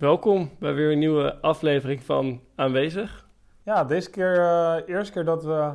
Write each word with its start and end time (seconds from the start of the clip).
Welkom 0.00 0.50
bij 0.58 0.74
weer 0.74 0.92
een 0.92 0.98
nieuwe 0.98 1.40
aflevering 1.40 2.02
van 2.02 2.40
Aanwezig. 2.54 3.26
Ja, 3.64 3.84
deze 3.84 4.10
keer 4.10 4.36
uh, 4.36 4.76
eerste 4.86 5.12
keer 5.12 5.24
dat 5.24 5.44
we 5.44 5.72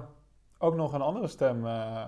ook 0.58 0.76
nog 0.76 0.94
een 0.94 1.02
andere 1.02 1.28
stem 1.28 1.66
uh, 1.66 2.08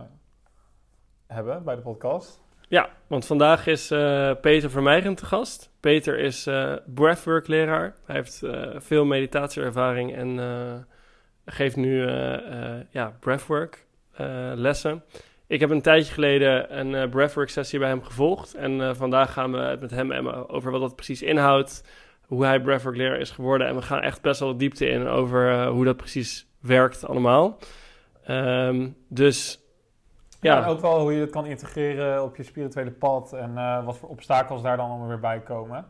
hebben 1.27 1.63
bij 1.63 1.75
de 1.75 1.81
podcast. 1.81 2.41
Ja, 2.67 2.89
want 3.07 3.25
vandaag 3.25 3.67
is 3.67 3.91
uh, 3.91 4.31
Peter 4.41 4.69
Vermeijgen 4.69 5.15
te 5.15 5.25
gast. 5.25 5.71
Peter 5.79 6.19
is 6.19 6.43
breathwork 6.85 7.47
leraar. 7.47 7.95
Hij 8.05 8.15
heeft 8.15 8.43
veel 8.75 9.05
meditatieervaring 9.05 10.15
en 10.15 10.87
geeft 11.45 11.75
nu 11.75 12.07
ja, 12.89 13.17
breathwork 13.19 13.85
lessen. 14.55 15.03
Ik 15.47 15.59
heb 15.59 15.69
een 15.69 15.81
tijdje 15.81 16.13
geleden 16.13 16.79
een 16.79 17.09
breathwork 17.09 17.49
sessie 17.49 17.79
bij 17.79 17.87
hem 17.87 18.03
gevolgd. 18.03 18.53
En 18.53 18.95
vandaag 18.95 19.33
gaan 19.33 19.51
we 19.51 19.57
het 19.57 19.79
met 19.79 19.91
hem 19.91 20.27
over 20.27 20.71
wat 20.71 20.81
dat 20.81 20.95
precies 20.95 21.21
inhoudt 21.21 21.83
hoe 22.27 22.45
hij 22.45 22.61
breathwork 22.61 22.95
leraar 22.95 23.19
is 23.19 23.31
geworden. 23.31 23.67
En 23.67 23.75
we 23.75 23.81
gaan 23.81 24.01
echt 24.01 24.21
best 24.21 24.39
wel 24.39 24.51
de 24.51 24.57
diepte 24.57 24.89
in 24.89 25.07
over 25.07 25.51
uh, 25.51 25.69
hoe 25.69 25.85
dat 25.85 25.97
precies 25.97 26.47
werkt 26.59 27.07
allemaal. 27.07 27.57
Um, 28.29 28.95
dus 29.07 29.59
ja. 30.41 30.65
ook 30.65 30.81
wel 30.81 30.99
hoe 30.99 31.13
je 31.13 31.21
het 31.21 31.29
kan 31.29 31.45
integreren 31.45 32.23
op 32.23 32.35
je 32.35 32.43
spirituele 32.43 32.91
pad 32.91 33.33
en 33.33 33.51
uh, 33.55 33.85
wat 33.85 33.97
voor 33.97 34.09
obstakels 34.09 34.61
daar 34.61 34.77
dan 34.77 34.89
allemaal 34.89 35.07
weer 35.07 35.19
bij 35.19 35.39
komen. 35.39 35.85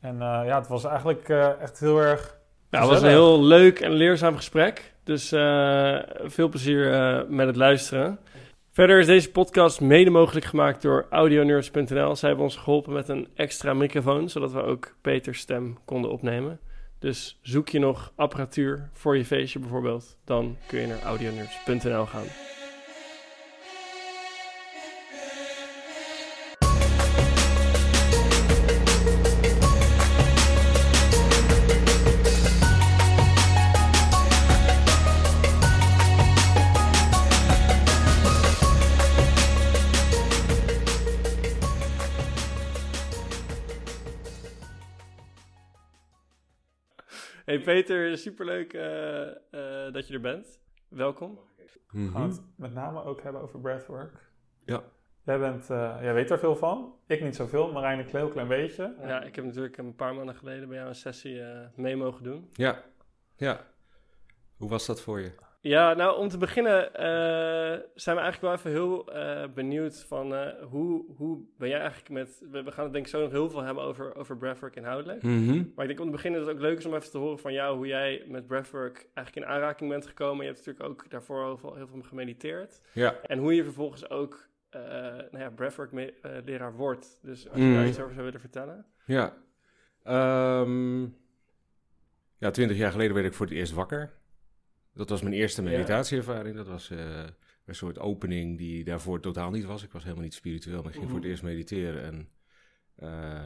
En 0.00 0.14
uh, 0.14 0.20
ja, 0.20 0.58
het 0.58 0.68
was 0.68 0.84
eigenlijk 0.84 1.28
echt 1.60 1.78
heel 1.78 1.98
erg. 2.00 2.36
Ja, 2.70 2.80
het 2.80 2.88
was 2.88 3.02
een 3.02 3.08
heel 3.08 3.42
leuk 3.42 3.80
en 3.80 3.90
leerzaam 3.90 4.36
gesprek. 4.36 4.94
Dus 5.04 5.28
veel 6.24 6.48
plezier 6.48 6.90
met 7.28 7.46
het 7.46 7.56
luisteren. 7.56 8.18
Verder 8.78 8.98
is 8.98 9.06
deze 9.06 9.30
podcast 9.30 9.80
mede 9.80 10.10
mogelijk 10.10 10.46
gemaakt 10.46 10.82
door 10.82 11.06
audionerds.nl. 11.10 12.16
Zij 12.16 12.28
hebben 12.28 12.46
ons 12.46 12.56
geholpen 12.56 12.92
met 12.92 13.08
een 13.08 13.28
extra 13.34 13.74
microfoon, 13.74 14.28
zodat 14.28 14.52
we 14.52 14.62
ook 14.62 14.96
Peters 15.00 15.38
stem 15.38 15.78
konden 15.84 16.10
opnemen. 16.10 16.60
Dus 16.98 17.38
zoek 17.42 17.68
je 17.68 17.78
nog 17.78 18.12
apparatuur 18.16 18.88
voor 18.92 19.16
je 19.16 19.24
feestje 19.24 19.58
bijvoorbeeld, 19.58 20.16
dan 20.24 20.56
kun 20.66 20.80
je 20.80 20.86
naar 20.86 21.02
audionerds.nl 21.02 22.06
gaan. 22.06 22.57
Hey 47.48 47.60
Peter, 47.60 48.18
superleuk 48.18 48.72
uh, 48.72 48.80
uh, 48.80 49.92
dat 49.92 50.08
je 50.08 50.14
er 50.14 50.20
bent. 50.20 50.60
Welkom. 50.88 51.38
We 51.90 52.08
gaan 52.08 52.22
het 52.22 52.42
met 52.56 52.74
name 52.74 53.04
ook 53.04 53.22
hebben 53.22 53.42
over 53.42 53.60
breathwork. 53.60 54.30
Ja. 54.64 54.82
Jij, 55.22 55.38
bent, 55.38 55.70
uh, 55.70 55.98
jij 56.00 56.14
weet 56.14 56.30
er 56.30 56.38
veel 56.38 56.56
van. 56.56 56.94
Ik 57.06 57.22
niet 57.22 57.36
zoveel, 57.36 57.72
Marijn 57.72 57.98
een 57.98 58.06
heel 58.06 58.28
klein 58.28 58.48
beetje. 58.48 58.94
Ja, 59.00 59.22
ik 59.22 59.34
heb 59.34 59.44
natuurlijk 59.44 59.76
een 59.76 59.94
paar 59.94 60.14
maanden 60.14 60.34
geleden 60.34 60.68
bij 60.68 60.76
jou 60.76 60.88
een 60.88 60.94
sessie 60.94 61.42
mee 61.74 61.96
mogen 61.96 62.22
doen. 62.22 62.48
Ja, 62.52 62.82
ja. 63.36 63.66
Hoe 64.56 64.68
was 64.68 64.86
dat 64.86 65.00
voor 65.00 65.20
je? 65.20 65.32
Ja, 65.60 65.94
nou 65.94 66.18
om 66.18 66.28
te 66.28 66.38
beginnen 66.38 66.84
uh, 66.84 67.84
zijn 67.94 68.16
we 68.16 68.22
eigenlijk 68.22 68.40
wel 68.40 68.52
even 68.52 68.70
heel 68.70 69.16
uh, 69.16 69.44
benieuwd 69.54 70.04
van 70.04 70.32
uh, 70.32 70.46
hoe, 70.62 71.04
hoe 71.16 71.40
ben 71.58 71.68
jij 71.68 71.80
eigenlijk 71.80 72.10
met... 72.10 72.44
We, 72.50 72.72
gaan 72.72 72.84
het 72.84 72.92
denk 72.92 73.04
ik 73.04 73.10
zo 73.10 73.20
nog 73.20 73.30
heel 73.30 73.50
veel 73.50 73.62
hebben 73.62 73.84
over, 73.84 74.14
over 74.14 74.36
breathwork 74.36 74.76
inhoudelijk. 74.76 75.22
Mm 75.22 75.48
-hmm. 75.48 75.72
Maar 75.74 75.84
ik 75.84 75.88
denk 75.90 76.00
om 76.00 76.06
te 76.06 76.12
beginnen 76.12 76.40
dat 76.40 76.48
het 76.48 76.56
ook 76.56 76.62
leuk 76.62 76.78
is 76.78 76.86
om 76.86 76.94
even 76.94 77.10
te 77.10 77.18
horen 77.18 77.38
van 77.38 77.52
jou 77.52 77.76
hoe 77.76 77.86
jij 77.86 78.24
met 78.26 78.46
breathwork 78.46 79.08
eigenlijk 79.14 79.46
in 79.46 79.52
aanraking 79.52 79.90
bent 79.90 80.06
gekomen. 80.06 80.46
Je 80.46 80.52
hebt 80.52 80.66
natuurlijk 80.66 80.90
ook 80.90 81.10
daarvoor 81.10 81.44
heel 81.44 81.58
veel, 81.58 81.74
heel 81.74 81.86
veel 81.86 82.02
gemediteerd. 82.02 82.80
Ja. 82.92 83.14
En 83.22 83.38
hoe 83.38 83.54
je 83.54 83.64
vervolgens 83.64 84.10
ook 84.10 84.48
nou 85.30 85.38
ja, 85.38 85.50
breathwork 85.50 86.12
leraar 86.44 86.74
wordt. 86.76 87.18
Dus 87.22 87.48
als 87.48 87.58
je 87.58 87.64
mm. 87.64 87.74
daar 87.74 87.86
iets 87.86 88.00
over 88.00 88.12
zou 88.12 88.24
willen 88.24 88.40
vertellen. 88.40 88.86
Ja. 89.06 89.36
Um, 90.60 91.16
ja, 92.36 92.50
twintig 92.50 92.76
jaar 92.76 92.90
geleden 92.90 93.14
werd 93.14 93.26
ik 93.26 93.34
voor 93.34 93.46
het 93.46 93.54
eerst 93.54 93.72
wakker. 93.72 94.12
Dat 94.98 95.08
was 95.08 95.22
mijn 95.22 95.34
eerste 95.34 95.62
meditatieervaring. 95.62 96.56
Dat 96.56 96.66
was 96.66 96.90
uh, 96.90 97.24
een 97.64 97.74
soort 97.74 97.98
opening 97.98 98.58
die 98.58 98.84
daarvoor 98.84 99.20
totaal 99.20 99.50
niet 99.50 99.64
was. 99.64 99.82
Ik 99.82 99.92
was 99.92 100.02
helemaal 100.02 100.24
niet 100.24 100.34
spiritueel, 100.34 100.82
maar 100.82 100.92
ik 100.92 100.98
ging 100.98 101.10
voor 101.10 101.18
het 101.18 101.28
eerst 101.28 101.42
mediteren. 101.42 102.02
En 102.02 102.28
uh, 103.02 103.44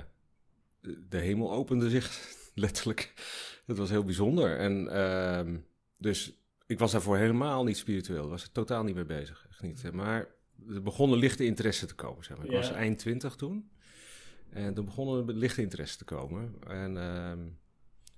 de 1.09 1.19
hemel 1.19 1.53
opende 1.53 1.91
zich 1.91 2.35
letterlijk. 2.55 3.13
Dat 3.67 3.79
was 3.79 3.91
heel 3.91 4.05
bijzonder. 4.05 4.59
En 4.59 4.85
uh, 4.85 5.59
dus 5.97 6.43
ik 6.67 6.79
was 6.79 6.93
daarvoor 6.93 7.17
helemaal 7.17 7.65
niet 7.65 7.77
spiritueel. 7.77 8.29
was 8.29 8.43
er 8.43 8.53
totaal 8.53 8.85
niet 8.85 8.95
mee 8.95 9.05
bezig. 9.05 9.47
Echt 9.51 9.63
niet. 9.63 9.93
Maar 9.93 10.29
er 10.69 10.83
begonnen 10.83 11.19
lichte 11.19 11.45
interesse 11.45 11.87
te 11.87 11.95
komen. 11.95 12.25
Zeg 12.25 12.37
maar. 12.37 12.47
Ik 12.47 12.53
was 12.53 12.71
eind 12.71 12.99
twintig 12.99 13.35
toen. 13.35 13.71
En 14.51 14.75
toen 14.75 14.85
begonnen 14.85 15.37
lichte 15.37 15.63
interesse 15.63 15.97
te 15.97 16.05
komen. 16.05 16.55
En 16.67 16.97
ehm, 16.97 17.49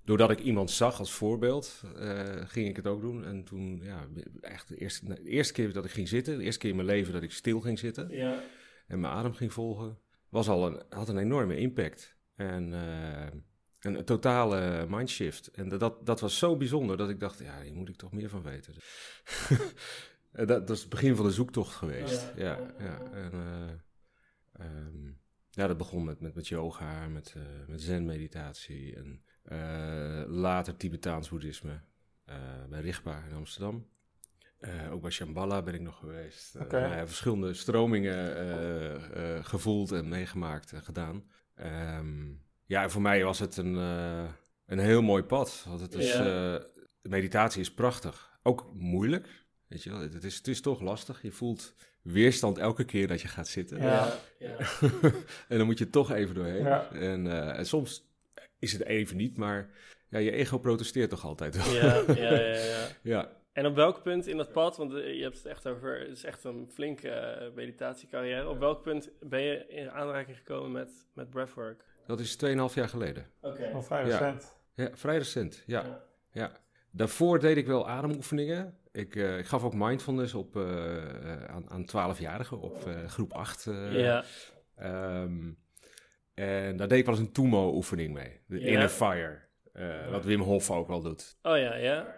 doordat 0.05 0.31
ik 0.31 0.41
iemand 0.41 0.71
zag 0.71 0.99
als 0.99 1.13
voorbeeld, 1.13 1.83
uh, 1.97 2.21
ging 2.47 2.69
ik 2.69 2.77
het 2.77 2.87
ook 2.87 3.01
doen. 3.01 3.25
En 3.25 3.45
toen, 3.45 3.81
ja, 3.83 4.07
echt 4.41 4.69
de 4.69 4.77
eerste, 4.77 5.05
de 5.05 5.23
eerste 5.23 5.53
keer 5.53 5.73
dat 5.73 5.85
ik 5.85 5.91
ging 5.91 6.09
zitten, 6.09 6.39
de 6.39 6.45
eerste 6.45 6.61
keer 6.61 6.71
in 6.71 6.77
mijn 6.77 6.89
leven 6.89 7.13
dat 7.13 7.23
ik 7.23 7.33
stil 7.33 7.61
ging 7.61 7.79
zitten 7.79 8.09
ja. 8.09 8.43
en 8.87 9.01
mijn 9.01 9.13
adem 9.13 9.35
ging 9.35 9.53
volgen, 9.53 9.99
was 10.29 10.49
al 10.49 10.67
een, 10.67 10.83
had 10.89 11.09
een 11.09 11.19
enorme 11.19 11.57
impact. 11.57 12.17
En 12.35 12.73
uh, 12.73 13.27
een, 13.81 13.99
een, 13.99 14.05
totale 14.05 14.87
mindshift. 14.89 15.47
En 15.47 15.69
dat, 15.69 15.81
dat, 15.81 16.07
dat 16.07 16.21
was 16.21 16.39
zo 16.39 16.57
bijzonder 16.57 16.97
dat 16.97 17.09
ik 17.09 17.21
dacht, 17.21 17.39
ja, 17.39 17.63
hier 17.63 17.75
moet 17.75 17.89
ik 17.89 17.97
toch 17.97 18.13
meer 18.13 18.29
van 18.29 18.43
weten. 18.43 18.75
dat, 20.33 20.49
dat 20.49 20.71
is 20.71 20.81
het 20.81 20.89
begin 20.89 21.17
van 21.17 21.27
de 21.27 21.33
zoektocht 21.33 21.75
geweest. 21.75 22.33
Ja, 22.37 22.45
ja. 22.45 22.75
ja. 22.79 23.13
En, 23.13 23.33
uh, 24.61 24.67
um, 24.67 25.21
ja, 25.51 25.67
dat 25.67 25.77
begon 25.77 26.05
met, 26.05 26.21
met, 26.21 26.35
met 26.35 26.49
yoga, 26.49 27.09
met, 27.09 27.35
met 27.67 27.83
zen-meditatie 27.83 28.97
en 28.97 29.23
later 30.27 30.77
Tibetaans 30.77 31.29
boeddhisme 31.29 31.81
uh, 32.29 32.35
bij 32.69 32.81
Rigpa 32.81 33.23
in 33.29 33.37
Amsterdam. 33.37 33.87
Uh, 34.61 34.93
ook 34.93 35.03
bij 35.03 35.11
Shambhala 35.11 35.63
ben 35.63 35.75
ik 35.75 35.81
nog 35.81 35.99
geweest. 35.99 36.57
Okay. 36.61 36.89
Nou 36.91 37.07
verschillende 37.07 37.55
stromingen 37.55 39.45
gevoeld 39.45 39.93
en 39.93 40.09
meegemaakt 40.09 40.73
en 40.73 40.83
gedaan. 40.83 41.25
Um, 41.97 42.43
ja, 42.65 42.89
voor 42.89 43.03
mij 43.03 43.25
was 43.25 43.39
het 43.39 43.57
een, 43.57 43.75
een 44.67 44.79
heel 44.79 45.03
mooi 45.03 45.23
pad. 45.23 45.65
Want 45.69 45.81
het 45.81 45.95
is, 45.95 46.21
meditatie 47.03 47.61
is 47.61 47.75
prachtig. 47.75 48.39
Ook 48.43 48.71
moeilijk. 48.75 49.29
Weet 49.67 49.83
je 49.83 49.91
wel, 49.91 50.01
het 50.01 50.25
is, 50.25 50.37
het 50.37 50.49
is 50.49 50.61
toch 50.61 50.81
lastig. 50.81 51.23
Je 51.23 51.33
voelt 51.33 51.75
weerstand 52.03 52.59
elke 52.59 52.85
keer 52.85 53.07
dat 53.07 53.21
je 53.21 53.29
gaat 53.29 53.49
zitten. 53.49 53.83
Ja, 53.83 54.13
ja. 54.39 54.57
en 55.49 55.59
dan 55.59 55.67
moet 55.67 55.79
je 55.79 55.91
toch 55.91 56.13
even 56.13 56.35
doorheen. 56.35 56.65
Ja. 56.65 56.91
En, 56.93 57.55
en 57.57 57.67
soms 57.67 58.14
is 58.65 58.73
het 58.73 58.85
even 58.85 59.17
niet, 59.17 59.37
maar 59.37 59.71
ja, 60.09 60.19
je 60.19 60.31
ego 60.31 60.59
protesteert 60.59 61.11
toch 61.11 61.25
altijd 61.25 61.57
wel. 61.57 61.75
Ja, 61.75 62.03
ja, 62.07 62.35
ja, 62.35 62.55
ja. 62.55 62.87
ja. 63.15 63.31
En 63.53 63.67
op 63.67 63.75
welk 63.75 64.03
punt 64.03 64.27
in 64.27 64.37
dat 64.37 64.53
pad, 64.53 64.77
want 64.77 64.93
je 64.93 65.23
hebt 65.23 65.37
het 65.37 65.47
echt 65.47 65.67
over, 65.69 65.99
het 65.99 66.17
is 66.17 66.25
echt 66.25 66.45
een 66.45 66.69
flinke 66.73 67.39
uh, 67.43 67.55
meditatiecarrière. 67.55 68.49
Op 68.49 68.59
welk 68.59 68.83
punt 68.83 69.11
ben 69.21 69.41
je 69.41 69.67
in 69.69 69.91
aanraking 69.91 70.37
gekomen 70.37 70.73
met, 70.73 70.91
met 71.13 71.31
breathwork? 71.31 71.85
Dat 72.07 72.21
is 72.21 72.37
2,5 72.45 72.51
jaar 72.75 72.89
geleden. 72.89 73.27
Oké. 73.41 73.55
Okay. 73.55 73.73
Al 73.73 73.83
vrij 73.83 74.03
recent. 74.03 74.57
Ja. 74.75 74.85
ja, 74.85 74.91
vrij 74.97 75.19
recent, 75.19 75.63
ja. 75.67 75.83
ja. 75.83 76.05
ja. 76.31 76.53
Daarvoor 76.91 77.39
deed 77.39 77.57
ik 77.57 77.67
wel 77.67 77.89
ademoefeningen. 77.89 78.79
Ik, 78.93 79.15
uh, 79.15 79.39
ik 79.39 79.47
gaf 79.47 79.65
ook 79.65 79.75
mindfulness 79.75 80.35
op, 80.35 80.57
uh, 80.57 81.45
aan, 81.45 81.71
aan 81.71 81.87
12-jarigen 81.87 82.61
op 82.61 82.89
groep 83.07 83.33
8. 83.33 83.65
ja. 83.91 84.25
Um, 84.83 85.64
en 86.35 86.77
daar 86.77 86.89
deed 86.89 86.99
ik 86.99 87.05
wel 87.07 87.15
eens 87.15 87.25
een 87.27 87.33
Tumo-oefening 87.33 88.13
mee. 88.15 88.41
De 88.47 88.61
Ja. 88.61 88.67
Inner 88.67 88.89
Fire. 88.89 89.43
eh, 89.73 90.11
Wat 90.11 90.25
Wim 90.25 90.41
Hof 90.41 90.71
ook 90.71 90.89
wel 90.89 91.03
doet. 91.03 91.37
Oh 91.43 91.57
ja, 91.59 91.75
ja. 91.75 92.15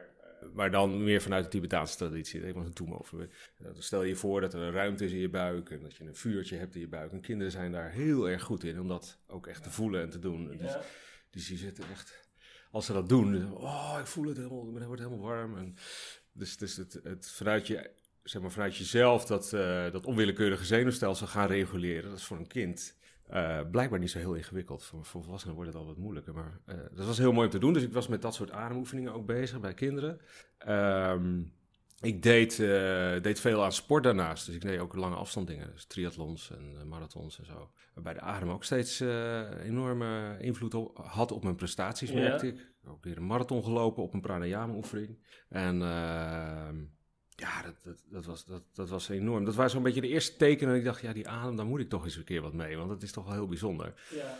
Maar 0.53 0.71
dan 0.71 1.05
meer 1.05 1.21
vanuit 1.23 1.45
de 1.45 1.51
Tibetaanse 1.51 1.97
traditie. 1.97 2.39
Dat 2.41 2.49
ik 2.49 2.55
wel 2.55 2.65
eens 2.65 2.73
een 2.79 2.85
Tumo-oefening. 2.85 3.31
Dan 3.59 3.83
stel 3.83 4.03
je 4.03 4.17
voor 4.17 4.41
dat 4.41 4.55
er 4.55 4.61
een 4.61 4.73
ruimte 4.73 5.05
is 5.05 5.13
in 5.13 5.19
je 5.19 5.29
buik. 5.29 5.71
En 5.71 5.81
dat 5.81 5.95
je 5.97 6.05
een 6.05 6.15
vuurtje 6.15 6.57
hebt 6.57 6.75
in 6.75 6.81
je 6.81 6.89
buik. 6.89 7.13
En 7.13 7.21
kinderen 7.21 7.53
zijn 7.53 7.73
daar 7.73 7.91
heel 7.91 8.29
erg 8.29 8.43
goed 8.43 8.65
in. 8.65 8.81
Om 8.81 8.89
dat 8.89 9.19
ook 9.27 9.47
echt 9.47 9.63
te 9.63 9.71
voelen 9.71 10.03
en 10.03 10.11
te 10.11 10.19
doen. 10.19 10.57
Dus, 10.57 10.73
Ja. 10.73 10.81
dus 11.31 11.47
die 11.47 11.59
zitten 11.59 11.85
echt... 11.91 12.29
Als 12.71 12.87
ze 12.87 12.93
dat 12.93 13.09
doen, 13.09 13.33
dan, 13.33 13.57
oh, 13.57 13.97
ik 14.01 14.07
voel 14.07 14.27
het 14.27 14.37
helemaal, 14.37 14.75
het 14.75 14.85
wordt 14.85 15.03
helemaal 15.03 15.27
warm. 15.27 15.57
En 15.57 15.75
dus 16.33 16.57
dus 16.57 16.77
het, 16.77 17.01
het 17.03 17.31
vanuit, 17.31 17.67
je, 17.67 17.91
zeg 18.23 18.43
maar, 18.43 18.51
vanuit 18.51 18.77
jezelf 18.77 19.25
dat, 19.25 19.53
eh, 19.53 19.91
dat 19.93 20.07
onwillekeurige 20.07 20.65
zenuwstelsel 20.65 21.27
gaan 21.27 21.47
reguleren, 21.49 22.11
dat 22.11 22.19
is 22.19 22.25
voor 22.25 22.37
een 22.39 22.47
kind 22.47 22.96
eh, 23.29 23.61
blijkbaar 23.71 23.99
niet 23.99 24.11
zo 24.11 24.19
heel 24.19 24.35
ingewikkeld. 24.35 24.85
Voor, 24.85 25.05
voor 25.05 25.23
volwassenen 25.23 25.55
wordt 25.57 25.71
het 25.73 25.81
al 25.81 25.87
wat 25.87 25.97
moeilijker. 25.97 26.35
Maar 26.35 26.61
eh, 26.67 26.77
dat 26.95 27.07
was 27.07 27.19
heel 27.19 27.33
mooi 27.33 27.45
om 27.47 27.53
te 27.53 27.59
doen. 27.59 27.73
Dus 27.73 27.83
ik 27.83 27.93
was 27.93 28.09
met 28.09 28.23
dat 28.23 28.35
soort 28.35 28.51
ademoefeningen 28.51 29.13
ook 29.13 29.27
bezig 29.27 29.61
bij 29.61 29.75
kinderen. 29.75 30.21
Ehm, 30.59 31.43
ik 32.01 32.23
deed, 32.23 32.53
eh, 32.61 33.21
deed 33.23 33.41
veel 33.41 33.65
aan 33.65 33.73
sport 33.73 34.03
daarnaast. 34.05 34.47
Dus 34.47 34.55
ik 34.55 34.61
deed 34.61 34.79
ook 34.81 34.95
lange 34.95 35.17
afstanddingen. 35.17 35.71
Dus 35.73 35.85
triathlons 35.87 36.51
en 36.51 36.89
marathons 36.89 37.39
en 37.39 37.47
zo. 37.47 37.71
Waarbij 37.95 38.15
de 38.15 38.21
adem 38.21 38.51
ook 38.51 38.65
steeds 38.65 39.01
enorme 39.63 40.37
invloed 40.41 40.75
op- 40.75 40.99
had 40.99 41.33
op 41.33 41.43
mijn 41.43 41.57
prestaties, 41.57 42.11
Ja. 42.11 42.15
merkte 42.19 42.47
ik. 42.47 42.55
Ik 42.55 42.61
heb 42.83 42.91
ook 42.91 43.05
weer 43.05 43.17
een 43.17 43.27
marathon 43.27 43.65
gelopen 43.65 44.03
op 44.03 44.15
een 44.15 44.21
pranayama-oefening. 44.21 45.19
En 45.49 45.83
ehm, 45.83 46.77
ja, 47.37 47.63
dat, 47.63 47.75
dat, 47.85 48.03
dat, 48.11 48.25
was, 48.25 48.45
dat, 48.45 48.63
dat 48.73 48.89
was 48.89 49.09
enorm. 49.09 49.45
Dat 49.45 49.55
waren 49.55 49.71
zo'n 49.71 49.83
beetje 49.83 50.01
de 50.01 50.09
eerste 50.09 50.37
tekenen. 50.37 50.73
En 50.73 50.79
ik 50.79 50.85
dacht, 50.85 51.01
ja, 51.01 51.13
die 51.13 51.29
adem, 51.29 51.57
daar 51.57 51.67
moet 51.67 51.81
ik 51.81 51.89
toch 51.89 52.05
eens 52.05 52.17
een 52.17 52.25
keer 52.25 52.43
wat 52.43 52.53
mee. 52.53 52.77
Want 52.77 52.89
dat 52.89 53.03
is 53.03 53.13
toch 53.13 53.25
wel 53.25 53.33
heel 53.33 53.47
bijzonder. 53.47 53.95
Ja. 54.11 54.39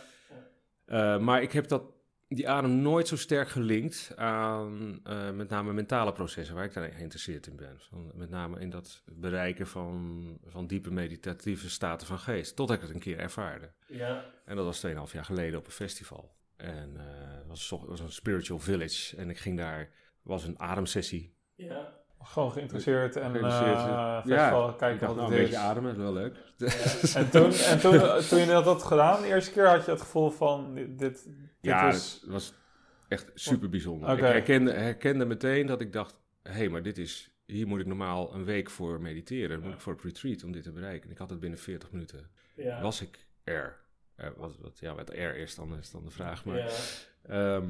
Eh, 0.85 1.19
maar 1.19 1.41
ik 1.41 1.51
heb 1.51 1.67
dat, 1.67 1.83
die 2.27 2.49
adem 2.49 2.81
nooit 2.81 3.07
zo 3.07 3.15
sterk 3.15 3.49
gelinkt 3.49 4.11
aan 4.15 4.99
eh, 5.03 5.31
met 5.31 5.49
name 5.49 5.73
mentale 5.73 6.11
processen 6.11 6.55
waar 6.55 6.65
ik 6.65 6.73
daar 6.73 6.91
geïnteresseerd 6.91 7.47
in 7.47 7.55
ben. 7.55 7.75
Van, 7.79 8.11
met 8.13 8.29
name 8.29 8.59
in 8.59 8.69
dat 8.69 9.03
bereiken 9.05 9.67
van, 9.67 10.39
van 10.45 10.67
diepe 10.67 10.91
meditatieve 10.91 11.69
staten 11.69 12.07
van 12.07 12.19
geest. 12.19 12.55
Tot 12.55 12.71
ik 12.71 12.81
het 12.81 12.89
een 12.89 12.99
keer 12.99 13.19
ervaarde. 13.19 13.71
Ja. 13.87 14.25
En 14.45 14.55
dat 14.55 14.65
was 14.65 14.85
2,5 14.85 15.13
jaar 15.13 15.25
geleden 15.25 15.59
op 15.59 15.65
een 15.65 15.71
festival. 15.71 16.35
En 16.55 16.95
het 16.97 17.47
was, 17.47 17.69
was 17.69 17.99
een 17.99 18.11
spiritual 18.11 18.59
village. 18.59 19.17
En 19.17 19.29
ik 19.29 19.37
ging 19.37 19.57
daar, 19.57 19.89
was 20.21 20.43
een 20.43 20.59
ademsessie. 20.59 21.35
Ja. 21.55 22.05
Gewoon 22.21 22.51
geïnteresseerd 22.51 23.15
en 23.15 23.35
eh 23.35 23.41
ja. 23.41 24.21
festival, 24.21 24.69
ik 24.69 24.77
kijken 24.77 25.07
wat 25.07 25.15
het 25.15 25.25
een 25.25 25.31
is. 25.33 25.39
beetje 25.41 25.57
ademen, 25.57 25.97
wel 25.97 26.13
leuk. 26.13 26.35
En, 27.15 27.29
toen, 27.29 27.51
en 27.51 27.79
toen, 27.79 27.99
toen 28.29 28.39
je 28.39 28.45
dat 28.45 28.65
had 28.65 28.83
gedaan, 28.83 29.21
de 29.21 29.27
eerste 29.27 29.51
keer 29.51 29.67
had 29.67 29.85
je 29.85 29.91
het 29.91 30.01
gevoel 30.01 30.29
van 30.29 30.73
dit, 30.75 30.99
dit, 30.99 31.27
Ja, 31.61 31.87
is... 31.87 32.17
het 32.21 32.31
was 32.31 32.53
echt 33.07 33.31
super 33.33 33.69
bijzonder. 33.69 34.09
Ik 34.09 34.19
herkende, 34.19 34.71
herkende 34.71 35.25
meteen 35.25 35.65
dat 35.65 35.81
ik 35.81 35.93
dacht, 35.93 36.15
hé, 36.43 36.51
hey, 36.51 36.69
maar 36.69 36.83
dit 36.83 36.97
is, 36.97 37.31
hier 37.45 37.67
moet 37.67 37.79
ik 37.79 37.85
normaal 37.85 38.33
een 38.33 38.45
week 38.45 38.69
voor 38.69 39.01
mediteren. 39.01 39.49
Dan 39.49 39.65
moet 39.65 39.73
ik 39.75 39.81
voor 39.81 39.93
het 39.93 40.03
retreat 40.03 40.43
om 40.43 40.51
dit 40.51 40.63
te 40.63 40.71
bereiken. 40.71 41.05
En 41.05 41.11
ik 41.11 41.17
had 41.17 41.29
het 41.29 41.39
binnen 41.39 41.59
40 41.59 41.91
minuten. 41.91 42.29
Ja. 42.55 42.81
Was 42.81 43.01
ik 43.01 43.25
er? 43.43 43.77
Eh, 44.15 44.29
wat, 44.37 44.57
wat, 44.59 44.79
ja, 44.79 44.95
wat 44.95 45.09
er 45.09 45.35
is 45.37 45.55
dan, 45.55 45.77
is 45.77 45.91
dan 45.91 46.03
de 46.03 46.11
vraag. 46.11 46.45
Maar, 46.45 46.57
Ja. 46.57 46.67
Ehm, 47.27 47.69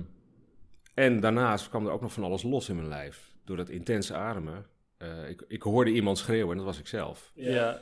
en 0.93 1.19
daarnaast 1.19 1.69
kwam 1.69 1.85
er 1.85 1.91
ook 1.91 2.01
nog 2.01 2.13
van 2.13 2.23
alles 2.23 2.43
los 2.43 2.69
in 2.69 2.75
mijn 2.75 2.87
lijf. 2.87 3.35
Door 3.47 3.57
dat 3.57 3.69
intense 3.69 4.13
ademen. 4.13 4.65
Eh, 4.97 5.29
ik, 5.29 5.43
ik 5.47 5.61
hoorde 5.61 5.91
iemand 5.91 6.17
schreeuwen 6.17 6.51
en 6.51 6.57
dat 6.57 6.65
was 6.65 6.79
ik 6.79 6.87
zelf. 6.87 7.31
Ja. 7.35 7.79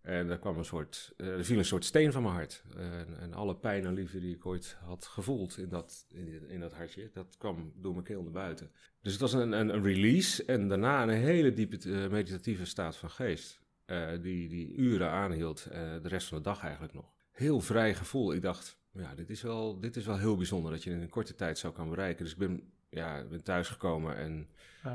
En 0.00 0.30
er 0.30 0.38
kwam 0.38 0.58
een 0.58 0.64
soort, 0.64 1.12
eh, 1.16 1.26
er 1.26 1.44
viel 1.44 1.58
een 1.58 1.64
soort 1.64 1.84
steen 1.84 2.12
van 2.12 2.22
mijn 2.22 2.34
hart. 2.34 2.64
En, 2.76 3.06
en 3.20 3.34
alle 3.34 3.56
pijn 3.56 3.84
en 3.86 3.94
liefde 3.94 4.20
die 4.20 4.34
ik 4.34 4.46
ooit 4.46 4.76
had 4.84 5.06
gevoeld 5.06 5.58
in 5.58 5.68
dat, 5.68 6.06
in, 6.08 6.48
in 6.48 6.60
dat 6.60 6.72
hartje, 6.72 7.10
dat 7.12 7.36
kwam 7.38 7.72
door 7.76 7.92
mijn 7.92 8.04
keel 8.04 8.22
naar 8.22 8.32
buiten. 8.32 8.70
Dus 9.02 9.12
het 9.12 9.20
was 9.20 9.32
een, 9.32 9.52
een, 9.52 9.68
een 9.68 9.82
release 9.82 10.44
en 10.44 10.68
daarna 10.68 11.02
een 11.02 11.08
hele 11.08 11.52
diepe 11.52 11.76
eh, 11.76 12.10
meditatieve 12.10 12.64
staat 12.64 12.96
van 12.96 13.10
geest. 13.10 13.60
eh, 13.86 14.10
die, 14.22 14.48
die 14.48 14.74
uren 14.74 15.10
aanhield, 15.10 15.66
eh, 15.66 15.80
de 16.02 16.08
rest 16.08 16.28
van 16.28 16.36
de 16.38 16.44
dag 16.44 16.62
eigenlijk 16.62 16.92
nog. 16.94 17.12
Heel 17.30 17.60
vrij 17.60 17.94
gevoel. 17.94 18.32
Ik 18.32 18.42
dacht, 18.42 18.78
ja, 18.92 19.14
dit 19.14 19.30
is, 19.30 19.42
wel, 19.42 19.80
dit 19.80 19.96
is 19.96 20.06
wel 20.06 20.18
heel 20.18 20.36
bijzonder 20.36 20.70
dat 20.70 20.82
je 20.82 20.90
in 20.90 21.00
een 21.00 21.08
korte 21.08 21.34
tijd 21.34 21.58
zo 21.58 21.72
kan 21.72 21.88
bereiken. 21.88 22.24
Dus 22.24 22.32
ik 22.32 22.38
ben, 22.38 22.72
ja, 22.90 23.24
ben 23.30 23.42
thuisgekomen 23.44 24.16
en 24.16 24.48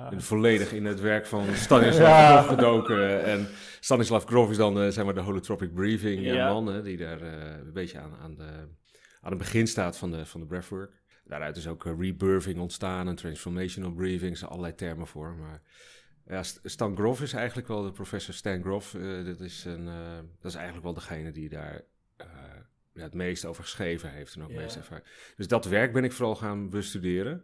ben 0.09 0.21
volledig 0.21 0.71
in 0.71 0.86
het 0.86 1.00
werk 1.00 1.25
van 1.25 1.45
Stanislav 1.56 2.07
Ja. 2.07 2.42
Grof 2.42 2.47
gedoken. 2.56 3.24
En 3.24 3.47
Stanislav 3.80 4.25
Grof 4.25 4.50
is 4.50 4.57
dan 4.57 4.80
eh, 4.81 4.88
zeg 4.89 5.06
maar 5.06 5.13
de 5.13 5.19
holotropic 5.21 5.74
breathing 5.74 6.25
eh, 6.25 6.33
Ja. 6.33 6.53
man, 6.53 6.68
hè, 6.68 6.81
die 6.81 6.97
daar 6.97 7.21
eh, 7.21 7.57
een 7.65 7.74
beetje 7.74 8.00
aan, 8.00 8.15
aan, 8.21 8.36
de, 8.36 8.68
aan 9.21 9.30
het 9.30 9.38
begin 9.38 9.68
staat 9.68 9.97
van 9.97 10.12
de, 10.12 10.25
van 10.25 10.39
de 10.42 10.47
breathwork. 10.47 11.01
Daaruit 11.24 11.57
is 11.57 11.68
ook 11.68 11.86
rebirthing 12.00 12.59
ontstaan 12.59 13.07
en 13.07 13.15
transformational 13.15 13.92
breathing, 13.94 14.31
er 14.31 14.38
zijn 14.38 14.50
allerlei 14.51 14.75
termen 14.75 15.07
voor. 15.07 15.36
Maar 15.36 15.62
ja, 16.27 16.44
St- 16.44 16.59
Stan 16.63 16.95
Grof 16.95 17.21
is 17.21 17.33
eigenlijk 17.33 17.68
wel 17.68 17.83
de 17.83 17.91
professor 17.91 18.33
Stan 18.33 18.62
Grof. 18.62 18.91
dat, 19.25 19.39
is 19.39 19.65
een, 19.65 19.86
dat 20.41 20.51
is 20.51 20.56
eigenlijk 20.56 20.83
wel 20.86 20.94
degene 20.94 21.31
die 21.31 21.50
daar 21.50 21.81
ja, 22.94 23.01
het 23.03 23.13
meest 23.13 23.45
over 23.45 23.63
geschreven 23.63 24.12
heeft 24.12 24.36
en 24.36 24.44
ook 24.44 24.51
meest 24.51 24.75
ervaring. 24.75 25.07
Dus 25.36 25.48
dat 25.48 25.65
werk 25.65 25.94
ben 25.94 26.03
ik 26.03 26.12
vooral 26.12 26.36
gaan 26.36 26.69
bestuderen 26.69 27.44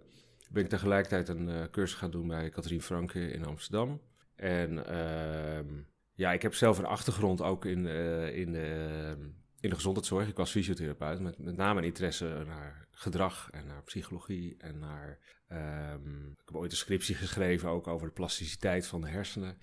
ben 0.52 0.64
ik 0.64 0.70
tegelijkertijd 0.70 1.28
een 1.30 1.50
eh, 1.50 1.64
cursus 1.72 1.98
gaan 1.98 2.12
doen 2.12 2.28
bij 2.28 2.50
Katrien 2.50 2.82
Franke 2.82 3.32
in 3.32 3.46
Amsterdam. 3.46 4.02
En 4.36 4.86
ehm, 4.86 5.66
ja, 6.14 6.32
ik 6.34 6.42
heb 6.42 6.54
zelf 6.54 6.78
een 6.78 6.86
achtergrond 6.86 7.42
ook 7.42 7.66
in, 7.66 7.88
eh, 7.88 8.38
in, 8.38 8.52
de, 8.52 9.16
in 9.60 9.70
de 9.70 9.76
gezondheidszorg. 9.76 10.28
Ik 10.28 10.38
was 10.38 10.52
fysiotherapeut 10.52 11.20
met 11.20 11.38
met 11.38 11.56
name 11.58 11.80
een 11.80 11.86
interesse 11.86 12.44
naar 12.48 12.88
gedrag 12.92 13.48
en 13.52 13.66
naar 13.68 13.84
psychologie 13.84 14.56
en 14.58 14.80
naar... 14.80 15.20
ehm, 15.48 16.30
ik 16.32 16.42
heb 16.46 16.56
ooit 16.56 16.72
een 16.72 16.78
scriptie 16.78 17.16
geschreven 17.16 17.70
ook 17.70 17.88
over 17.88 18.08
de 18.08 18.14
plasticiteit 18.14 18.88
van 18.88 19.02
de 19.02 19.08
hersenen. 19.10 19.58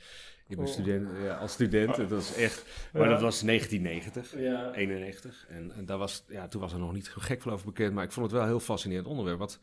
Ik 0.47 0.57
ben 0.57 0.67
Oh. 0.67 0.73
student, 0.73 1.11
ja, 1.23 1.37
als 1.37 1.53
student, 1.53 1.97
dat 2.09 2.11
was 2.11 2.35
echt... 2.35 2.65
Maar 2.93 3.03
Ja. 3.03 3.09
dat 3.09 3.21
was 3.21 3.41
1990. 3.41 4.41
Ja. 4.41 4.73
91. 4.75 5.47
En, 5.49 5.73
en 5.73 5.85
daar 5.87 5.99
was, 5.99 6.25
ja, 6.29 6.49
toen 6.49 6.61
was 6.61 6.73
er 6.73 6.79
nog 6.79 6.93
niet 6.93 7.09
gek 7.09 7.43
veel 7.43 7.53
over 7.53 7.67
bekend, 7.67 7.95
maar 7.95 8.05
ik 8.05 8.13
vond 8.13 8.25
het 8.27 8.35
wel 8.35 8.43
een 8.43 8.49
heel 8.49 8.61
fascinerend 8.61 9.07
onderwerp. 9.07 9.39
Wat, 9.39 9.61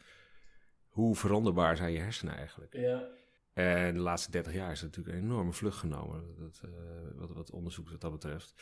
hoe 0.95 1.15
veranderbaar 1.15 1.77
zijn 1.77 1.91
je 1.91 1.99
hersenen 1.99 2.35
eigenlijk? 2.35 2.73
Ja. 2.73 3.03
En 3.53 3.93
de 3.93 3.99
laatste 3.99 4.31
30 4.31 4.53
jaar 4.53 4.71
is 4.71 4.81
natuurlijk 4.81 5.15
een 5.17 5.23
enorme 5.23 5.53
vlucht 5.53 5.77
genomen, 5.77 6.35
dat, 6.37 6.61
eh, 6.63 6.69
wat, 7.15 7.31
wat 7.33 7.51
onderzoek 7.51 7.89
wat 7.89 8.01
dat 8.01 8.11
betreft. 8.11 8.53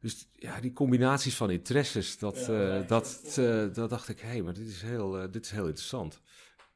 Dus 0.00 0.28
ja, 0.32 0.60
die 0.60 0.72
combinaties 0.72 1.36
van 1.36 1.50
interesses, 1.50 2.18
dat, 2.18 2.46
Ja, 2.46 2.78
eh, 2.80 2.86
dat, 2.86 3.36
eh, 3.38 3.64
dat 3.72 3.90
dacht 3.90 4.08
ik, 4.08 4.20
hé, 4.20 4.28
hey, 4.28 4.42
maar 4.42 4.52
dit 4.54 4.66
is 4.68 4.82
heel, 4.82 5.18
eh, 5.18 5.30
dit 5.30 5.44
is 5.44 5.50
heel 5.50 5.66
interessant. 5.66 6.20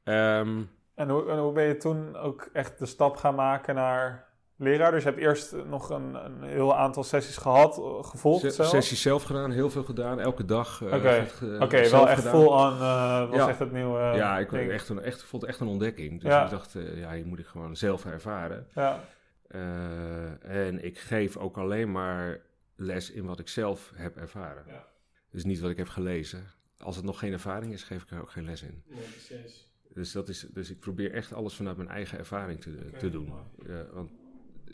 Ehm, 0.02 0.62
En 0.94 1.08
hoe, 1.08 1.30
en 1.30 1.38
hoe 1.38 1.52
ben 1.52 1.64
je 1.64 1.76
toen 1.76 2.16
ook 2.16 2.48
echt 2.52 2.78
de 2.78 2.86
stap 2.86 3.16
gaan 3.16 3.34
maken 3.34 3.74
naar 3.74 4.28
leraar? 4.56 4.90
Dus 4.90 5.02
je 5.02 5.08
hebt 5.08 5.20
eerst 5.20 5.52
nog 5.66 5.90
een, 5.90 6.14
een 6.14 6.42
heel 6.42 6.76
aantal 6.76 7.04
sessies 7.04 7.36
gehad, 7.36 7.78
eh, 7.78 8.04
gevolgd 8.04 8.40
se- 8.40 8.50
zelf? 8.50 8.68
sessies 8.68 9.02
zelf 9.02 9.22
gedaan, 9.22 9.50
heel 9.50 9.70
veel 9.70 9.84
gedaan, 9.84 10.20
elke 10.20 10.44
dag. 10.44 10.82
eh, 10.82 10.94
Oké. 10.94 11.08
eh, 11.08 11.60
Oké, 11.60 11.76
zelf 11.84 11.90
wel 11.90 12.08
echt 12.08 12.22
gedaan. 12.24 12.40
full 12.40 12.46
on, 12.48 12.72
eh, 12.72 13.28
was 13.28 13.36
Ja. 13.38 13.48
echt 13.48 13.58
het 13.58 13.72
nieuwe 13.72 13.98
ja, 13.98 14.38
ik 14.38 14.50
ding. 14.50 14.70
echt 14.70 14.88
een, 14.88 15.00
echt, 15.00 15.22
vond 15.22 15.42
het 15.42 15.50
echt 15.50 15.60
een 15.60 15.66
ontdekking. 15.66 16.20
Dus 16.20 16.30
Ja. 16.30 16.44
ik 16.44 16.50
dacht, 16.50 16.74
eh, 16.74 16.98
ja, 16.98 17.12
hier 17.12 17.26
moet 17.26 17.38
ik 17.38 17.46
gewoon 17.46 17.76
zelf 17.76 18.04
ervaren. 18.04 18.66
Ja, 18.74 19.00
Eh, 19.48 20.66
en 20.66 20.84
ik 20.84 20.98
geef 20.98 21.36
ook 21.36 21.58
alleen 21.58 21.92
maar 21.92 22.40
les 22.76 23.10
in 23.10 23.24
wat 23.26 23.38
ik 23.38 23.48
zelf 23.48 23.92
heb 23.94 24.16
ervaren. 24.16 24.64
Ja. 24.66 24.84
Dus 25.30 25.44
niet 25.44 25.60
wat 25.60 25.70
ik 25.70 25.76
heb 25.76 25.88
gelezen. 25.88 26.44
Als 26.78 26.96
het 26.96 27.04
nog 27.04 27.18
geen 27.18 27.32
ervaring 27.32 27.72
is, 27.72 27.82
geef 27.82 28.02
ik 28.02 28.10
er 28.10 28.20
ook 28.20 28.30
geen 28.30 28.44
les 28.44 28.62
in. 28.62 28.82
Nee, 28.86 29.00
precies. 29.00 29.72
Dus, 29.94 30.12
dat 30.12 30.28
is, 30.28 30.40
dus 30.52 30.70
ik 30.70 30.78
probeer 30.80 31.12
echt 31.12 31.32
alles 31.32 31.54
vanuit 31.54 31.76
mijn 31.76 31.88
eigen 31.88 32.18
ervaring 32.18 32.60
te, 32.60 32.90
te 32.98 33.10
doen. 33.10 33.32
Ja, 33.66 33.84
want 33.92 34.10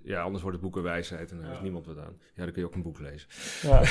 ja, 0.04 0.22
anders 0.22 0.42
wordt 0.42 0.56
het 0.56 0.64
boeken 0.66 0.82
wijsheid 0.82 1.30
en 1.30 1.36
daar 1.36 1.44
Ja. 1.44 1.50
heeft 1.50 1.62
niemand 1.62 1.86
wat 1.86 1.98
aan. 1.98 2.16
Ja, 2.34 2.42
dan 2.44 2.52
kun 2.52 2.62
je 2.62 2.68
ook 2.68 2.74
een 2.74 2.82
boek 2.82 2.98
lezen. 3.00 3.28
ja. 3.62 3.82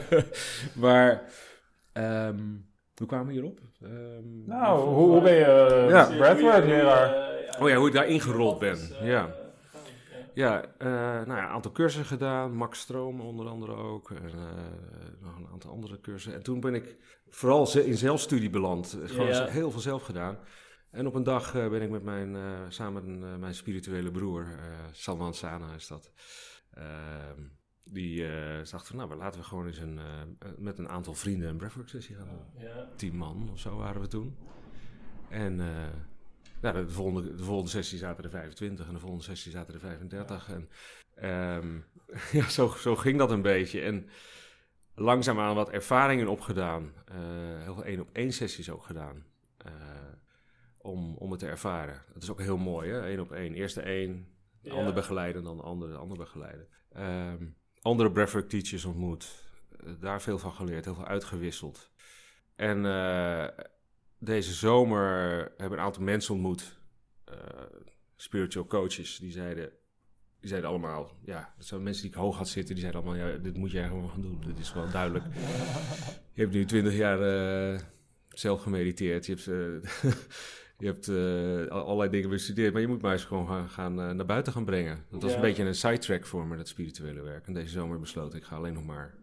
maar, 0.84 1.22
ehm, 1.92 2.38
hoe 2.96 3.06
kwamen 3.06 3.26
we 3.26 3.32
hierop? 3.32 3.60
Ehm, 3.82 4.44
Nou, 4.46 4.80
hoe, 4.88 4.94
hoe 4.94 5.20
ben 5.22 5.34
je 5.34 5.44
eh, 5.44 5.88
Ja. 5.90 6.06
breathwork 6.16 6.64
leraar? 6.64 7.28
Oh 7.60 7.68
ja, 7.68 7.76
hoe 7.76 7.86
ik 7.88 7.92
daar 7.94 8.06
ingerold 8.08 8.58
ben. 8.58 8.78
eh, 9.00 9.06
Ja. 9.06 9.34
Ja, 10.34 10.62
eh, 10.78 10.86
nou 10.88 11.26
ja, 11.34 11.42
een 11.42 11.48
aantal 11.48 11.72
cursussen 11.72 12.04
gedaan. 12.18 12.54
Max 12.56 12.80
Stroom 12.80 13.20
onder 13.20 13.46
andere 13.48 13.72
ook. 13.74 14.10
En 14.10 14.24
eh, 14.28 14.40
nog 15.20 15.36
een 15.36 15.48
aantal 15.52 15.70
andere 15.70 16.00
cursussen. 16.00 16.34
En 16.34 16.42
toen 16.42 16.60
ben 16.60 16.74
ik 16.74 16.96
vooral 17.28 17.78
in 17.78 17.96
zelfstudie 17.96 18.50
beland. 18.50 18.98
Eh, 19.02 19.08
Gewoon 19.08 19.26
Ja. 19.26 19.46
heel 19.46 19.70
veel 19.70 19.80
zelf 19.80 20.02
gedaan. 20.02 20.38
En 20.90 21.06
op 21.06 21.14
een 21.14 21.22
dag 21.22 21.54
eh, 21.54 21.68
ben 21.68 21.82
ik 21.82 21.90
met 21.90 22.02
mijn, 22.02 22.36
eh, 22.36 22.60
samen 22.68 23.18
met 23.20 23.30
eh, 23.30 23.36
mijn 23.36 23.54
spirituele 23.54 24.10
broer, 24.10 24.46
Salman 24.92 25.34
Sana 25.34 25.74
is 25.74 25.86
dat. 25.86 26.12
Ehm, 26.74 27.40
die 27.84 28.26
eh 28.26 28.70
dacht 28.70 28.86
van, 28.86 28.96
nou, 28.96 29.14
laten 29.14 29.40
we 29.40 29.46
gewoon 29.46 29.66
eens 29.66 29.78
een, 29.78 29.98
met 30.58 30.78
een 30.78 30.88
aantal 30.88 31.14
vrienden 31.14 31.48
een 31.48 31.56
breathwork 31.56 31.88
sessie 31.88 32.16
gaan 32.16 32.28
doen. 32.28 32.62
Ja. 32.62 32.88
Tien 32.96 33.16
man 33.16 33.48
of 33.52 33.58
zo 33.58 33.76
waren 33.76 34.00
we 34.00 34.06
toen. 34.06 34.36
En 35.28 35.56
nou, 36.60 36.74
de, 36.86 36.88
volgende, 36.88 37.34
de 37.34 37.44
volgende 37.44 37.70
sessie 37.70 37.98
zaten 37.98 38.24
er 38.24 38.30
25 38.30 38.86
en 38.86 38.92
de 38.92 38.98
volgende 39.00 39.24
sessie 39.24 39.52
zaten 39.52 39.74
er 39.74 39.80
35. 39.80 40.48
En 40.48 40.68
ehm, 41.14 41.78
ja, 42.38 42.48
zo, 42.48 42.68
zo 42.68 42.96
ging 42.96 43.18
dat 43.18 43.30
een 43.30 43.42
beetje. 43.42 43.80
En 43.80 44.08
langzaamaan 44.94 45.54
wat 45.54 45.70
ervaringen 45.70 46.28
opgedaan. 46.28 46.92
heel 47.62 47.74
veel 47.74 47.84
één 47.84 48.00
op 48.00 48.08
één 48.12 48.32
sessies 48.32 48.70
ook 48.70 48.84
gedaan. 48.84 49.24
Om, 50.82 51.16
om 51.16 51.30
het 51.30 51.40
te 51.40 51.46
ervaren. 51.46 52.02
Dat 52.14 52.22
is 52.22 52.30
ook 52.30 52.40
heel 52.40 52.56
mooi, 52.58 52.90
hè? 52.90 53.00
Één 53.06 53.20
op 53.20 53.32
één. 53.32 53.54
Eerst 53.54 53.74
de 53.74 53.80
één, 53.82 54.26
de 54.62 54.68
Ja. 54.70 54.74
ander 54.74 54.94
begeleiden, 54.94 55.42
dan 55.42 55.56
de 55.56 55.62
ander, 55.62 55.88
de 55.88 55.96
ander 55.96 56.16
begeleiden. 56.18 56.66
Ehm, 56.92 57.46
andere 57.82 58.10
breathwork 58.12 58.48
teachers 58.48 58.84
ontmoet. 58.84 59.48
eh, 59.84 59.92
daar 60.00 60.22
veel 60.22 60.38
van 60.38 60.52
geleerd, 60.52 60.84
heel 60.84 60.94
veel 60.94 61.06
uitgewisseld. 61.06 61.90
En 62.56 62.86
eh, 62.86 63.46
deze 64.18 64.52
zomer 64.52 65.38
hebben 65.56 65.78
een 65.78 65.84
aantal 65.84 66.02
mensen 66.02 66.34
ontmoet. 66.34 66.78
eh, 67.24 67.36
spiritual 68.16 68.66
coaches, 68.66 69.18
die 69.18 69.30
zeiden, 69.32 69.70
die 70.40 70.48
zeiden 70.48 70.70
allemaal, 70.70 71.16
ja, 71.24 71.54
dat 71.56 71.66
zijn 71.66 71.82
mensen 71.82 72.02
die 72.02 72.12
ik 72.12 72.16
hoog 72.18 72.36
had 72.36 72.48
zitten, 72.48 72.74
die 72.74 72.82
zeiden 72.84 73.02
allemaal, 73.02 73.28
ja, 73.28 73.36
dit 73.38 73.56
moet 73.56 73.70
jij 73.70 73.86
gewoon 73.86 74.10
gaan 74.10 74.20
doen. 74.22 74.40
Dit 74.46 74.58
is 74.58 74.72
wel 74.72 74.90
duidelijk. 74.90 75.24
Je 76.34 76.40
hebt 76.42 76.52
nu 76.52 76.64
twintig 76.64 76.94
jaar 76.96 77.18
zelf 78.28 78.62
gemediteerd. 78.62 79.26
Je 79.26 79.34
hebt, 79.34 79.46
eh, 79.48 80.12
je 80.80 80.86
hebt 80.86 81.08
eh, 81.08 81.72
al- 81.76 81.84
allerlei 81.84 82.10
dingen 82.10 82.30
bestudeerd, 82.30 82.72
maar 82.72 82.82
je 82.82 82.88
moet 82.88 83.02
maar 83.02 83.12
eens 83.12 83.24
gewoon 83.24 83.46
gaan, 83.46 83.68
gaan, 83.68 84.00
eh, 84.00 84.10
naar 84.10 84.26
buiten 84.26 84.52
gaan 84.52 84.64
brengen. 84.64 85.04
Dat 85.10 85.22
was 85.22 85.30
Ja. 85.30 85.36
een 85.36 85.42
beetje 85.42 85.64
een 85.64 85.74
sidetrack 85.74 86.26
voor 86.26 86.46
me, 86.46 86.56
dat 86.56 86.68
spirituele 86.68 87.20
werk. 87.22 87.46
En 87.46 87.52
deze 87.54 87.68
zomer 87.70 87.98
besloten, 88.00 88.38
ik 88.38 88.44
ga 88.44 88.56
alleen 88.56 88.74
nog 88.74 88.84
maar... 88.84 89.14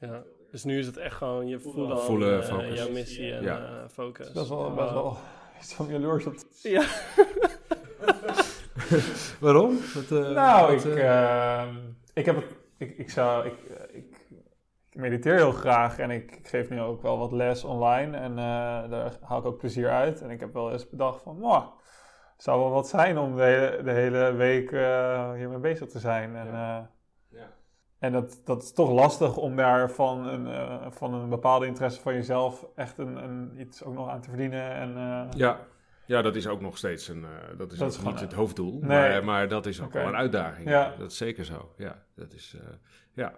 Ja. 0.00 0.22
Dus 0.50 0.64
nu 0.64 0.78
is 0.78 0.86
het 0.86 0.96
echt 0.96 1.16
gewoon 1.16 1.46
je 1.48 1.60
voelen, 1.60 1.98
Voelen, 2.00 2.40
eh, 2.42 2.48
focus. 2.48 2.78
jouw 2.78 2.90
missie 2.90 3.32
en 3.32 3.42
Ja. 3.42 3.58
eh, 3.82 3.88
focus. 3.88 4.32
Dat 4.32 4.42
is 4.44 4.48
wel, 4.50 4.58
Wow. 4.58 4.76
best 4.78 4.92
wel 4.92 5.18
iets 5.60 5.74
van 5.74 5.86
jaloers 5.88 6.26
op. 6.26 6.34
Ja. 6.62 6.84
Waarom? 9.40 9.78
Wat, 9.94 10.10
eh, 10.10 10.30
nou, 10.30 10.72
wat, 10.74 10.84
ik, 10.84 10.94
eh, 10.94 11.60
ehm, 11.60 11.74
ik 12.14 12.24
heb 12.26 12.36
het. 12.36 12.44
Ik, 12.76 12.98
ik 12.98 13.10
zou. 13.10 13.46
Ik 13.46 14.04
mediteer 14.94 15.34
heel 15.34 15.52
graag 15.52 15.98
en 15.98 16.10
ik, 16.10 16.36
ik 16.36 16.48
geef 16.48 16.70
nu 16.70 16.80
ook 16.80 17.02
wel 17.02 17.18
wat 17.18 17.32
les 17.32 17.64
online 17.64 18.16
en 18.16 18.30
eh, 18.30 18.90
daar 18.90 19.12
haal 19.22 19.38
ik 19.38 19.44
ook 19.44 19.58
plezier 19.58 19.90
uit. 19.90 20.20
En 20.22 20.30
ik 20.30 20.40
heb 20.40 20.52
wel 20.52 20.72
eens 20.72 20.88
bedacht 20.88 21.22
van, 21.22 21.36
"Mwah, 21.38 21.66
het 22.32 22.42
zou 22.42 22.60
wel 22.60 22.70
wat 22.70 22.88
zijn 22.88 23.18
om 23.18 23.36
de 23.36 23.42
hele, 23.42 23.82
de 23.82 23.90
hele 23.90 24.32
week 24.32 24.72
eh, 24.72 25.32
hiermee 25.32 25.58
bezig 25.58 25.88
te 25.88 25.98
zijn. 25.98 26.36
En, 26.36 26.46
eh, 26.46 26.78
ja. 27.28 27.46
en 27.98 28.12
dat, 28.12 28.40
dat 28.44 28.62
is 28.62 28.72
toch 28.72 28.90
lastig 28.90 29.36
om 29.36 29.56
daar 29.56 29.90
van 29.90 30.26
een, 30.26 30.46
eh, 30.46 30.86
van 30.90 31.14
een 31.14 31.28
bepaalde 31.28 31.66
interesse 31.66 32.00
van 32.00 32.14
jezelf 32.14 32.66
echt 32.76 32.98
een, 32.98 33.16
een, 33.16 33.60
iets 33.60 33.84
ook 33.84 33.94
nog 33.94 34.08
aan 34.08 34.20
te 34.20 34.28
verdienen. 34.28 34.70
En, 34.72 34.96
eh, 34.96 35.38
Ja. 35.38 35.58
ja, 36.06 36.22
dat 36.22 36.36
is 36.36 36.46
ook 36.46 36.60
nog 36.60 36.76
steeds 36.76 37.08
een... 37.08 37.24
eh, 37.24 37.58
dat 37.58 37.72
is, 37.72 37.78
Dat 37.78 37.98
niet 38.04 38.06
een- 38.06 38.16
het 38.18 38.32
hoofddoel, 38.32 38.78
Nee. 38.80 39.10
maar, 39.10 39.24
maar 39.24 39.48
dat 39.48 39.66
is 39.66 39.82
ook 39.82 39.92
wel 39.92 40.06
een 40.06 40.16
uitdaging. 40.16 40.68
Ja. 40.68 40.94
Dat 40.98 41.10
is 41.10 41.16
zeker 41.16 41.44
zo, 41.44 41.72
ja. 41.76 42.02
Dat 42.16 42.32
is, 42.32 42.56
eh, 42.60 42.66
ja. 43.12 43.32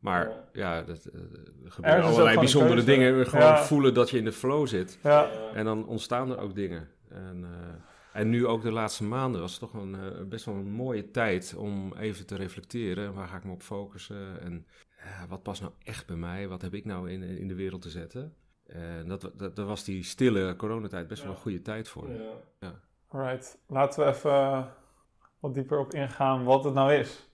Maar 0.00 0.30
Ja. 0.52 0.82
dat, 0.82 1.04
eh, 1.06 1.20
er 1.64 1.70
gebeuren 1.72 2.04
allerlei 2.04 2.36
bijzondere 2.38 2.84
dingen. 2.84 3.26
Gewoon 3.26 3.44
Ja. 3.46 3.62
voelen 3.64 3.94
dat 3.94 4.10
je 4.10 4.18
in 4.18 4.24
de 4.24 4.32
flow 4.32 4.66
zit. 4.66 4.98
ja. 5.02 5.30
En 5.54 5.64
dan 5.64 5.86
ontstaan 5.86 6.30
er 6.30 6.38
ook 6.38 6.54
dingen. 6.54 6.88
En, 7.08 7.44
eh, 7.44 8.20
en 8.20 8.28
nu 8.28 8.46
ook 8.46 8.62
de 8.62 8.72
laatste 8.72 9.04
maanden 9.04 9.40
was 9.40 9.50
het 9.50 9.60
toch 9.60 9.74
een, 9.82 9.94
eh, 9.94 10.24
best 10.28 10.44
wel 10.44 10.54
een 10.54 10.70
mooie 10.70 11.10
tijd 11.10 11.54
om 11.56 11.94
even 11.98 12.26
te 12.26 12.36
reflecteren. 12.36 13.14
Waar 13.14 13.28
ga 13.28 13.36
ik 13.36 13.44
me 13.44 13.52
op 13.52 13.62
focussen? 13.62 14.40
En 14.40 14.66
wat 15.28 15.42
past 15.42 15.60
nou 15.60 15.72
echt 15.84 16.06
bij 16.06 16.16
mij? 16.16 16.48
Wat 16.48 16.62
heb 16.62 16.74
ik 16.74 16.84
nou 16.84 17.10
in, 17.10 17.22
in 17.22 17.48
de 17.48 17.54
wereld 17.54 17.82
te 17.82 17.90
zetten? 17.90 18.34
En 18.66 19.08
dat, 19.08 19.30
dat, 19.34 19.56
daar 19.56 19.66
was 19.66 19.84
die 19.84 20.02
stille 20.02 20.56
coronatijd 20.56 21.08
best 21.08 21.22
wel 21.22 21.32
een 21.32 21.38
goede 21.38 21.62
tijd 21.62 21.88
voor. 21.88 22.08
Ja. 22.60 22.80
Alright, 23.08 23.58
laten 23.66 24.04
we 24.04 24.10
even 24.10 24.68
wat 25.40 25.54
dieper 25.54 25.78
op 25.78 25.94
ingaan 25.94 26.44
wat 26.44 26.64
het 26.64 26.74
nou 26.74 26.92
is. 26.92 27.29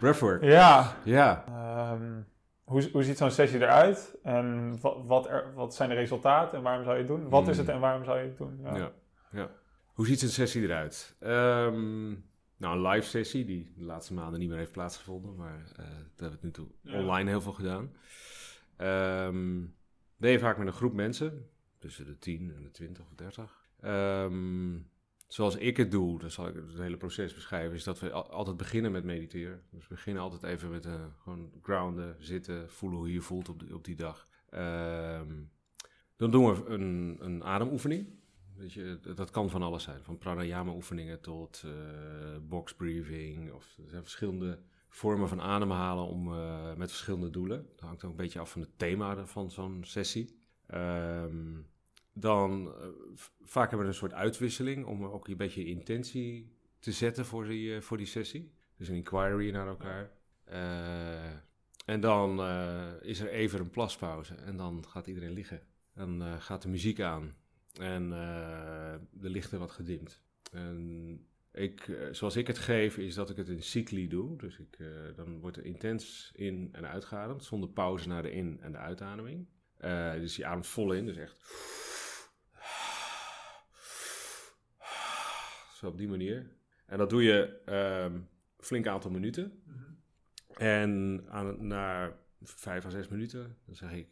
Breathwork. 0.00 0.42
Ja, 0.42 0.96
Ja. 1.04 1.44
ehm, 1.46 2.20
hoe, 2.64 2.88
hoe 2.92 3.02
ziet 3.02 3.16
zo'n 3.18 3.30
sessie 3.30 3.60
eruit? 3.60 4.18
En 4.22 4.78
wat, 4.80 4.96
wat, 5.04 5.28
er, 5.28 5.54
wat 5.54 5.74
zijn 5.74 5.88
de 5.88 5.94
resultaten 5.94 6.58
en 6.58 6.64
waarom 6.64 6.84
zou 6.84 6.94
je 6.96 7.02
het 7.02 7.10
doen? 7.10 7.28
Wat 7.28 7.48
is 7.48 7.56
het 7.56 7.66
Hmm. 7.66 7.74
en 7.74 7.80
waarom 7.80 8.04
zou 8.04 8.18
je 8.18 8.24
het 8.24 8.36
doen? 8.36 8.58
Ja. 8.62 8.76
Ja. 8.76 8.90
ja. 9.32 9.50
Hoe 9.94 10.06
ziet 10.06 10.22
een 10.22 10.28
sessie 10.28 10.62
eruit? 10.62 11.16
Ehm, 11.20 12.08
nou, 12.56 12.76
een 12.76 12.86
live 12.88 13.06
sessie 13.06 13.44
die 13.44 13.72
de 13.76 13.84
laatste 13.84 14.14
maanden 14.14 14.40
niet 14.40 14.48
meer 14.48 14.58
heeft 14.58 14.72
plaatsgevonden, 14.72 15.34
maar 15.36 15.58
eh 15.76 15.84
dat 16.16 16.30
hebben 16.30 16.38
we 16.40 16.46
nu 16.46 16.50
toe 16.52 16.66
Ja. 16.82 16.98
online 16.98 17.30
heel 17.30 17.40
veel 17.40 17.52
gedaan. 17.52 17.92
Ehm 18.76 19.64
deed 20.16 20.32
je 20.32 20.38
vaak 20.38 20.58
met 20.58 20.66
een 20.66 20.72
groep 20.72 20.92
mensen, 20.92 21.48
tussen 21.78 22.04
de 22.06 22.18
10 22.18 22.52
en 22.56 22.62
de 22.62 22.70
20 22.70 23.04
of 23.04 23.14
30. 23.14 23.66
Ehm, 23.80 24.74
zoals 25.28 25.56
ik 25.56 25.76
het 25.76 25.90
doe, 25.90 26.18
dan 26.18 26.30
zal 26.30 26.48
ik 26.48 26.54
het 26.54 26.78
hele 26.78 26.96
proces 26.96 27.34
beschrijven, 27.34 27.76
is 27.76 27.84
dat 27.84 28.00
we 28.00 28.12
al- 28.12 28.30
altijd 28.30 28.56
beginnen 28.56 28.92
met 28.92 29.04
mediteren. 29.04 29.62
Dus 29.70 29.88
we 29.88 29.94
beginnen 29.94 30.22
altijd 30.22 30.42
even 30.42 30.70
met 30.70 30.86
eh, 30.86 31.04
gewoon 31.22 31.52
grounden, 31.62 32.16
zitten, 32.18 32.70
voelen 32.70 32.98
hoe 32.98 33.08
je 33.08 33.14
je 33.14 33.20
voelt 33.20 33.48
op, 33.72 33.84
die- 33.84 33.94
dag. 33.96 34.26
Ehm, 34.50 35.32
dan 36.16 36.30
doen 36.30 36.52
we 36.54 36.64
een, 36.66 37.16
een 37.20 37.44
ademoefening. 37.44 38.16
Weet 38.56 38.72
je, 38.72 38.98
dat- 39.14 39.30
kan 39.30 39.50
van 39.50 39.62
alles 39.62 39.82
zijn. 39.82 40.02
Van 40.04 40.18
pranayama 40.18 40.72
oefeningen 40.72 41.20
tot 41.20 41.62
eh 41.64 42.36
box 42.42 42.74
breathing. 42.74 43.52
Of 43.52 43.78
er 43.84 43.88
zijn 43.90 44.02
verschillende 44.02 44.58
vormen 44.88 45.28
van 45.28 45.40
ademhalen 45.40 46.04
om, 46.06 46.32
eh, 46.32 46.74
met 46.74 46.88
verschillende 46.90 47.30
doelen. 47.30 47.66
Dat 47.70 47.80
hangt 47.80 48.04
ook 48.04 48.10
een 48.10 48.16
beetje 48.16 48.38
af 48.40 48.50
van 48.50 48.60
het 48.60 48.78
thema 48.78 49.26
van 49.26 49.50
zo'n 49.50 49.84
sessie. 49.84 50.38
Ehm, 50.66 51.56
dan 52.20 52.74
eh, 52.80 52.86
vaak 53.42 53.68
hebben 53.70 53.86
we 53.86 53.92
een 53.92 53.98
soort 53.98 54.12
uitwisseling 54.12 54.86
om 54.86 55.04
ook 55.04 55.28
een 55.28 55.36
beetje 55.36 55.64
intentie 55.64 56.52
te 56.78 56.92
zetten 56.92 57.26
voor 57.26 57.46
die, 57.46 57.74
eh, 57.74 57.80
voor 57.80 57.96
die 57.96 58.06
sessie. 58.06 58.52
Dus 58.76 58.88
een 58.88 58.94
inquiry 58.94 59.50
naar 59.50 59.66
elkaar. 59.66 60.10
Eh, 60.44 61.30
en 61.86 62.00
dan 62.00 62.40
is 63.02 63.20
er 63.20 63.28
even 63.28 63.60
een 63.60 63.70
plaspauze 63.70 64.34
en 64.34 64.56
dan 64.56 64.84
gaat 64.88 65.06
iedereen 65.06 65.32
liggen. 65.32 65.60
Dan 65.94 66.22
gaat 66.40 66.62
de 66.62 66.68
muziek 66.68 67.00
aan 67.00 67.34
en 67.80 68.10
de 69.10 69.30
lichten 69.30 69.58
wat 69.58 69.70
gedimd. 69.70 70.22
En 70.52 71.26
ik, 71.52 71.90
zoals 72.10 72.36
ik 72.36 72.46
het 72.46 72.58
geef, 72.58 72.96
is 72.96 73.14
dat 73.14 73.30
ik 73.30 73.36
het 73.36 73.48
in 73.48 73.62
cycli 73.62 74.08
doe. 74.08 74.36
Dus 74.36 74.58
ik, 74.58 74.76
eh, 74.78 74.86
dan 75.16 75.40
wordt 75.40 75.56
er 75.56 75.64
intens 75.64 76.32
in- 76.34 76.68
en 76.72 76.88
uitgeademd, 76.88 77.44
zonder 77.44 77.68
pauze 77.68 78.08
naar 78.08 78.22
de 78.22 78.30
in- 78.32 78.58
en 78.60 78.72
de 78.72 78.78
uitademing. 78.78 79.46
Dus 80.20 80.36
je 80.36 80.46
ademt 80.46 80.66
vol 80.66 80.92
in, 80.92 81.06
dus 81.06 81.16
echt. 81.16 81.40
Zo 85.78 85.86
op 85.86 85.98
die 85.98 86.08
manier. 86.08 86.46
En 86.86 86.98
dat 86.98 87.10
doe 87.10 87.22
je 87.22 87.60
een 87.64 88.28
flink 88.58 88.86
aantal 88.86 89.10
minuten. 89.10 89.62
En 90.56 91.24
aan, 91.28 91.66
na 91.66 92.16
vijf 92.42 92.84
à 92.84 92.90
zes 92.90 93.08
minuten, 93.08 93.56
dan 93.66 93.74
zeg 93.74 93.92
ik 93.92 94.08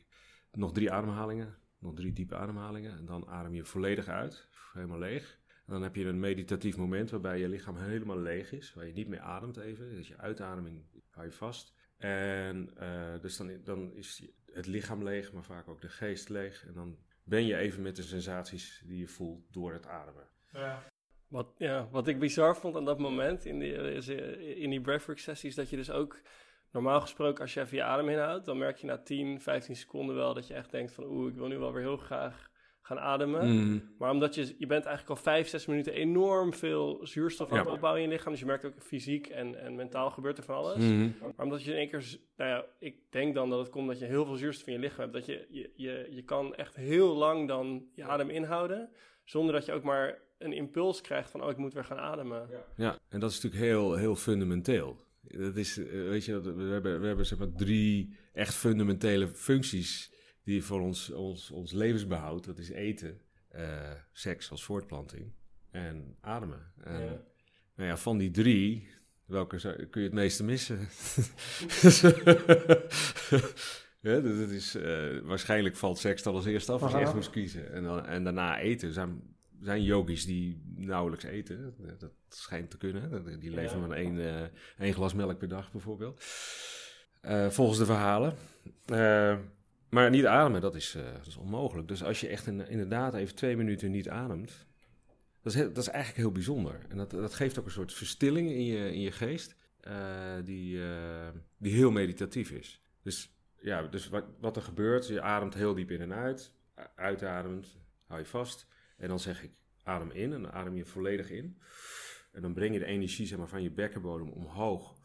nog 0.52 0.72
drie 0.72 0.92
ademhalingen. 0.92 1.58
Nog 1.78 1.94
drie 1.94 2.12
diepe 2.12 2.36
ademhalingen. 2.36 2.98
En 2.98 3.04
dan 3.04 3.28
adem 3.28 3.54
je 3.54 3.64
volledig 3.64 4.08
uit, 4.08 4.48
helemaal 4.72 4.98
leeg. 4.98 5.38
En 5.48 5.72
dan 5.72 5.82
heb 5.82 5.96
je 5.96 6.04
een 6.04 6.20
meditatief 6.20 6.76
moment 6.76 7.10
waarbij 7.10 7.38
je 7.38 7.48
lichaam 7.48 7.76
helemaal 7.76 8.20
leeg 8.20 8.52
is. 8.52 8.74
Waar 8.74 8.86
je 8.86 8.92
niet 8.92 9.08
meer 9.08 9.20
ademt 9.20 9.56
even. 9.56 9.94
Dus 9.94 10.08
je 10.08 10.18
uitademing 10.18 10.82
hou 11.10 11.26
je 11.26 11.32
vast. 11.32 11.74
En 11.96 12.70
eh, 12.76 13.20
dus 13.20 13.36
dan, 13.36 13.50
dan 13.64 13.92
is 13.92 14.24
het 14.52 14.66
lichaam 14.66 15.02
leeg, 15.02 15.32
maar 15.32 15.44
vaak 15.44 15.68
ook 15.68 15.80
de 15.80 15.88
geest 15.88 16.28
leeg. 16.28 16.66
En 16.66 16.74
dan 16.74 16.98
ben 17.24 17.46
je 17.46 17.56
even 17.56 17.82
met 17.82 17.96
de 17.96 18.02
sensaties 18.02 18.82
die 18.86 18.98
je 18.98 19.08
voelt 19.08 19.52
door 19.52 19.72
het 19.72 19.86
ademen. 19.86 20.28
Ja. 20.52 20.94
Wat, 21.36 21.54
ja, 21.58 21.88
wat 21.90 22.08
ik 22.08 22.18
bizar 22.18 22.56
vond 22.56 22.76
aan 22.76 22.84
dat 22.84 22.98
moment 22.98 23.44
in 23.44 23.58
die, 23.58 23.76
eh, 23.76 24.62
in 24.62 24.70
die 24.70 24.80
breathwork 24.80 25.18
sessies, 25.18 25.54
dat 25.54 25.70
je 25.70 25.76
dus 25.76 25.90
ook 25.90 26.20
normaal 26.72 27.00
gesproken 27.00 27.42
als 27.42 27.54
je 27.54 27.60
even 27.60 27.76
je 27.76 27.82
adem 27.82 28.08
inhoudt, 28.08 28.44
dan 28.44 28.58
merk 28.58 28.76
je 28.76 28.86
na 28.86 28.98
10, 28.98 29.40
15 29.40 29.76
seconden 29.76 30.14
wel 30.14 30.34
dat 30.34 30.46
je 30.46 30.54
echt 30.54 30.70
denkt 30.70 30.92
van 30.92 31.04
oeh, 31.04 31.28
ik 31.28 31.34
wil 31.34 31.46
nu 31.46 31.58
wel 31.58 31.72
weer 31.72 31.82
heel 31.82 31.96
graag 31.96 32.50
gaan 32.82 32.98
ademen. 32.98 33.48
Mm. 33.48 33.94
Maar 33.98 34.10
omdat 34.10 34.34
je, 34.34 34.54
je 34.58 34.66
bent 34.66 34.84
eigenlijk 34.84 35.18
al 35.18 35.24
5, 35.24 35.48
6 35.48 35.66
minuten 35.66 35.92
enorm 35.92 36.54
veel 36.54 37.06
zuurstof 37.06 37.50
aan 37.50 37.56
Ja. 37.56 37.62
het 37.64 37.72
opbouwen 37.72 38.02
in 38.02 38.08
je 38.08 38.14
lichaam, 38.14 38.30
dus 38.30 38.40
je 38.40 38.46
merkt 38.46 38.64
ook 38.64 38.82
fysiek 38.82 39.26
en, 39.26 39.60
en 39.60 39.74
mentaal 39.74 40.10
gebeurt 40.10 40.38
er 40.38 40.44
van 40.44 40.54
alles. 40.54 40.76
Mhm. 40.76 41.10
Maar 41.20 41.46
omdat 41.46 41.64
je 41.64 41.70
in 41.70 41.76
één 41.76 41.88
keer, 41.88 42.18
nou 42.36 42.50
ja, 42.50 42.64
ik 42.78 42.96
denk 43.10 43.34
dan 43.34 43.50
dat 43.50 43.58
het 43.58 43.70
komt 43.70 43.88
dat 43.88 43.98
je 43.98 44.04
heel 44.04 44.24
veel 44.24 44.36
zuurstof 44.36 44.66
in 44.66 44.72
je 44.72 44.78
lichaam 44.78 45.00
hebt. 45.00 45.12
Dat 45.12 45.26
je, 45.26 45.46
je, 45.50 45.70
je, 45.74 46.06
je 46.10 46.22
kan 46.22 46.54
echt 46.54 46.76
heel 46.76 47.14
lang 47.16 47.48
dan 47.48 47.86
je 47.94 48.04
adem 48.04 48.30
inhouden, 48.30 48.90
zonder 49.24 49.54
dat 49.54 49.66
je 49.66 49.72
ook 49.72 49.82
maar 49.82 50.24
een 50.38 50.52
impuls 50.52 51.00
krijgt 51.00 51.30
van, 51.30 51.42
oh, 51.42 51.50
ik 51.50 51.56
moet 51.56 51.72
weer 51.74 51.84
gaan 51.84 51.98
ademen. 51.98 52.48
Ja, 52.76 52.98
en 53.08 53.20
dat 53.20 53.30
is 53.30 53.40
natuurlijk 53.42 53.62
heel, 53.70 53.94
heel 53.94 54.16
fundamenteel. 54.16 55.04
Dat 55.22 55.56
is, 55.56 55.78
eh, 55.78 55.86
weet 55.86 56.24
je, 56.24 56.32
dat- 56.32 56.44
we 56.54 56.62
hebben, 56.62 57.00
we 57.00 57.06
hebben 57.06 57.26
zeg 57.26 57.38
maar 57.38 57.52
drie 57.52 58.16
echt 58.32 58.54
fundamentele 58.54 59.28
functies 59.28 60.12
die 60.44 60.64
voor 60.64 60.80
ons, 60.80 61.10
ons, 61.12 61.50
ons 61.50 61.72
levensbehoud, 61.72 62.44
dat 62.44 62.58
is 62.58 62.68
eten, 62.70 63.20
eh, 63.48 63.90
seks 64.12 64.50
als 64.50 64.64
voortplanting 64.64 65.32
en 65.70 66.16
ademen. 66.20 66.72
En, 66.84 67.04
Ja. 67.04 67.20
Nou 67.76 67.88
ja, 67.88 67.96
van 67.96 68.18
die 68.18 68.30
drie, 68.30 68.88
welke 69.24 69.58
zou- 69.58 69.84
kun 69.86 70.00
je 70.00 70.06
het 70.06 70.16
meeste 70.16 70.44
missen? 70.44 70.78
ja, 74.00 74.20
dus 74.20 74.38
het 74.38 74.50
is, 74.50 74.74
eh, 74.74 75.18
waarschijnlijk 75.22 75.76
valt 75.76 75.98
seks 75.98 76.22
dan 76.22 76.34
als 76.34 76.44
eerste 76.44 76.72
af 76.72 76.82
als 76.82 76.92
je 76.92 76.98
echt 76.98 77.14
moest 77.14 77.30
kiezen. 77.30 77.72
En, 77.72 77.82
dan, 77.82 78.06
en 78.06 78.24
daarna 78.24 78.58
eten. 78.58 78.92
Zijn, 78.92 79.35
zijn 79.62 79.82
yogis 79.82 80.26
die 80.26 80.62
nauwelijks 80.76 81.24
eten. 81.24 81.74
Dat 81.98 82.10
schijnt 82.28 82.70
te 82.70 82.76
kunnen. 82.76 83.24
Die 83.40 83.50
leven 83.50 83.78
Ja. 83.78 83.82
van 83.86 83.94
één, 83.94 84.18
eh, 84.18 84.48
één 84.78 84.94
glas 84.94 85.14
melk 85.14 85.38
per 85.38 85.48
dag 85.48 85.72
bijvoorbeeld. 85.72 86.24
Eh, 87.20 87.48
volgens 87.50 87.78
de 87.78 87.84
verhalen. 87.84 88.34
Eh, 88.86 89.38
maar 89.90 90.10
niet 90.10 90.26
ademen, 90.26 90.60
dat 90.60 90.74
is, 90.74 90.92
dat 91.16 91.26
is 91.26 91.36
onmogelijk. 91.36 91.88
Dus 91.88 92.02
als 92.04 92.20
je 92.20 92.28
echt 92.28 92.46
in- 92.46 92.68
inderdaad 92.68 93.14
even 93.14 93.34
twee 93.34 93.56
minuten 93.56 93.90
niet 93.90 94.08
ademt, 94.08 94.66
dat 95.42 95.54
is, 95.54 95.60
dat 95.60 95.76
is 95.76 95.88
eigenlijk 95.88 96.22
heel 96.22 96.32
bijzonder. 96.32 96.80
En 96.88 96.96
dat, 96.96 97.10
dat 97.10 97.34
geeft 97.34 97.58
ook 97.58 97.64
een 97.64 97.70
soort 97.70 97.92
verstilling 97.92 98.50
in 98.50 98.64
je, 98.64 98.92
in 98.92 99.00
je 99.00 99.12
geest, 99.12 99.54
die, 100.44 100.80
die 101.58 101.72
heel 101.72 101.90
meditatief 101.90 102.50
is. 102.50 102.80
Dus, 103.02 103.30
ja, 103.60 103.82
dus 103.82 104.08
wat, 104.08 104.24
wat 104.40 104.56
er 104.56 104.62
gebeurt, 104.62 105.06
je 105.08 105.20
ademt 105.20 105.54
heel 105.54 105.74
diep 105.74 105.90
in 105.90 106.00
en 106.00 106.12
uit, 106.12 106.52
uitademend, 106.94 107.76
hou 108.06 108.20
je 108.20 108.26
vast. 108.26 108.66
En 108.96 109.08
dan 109.08 109.20
zeg 109.20 109.42
ik, 109.42 109.52
adem 109.82 110.10
in 110.10 110.32
en 110.32 110.42
dan 110.42 110.52
adem 110.52 110.76
je 110.76 110.84
volledig 110.84 111.30
in. 111.30 111.58
En 112.32 112.42
dan 112.42 112.54
breng 112.54 112.72
je 112.72 112.78
de 112.78 112.84
energie 112.84 113.26
zeg 113.26 113.38
maar, 113.38 113.48
van 113.48 113.62
je 113.62 113.70
bekkenbodem 113.70 114.30
omhoog, 114.30 114.96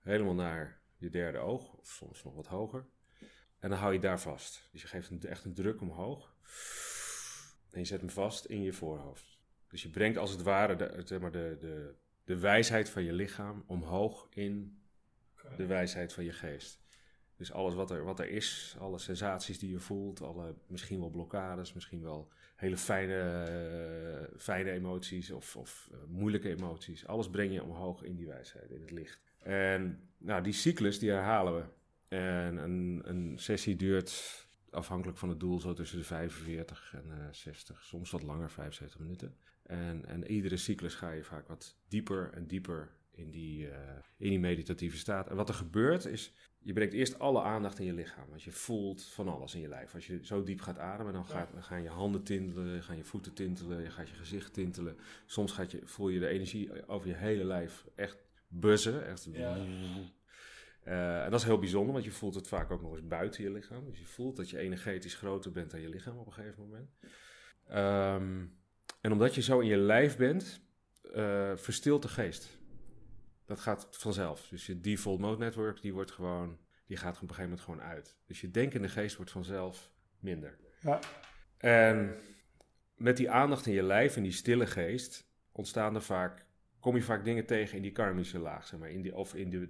helemaal 0.00 0.34
naar 0.34 0.80
je 0.96 1.10
derde 1.10 1.38
oog, 1.38 1.74
of 1.74 1.88
soms 1.88 2.24
nog 2.24 2.34
wat 2.34 2.46
hoger. 2.46 2.86
En 3.58 3.70
dan 3.70 3.78
hou 3.78 3.92
je 3.92 4.00
daar 4.00 4.20
vast. 4.20 4.68
Dus 4.72 4.82
je 4.82 4.88
geeft 4.88 5.10
een, 5.10 5.22
echt 5.22 5.44
een 5.44 5.54
druk 5.54 5.80
omhoog. 5.80 6.36
En 7.70 7.80
je 7.80 7.84
zet 7.84 8.00
hem 8.00 8.10
vast 8.10 8.44
in 8.44 8.62
je 8.62 8.72
voorhoofd. 8.72 9.38
Dus 9.68 9.82
je 9.82 9.90
brengt 9.90 10.18
als 10.18 10.30
het 10.30 10.42
ware 10.42 10.76
de, 10.76 11.02
zeg 11.04 11.20
maar 11.20 11.32
de, 11.32 11.56
de, 11.60 11.94
de 12.24 12.38
wijsheid 12.38 12.90
van 12.90 13.02
je 13.02 13.12
lichaam 13.12 13.64
omhoog 13.66 14.26
in 14.30 14.82
de 15.56 15.66
wijsheid 15.66 16.12
van 16.12 16.24
je 16.24 16.32
geest. 16.32 16.80
Dus 17.36 17.52
alles 17.52 17.74
wat 17.74 17.90
er, 17.90 18.04
wat 18.04 18.18
er 18.18 18.28
is, 18.28 18.76
alle 18.78 18.98
sensaties 18.98 19.58
die 19.58 19.70
je 19.70 19.78
voelt, 19.78 20.22
alle 20.22 20.54
misschien 20.66 21.00
wel 21.00 21.10
blokkades, 21.10 21.72
misschien 21.72 22.02
wel 22.02 22.32
hele 22.58 22.76
fijne, 22.76 23.14
eh, 23.14 24.38
fijne 24.38 24.70
emoties 24.70 25.30
of, 25.30 25.56
of 25.56 25.88
eh, 25.92 25.98
moeilijke 26.08 26.48
emoties. 26.48 27.06
Alles 27.06 27.30
breng 27.30 27.52
je 27.52 27.62
omhoog 27.62 28.02
in 28.02 28.14
die 28.14 28.26
wijsheid, 28.26 28.70
in 28.70 28.80
het 28.80 28.90
licht. 28.90 29.20
En 29.38 30.08
nou, 30.18 30.42
die 30.42 30.52
cyclus 30.52 30.98
die 30.98 31.10
herhalen 31.10 31.54
we. 31.54 31.64
En 32.16 32.56
een, 32.56 33.02
een 33.04 33.38
sessie 33.38 33.76
duurt 33.76 34.46
afhankelijk 34.70 35.18
van 35.18 35.28
het 35.28 35.40
doel 35.40 35.60
zo 35.60 35.72
tussen 35.72 35.98
de 35.98 36.04
45 36.04 36.94
en 36.94 37.04
uh, 37.08 37.14
60, 37.30 37.84
soms 37.84 38.10
wat 38.10 38.22
langer, 38.22 38.50
75 38.50 39.00
minuten. 39.00 39.36
En, 39.62 40.06
en 40.06 40.30
iedere 40.30 40.56
cyclus 40.56 40.94
ga 40.94 41.10
je 41.10 41.24
vaak 41.24 41.48
wat 41.48 41.76
dieper 41.88 42.30
en 42.32 42.46
dieper 42.46 42.92
in 43.18 43.30
die, 43.30 43.66
uh, 43.66 43.72
in 44.16 44.28
die 44.28 44.38
meditatieve 44.38 44.96
staat. 44.96 45.28
En 45.28 45.36
wat 45.36 45.48
er 45.48 45.54
gebeurt 45.54 46.04
is, 46.04 46.32
je 46.58 46.72
brengt 46.72 46.94
eerst 46.94 47.18
alle 47.18 47.42
aandacht 47.42 47.78
in 47.78 47.84
je 47.84 47.92
lichaam. 47.92 48.28
Want 48.28 48.42
je 48.42 48.52
voelt 48.52 49.04
van 49.04 49.28
alles 49.28 49.54
in 49.54 49.60
je 49.60 49.68
lijf. 49.68 49.94
Als 49.94 50.06
je 50.06 50.26
zo 50.26 50.42
diep 50.42 50.60
gaat 50.60 50.78
ademen, 50.78 51.12
dan, 51.12 51.26
gaat, 51.26 51.52
dan 51.52 51.62
gaan 51.62 51.82
je 51.82 51.88
handen 51.88 52.22
tintelen, 52.22 52.82
gaan 52.82 52.96
je 52.96 53.04
voeten 53.04 53.34
tintelen, 53.34 53.82
je 53.82 53.90
gaat 53.90 54.08
je 54.08 54.14
gezicht 54.14 54.52
tintelen. 54.52 54.96
Soms 55.26 55.52
gaat 55.52 55.70
je, 55.70 55.80
voel 55.84 56.08
je 56.08 56.20
de 56.20 56.28
energie 56.28 56.88
over 56.88 57.08
je 57.08 57.14
hele 57.14 57.44
lijf 57.44 57.84
echt 57.94 58.16
buzzen. 58.48 59.06
Echt 59.06 59.28
ja. 59.32 59.56
Uh, 60.84 61.24
en 61.24 61.30
dat 61.30 61.40
is 61.40 61.46
heel 61.46 61.58
bijzonder, 61.58 61.92
want 61.92 62.04
je 62.04 62.10
voelt 62.10 62.34
het 62.34 62.48
vaak 62.48 62.70
ook 62.70 62.82
nog 62.82 62.92
eens 62.92 63.06
buiten 63.06 63.42
je 63.42 63.50
lichaam. 63.50 63.84
Dus 63.84 63.98
je 63.98 64.06
voelt 64.06 64.36
dat 64.36 64.50
je 64.50 64.58
energetisch 64.58 65.14
groter 65.14 65.52
bent 65.52 65.70
dan 65.70 65.80
je 65.80 65.88
lichaam 65.88 66.18
op 66.18 66.26
een 66.26 66.32
gegeven 66.32 66.62
moment. 66.62 66.90
Um, 67.70 68.56
en 69.00 69.12
omdat 69.12 69.34
je 69.34 69.42
zo 69.42 69.60
in 69.60 69.68
je 69.68 69.76
lijf 69.76 70.16
bent, 70.16 70.60
uh, 71.14 71.56
verstilt 71.56 72.02
de 72.02 72.08
geest. 72.08 72.57
Dat 73.48 73.60
gaat 73.60 73.88
vanzelf. 73.90 74.48
Dus 74.48 74.66
je 74.66 74.80
default 74.80 75.20
mode 75.20 75.44
network, 75.44 75.80
die 75.80 75.92
wordt 75.92 76.10
gewoon, 76.10 76.58
die 76.86 76.96
gaat 76.96 77.14
op 77.14 77.22
een 77.22 77.28
gegeven 77.28 77.50
moment 77.50 77.60
gewoon 77.60 77.82
uit. 77.82 78.16
Dus 78.26 78.40
je 78.40 78.50
denkende 78.50 78.88
geest 78.88 79.16
wordt 79.16 79.30
vanzelf 79.30 79.90
minder. 80.18 80.58
Ja. 80.80 81.00
En 81.56 82.16
met 82.94 83.16
die 83.16 83.30
aandacht 83.30 83.66
in 83.66 83.72
je 83.72 83.82
lijf 83.82 84.16
en 84.16 84.22
die 84.22 84.32
stille 84.32 84.66
geest 84.66 85.26
ontstaan 85.52 85.94
er 85.94 86.02
vaak, 86.02 86.46
kom 86.80 86.96
je 86.96 87.02
vaak 87.02 87.24
dingen 87.24 87.46
tegen 87.46 87.76
in 87.76 87.82
die 87.82 87.92
karmische 87.92 88.38
laag, 88.38 88.66
zeg 88.66 88.80
maar, 88.80 88.90
in 88.90 89.02
die, 89.02 89.14
of 89.14 89.34
in 89.34 89.50
de, 89.50 89.68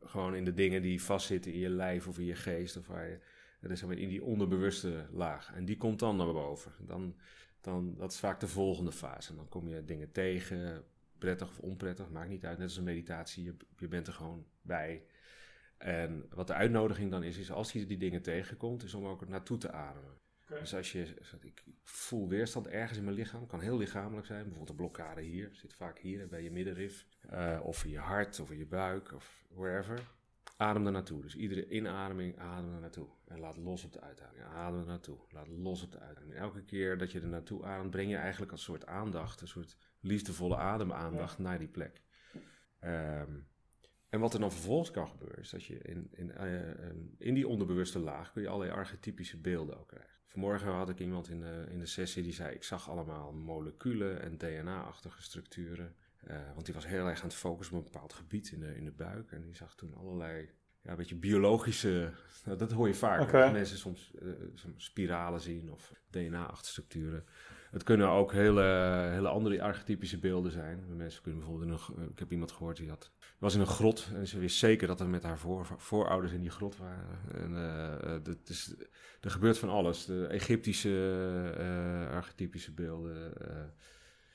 gewoon 0.00 0.34
in 0.34 0.44
de 0.44 0.54
dingen 0.54 0.82
die 0.82 1.02
vastzitten 1.02 1.52
in 1.52 1.58
je 1.58 1.68
lijf 1.68 2.06
of 2.06 2.18
in 2.18 2.24
je 2.24 2.34
geest, 2.34 2.76
of 2.76 2.86
waar 2.86 3.08
je, 3.08 3.18
dat 3.60 3.78
zeg 3.78 3.88
maar, 3.88 3.98
in 3.98 4.08
die 4.08 4.24
onderbewuste 4.24 5.06
laag. 5.10 5.52
En 5.54 5.64
die 5.64 5.76
komt 5.76 5.98
dan 5.98 6.16
naar 6.16 6.32
boven. 6.32 6.72
Dan, 6.78 7.16
dan, 7.60 7.94
dat 7.96 8.12
is 8.12 8.18
vaak 8.18 8.40
de 8.40 8.48
volgende 8.48 8.92
fase. 8.92 9.30
En 9.30 9.36
dan 9.36 9.48
kom 9.48 9.68
je 9.68 9.84
dingen 9.84 10.12
tegen, 10.12 10.84
prettig 11.26 11.48
of 11.48 11.58
onprettig, 11.58 12.10
maakt 12.10 12.28
niet 12.28 12.44
uit. 12.44 12.58
Net 12.58 12.66
als 12.66 12.76
een 12.76 12.84
meditatie, 12.84 13.44
je, 13.44 13.56
je 13.76 13.88
bent 13.88 14.06
er 14.06 14.12
gewoon 14.12 14.46
bij. 14.62 15.06
En 15.78 16.26
wat 16.30 16.46
de 16.46 16.54
uitnodiging 16.54 17.10
dan 17.10 17.22
is, 17.22 17.36
is 17.36 17.50
als 17.50 17.72
je 17.72 17.86
die 17.86 17.98
dingen 17.98 18.22
tegenkomt, 18.22 18.82
is 18.82 18.94
om 18.94 19.06
ook 19.06 19.28
naartoe 19.28 19.58
te 19.58 19.72
ademen. 19.72 20.18
Okay. 20.44 20.58
Dus 20.58 20.74
als 20.74 20.92
je, 20.92 21.14
ik 21.40 21.64
voel 21.82 22.28
weerstand 22.28 22.66
ergens 22.66 22.98
in 22.98 23.04
mijn 23.04 23.16
lichaam, 23.16 23.46
kan 23.46 23.60
heel 23.60 23.76
lichamelijk 23.76 24.26
zijn, 24.26 24.38
bijvoorbeeld 24.42 24.70
een 24.70 24.76
blokkade 24.76 25.20
hier, 25.20 25.48
zit 25.52 25.74
vaak 25.74 25.98
hier 25.98 26.28
bij 26.28 26.42
je 26.42 26.50
middenrif, 26.50 27.06
uh, 27.32 27.60
of 27.62 27.84
in 27.84 27.90
je 27.90 27.98
hart, 27.98 28.40
of 28.40 28.50
in 28.50 28.58
je 28.58 28.66
buik, 28.66 29.12
of 29.12 29.44
wherever. 29.48 30.00
Adem 30.56 30.86
er 30.86 30.92
naartoe. 30.92 31.22
Dus 31.22 31.36
iedere 31.36 31.68
inademing 31.68 32.38
adem 32.38 32.74
er 32.74 32.80
naartoe. 32.80 33.08
En 33.24 33.40
laat 33.40 33.56
los 33.56 33.84
op 33.84 33.92
de 33.92 34.00
uitademing. 34.00 34.44
Adem 34.44 34.80
er 34.80 34.86
naartoe. 34.86 35.18
Laat 35.30 35.48
los 35.48 35.82
op 35.82 35.92
de 35.92 35.98
uitademing. 35.98 36.38
Elke 36.38 36.64
keer 36.64 36.98
dat 36.98 37.12
je 37.12 37.20
er 37.20 37.28
naartoe 37.28 37.64
ademt, 37.64 37.90
breng 37.90 38.10
je 38.10 38.16
eigenlijk 38.16 38.52
een 38.52 38.58
soort 38.58 38.86
aandacht, 38.86 39.40
een 39.40 39.48
soort 39.48 39.76
liefdevolle 40.00 40.56
ademaandacht 40.56 41.36
ja. 41.36 41.42
naar 41.42 41.58
die 41.58 41.68
plek. 41.68 42.02
Um, 42.80 43.48
en 44.08 44.20
wat 44.20 44.34
er 44.34 44.40
dan 44.40 44.52
vervolgens 44.52 44.90
kan 44.90 45.08
gebeuren, 45.08 45.38
is 45.38 45.50
dat 45.50 45.64
je 45.64 45.78
in, 45.78 46.08
in, 46.12 46.32
uh, 46.40 46.60
in 47.18 47.34
die 47.34 47.48
onderbewuste 47.48 47.98
laag 47.98 48.32
kun 48.32 48.42
je 48.42 48.48
allerlei 48.48 48.78
archetypische 48.78 49.40
beelden 49.40 49.78
ook 49.78 49.88
krijgen. 49.88 50.16
Vanmorgen 50.26 50.72
had 50.72 50.88
ik 50.88 50.98
iemand 50.98 51.28
in 51.28 51.40
de, 51.40 51.66
in 51.68 51.78
de 51.78 51.86
sessie 51.86 52.22
die 52.22 52.32
zei: 52.32 52.54
Ik 52.54 52.62
zag 52.62 52.90
allemaal 52.90 53.32
moleculen 53.32 54.22
en 54.22 54.38
DNA-achtige 54.38 55.22
structuren. 55.22 55.94
Uh, 56.30 56.36
want 56.54 56.64
die 56.64 56.74
was 56.74 56.86
heel 56.86 57.06
erg 57.06 57.20
aan 57.20 57.28
het 57.28 57.36
focussen 57.36 57.76
op 57.76 57.84
een 57.84 57.92
bepaald 57.92 58.12
gebied 58.12 58.50
in 58.50 58.60
de, 58.60 58.76
in 58.76 58.84
de 58.84 58.92
buik. 58.92 59.32
En 59.32 59.42
die 59.42 59.56
zag 59.56 59.74
toen 59.74 59.94
allerlei 59.94 60.50
ja, 60.82 60.90
een 60.90 60.96
beetje 60.96 61.16
biologische. 61.16 62.12
Nou, 62.44 62.58
dat 62.58 62.72
hoor 62.72 62.88
je 62.88 62.94
vaak. 62.94 63.20
Okay. 63.20 63.42
Dat 63.42 63.52
mensen 63.52 63.78
soms 63.78 64.12
uh, 64.22 64.32
spiralen 64.76 65.40
zien 65.40 65.72
of 65.72 65.92
DNA-achtige 66.10 66.70
structuren. 66.70 67.24
Het 67.70 67.82
kunnen 67.82 68.08
ook 68.08 68.32
hele, 68.32 68.62
hele 69.10 69.28
andere 69.28 69.62
archetypische 69.62 70.18
beelden 70.18 70.52
zijn. 70.52 70.96
Mensen 70.96 71.22
kunnen 71.22 71.40
bijvoorbeeld 71.40 71.70
in 71.70 72.02
een, 72.02 72.10
ik 72.10 72.18
heb 72.18 72.32
iemand 72.32 72.52
gehoord 72.52 72.76
die 72.76 72.88
had, 72.88 73.12
was 73.38 73.54
in 73.54 73.60
een 73.60 73.66
grot 73.66 74.10
en 74.14 74.26
ze 74.26 74.38
wist 74.38 74.58
zeker 74.58 74.86
dat 74.86 75.00
er 75.00 75.08
met 75.08 75.22
haar 75.22 75.38
voor, 75.38 75.66
voorouders 75.76 76.32
in 76.32 76.40
die 76.40 76.50
grot 76.50 76.76
waren. 76.76 77.18
En, 77.34 77.52
uh, 77.52 78.24
dat 78.24 78.48
is, 78.48 78.74
er 79.20 79.30
gebeurt 79.30 79.58
van 79.58 79.68
alles. 79.68 80.04
De 80.04 80.26
Egyptische 80.26 80.88
uh, 81.58 82.10
archetypische 82.10 82.72
beelden. 82.72 83.32
Uh, 83.42 83.56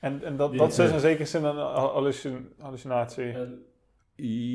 en, 0.02 0.24
en 0.24 0.38
dat, 0.38 0.54
dat 0.54 0.80
is 0.80 0.92
in 0.92 1.00
zekere 1.00 1.26
zin 1.26 1.44
een 1.44 1.56
hallucin, 1.56 2.54
hallucinatie. 2.60 3.36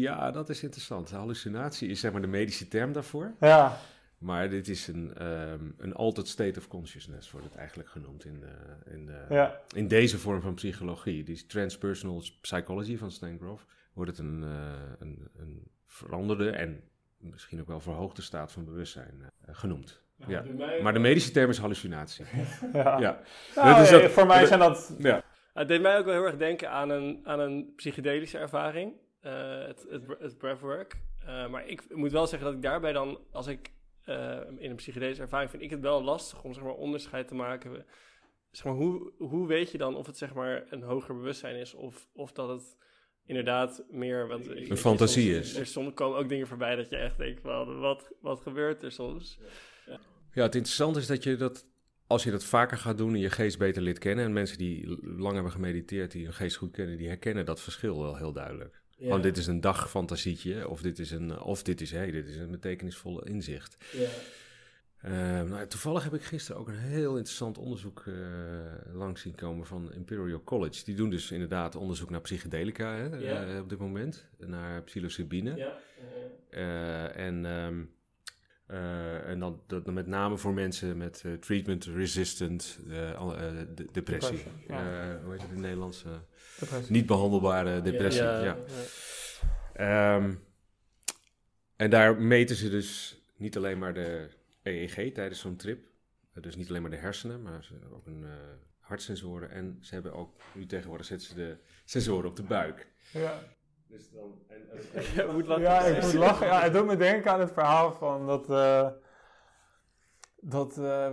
Ja, 0.01 0.31
dat 0.31 0.49
is 0.49 0.63
interessant. 0.63 1.11
Hallucinatie 1.11 1.89
is 1.89 2.01
zeg 2.01 2.13
maar 2.13 2.21
de 2.21 2.27
medische 2.27 2.69
term 2.69 2.93
daarvoor. 2.93 3.35
Ja. 3.41 3.79
Maar 4.19 4.49
dit 4.49 4.69
is 4.69 4.87
een, 4.87 5.27
um, 5.27 5.75
een 5.79 5.95
altered 5.95 6.29
state 6.29 6.59
of 6.59 6.69
consciousness, 6.69 7.31
wordt 7.31 7.47
het 7.47 7.57
eigenlijk 7.57 7.89
genoemd 7.89 8.25
in, 8.25 8.43
uh, 8.43 8.95
in, 8.95 9.09
uh, 9.09 9.31
ja. 9.31 9.61
in 9.75 9.89
deze 9.89 10.19
vorm 10.19 10.41
van 10.41 10.55
psychologie. 10.55 11.25
Die 11.25 11.47
transpersonal 11.47 12.23
psychology 12.41 12.97
van 12.97 13.11
Stan 13.11 13.39
Grof 13.39 13.67
wordt 13.93 14.11
het 14.11 14.21
een, 14.21 14.43
uh, 14.43 14.51
een, 14.99 15.29
een 15.37 15.71
veranderde 15.87 16.51
en 16.51 16.81
misschien 17.19 17.61
ook 17.61 17.67
wel 17.67 17.81
verhoogde 17.81 18.23
staat 18.23 18.53
van 18.53 18.65
bewustzijn 18.65 19.31
genoemd. 19.47 20.01
Ja, 20.17 20.27
ja. 20.29 20.43
Mij, 20.57 20.83
maar 20.83 20.93
de 20.93 20.99
medische 20.99 21.31
term 21.31 21.51
is 21.51 21.59
hallucinatie. 21.59 22.25
ja. 22.73 22.99
ja. 22.99 23.21
Nou, 23.55 23.81
dus 23.81 23.91
dat, 23.91 24.11
voor 24.11 24.27
mij 24.27 24.47
zijn 24.47 24.61
dat... 24.61 24.93
Ja. 25.57 25.63
Het 25.63 25.69
deed 25.69 25.81
mij 25.81 25.99
ook 25.99 26.05
wel 26.05 26.15
heel 26.15 26.27
erg 26.27 26.37
denken 26.37 26.71
aan 26.71 26.91
een, 26.91 27.21
aan 27.25 27.41
een 27.41 27.73
psychedelische 27.77 28.39
ervaring, 28.39 28.93
het, 29.21 29.87
het, 29.91 30.03
het 30.19 30.39
breathwork. 30.39 30.97
maar 31.51 31.67
ik 31.67 31.95
moet 31.95 32.13
wel 32.13 32.27
zeggen 32.27 32.49
dat 32.49 32.57
ik 32.57 32.63
daarbij 32.63 32.93
dan, 32.93 33.19
als 33.31 33.47
ik 33.47 33.71
uh, 34.09 34.41
in 34.59 34.71
een 34.71 34.77
psychedelische 34.77 35.23
ervaring 35.23 35.51
vind 35.51 35.63
ik 35.63 35.71
het 35.71 35.81
wel 35.81 36.03
lastig 36.03 36.43
om 36.43 36.55
zeg 36.55 36.63
maar, 36.63 36.75
onderscheid 36.75 37.29
te 37.29 37.35
maken. 37.35 37.85
Zeg 38.51 38.65
maar, 38.65 38.75
hoe, 38.75 39.13
hoe 39.19 39.47
weet 39.47 39.71
je 39.71 39.79
dan 39.79 39.97
of 39.97 40.07
het 40.07 40.19
zeg 40.19 40.35
maar, 40.35 40.67
een 40.71 40.83
hoger 40.83 41.15
bewustzijn 41.15 41.57
is 41.57 41.75
of, 41.75 42.09
of 42.13 42.33
dat 42.33 42.49
het 42.49 42.77
inderdaad 43.25 43.85
meer... 43.89 44.29
Want, 44.29 44.49
een 44.49 44.77
fantasie 44.77 45.35
soms, 45.35 45.47
is. 45.47 45.57
Er 45.57 45.67
soms 45.67 45.95
komen 45.95 46.19
ook 46.19 46.29
dingen 46.29 46.47
voorbij 46.47 46.77
dat 46.77 46.91
je 46.91 46.97
echt 46.97 47.19
denkt, 47.19 47.41
van, 47.41 47.79
wat, 47.79 48.13
wat 48.21 48.41
gebeurt 48.41 48.83
er 48.83 48.93
soms? 48.93 49.39
Ja. 49.87 50.01
ja, 50.33 50.43
het 50.43 50.55
interessante 50.55 50.99
is 50.99 51.07
dat 51.07 51.23
je 51.23 51.37
dat 51.37 51.67
als 52.07 52.25
je 52.25 52.31
dat 52.31 52.45
vaker 52.45 52.79
gaat 52.79 52.99
doen 52.99 53.15
en 53.15 53.21
je 53.21 53.31
geest 53.31 53.59
beter 53.59 53.83
lid 53.83 53.99
kennen... 53.99 54.25
en 54.25 54.33
mensen 54.33 54.59
die 54.59 54.99
lang 55.03 55.35
hebben 55.35 55.53
gemediteerd, 55.53 56.11
die 56.11 56.25
hun 56.25 56.35
geest 56.35 56.57
goed 56.57 56.71
kennen... 56.71 56.97
die 56.97 57.09
herkennen 57.09 57.45
dat 57.45 57.61
verschil 57.61 58.03
wel 58.03 58.17
heel 58.17 58.33
duidelijk. 58.33 58.83
Ja. 58.99 59.09
Want 59.09 59.23
dit 59.23 59.37
is 59.37 59.47
een 59.47 59.61
dagfantasietje, 59.61 60.69
of 60.69 60.83
dit 60.83 60.99
is 60.99 61.11
een, 61.11 61.41
of 61.41 61.63
dit 61.63 61.81
is, 61.81 61.91
hey, 61.91 62.11
dit 62.11 62.29
is 62.29 62.37
een 62.37 62.51
betekenisvolle 62.51 63.25
inzicht. 63.25 63.77
Ja. 63.93 64.09
Uh, 65.05 65.43
nou, 65.51 65.67
toevallig 65.67 66.05
heb 66.05 66.15
ik 66.15 66.23
gisteren 66.23 66.61
ook 66.61 66.69
een 66.69 66.79
heel 66.79 67.17
interessant 67.17 67.59
onderzoek 67.59 68.05
uh, 68.07 68.15
langs 68.93 69.21
zien 69.21 69.35
komen 69.35 69.67
van 69.67 69.93
Imperial 69.93 70.43
College. 70.45 70.85
Die 70.85 70.95
doen 70.95 71.11
dus 71.11 71.31
inderdaad 71.31 71.77
onderzoek 71.77 72.11
naar 72.11 72.21
psychedelica 72.21 72.95
hè, 72.95 73.17
ja. 73.17 73.47
uh, 73.47 73.61
op 73.61 73.69
dit 73.69 73.79
moment, 73.79 74.27
naar 74.39 74.83
psilocybine. 74.83 75.57
Ja. 75.57 75.79
en, 77.09 77.45
um, 77.45 77.91
en 78.67 79.39
dan, 79.39 79.63
dat, 79.67 79.87
met 79.87 80.07
name 80.07 80.37
voor 80.37 80.55
mensen 80.55 80.97
met 80.97 81.25
treatment-resistant 81.41 82.79
de, 82.87 83.87
depressie. 83.93 84.45
hoe 84.69 85.33
heet 85.33 85.41
het 85.41 85.49
in 85.49 85.55
het 85.55 85.59
Nederlands? 85.59 86.05
Niet 86.89 87.07
behandelbare 87.07 87.81
depressie. 87.81 88.23
Ja. 88.23 88.43
ja. 88.43 88.57
ja. 89.75 90.17
Um, 90.17 90.41
en 91.77 91.91
daar 91.91 92.21
meten 92.21 92.57
ze 92.57 92.71
dus 92.71 93.21
niet 93.37 93.57
alleen 93.57 93.79
maar 93.79 93.95
de 93.95 94.29
EEG 94.63 95.13
tijdens 95.13 95.41
zo'n 95.41 95.57
trip. 95.57 95.85
Dus 96.41 96.57
niet 96.57 96.69
alleen 96.69 96.83
maar 96.83 96.91
de 96.91 96.97
hersenen, 96.97 97.43
maar 97.43 97.65
ze 97.65 97.73
hebben 97.73 97.95
ook 97.95 98.07
een 98.07 98.25
hartsensoren. 98.87 99.51
En 99.51 99.79
ze 99.81 99.95
hebben 99.95 100.13
ook, 100.13 100.41
nu 100.53 100.67
tegenwoordig 100.67 101.07
zetten 101.07 101.29
ze 101.29 101.35
de 101.35 101.57
sensoren 101.85 102.29
op 102.29 102.37
de 102.37 102.43
buik. 102.43 102.87
Ja. 103.13 103.43
Dus 103.97 104.11
dan, 104.11 104.35
en, 104.49 105.27
en, 105.27 105.33
moet 105.35 105.47
lachen. 105.47 105.63
Ja, 105.63 105.81
ik 105.81 106.03
moet 106.03 106.15
lachen. 106.15 106.47
Ja, 106.47 106.61
het 106.61 106.73
doet 106.73 106.87
me 106.87 106.97
denken 106.97 107.33
aan 107.33 107.41
het 107.41 107.53
verhaal 107.53 107.93
van 107.93 108.27
dat... 108.27 108.51
Uh, 108.51 108.87
dat 110.41 110.77
uh, 110.79 111.09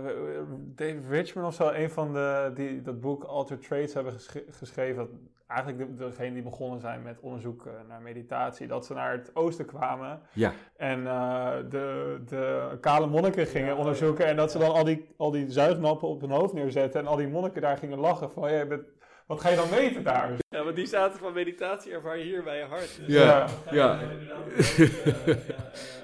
David 0.58 1.04
Richman 1.08 1.44
of 1.44 1.54
zo, 1.54 1.68
een 1.68 1.90
van 1.90 2.12
de 2.12 2.50
die 2.54 2.82
dat 2.82 3.00
boek 3.00 3.24
Alter 3.24 3.58
Traits 3.58 3.94
hebben 3.94 4.12
geschreven. 4.50 4.96
Dat 4.96 5.08
eigenlijk 5.46 5.98
de, 5.98 6.04
degene 6.04 6.32
die 6.32 6.42
begonnen 6.42 6.80
zijn 6.80 7.02
met 7.02 7.20
onderzoek 7.20 7.68
naar 7.88 8.02
meditatie, 8.02 8.66
dat 8.66 8.86
ze 8.86 8.94
naar 8.94 9.12
het 9.12 9.30
oosten 9.36 9.64
kwamen. 9.64 10.20
Ja. 10.32 10.52
En 10.76 11.00
uh, 11.00 11.50
de, 11.68 12.20
de 12.24 12.76
kale 12.80 13.06
monniken 13.06 13.46
gingen 13.46 13.76
onderzoeken. 13.76 14.26
En 14.26 14.36
dat 14.36 14.50
ze 14.50 14.58
dan 14.58 14.72
al 14.72 14.84
die, 14.84 15.14
al 15.16 15.30
die 15.30 15.50
zuignappen 15.50 16.08
op 16.08 16.20
hun 16.20 16.30
hoofd 16.30 16.52
neerzetten. 16.52 17.00
En 17.00 17.06
al 17.06 17.16
die 17.16 17.28
monniken 17.28 17.62
daar 17.62 17.76
gingen 17.76 17.98
lachen 17.98 18.30
van, 18.30 18.50
jij 18.50 18.68
bent 18.68 18.84
wat 19.26 19.40
ga 19.40 19.48
je 19.48 19.56
dan 19.56 19.70
weten 19.70 20.04
daar? 20.04 20.32
Ja, 20.48 20.64
want 20.64 20.76
die 20.76 20.86
zaten 20.86 21.18
van 21.18 21.32
meditatie 21.32 21.92
ervaar 21.92 22.18
je 22.18 22.24
hier 22.24 22.42
bij 22.42 22.58
je 22.58 22.64
hart. 22.64 22.98
Dus 22.98 23.14
ja, 23.14 23.48
ja. 23.70 24.00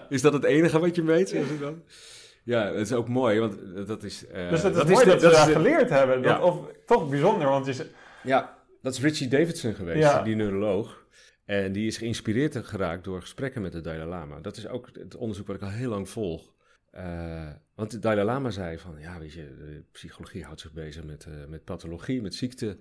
is 0.08 0.22
dat 0.22 0.32
het 0.32 0.44
enige 0.44 0.78
wat 0.78 0.94
je 0.94 1.24
zeg 1.26 1.50
ik 1.50 1.60
dan? 1.60 1.82
Ja, 2.44 2.64
het 2.64 2.86
is 2.86 2.92
ook 2.92 3.08
mooi, 3.08 3.40
want 3.40 3.86
dat 3.86 4.02
is... 4.02 4.24
Uh, 4.24 4.50
dus 4.50 4.62
het 4.62 4.72
is 4.72 4.78
dat 4.78 4.88
mooi 4.88 5.06
is 5.06 5.12
dat, 5.12 5.20
ze 5.20 5.28
dat 5.28 5.56
geleerd 5.56 5.90
hebben. 5.90 6.22
Dat, 6.22 6.40
Of 6.40 6.66
toch 6.86 7.08
bijzonder, 7.08 7.48
want 7.48 7.66
je... 7.66 7.86
Ja, 8.22 8.58
dat 8.82 8.92
is 8.92 9.00
Richie 9.00 9.28
Davidson 9.28 9.74
geweest, 9.74 10.24
die 10.24 10.36
neuroloog. 10.36 11.04
En 11.44 11.72
die 11.72 11.86
is 11.86 11.96
geïnspireerd 11.96 12.56
geraakt 12.56 13.04
door 13.04 13.20
gesprekken 13.20 13.62
met 13.62 13.72
de 13.72 13.80
Dalai 13.80 14.08
Lama. 14.08 14.40
Dat 14.40 14.56
is 14.56 14.68
ook 14.68 14.88
het 14.92 15.16
onderzoek 15.16 15.46
wat 15.46 15.56
ik 15.56 15.62
al 15.62 15.68
heel 15.68 15.90
lang 15.90 16.08
volg. 16.08 16.52
Uh, 16.96 17.48
want 17.74 17.90
de 17.90 17.98
Dalai 17.98 18.24
Lama 18.24 18.50
zei 18.50 18.78
van, 18.78 18.98
ja, 18.98 19.18
weet 19.18 19.32
je, 19.32 19.54
de 19.58 19.84
psychologie 19.92 20.44
houdt 20.44 20.60
zich 20.60 20.72
bezig 20.72 21.04
met, 21.04 21.26
uh, 21.28 21.34
met 21.48 21.64
pathologie, 21.64 22.22
met 22.22 22.34
ziekte. 22.34 22.78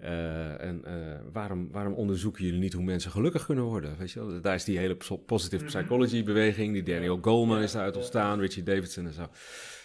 Uh, 0.00 0.60
en 0.60 0.84
waarom, 1.32 1.70
waarom 1.70 1.94
onderzoeken 1.94 2.44
jullie 2.44 2.60
niet 2.60 2.72
hoe 2.72 2.84
mensen 2.84 3.10
gelukkig 3.10 3.46
kunnen 3.46 3.64
worden? 3.64 3.98
Weet 3.98 4.10
je 4.10 4.26
wel? 4.26 4.40
Daar 4.40 4.54
is 4.54 4.64
die 4.64 4.78
hele 4.78 4.96
positive 5.26 5.64
mhm. 5.64 5.72
psychology 5.72 6.24
beweging, 6.24 6.72
die 6.72 6.82
Daniel 6.82 7.18
Goleman 7.20 7.62
is 7.62 7.72
daaruit 7.72 7.96
ontstaan, 7.96 8.40
Richie 8.40 8.62
Davidson 8.62 9.06
en 9.06 9.12
zo. 9.12 9.28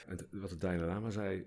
En 0.08 0.18
wat 0.32 0.50
de 0.50 0.58
Dalai 0.58 0.86
Lama 0.86 1.10
zei, 1.10 1.46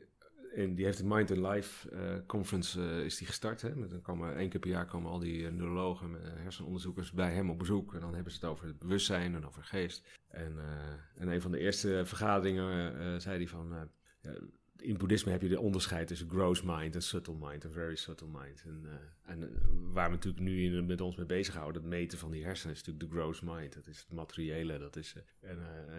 en 0.55 0.75
die 0.75 0.85
heeft 0.85 0.99
de 0.99 1.05
Mind 1.05 1.31
and 1.31 1.55
Life 1.55 1.91
uh, 1.93 2.27
Conference 2.27 2.81
uh, 2.81 3.05
is 3.05 3.17
die 3.17 3.27
gestart. 3.27 3.63
Hè? 3.63 3.77
Met, 3.77 3.91
dan 3.91 4.01
komen, 4.01 4.37
één 4.37 4.49
keer 4.49 4.61
per 4.61 4.71
jaar 4.71 4.87
komen 4.87 5.11
al 5.11 5.19
die 5.19 5.41
uh, 5.41 5.51
neurologen 5.51 6.25
en 6.25 6.43
hersenonderzoekers 6.43 7.13
bij 7.13 7.33
hem 7.33 7.51
op 7.51 7.59
bezoek. 7.59 7.95
En 7.95 8.01
dan 8.01 8.15
hebben 8.15 8.33
ze 8.33 8.39
het 8.41 8.49
over 8.49 8.67
het 8.67 8.79
bewustzijn 8.79 9.35
en 9.35 9.47
over 9.47 9.65
geest. 9.65 10.19
En, 10.29 10.57
en 11.15 11.29
een 11.29 11.41
van 11.41 11.51
de 11.51 11.59
eerste 11.59 12.03
vergaderingen 12.05 13.21
zei 13.21 13.37
hij 13.37 13.49
van 13.49 13.91
in 14.81 14.97
boeddhisme 14.97 15.33
heb 15.33 15.43
je 15.43 15.49
de 15.49 15.61
onderscheid 15.61 16.07
tussen 16.07 16.29
gross 16.29 16.63
mind 16.63 16.95
en 16.95 17.03
subtle 17.03 17.35
mind, 17.41 17.65
een 17.65 17.73
very 17.73 17.97
subtle 17.97 18.27
mind. 18.27 18.63
En, 18.65 18.83
uh, 18.85 18.91
en 19.33 19.43
uh, 19.43 19.49
waar 19.93 20.09
we 20.09 20.15
natuurlijk 20.15 20.43
nu 20.43 20.65
in, 20.65 20.87
met 20.87 21.01
ons 21.01 21.17
mee 21.17 21.27
bezighouden, 21.27 21.83
het 21.83 21.91
meten 21.91 22.19
van 22.19 22.31
die 22.31 22.45
hersenen, 22.45 22.75
is 22.75 22.83
natuurlijk 22.83 23.13
de 23.13 23.19
gross 23.19 23.41
mind. 23.41 23.75
Dat 23.75 23.87
is 23.87 23.99
het 23.99 24.13
materiële. 24.13 24.79
Dat 24.79 24.97
is, 24.97 25.15
uh, 25.43 25.51
en, 25.51 25.59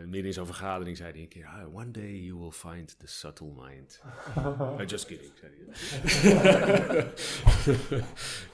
midden 0.10 0.26
in 0.26 0.34
zo'n 0.34 0.46
vergadering 0.46 0.98
zei 0.98 1.12
hij 1.12 1.22
een 1.22 1.28
keer, 1.28 1.46
ah, 1.46 1.76
one 1.76 1.92
day 1.92 2.20
you 2.20 2.40
will 2.40 2.52
find 2.52 3.00
the 3.00 3.08
subtle 3.08 3.52
mind. 3.56 4.02
just 4.92 5.06
kidding, 5.06 5.32
zei 5.36 5.52
hij. 5.58 5.66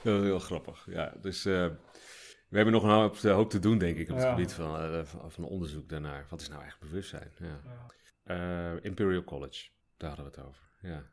dat 0.02 0.14
was 0.14 0.22
heel 0.22 0.38
grappig. 0.38 0.86
Ja, 0.90 1.14
dus 1.20 1.42
we 1.42 2.56
hebben 2.56 2.74
nog 2.74 2.82
een 2.82 2.90
hoop, 2.90 3.18
hoop, 3.18 3.50
te 3.50 3.58
doen, 3.58 3.78
denk 3.78 3.98
ik, 3.98 4.10
op 4.10 4.16
het 4.16 4.26
gebied 4.26 4.52
van, 4.52 5.06
van, 5.06 5.30
van, 5.32 5.44
onderzoek 5.44 5.88
daarnaar. 5.88 6.26
Wat 6.28 6.40
is 6.40 6.48
nou 6.48 6.60
eigenlijk 6.60 6.90
bewustzijn? 6.90 7.32
Ja. 7.38 7.60
ja. 8.24 8.78
Imperial 8.82 9.24
College. 9.24 9.68
Daar 9.98 10.08
hadden 10.08 10.32
we 10.32 10.40
het 10.40 10.48
over, 10.48 10.70
ja. 10.80 11.04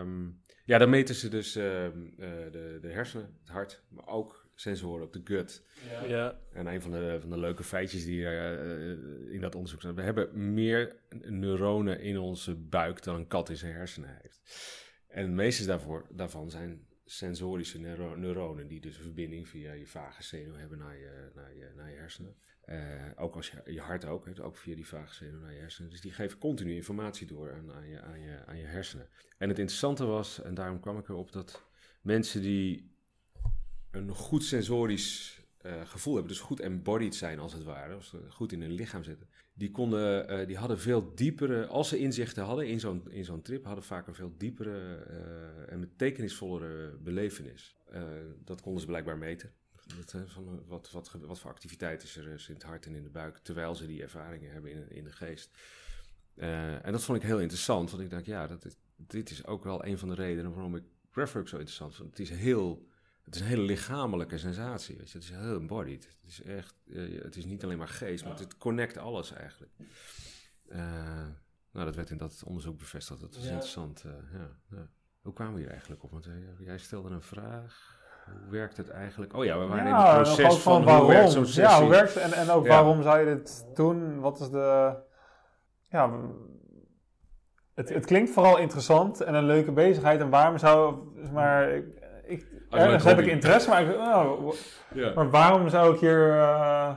Um, 0.00 0.42
ja, 0.64 0.78
dan 0.78 0.90
meten 0.90 1.14
ze 1.14 1.28
dus 1.28 1.56
uh, 1.56 1.62
de, 1.62 2.78
de 2.80 2.88
hersenen, 2.88 3.36
het 3.40 3.48
hart, 3.48 3.82
maar 3.88 4.06
ook 4.06 4.48
sensoren 4.54 5.04
op 5.04 5.12
de 5.12 5.20
gut. 5.24 5.62
Ja. 5.90 6.04
ja. 6.04 6.38
En 6.52 6.66
een 6.66 6.82
van 6.82 6.90
de, 6.90 7.16
van 7.20 7.30
de 7.30 7.38
leuke 7.38 7.62
feitjes 7.62 8.04
die 8.04 8.20
uh, 8.20 9.32
in 9.32 9.40
dat 9.40 9.54
onderzoek 9.54 9.80
zijn, 9.80 9.94
we 9.94 10.02
hebben 10.02 10.52
meer 10.54 10.96
neuronen 11.20 12.00
in 12.00 12.18
onze 12.18 12.54
buik 12.54 13.02
dan 13.02 13.14
een 13.14 13.26
kat 13.26 13.48
in 13.48 13.56
zijn 13.56 13.72
hersenen 13.72 14.18
heeft. 14.20 14.40
En 15.08 15.26
de 15.26 15.32
meeste 15.32 15.66
daarvoor, 15.66 16.06
daarvan 16.10 16.50
zijn 16.50 16.86
sensorische 17.04 17.78
neuronen, 18.16 18.68
die 18.68 18.80
dus 18.80 18.96
een 18.96 19.02
verbinding 19.02 19.48
via 19.48 19.72
je 19.72 19.86
vage 19.86 20.22
zenuw 20.22 20.54
hebben 20.54 20.78
naar 20.78 20.98
je, 20.98 21.30
naar 21.34 21.54
je, 21.56 21.72
naar 21.76 21.90
je 21.90 21.96
hersenen. 21.96 22.36
Uh, 22.68 22.76
ook 23.16 23.36
als 23.36 23.50
je, 23.50 23.72
je 23.72 23.80
hart 23.80 24.04
ook, 24.04 24.26
ook 24.40 24.56
via 24.56 24.74
die 24.74 24.86
vaagzenuw 24.86 25.40
naar 25.40 25.52
je 25.52 25.58
hersenen. 25.58 25.90
Dus 25.90 26.00
die 26.00 26.12
geven 26.12 26.38
continu 26.38 26.74
informatie 26.74 27.26
door 27.26 27.52
aan, 27.52 27.72
aan, 27.72 27.88
je, 27.88 28.00
aan, 28.46 28.58
je, 28.58 28.64
hersenen. 28.64 29.08
En 29.38 29.48
het 29.48 29.58
interessante 29.58 30.04
was, 30.04 30.42
en 30.42 30.54
daarom 30.54 30.80
kwam 30.80 30.98
ik 30.98 31.08
erop, 31.08 31.32
dat 31.32 31.64
mensen 32.02 32.42
die 32.42 32.90
een 33.90 34.10
goed 34.10 34.44
sensorisch 34.44 35.40
uh, 35.62 35.86
gevoel 35.86 36.14
hebben, 36.14 36.32
dus 36.32 36.40
goed 36.40 36.60
embodied 36.60 37.14
zijn 37.14 37.38
als 37.38 37.52
het 37.52 37.64
ware, 37.64 37.94
als 37.94 38.08
ze 38.08 38.20
goed 38.28 38.52
in 38.52 38.60
hun 38.60 38.72
lichaam 38.72 39.04
zitten, 39.04 39.28
die, 39.54 39.70
konden, 39.70 40.40
uh, 40.40 40.46
die 40.46 40.56
hadden 40.56 40.78
veel 40.78 41.14
diepere, 41.14 41.66
als 41.66 41.88
ze 41.88 41.98
inzichten 41.98 42.44
hadden 42.44 42.68
in 42.68 42.80
zo'n, 42.80 43.10
in 43.10 43.24
zo'n 43.24 43.42
trip, 43.42 43.64
hadden 43.64 43.84
vaak 43.84 44.06
een 44.06 44.14
veel 44.14 44.34
diepere 44.38 44.96
en 45.68 45.80
betekenisvollere 45.80 46.96
belevenis. 46.96 47.76
dat 48.44 48.60
konden 48.60 48.80
ze 48.80 48.86
blijkbaar 48.86 49.18
meten 49.18 49.52
van 50.26 50.64
wat, 50.66 50.90
wat, 50.90 51.12
wat 51.20 51.40
voor 51.40 51.50
activiteit 51.50 52.02
is 52.02 52.16
er 52.16 52.26
in 52.26 52.54
het 52.54 52.62
hart 52.62 52.86
en 52.86 52.94
in 52.94 53.02
de 53.02 53.10
buik, 53.10 53.38
terwijl 53.38 53.74
ze 53.74 53.86
die 53.86 54.02
ervaringen 54.02 54.52
hebben 54.52 54.70
in, 54.70 54.90
in 54.90 55.04
de 55.04 55.12
geest. 55.12 55.50
Uh, 56.34 56.86
en 56.86 56.92
dat 56.92 57.02
vond 57.02 57.18
ik 57.18 57.24
heel 57.28 57.40
interessant, 57.40 57.90
want 57.90 58.02
ik 58.02 58.10
dacht, 58.10 58.26
ja, 58.26 58.46
dat 58.46 58.64
is, 58.64 58.74
dit 58.96 59.30
is 59.30 59.46
ook 59.46 59.64
wel 59.64 59.84
een 59.84 59.98
van 59.98 60.08
de 60.08 60.14
redenen 60.14 60.52
waarom 60.52 60.76
ik 60.76 60.82
breathwork 61.10 61.48
zo 61.48 61.56
interessant 61.56 61.94
vond. 61.94 62.10
Het 62.10 62.18
is, 62.18 62.30
heel, 62.30 62.88
het 63.24 63.34
is 63.34 63.40
een 63.40 63.46
hele 63.46 63.62
lichamelijke 63.62 64.38
sensatie, 64.38 64.96
weet 64.96 65.10
je. 65.10 65.18
Het 65.18 65.26
is 65.26 65.34
heel 65.34 65.56
embodied. 65.56 66.04
Het 66.04 66.30
is 66.30 66.42
echt, 66.42 66.74
uh, 66.84 67.22
het 67.22 67.36
is 67.36 67.44
niet 67.44 67.64
alleen 67.64 67.78
maar 67.78 67.88
geest, 67.88 68.24
maar 68.24 68.38
het 68.38 68.56
connect 68.56 68.96
alles 68.96 69.32
eigenlijk. 69.32 69.72
Uh, 70.68 70.76
nou, 71.70 71.86
dat 71.86 71.94
werd 71.94 72.10
in 72.10 72.16
dat 72.16 72.42
onderzoek 72.46 72.78
bevestigd. 72.78 73.20
Dat 73.20 73.34
was 73.34 73.44
interessant. 73.44 74.04
ja, 74.32 74.58
ja. 74.70 74.88
Hoe 75.20 75.32
kwamen 75.32 75.54
we 75.54 75.60
hier 75.60 75.70
eigenlijk 75.70 76.02
op? 76.02 76.10
Want 76.10 76.28
jij 76.58 76.78
stelde 76.78 77.10
een 77.10 77.22
vraag 77.22 78.01
hoe 78.24 78.50
werkt 78.50 78.76
het 78.76 78.90
eigenlijk? 78.90 79.36
Oh 79.36 79.44
ja, 79.44 79.58
we 79.58 79.66
waren 79.66 79.86
in 79.86 79.94
het 79.94 80.14
proces 80.14 80.58
van, 80.58 80.72
van 80.72 80.84
waarom. 80.84 81.04
Hoe 81.04 81.14
werkt 81.14 81.30
zo'n 81.30 81.62
Ja, 81.62 81.80
hoe 81.80 81.90
werkt 81.90 82.14
het? 82.14 82.22
En, 82.22 82.32
en 82.32 82.50
ook 82.50 82.66
waarom 82.66 83.02
zou 83.02 83.18
je 83.18 83.24
dit 83.24 83.66
doen? 83.74 84.20
Wat 84.20 84.40
is 84.40 84.50
de... 84.50 84.94
Ja, 85.88 86.10
het, 87.74 87.88
het 87.88 88.06
klinkt 88.06 88.30
vooral 88.30 88.58
interessant 88.58 89.20
en 89.20 89.34
een 89.34 89.46
leuke 89.46 89.72
bezigheid. 89.72 90.20
En 90.20 90.30
waarom 90.30 90.58
zou... 90.58 90.96
Maar, 91.32 91.70
ik, 91.70 91.84
ik, 92.24 92.46
ergens 92.70 93.04
heb 93.04 93.18
ik 93.18 93.26
interesse, 93.26 93.68
maar, 93.68 93.82
ik, 93.82 93.96
oh, 93.96 94.52
ja. 94.94 95.12
maar 95.14 95.30
waarom 95.30 95.68
zou 95.68 95.94
ik 95.94 96.00
hier 96.00 96.36
uh, 96.36 96.90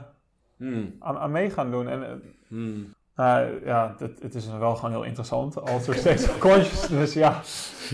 hmm. 0.56 0.96
aan, 0.98 1.18
aan 1.18 1.30
mee 1.30 1.50
gaan 1.50 1.70
doen? 1.70 1.88
En, 1.88 2.22
hmm. 2.48 2.94
Nou 3.16 3.64
ja, 3.64 3.94
het, 3.98 4.22
het, 4.22 4.34
is 4.34 4.48
wel 4.58 4.74
gewoon 4.74 4.90
heel 4.90 5.04
interessant. 5.04 5.60
Als 5.60 5.88
er 5.88 5.94
steeds 5.94 6.38
consciousness, 6.38 7.14
ja, 7.14 7.30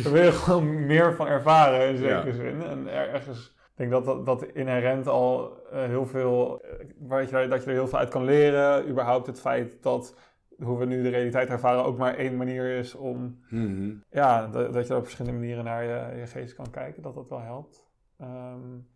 daar 0.02 0.12
wil 0.12 0.22
je 0.22 0.32
gewoon 0.32 0.86
meer 0.86 1.14
van 1.14 1.26
ervaren 1.26 1.88
in 1.88 1.96
zekere 1.96 2.32
zin. 2.32 2.62
En 2.62 2.88
ergens, 2.88 3.46
ik 3.46 3.72
denk 3.74 3.90
dat 3.90 4.04
dat, 4.04 4.26
dat 4.26 4.44
inherent 4.44 5.06
al 5.06 5.56
uh, 5.72 5.84
heel 5.84 6.06
veel, 6.06 6.64
uh, 6.64 6.70
waar 6.98 7.40
je, 7.42 7.48
dat 7.48 7.62
je 7.62 7.68
er 7.68 7.76
heel 7.76 7.88
veel 7.88 7.98
uit 7.98 8.08
kan 8.08 8.24
leren. 8.24 8.88
Überhaupt 8.88 9.26
het 9.26 9.40
feit 9.40 9.82
dat 9.82 10.16
hoe 10.58 10.78
we 10.78 10.84
nu 10.84 11.02
de 11.02 11.08
realiteit 11.08 11.48
ervaren 11.48 11.84
ook 11.84 11.98
maar 11.98 12.14
één 12.14 12.36
manier 12.36 12.78
is 12.78 12.94
om, 12.94 13.40
mm 13.48 14.04
ja, 14.10 14.46
dat, 14.46 14.72
dat, 14.72 14.86
je 14.86 14.96
op 14.96 15.02
verschillende 15.02 15.38
manieren 15.38 15.64
naar 15.64 15.84
je, 15.84 16.18
je 16.18 16.26
geest 16.26 16.54
kan 16.54 16.70
kijken, 16.70 17.02
dat 17.02 17.14
dat 17.14 17.28
wel 17.28 17.40
helpt. 17.40 17.90
Um, 18.20 18.88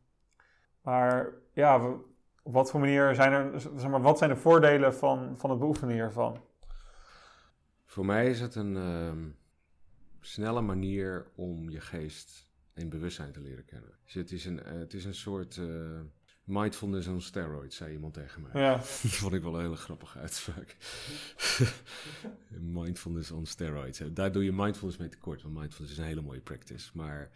maar 0.83 1.33
ja, 1.53 1.81
we, 1.81 1.97
op 2.47 2.53
wat 2.53 2.71
voor 2.71 2.81
manier 2.81 3.15
zijn 3.15 3.33
er, 3.33 3.61
zeg 3.61 3.89
maar, 3.89 4.03
wat 4.03 4.19
zijn 4.19 4.31
de 4.31 4.37
voordelen 4.37 4.95
van, 4.95 5.35
van 5.39 5.51
het 5.51 5.59
beoefenen 5.59 5.95
hiervan? 5.95 6.41
Voor 7.85 8.07
mij 8.07 8.31
is 8.31 8.41
het 8.41 8.55
een 8.55 8.75
uh, 8.75 9.13
snelle 10.21 10.61
manier 10.61 11.27
om 11.35 11.71
je 11.71 11.81
geest 11.81 12.51
en 12.75 12.89
bewustzijn 12.89 13.33
te 13.33 13.41
leren 13.41 13.65
kennen. 13.65 13.91
Dus 14.05 14.15
het, 14.15 14.33
is 14.33 14.45
een, 14.45 14.61
uh, 14.67 14.79
het 14.79 14.95
is 14.95 15.05
een 15.05 15.15
soort 15.15 15.57
uh, 15.57 16.01
mindfulness 16.45 17.09
on 17.09 17.21
steroids, 17.21 17.77
zei 17.77 17.93
iemand 17.93 18.15
tegen 18.15 18.43
mij. 18.43 18.63
Ja. 18.63 18.77
dat 19.03 19.15
vond 19.15 19.33
ik 19.33 19.43
wel 19.43 19.55
een 19.55 19.63
hele 19.63 19.77
grappige 19.77 20.19
uitspraak. 20.19 20.77
mindfulness 22.81 23.31
on 23.31 23.47
steroids. 23.47 24.03
Daar 24.13 24.33
doe 24.33 24.45
je 24.45 24.53
mindfulness 24.53 24.99
mee 24.99 25.09
tekort, 25.09 25.43
want 25.43 25.55
mindfulness 25.55 25.93
is 25.93 25.99
een 25.99 26.09
hele 26.09 26.23
mooie 26.23 26.41
practice. 26.41 26.91
Maar 26.95 27.31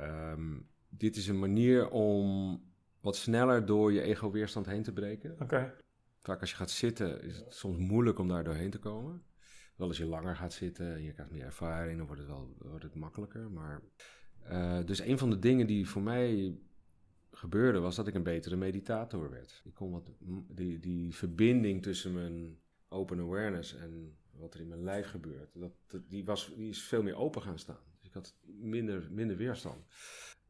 um, 0.00 0.68
dit 0.88 1.16
is 1.16 1.28
een 1.28 1.38
manier 1.38 1.88
om 1.88 2.60
wat 3.00 3.16
sneller 3.16 3.66
door 3.66 3.92
je 3.92 4.02
ego-weerstand 4.02 4.66
heen 4.66 4.82
te 4.82 4.92
breken. 4.92 5.36
Oké. 5.40 5.74
Vaak 6.22 6.40
als 6.40 6.50
je 6.50 6.56
gaat 6.56 6.70
zitten 6.70 7.22
is 7.22 7.36
het 7.36 7.54
soms 7.54 7.78
moeilijk 7.78 8.18
om 8.18 8.28
daar 8.28 8.44
doorheen 8.44 8.70
te 8.70 8.78
komen. 8.78 9.22
Wel 9.76 9.88
als 9.88 9.98
je 9.98 10.06
langer 10.06 10.36
gaat 10.36 10.52
zitten 10.52 10.94
en 10.94 11.02
je 11.02 11.12
krijgt 11.12 11.32
meer 11.32 11.44
ervaring, 11.44 11.96
dan 11.96 12.06
wordt 12.06 12.22
het 12.22 12.30
wel 12.30 12.54
wordt 12.58 12.84
het 12.84 12.94
makkelijker. 12.94 13.50
Maar, 13.50 13.82
uh, 14.50 14.84
dus 14.84 15.00
een 15.00 15.18
van 15.18 15.30
de 15.30 15.38
dingen 15.38 15.66
die 15.66 15.88
voor 15.88 16.02
mij 16.02 16.58
gebeurde, 17.32 17.78
was 17.78 17.96
dat 17.96 18.06
ik 18.06 18.14
een 18.14 18.22
betere 18.22 18.56
meditator 18.56 19.30
werd. 19.30 19.62
Ik 19.64 19.74
kon 19.74 19.90
wat, 19.90 20.10
die, 20.48 20.78
die 20.78 21.14
verbinding 21.14 21.82
tussen 21.82 22.12
mijn 22.12 22.58
open 22.88 23.20
awareness 23.20 23.74
en 23.74 24.16
wat 24.30 24.54
er 24.54 24.60
in 24.60 24.68
mijn 24.68 24.82
lijf 24.82 25.06
gebeurt, 25.06 25.50
dat, 25.52 25.72
die, 26.08 26.24
was, 26.24 26.52
die 26.56 26.68
is 26.68 26.82
veel 26.82 27.02
meer 27.02 27.16
open 27.16 27.42
gaan 27.42 27.58
staan. 27.58 27.84
Dus 27.98 28.08
ik 28.08 28.14
had 28.14 28.36
minder, 28.42 29.08
minder 29.10 29.36
weerstand. 29.36 29.84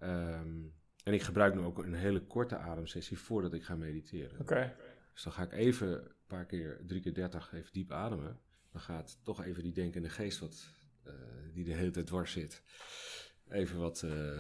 Um, 0.02 0.72
en 1.04 1.12
ik 1.12 1.22
gebruik 1.22 1.54
nu 1.54 1.60
ook 1.60 1.78
een 1.78 1.94
hele 1.94 2.20
korte 2.20 2.56
ademsessie 2.56 3.18
voordat 3.18 3.52
ik 3.54 3.62
ga 3.64 3.74
mediteren. 3.76 4.40
Oké. 4.40 4.74
Dus 5.12 5.22
dan 5.22 5.32
ga 5.32 5.42
ik 5.42 5.52
even 5.52 5.88
een 5.92 6.08
paar 6.26 6.44
keer, 6.44 6.80
drie 6.86 7.00
keer 7.00 7.14
dertig, 7.14 7.52
even 7.54 7.72
diep 7.72 7.92
ademen. 7.92 8.38
Dan 8.72 8.80
gaat 8.80 9.18
toch 9.24 9.44
even 9.44 9.62
die 9.62 9.72
denkende 9.72 10.08
geest 10.08 10.38
wat, 10.38 10.68
eh, 11.04 11.12
die 11.54 11.64
de 11.64 11.72
hele 11.72 11.90
tijd 11.90 12.06
dwars 12.06 12.32
zit, 12.32 12.62
even 13.48 13.78
wat, 13.80 14.02
eh, 14.02 14.38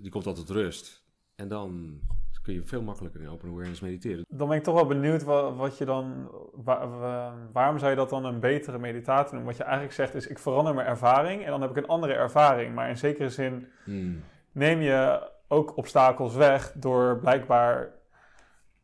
die 0.00 0.10
komt 0.10 0.26
altijd 0.26 0.48
rust. 0.50 1.04
En 1.34 1.48
dan 1.48 2.00
kun 2.42 2.54
je 2.54 2.64
veel 2.64 2.82
makkelijker 2.82 3.20
in 3.20 3.28
open 3.28 3.48
awareness 3.48 3.80
mediteren. 3.80 4.24
Dan 4.28 4.48
ben 4.48 4.56
ik 4.56 4.62
toch 4.62 4.74
wel 4.74 4.86
benieuwd 4.86 5.22
wat, 5.22 5.56
wat 5.56 5.78
je 5.78 5.84
dan, 5.84 6.30
wa- 6.52 6.88
wa- 6.88 7.34
waarom 7.52 7.78
zou 7.78 7.90
je 7.90 7.96
dat 7.96 8.10
dan 8.10 8.24
een 8.24 8.40
betere 8.40 8.78
meditatie 8.78 9.32
noemen? 9.32 9.46
Wat 9.48 9.56
je 9.56 9.62
eigenlijk 9.62 9.94
zegt 9.94 10.14
is, 10.14 10.26
ik 10.26 10.38
verander 10.38 10.74
mijn 10.74 10.86
ervaring 10.86 11.44
en 11.44 11.50
dan 11.50 11.60
heb 11.60 11.70
ik 11.70 11.76
een 11.76 11.86
andere 11.86 12.12
ervaring. 12.12 12.74
Maar 12.74 12.88
in 12.88 12.98
zekere 12.98 13.30
zin 13.30 13.66
Hmm. 13.84 14.22
neem 14.52 14.80
je 14.80 15.30
ook 15.48 15.76
obstakels 15.76 16.34
weg 16.34 16.72
door 16.76 17.18
blijkbaar 17.18 17.94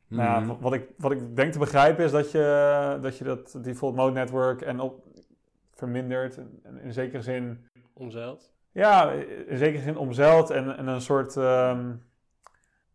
Nou 0.09 0.22
ja, 0.29 0.38
Mhm. 0.40 0.61
wat- 0.61 0.72
ik, 0.72 0.88
wat 0.98 1.12
ik 1.12 1.37
denk 1.37 1.53
te 1.53 1.59
begrijpen 1.59 2.05
is 2.05 2.11
dat 2.11 2.31
je 2.31 2.98
dat, 3.01 3.18
je 3.18 3.25
dat 3.25 3.59
default 3.62 3.94
mode 3.94 4.12
network 4.12 4.61
en 4.61 4.81
op, 4.81 5.05
vermindert. 5.75 6.37
En, 6.38 6.79
in 6.83 6.92
zekere 6.92 7.22
zin, 7.22 7.66
Omzeild. 7.94 8.53
ja, 8.72 9.11
in 9.46 9.57
zekere 9.57 9.83
zin 9.83 9.96
omzeilt 9.96 10.51
en, 10.51 10.77
en 10.77 10.87
een 10.87 11.01
soort. 11.01 11.37
ehm, 11.37 11.92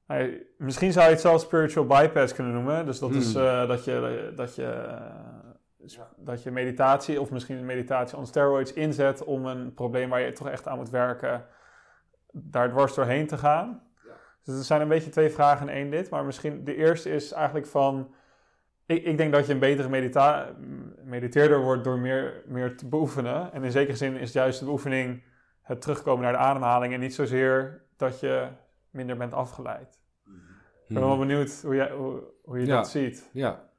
nou 0.08 0.46
misschien 0.58 0.92
zou 0.92 1.06
je 1.06 1.12
het 1.12 1.22
zelfs 1.22 1.44
spiritual 1.44 1.86
bypass 1.86 2.34
kunnen 2.34 2.54
noemen. 2.54 2.86
Dus 2.86 3.00
dat 3.00 3.12
is 3.12 3.34
Hmm. 3.34 3.44
eh, 3.44 3.68
dat, 3.68 3.84
je, 3.86 4.32
dat, 4.36 4.56
je, 4.56 4.66
eh, 4.66 6.02
dat 6.18 6.44
je 6.44 6.52
meditatie, 6.52 7.22
of 7.22 7.32
misschien 7.32 7.66
meditatie 7.66 8.18
on 8.18 8.26
steroids, 8.26 8.74
inzet 8.74 9.24
om 9.24 9.46
een 9.46 9.74
probleem 9.74 10.10
waar 10.10 10.22
je 10.22 10.32
toch 10.32 10.50
echt 10.50 10.68
aan 10.68 10.78
moet 10.78 10.90
werken, 10.90 11.46
daar 12.44 12.70
dwars 12.70 12.94
doorheen 12.96 13.28
te 13.28 13.38
gaan. 13.38 13.82
Dus 14.44 14.58
er 14.58 14.64
zijn 14.64 14.82
een 14.82 14.88
beetje 14.88 15.10
twee 15.10 15.30
vragen 15.30 15.68
in 15.70 15.76
één 15.76 15.90
dit. 15.92 16.10
Maar 16.10 16.26
misschien 16.26 16.64
de 16.64 16.76
eerste 16.76 17.10
is 17.10 17.32
eigenlijk 17.32 17.66
van... 17.68 18.14
Ik, 18.86 19.04
ik 19.04 19.18
denk 19.18 19.32
dat 19.34 19.46
je 19.46 19.54
een 19.54 19.60
betere 19.60 19.90
medita 19.90 20.56
mediteerder 21.04 21.60
wordt 21.62 21.84
door 21.84 22.00
meer, 22.00 22.42
meer 22.46 22.78
te 22.78 22.88
beoefenen. 22.88 23.54
En 23.54 23.64
in 23.64 23.72
zekere 23.72 23.98
zin 23.98 24.16
is 24.16 24.32
juist 24.32 24.60
de 24.60 24.66
beoefening 24.66 25.24
het 25.62 25.82
terugkomen 25.82 26.24
naar 26.24 26.32
de 26.32 26.38
ademhaling... 26.38 26.94
en 26.94 27.00
niet 27.00 27.16
zozeer 27.16 27.82
dat 27.98 28.20
je 28.20 28.48
minder 28.90 29.18
bent 29.18 29.34
afgeleid. 29.34 30.00
Ik 30.88 30.94
ben 30.94 31.02
wel 31.04 31.16
Hmm. 31.16 31.28
benieuwd 31.28 31.62
hoe, 31.62 31.76
jij, 31.76 31.92
hoe, 31.92 32.24
hoe 32.44 32.60
je 32.60 32.66
Ja. 32.66 32.76
dat 32.76 32.90
ziet. 32.90 33.30
Ja, 33.34 33.70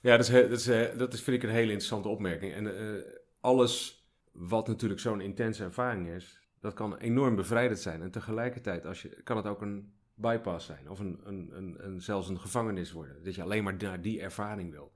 ja 0.00 0.16
dat, 0.16 0.28
is, 0.28 0.48
dat, 0.48 0.50
is, 0.50 0.96
dat 0.98 1.12
is, 1.12 1.22
vind 1.22 1.36
ik 1.36 1.42
een 1.42 1.54
hele 1.54 1.66
interessante 1.66 2.08
opmerking. 2.08 2.54
En 2.54 2.76
eh, 2.78 3.02
alles 3.40 4.04
wat 4.32 4.68
natuurlijk 4.68 5.00
zo'n 5.00 5.20
intense 5.20 5.64
ervaring 5.64 6.08
is, 6.08 6.39
dat 6.60 6.74
kan 6.74 6.96
enorm 6.96 7.36
bevrijdend 7.36 7.78
zijn. 7.78 8.02
En 8.02 8.10
tegelijkertijd 8.10 8.86
als 8.86 9.02
je, 9.02 9.22
kan 9.22 9.36
het 9.36 9.46
ook 9.46 9.60
een 9.60 9.94
bypass 10.14 10.66
zijn. 10.66 10.90
Of 10.90 10.98
een, 10.98 11.20
een, 11.24 11.76
een, 11.86 12.00
zelfs 12.00 12.28
een 12.28 12.40
gevangenis 12.40 12.92
worden. 12.92 13.24
Dat 13.24 13.34
je 13.34 13.42
alleen 13.42 13.64
maar 13.64 13.76
naar 13.76 14.00
die 14.00 14.20
ervaring 14.20 14.70
wil. 14.70 14.92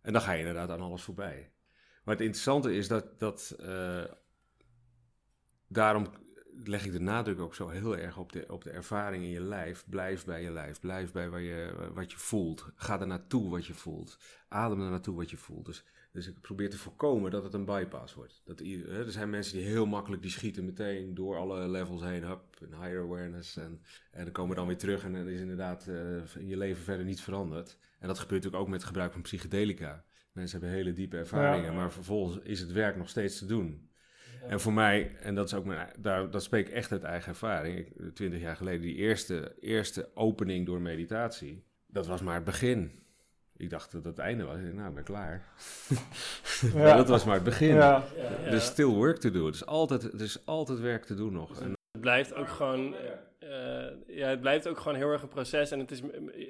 En 0.00 0.12
dan 0.12 0.22
ga 0.22 0.32
je 0.32 0.38
inderdaad 0.38 0.70
aan 0.70 0.80
alles 0.80 1.02
voorbij. 1.02 1.52
Maar 2.04 2.14
het 2.14 2.24
interessante 2.24 2.74
is 2.74 2.88
dat, 2.88 3.18
dat 3.18 3.56
eh, 3.60 4.04
daarom 5.66 6.06
leg 6.64 6.84
ik 6.84 6.92
de 6.92 7.00
nadruk 7.00 7.40
ook 7.40 7.54
zo 7.54 7.68
heel 7.68 7.96
erg 7.96 8.18
op 8.18 8.32
de, 8.32 8.44
op 8.48 8.64
de 8.64 8.70
ervaring 8.70 9.24
in 9.24 9.30
je 9.30 9.40
lijf. 9.40 9.84
Blijf 9.88 10.24
bij 10.24 10.42
je 10.42 10.50
lijf. 10.50 10.80
Blijf 10.80 11.12
bij 11.12 11.30
waar 11.30 11.40
je, 11.40 11.90
wat 11.94 12.10
je 12.10 12.18
voelt. 12.18 12.70
Ga 12.74 13.00
er 13.00 13.06
naartoe 13.06 13.50
wat 13.50 13.66
je 13.66 13.74
voelt. 13.74 14.18
Adem 14.48 14.82
er 14.82 14.90
naartoe 14.90 15.16
wat 15.16 15.30
je 15.30 15.36
voelt. 15.36 15.66
Dus, 15.66 15.84
dus 16.12 16.26
ik 16.26 16.40
probeer 16.40 16.70
te 16.70 16.78
voorkomen 16.78 17.30
dat 17.30 17.44
het 17.44 17.54
een 17.54 17.64
bypass 17.64 18.14
wordt. 18.14 18.42
Dat, 18.44 18.58
hè, 18.58 19.04
er 19.04 19.12
zijn 19.12 19.30
mensen 19.30 19.58
die 19.58 19.66
heel 19.66 19.86
makkelijk, 19.86 20.22
die 20.22 20.30
schieten 20.30 20.64
meteen 20.64 21.14
door 21.14 21.36
alle 21.36 21.68
levels 21.68 22.02
heen. 22.02 22.24
Hup, 22.24 22.42
een 22.58 22.82
higher 22.82 23.02
awareness. 23.02 23.56
En, 23.56 23.82
en 24.10 24.24
dan 24.24 24.32
komen 24.32 24.56
dan 24.56 24.66
weer 24.66 24.76
terug 24.78 25.04
en 25.04 25.12
dan 25.12 25.28
is 25.28 25.40
inderdaad 25.40 25.88
eh, 25.88 26.36
in 26.36 26.46
je 26.46 26.56
leven 26.56 26.82
verder 26.82 27.04
niet 27.04 27.20
veranderd. 27.20 27.78
En 27.98 28.08
dat 28.08 28.18
gebeurt 28.18 28.42
natuurlijk 28.42 28.62
ook 28.62 28.68
met 28.68 28.80
het 28.80 28.88
gebruik 28.88 29.12
van 29.12 29.22
psychedelica. 29.22 30.04
Mensen 30.32 30.60
hebben 30.60 30.78
hele 30.78 30.92
diepe 30.92 31.16
ervaringen, 31.16 31.74
maar 31.74 31.92
vervolgens 31.92 32.38
is 32.42 32.60
het 32.60 32.72
werk 32.72 32.96
nog 32.96 33.08
steeds 33.08 33.38
te 33.38 33.46
doen. 33.46 33.90
En 34.48 34.60
voor 34.60 34.72
mij, 34.72 35.16
en 35.16 35.34
dat 35.34 35.46
is 35.46 35.54
ook 35.54 35.64
mijn, 35.64 35.88
daar, 35.98 36.30
dat 36.30 36.42
spreek 36.42 36.68
ik 36.68 36.74
echt 36.74 36.92
uit 36.92 37.02
eigen 37.02 37.28
ervaring. 37.28 37.92
Twintig 38.14 38.40
jaar 38.40 38.56
geleden, 38.56 38.80
die 38.80 38.94
eerste, 38.94 39.56
eerste 39.60 40.10
opening 40.14 40.66
door 40.66 40.80
meditatie, 40.80 41.64
dat 41.86 42.06
was 42.06 42.22
maar 42.22 42.34
het 42.34 42.44
begin. 42.44 43.02
Ik 43.58 43.70
dacht 43.70 43.92
dat 43.92 44.04
het 44.04 44.16
het 44.16 44.24
einde 44.26 44.44
was. 44.44 44.56
Ik 44.56 44.62
dacht, 44.62 44.74
nou, 44.74 44.88
ik 44.88 44.94
ben 44.94 45.04
klaar. 45.04 45.42
maar 46.74 46.86
Ja. 46.86 46.96
dat 46.96 47.08
was 47.08 47.24
maar 47.24 47.34
het 47.34 47.44
begin. 47.44 47.74
Ja, 47.74 48.04
Ja. 48.16 48.22
Er 48.22 48.52
is 48.52 48.64
still 48.64 48.84
work 48.86 49.16
to 49.18 49.30
do. 49.30 49.46
Er 49.46 49.52
is 49.52 49.66
altijd, 49.66 50.02
er 50.12 50.20
is 50.20 50.46
altijd 50.46 50.78
werk 50.80 51.04
te 51.04 51.14
doen 51.14 51.32
nog. 51.32 51.60
En, 51.60 51.72
Het 51.92 52.00
blijft 52.00 52.34
ook 52.34 52.48
gewoon, 52.48 52.94
eh, 53.38 53.86
ja, 54.06 54.28
het 54.28 54.40
blijft 54.40 54.68
ook 54.68 54.78
gewoon 54.78 54.96
heel 54.96 55.10
erg 55.10 55.22
een 55.22 55.28
proces. 55.28 55.70
En 55.70 55.78
het 55.78 55.90
is 55.90 56.02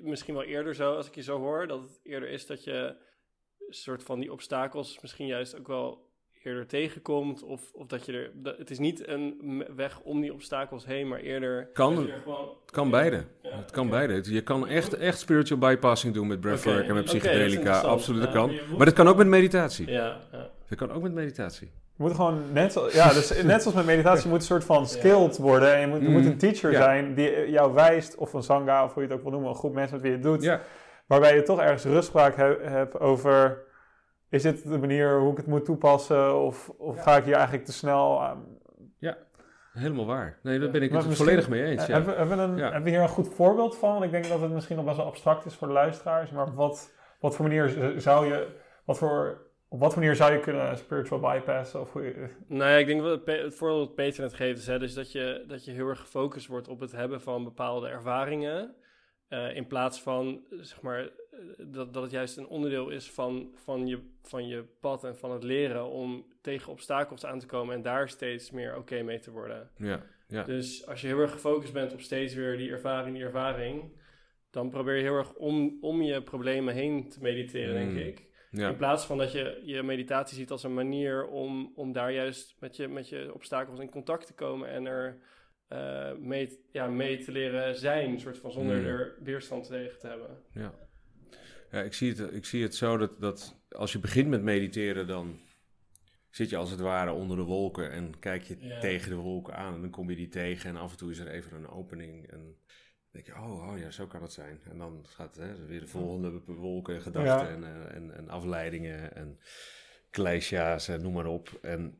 misschien 0.02 0.34
wel 0.34 0.42
eerder 0.44 0.74
zo, 0.74 0.94
als 0.96 1.06
ik 1.06 1.14
je 1.14 1.22
zo 1.22 1.38
hoor, 1.38 1.66
dat 1.66 1.80
het 1.80 2.00
eerder 2.02 2.28
is 2.28 2.46
dat 2.46 2.64
je 2.64 2.96
een 3.68 3.74
soort 3.74 4.02
van 4.02 4.20
die 4.20 4.32
obstakels 4.32 5.00
misschien 5.00 5.26
juist 5.26 5.58
ook 5.58 5.66
wel 5.66 6.07
eerder 6.48 6.66
tegenkomt. 6.66 7.42
Of, 7.42 7.60
of 7.74 7.86
dat 7.86 8.06
je 8.06 8.12
er, 8.12 8.30
dat, 8.34 8.58
het 8.58 8.70
is 8.70 8.78
niet 8.78 9.08
een 9.08 9.64
weg 9.76 10.00
om 10.00 10.20
die 10.20 10.32
obstakels 10.32 10.86
heen, 10.86 11.08
maar 11.08 11.18
eerder... 11.20 11.68
Kan- 11.72 11.96
er 12.08 12.20
gewoon, 12.22 12.48
het 12.62 12.70
kan 12.70 12.90
beide. 12.90 13.24
Ja, 13.42 13.56
Het 13.56 13.70
kan 13.70 13.88
beide. 13.88 14.20
Je 14.32 14.40
kan 14.42 14.68
echt, 14.68 14.94
echt 14.96 15.18
spiritual 15.18 15.58
bypassing 15.60 16.14
doen 16.14 16.26
met 16.26 16.40
breathwork 16.40 16.88
en 16.88 16.94
met 16.94 17.04
psychedelica. 17.04 17.80
Absoluut, 17.80 18.22
dat 18.22 18.32
kan. 18.32 18.52
Maar 18.76 18.86
dat 18.86 18.94
kan 18.94 19.08
ook 19.08 19.16
met 19.16 19.26
meditatie. 19.26 19.90
Ja, 19.90 20.16
ja. 20.32 20.50
Dat 20.68 20.78
kan 20.78 20.92
ook 20.92 21.02
met 21.02 21.12
meditatie. 21.12 21.70
je 21.96 22.02
moet 22.04 22.14
gewoon 22.14 22.42
net, 22.52 22.72
zo, 22.72 22.88
ja, 22.92 23.12
dus 23.12 23.42
net 23.42 23.60
zoals 23.62 23.76
met 23.76 23.86
meditatie, 23.86 24.22
je 24.22 24.28
moet 24.28 24.38
een 24.40 24.44
soort 24.46 24.64
van 24.64 24.86
skilled 24.86 25.36
worden. 25.36 25.74
En 25.74 25.80
je 25.80 25.86
moet, 25.86 26.00
je 26.00 26.08
moet 26.08 26.22
Mhm. 26.22 26.30
een 26.30 26.38
teacher 26.38 26.70
Ja. 26.72 26.82
zijn 26.82 27.14
die 27.14 27.50
jou 27.50 27.74
wijst, 27.74 28.16
of 28.16 28.32
een 28.32 28.42
sangha, 28.42 28.84
of 28.84 28.92
hoe 28.94 29.02
je 29.02 29.08
het 29.08 29.16
ook 29.18 29.22
wil 29.22 29.32
noemen, 29.32 29.50
een 29.50 29.56
groep 29.56 29.74
mensen 29.74 29.92
met 29.94 30.02
wie 30.02 30.10
je 30.10 30.16
het 30.18 30.26
doet. 30.26 30.42
Ja, 30.42 30.60
Waarbij 31.06 31.34
je 31.34 31.42
toch 31.42 31.60
ergens 31.60 31.84
rustspraak 31.84 32.36
he- 32.36 32.56
hebt 32.62 33.00
over... 33.00 33.66
Is 34.30 34.42
dit 34.42 34.62
de 34.68 34.78
manier 34.78 35.18
hoe 35.20 35.30
ik 35.30 35.36
het 35.36 35.46
moet 35.46 35.64
toepassen? 35.64 36.40
Of, 36.40 36.68
of 36.68 37.02
ga 37.02 37.16
ik 37.16 37.24
hier 37.24 37.34
eigenlijk 37.34 37.64
te 37.64 37.72
snel 37.72 38.22
aan? 38.22 38.56
helemaal 39.72 40.06
waar. 40.06 40.38
Nee, 40.42 40.58
daar 40.58 40.70
ben 40.70 40.82
ik 40.82 40.90
Maar 40.90 41.02
het 41.04 41.16
volledig 41.16 41.48
mee 41.48 41.64
eens. 41.64 41.86
Ja. 41.86 41.92
Hebben, 41.92 42.12
we- 42.12 42.18
hebben, 42.18 42.36
we 42.36 42.42
een, 42.42 42.56
Ja. 42.56 42.62
hebben 42.64 42.82
we 42.82 42.90
hier 42.90 43.00
een 43.00 43.08
goed 43.08 43.28
voorbeeld 43.34 43.76
van? 43.76 43.92
Want 43.92 44.04
ik 44.04 44.10
denk 44.10 44.28
dat 44.28 44.40
het 44.40 44.50
misschien 44.52 44.76
nog 44.76 44.84
best 44.84 44.96
wel 44.96 45.06
abstract 45.06 45.44
is 45.44 45.54
voor 45.54 45.66
de 45.66 45.72
luisteraars. 45.72 46.30
Maar 46.30 46.54
wat, 46.54 46.94
wat 47.20 47.36
voor 47.36 47.46
manier 47.48 47.94
zou 48.00 48.26
je... 48.26 48.46
Wat 48.84 48.98
voor, 48.98 49.46
op 49.68 49.80
wat 49.80 49.92
voor 49.92 50.02
manier 50.02 50.16
zou 50.16 50.32
je 50.32 50.40
kunnen 50.40 50.76
spiritual 50.78 51.20
bypassen? 51.20 51.80
Of 51.80 51.92
hoe 51.92 52.28
Nou 52.46 52.70
ja, 52.70 52.76
ik 52.76 52.86
denk 52.86 53.00
wel 53.00 53.10
het, 53.24 53.54
voorbeeld 53.54 53.86
dat 53.86 53.94
Peter 53.94 54.22
net 54.22 54.34
geeft 54.34 54.58
is 54.58 54.66
hè, 54.66 54.78
dus 54.78 54.94
dat 54.94 55.12
je, 55.12 55.44
dat 55.48 55.64
je 55.64 55.70
heel 55.70 55.88
erg 55.88 56.00
gefocust 56.00 56.46
wordt 56.46 56.68
op 56.68 56.80
het 56.80 56.92
hebben 56.92 57.20
van 57.20 57.44
bepaalde 57.44 57.88
ervaringen. 57.88 58.74
eh, 59.28 59.56
in 59.56 59.66
plaats 59.66 60.02
van, 60.02 60.40
zeg 60.50 60.82
maar, 60.82 61.08
dat, 61.58 61.92
dat 61.94 62.02
het 62.02 62.12
juist 62.12 62.36
een 62.36 62.46
onderdeel 62.46 62.88
is 62.90 63.10
van, 63.10 63.50
van, 63.54 63.86
je, 63.86 63.98
van 64.22 64.46
je 64.48 64.64
pad 64.80 65.04
en 65.04 65.16
van 65.16 65.30
het 65.30 65.42
leren 65.42 65.84
om 65.90 66.26
tegen 66.40 66.72
obstakels 66.72 67.24
aan 67.24 67.38
te 67.38 67.46
komen 67.46 67.74
en 67.74 67.82
daar 67.82 68.08
steeds 68.08 68.50
meer 68.50 68.76
oké 68.76 69.02
mee 69.02 69.18
te 69.18 69.30
worden. 69.30 69.70
Ja, 69.76 70.02
ja. 70.28 70.44
Dus 70.44 70.86
als 70.86 71.00
je 71.00 71.06
heel 71.06 71.18
erg 71.20 71.30
gefocust 71.32 71.72
bent 71.72 71.92
op 71.92 72.00
steeds 72.00 72.34
weer 72.34 72.56
die 72.56 72.70
ervaring, 72.70 73.14
die 73.16 73.24
ervaring, 73.24 73.92
dan 74.50 74.70
probeer 74.70 74.94
je 74.96 75.02
heel 75.02 75.16
erg 75.16 75.34
om, 75.34 75.78
om 75.80 76.02
je 76.02 76.22
problemen 76.22 76.74
heen 76.74 77.08
te 77.08 77.18
mediteren, 77.22 77.74
denk 77.74 77.90
Mm. 77.90 77.96
ik. 77.98 78.26
ja. 78.50 78.68
In 78.68 78.76
plaats 78.76 79.04
van 79.06 79.18
dat 79.18 79.32
je 79.32 79.60
je 79.64 79.82
meditatie 79.82 80.36
ziet 80.36 80.50
als 80.50 80.62
een 80.62 80.74
manier 80.74 81.26
om, 81.26 81.72
om 81.74 81.92
daar 81.92 82.12
juist 82.12 82.56
met 82.60 82.76
je, 82.76 82.88
met 82.88 83.08
je 83.08 83.34
obstakels 83.34 83.78
in 83.80 83.90
contact 83.90 84.26
te 84.26 84.34
komen 84.34 84.68
en 84.68 84.86
er 84.86 85.18
eh, 85.68 86.12
mee, 86.12 86.58
ja, 86.72 86.86
mee 86.86 87.18
te 87.18 87.32
leren 87.32 87.76
zijn, 87.76 88.20
soort 88.20 88.38
van 88.38 88.52
zonder 88.52 88.76
Mm. 88.76 88.86
er 88.86 89.16
weerstand 89.22 89.66
tegen 89.66 89.98
te 89.98 90.06
hebben. 90.06 90.42
Ja, 90.52 90.74
ja 91.70 91.82
ik, 91.82 91.92
zie 91.94 92.14
het, 92.14 92.32
ik 92.32 92.44
zie 92.44 92.62
het 92.62 92.74
zo 92.74 92.96
dat, 92.96 93.20
dat 93.20 93.56
als 93.70 93.92
je 93.92 93.98
begint 93.98 94.28
met 94.28 94.42
mediteren, 94.42 95.06
dan 95.06 95.38
zit 96.30 96.50
je 96.50 96.56
als 96.56 96.70
het 96.70 96.80
ware 96.80 97.12
onder 97.12 97.36
de 97.36 97.42
wolken 97.42 97.90
en 97.90 98.18
kijk 98.18 98.42
je 98.42 98.56
Ja. 98.60 98.80
tegen 98.80 99.10
de 99.10 99.16
wolken 99.16 99.56
aan. 99.56 99.74
En 99.74 99.80
dan 99.80 99.90
kom 99.90 100.10
je 100.10 100.16
die 100.16 100.28
tegen 100.28 100.70
en 100.70 100.76
af 100.76 100.90
en 100.90 100.96
toe 100.96 101.10
is 101.10 101.18
er 101.18 101.28
even 101.28 101.56
een 101.56 101.68
opening. 101.68 102.26
En 102.30 102.38
dan 102.38 102.54
denk 103.10 103.26
je, 103.26 103.34
oh, 103.34 103.68
oh 103.68 103.78
ja, 103.78 103.90
zo 103.90 104.06
kan 104.06 104.22
het 104.22 104.32
zijn. 104.32 104.60
En 104.70 104.78
dan 104.78 105.04
gaat 105.08 105.36
hè, 105.36 105.66
weer 105.66 105.80
de 105.80 105.86
volgende 105.86 106.40
wolken 106.46 106.94
en 106.94 107.02
gedachten 107.02 107.48
en, 107.48 107.64
eh, 107.64 107.96
en, 107.96 108.16
en 108.16 108.28
afleidingen 108.28 109.14
en 109.14 109.38
kleisja's 110.10 110.88
en 110.88 111.02
noem 111.02 111.12
maar 111.12 111.26
op. 111.26 111.58
En, 111.62 111.98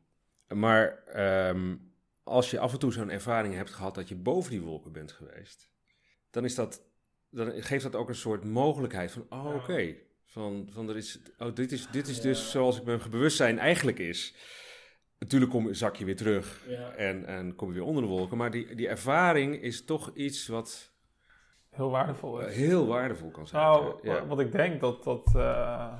maar 0.49 1.05
ehm, 1.05 1.77
als 2.23 2.51
je 2.51 2.59
af 2.59 2.73
en 2.73 2.79
toe 2.79 2.93
zo'n 2.93 3.11
ervaring 3.11 3.55
hebt 3.55 3.71
gehad 3.71 3.95
dat 3.95 4.09
je 4.09 4.15
boven 4.17 4.51
die 4.51 4.61
wolken 4.61 4.93
bent 4.93 5.13
geweest, 5.13 5.71
dan 6.31 6.45
is 6.45 6.55
dat 6.55 6.83
dan 7.31 7.53
geeft 7.53 7.83
dat 7.83 7.95
ook 7.97 8.09
een 8.09 8.15
soort 8.15 8.45
mogelijkheid 8.45 9.11
van, 9.13 9.27
oh 9.29 9.55
oké, 9.55 9.95
van, 10.27 10.69
van 10.73 10.89
er 10.89 10.97
is, 10.97 11.19
oh, 11.39 11.55
dit 11.55 11.73
is, 11.73 11.89
dit 11.91 12.09
is 12.09 12.21
dus 12.21 12.51
zoals 12.51 12.79
ik 12.79 12.85
mijn 12.85 13.01
bewustzijn 13.11 13.59
eigenlijk 13.59 13.99
is. 13.99 14.35
Natuurlijk 15.19 15.51
kom, 15.51 15.75
zak 15.75 15.97
je 15.97 16.05
weer 16.05 16.17
terug 16.17 16.67
en, 16.97 17.27
en 17.27 17.55
kom 17.55 17.69
je 17.69 17.75
weer 17.75 17.85
onder 17.85 18.03
de 18.03 18.09
wolken, 18.09 18.37
maar 18.37 18.51
die, 18.51 18.75
die 18.75 18.89
ervaring 18.89 19.63
is 19.63 19.85
toch 19.85 20.11
iets 20.15 20.47
wat 20.47 20.93
heel 21.71 21.91
waardevol 21.91 22.43
eh, 22.43 22.49
is. 22.49 22.57
heel 22.57 22.87
waardevol 22.87 23.31
kan 23.31 23.47
zijn. 23.47 23.63
Nou, 23.63 23.95
ja. 24.03 24.27
wat 24.27 24.41
ik 24.41 24.53
denk 24.53 24.81
dat 24.81 25.05
dat. 25.05 25.33
eh, 25.37 25.93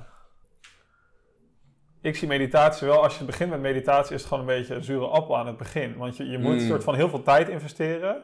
ik 2.01 2.15
zie 2.15 2.27
meditatie 2.27 2.87
wel, 2.87 3.03
als 3.03 3.17
je 3.17 3.23
begint 3.25 3.49
met 3.49 3.59
meditatie, 3.59 4.15
is 4.15 4.21
het 4.21 4.29
gewoon 4.29 4.49
een 4.49 4.55
beetje 4.57 4.75
een 4.75 4.83
zure 4.83 5.07
appel 5.07 5.37
aan 5.37 5.47
het 5.47 5.57
begin. 5.57 5.97
Want 5.97 6.17
je, 6.17 6.25
je 6.25 6.37
moet 6.37 6.51
een 6.51 6.61
Mm. 6.61 6.67
soort 6.67 6.83
van 6.83 6.95
heel 6.95 7.09
veel 7.09 7.23
tijd 7.23 7.49
investeren. 7.49 8.23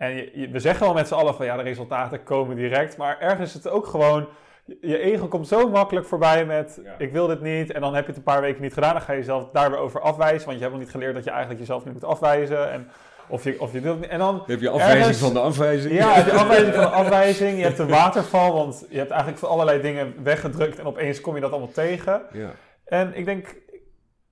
En 0.00 0.14
je, 0.14 0.30
je- 0.34 0.48
we 0.48 0.58
zeggen 0.60 0.84
wel 0.84 0.94
met 0.94 1.08
z'n 1.08 1.14
allen 1.14 1.34
van 1.34 1.46
ja, 1.46 1.56
de 1.56 1.62
resultaten 1.62 2.22
komen 2.22 2.56
direct. 2.56 2.96
Maar 2.96 3.18
ergens 3.18 3.48
is 3.48 3.54
het 3.54 3.68
ook 3.68 3.86
gewoon. 3.86 4.28
je 4.80 4.98
ego 4.98 5.26
komt 5.28 5.48
zo 5.48 5.68
makkelijk 5.68 6.06
voorbij 6.06 6.44
met 6.44 6.80
Ja. 6.84 6.94
ik 6.98 7.12
wil 7.12 7.26
dit 7.26 7.40
niet. 7.40 7.72
En 7.72 7.80
dan 7.80 7.94
heb 7.94 8.02
je 8.02 8.08
het 8.08 8.16
een 8.16 8.22
paar 8.22 8.40
weken 8.40 8.62
niet 8.62 8.74
gedaan. 8.74 8.92
Dan 8.92 9.02
ga 9.02 9.12
je 9.12 9.18
jezelf 9.18 9.48
daar 9.52 9.70
weer 9.70 9.78
over 9.78 10.00
afwijzen. 10.00 10.46
Want 10.46 10.56
je 10.58 10.62
hebt 10.62 10.70
nog 10.76 10.82
niet 10.82 10.90
geleerd 10.92 11.14
dat 11.14 11.24
je 11.24 11.30
eigenlijk 11.30 11.60
jezelf 11.60 11.84
niet 11.84 11.92
moet 11.94 12.04
afwijzen. 12.04 12.70
En 12.70 12.88
of 13.28 13.44
je, 13.44 13.60
of 13.60 13.72
je 13.72 13.80
wilt 13.80 14.00
niet. 14.00 14.08
En 14.10 14.18
dan 14.18 14.42
heb 14.46 14.60
je 14.60 14.68
afwijzing 14.70 14.98
Ergens- 15.00 15.18
van 15.18 15.32
de 15.32 15.40
afwijzing. 15.40 15.94
ja, 15.94 16.22
de 16.22 16.32
afwijzing 16.32 16.74
van 16.74 16.84
de 16.84 16.90
afwijzing. 16.90 17.58
Je 17.58 17.64
hebt 17.64 17.78
een 17.78 17.88
waterval, 17.88 18.52
want 18.52 18.86
je 18.90 18.98
hebt 18.98 19.10
eigenlijk 19.10 19.40
voor 19.40 19.48
allerlei 19.48 19.80
dingen 19.80 20.14
weggedrukt. 20.22 20.78
En 20.78 20.86
opeens 20.86 21.20
kom 21.20 21.34
je 21.34 21.40
dat 21.40 21.50
allemaal 21.50 21.72
tegen. 21.72 22.22
Ja. 22.32 22.50
En 22.84 23.14
ik 23.16 23.24
denk, 23.24 23.56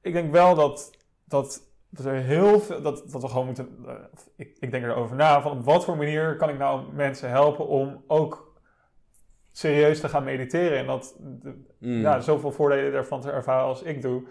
ik 0.03 0.13
denk 0.13 0.33
wel 0.33 0.55
dat, 0.55 0.91
dat, 1.25 1.61
dat 1.91 2.05
er 2.07 2.15
heel 2.15 2.61
veel, 2.61 2.83
dat, 2.83 3.05
dat 3.11 3.23
we 3.23 3.29
gewoon 3.29 3.47
moeten, 3.47 3.69
eh, 3.87 3.95
ik, 4.37 4.57
ik 4.59 4.71
denk 4.71 4.85
erover 4.85 5.17
na, 5.17 5.43
van 5.43 5.53
op 5.59 5.65
wat 5.65 5.85
voor 5.85 5.97
manier 5.97 6.37
kan 6.37 6.49
ik 6.49 6.59
nou 6.59 6.93
mensen 6.93 7.29
helpen 7.31 7.67
om 7.67 8.05
ook 8.07 8.47
serieus 9.53 10.01
te 10.01 10.09
gaan 10.09 10.25
mediteren. 10.25 10.79
En 10.79 10.87
dat, 10.87 11.17
de- 11.21 11.67
Mm. 11.81 12.01
ja, 12.01 12.21
zoveel 12.21 12.53
voordelen 12.53 12.93
ervan 12.93 13.21
te 13.21 13.31
ervaren 13.31 13.65
als 13.67 13.83
ik 13.83 14.03
doe. 14.03 14.23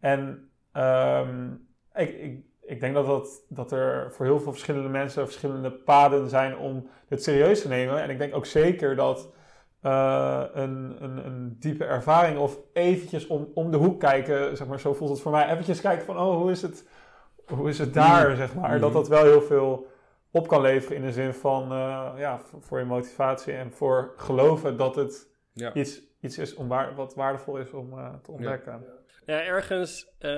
En 0.00 0.50
ehm, 0.72 1.52
ik, 1.94 2.18
ik, 2.18 2.40
ik 2.62 2.80
denk 2.80 2.94
dat, 2.94 3.06
dat, 3.06 3.44
dat 3.48 3.72
er 3.72 4.12
voor 4.12 4.26
heel 4.26 4.40
veel 4.40 4.52
verschillende 4.52 4.88
mensen 4.88 5.24
verschillende 5.24 5.72
paden 5.72 6.28
zijn 6.28 6.58
om 6.58 6.88
dit 7.08 7.22
serieus 7.22 7.62
te 7.62 7.68
nemen. 7.68 8.02
En 8.02 8.10
ik 8.10 8.18
denk 8.18 8.34
ook 8.34 8.46
zeker 8.46 8.96
dat 8.96 9.32
eh, 9.80 10.42
een, 10.52 10.96
een, 11.04 11.26
een 11.26 11.56
diepe 11.58 11.84
ervaring 11.84 12.38
of 12.38 12.58
eventjes 12.72 13.26
om, 13.26 13.48
om 13.54 13.70
de 13.70 13.76
hoek 13.76 14.00
kijken, 14.00 14.56
zeg 14.56 14.66
maar, 14.66 14.80
zo 14.80 14.94
voelt 14.94 15.10
het 15.10 15.20
voor 15.20 15.32
mij. 15.32 15.48
Eventjes 15.50 15.80
kijken 15.80 16.06
van, 16.06 16.18
oh, 16.18 16.36
hoe 16.36 16.50
is 16.50 16.62
het, 16.62 16.88
hoe 17.50 17.68
is 17.68 17.78
het 17.78 17.94
daar, 17.94 18.36
zeg 18.36 18.54
maar. 18.54 18.80
Dat 18.80 18.92
dat 18.92 19.08
wel 19.08 19.24
heel 19.24 19.42
veel 19.42 19.86
op 20.30 20.48
kan 20.48 20.60
leveren 20.60 20.96
in 20.96 21.02
de 21.02 21.12
zin 21.12 21.34
van, 21.34 21.62
eh, 21.62 22.12
ja, 22.16 22.40
voor, 22.60 22.78
je 22.78 22.84
motivatie 22.84 23.52
en 23.52 23.72
voor 23.72 24.12
geloven 24.16 24.76
dat 24.76 24.96
het 24.96 25.28
Ja. 25.52 25.74
iets, 25.74 26.02
iets 26.20 26.38
is 26.38 26.54
om 26.54 26.68
waar, 26.68 26.94
wat 26.94 27.14
waardevol 27.14 27.56
is 27.56 27.72
om 27.72 27.92
eh, 27.92 28.14
te 28.22 28.30
ontdekken. 28.30 28.84
Ja, 29.26 29.42
ergens, 29.42 30.08
eh, 30.18 30.30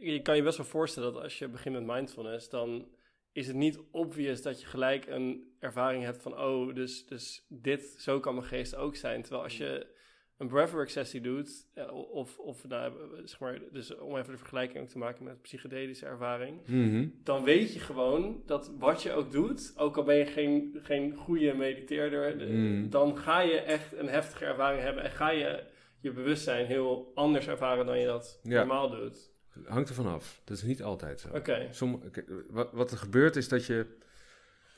je 0.00 0.20
kan 0.22 0.36
je 0.36 0.42
best 0.42 0.56
wel 0.56 0.66
voorstellen 0.66 1.12
dat 1.12 1.22
als 1.22 1.38
je 1.38 1.48
begint 1.48 1.74
met 1.74 1.96
mindfulness, 1.96 2.48
dan 2.48 2.88
is 3.32 3.46
het 3.46 3.56
niet 3.56 3.80
obvious 3.90 4.42
dat 4.42 4.60
je 4.60 4.66
gelijk 4.66 5.06
een 5.06 5.56
ervaring 5.58 6.04
hebt 6.04 6.22
van, 6.22 6.40
oh, 6.40 6.74
dus, 6.74 7.06
dus 7.06 7.46
dit, 7.48 7.94
zo 7.98 8.20
kan 8.20 8.34
mijn 8.34 8.46
geest 8.46 8.76
ook 8.76 8.96
zijn. 8.96 9.22
Terwijl 9.22 9.42
als 9.42 9.56
je 9.56 9.86
een 10.38 10.48
breathwork 10.48 10.88
sessie 10.90 11.20
doet, 11.20 11.66
eh, 11.74 11.92
of, 12.12 12.38
of 12.38 12.68
nou, 12.68 12.92
zeg 13.24 13.40
maar, 13.40 13.58
dus 13.72 13.96
om 13.98 14.16
even 14.16 14.30
de 14.32 14.38
vergelijking 14.38 14.82
ook 14.82 14.88
te 14.88 14.98
maken 14.98 15.24
met 15.24 15.42
psychedelische 15.42 16.06
ervaring, 16.06 16.60
Mhm. 16.66 17.08
dan 17.22 17.44
weet 17.44 17.72
je 17.74 17.80
gewoon 17.80 18.42
dat 18.46 18.72
wat 18.78 19.02
je 19.02 19.12
ook 19.12 19.30
doet, 19.32 19.72
ook 19.76 19.96
al 19.96 20.04
ben 20.04 20.16
je 20.16 20.26
geen, 20.26 20.78
geen 20.82 21.14
goede 21.14 21.54
mediteerder, 21.54 22.38
de- 22.38 22.44
Mm. 22.44 22.90
dan 22.90 23.18
ga 23.18 23.40
je 23.40 23.60
echt 23.60 23.92
een 23.96 24.08
heftige 24.08 24.44
ervaring 24.44 24.82
hebben 24.82 25.02
en 25.04 25.10
ga 25.10 25.30
je 25.30 25.64
je 26.00 26.12
bewustzijn 26.12 26.66
heel 26.66 27.12
anders 27.14 27.46
ervaren 27.48 27.86
dan 27.86 27.98
je 27.98 28.06
dat 28.06 28.40
Ja. 28.42 28.58
normaal 28.58 28.90
doet. 28.90 29.30
Hangt 29.64 29.88
er 29.88 29.94
vanaf. 29.94 30.40
Dat 30.44 30.56
is 30.56 30.62
niet 30.62 30.82
altijd 30.82 31.20
zo. 31.20 31.28
Oké. 31.28 31.68
Kijk, 32.12 32.30
wat, 32.50 32.72
wat 32.72 32.90
er 32.90 32.98
gebeurt 32.98 33.36
is 33.36 33.48
dat 33.48 33.66
je. 33.66 33.86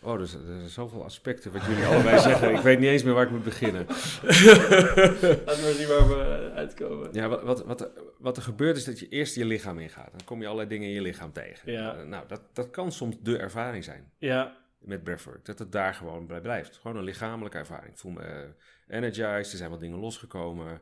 Oh, 0.03 0.15
er, 0.15 0.21
is- 0.21 0.35
er 0.35 0.41
zijn 0.45 0.69
zoveel 0.69 1.05
aspecten 1.05 1.53
wat 1.53 1.65
jullie 1.65 1.85
allebei 1.85 2.19
zeggen. 2.29 2.55
Ik 2.55 2.61
weet 2.61 2.79
niet 2.79 2.89
eens 2.89 3.03
meer 3.03 3.15
waar 3.15 3.25
ik 3.25 3.31
moet 3.31 3.45
beginnen. 3.45 3.87
Laten 5.47 5.65
we 5.65 5.75
zien 5.77 5.89
waar 5.89 6.09
we 6.09 6.51
uitkomen. 6.55 7.09
Ja, 7.13 7.29
wat, 7.29 7.43
wat, 7.43 7.65
wat, 7.65 7.81
er, 7.81 7.91
wat 8.19 8.37
er 8.37 8.43
gebeurt 8.43 8.77
is 8.77 8.85
dat 8.85 8.99
je 8.99 9.09
eerst 9.09 9.35
je 9.35 9.45
lichaam 9.45 9.79
ingaat. 9.79 10.11
Dan 10.11 10.25
kom 10.25 10.39
je 10.41 10.45
allerlei 10.47 10.69
dingen 10.69 10.89
in 10.89 10.95
je 10.95 11.01
lichaam 11.03 11.33
tegen. 11.33 11.73
Ja. 11.73 11.97
Eh, 11.97 12.05
nou, 12.05 12.29
dat, 12.29 12.41
dat 12.53 12.71
kan 12.71 12.93
soms 12.93 13.17
de 13.23 13.39
ervaring 13.39 13.85
zijn 13.85 14.11
Ja, 14.19 14.57
met 14.79 15.03
breathwork. 15.05 15.45
Dat 15.45 15.59
het 15.59 15.73
daar 15.73 15.95
gewoon 15.95 16.27
bij 16.27 16.41
blijft. 16.41 16.77
Gewoon 16.77 16.97
een 16.97 17.05
lichamelijke 17.05 17.59
ervaring. 17.59 17.93
Ik 17.93 17.99
voel 17.99 18.13
me 18.13 18.21
eh, 18.23 18.97
energized, 18.97 19.53
er 19.53 19.59
zijn 19.59 19.71
wat 19.71 19.81
dingen 19.81 19.99
losgekomen. 19.99 20.81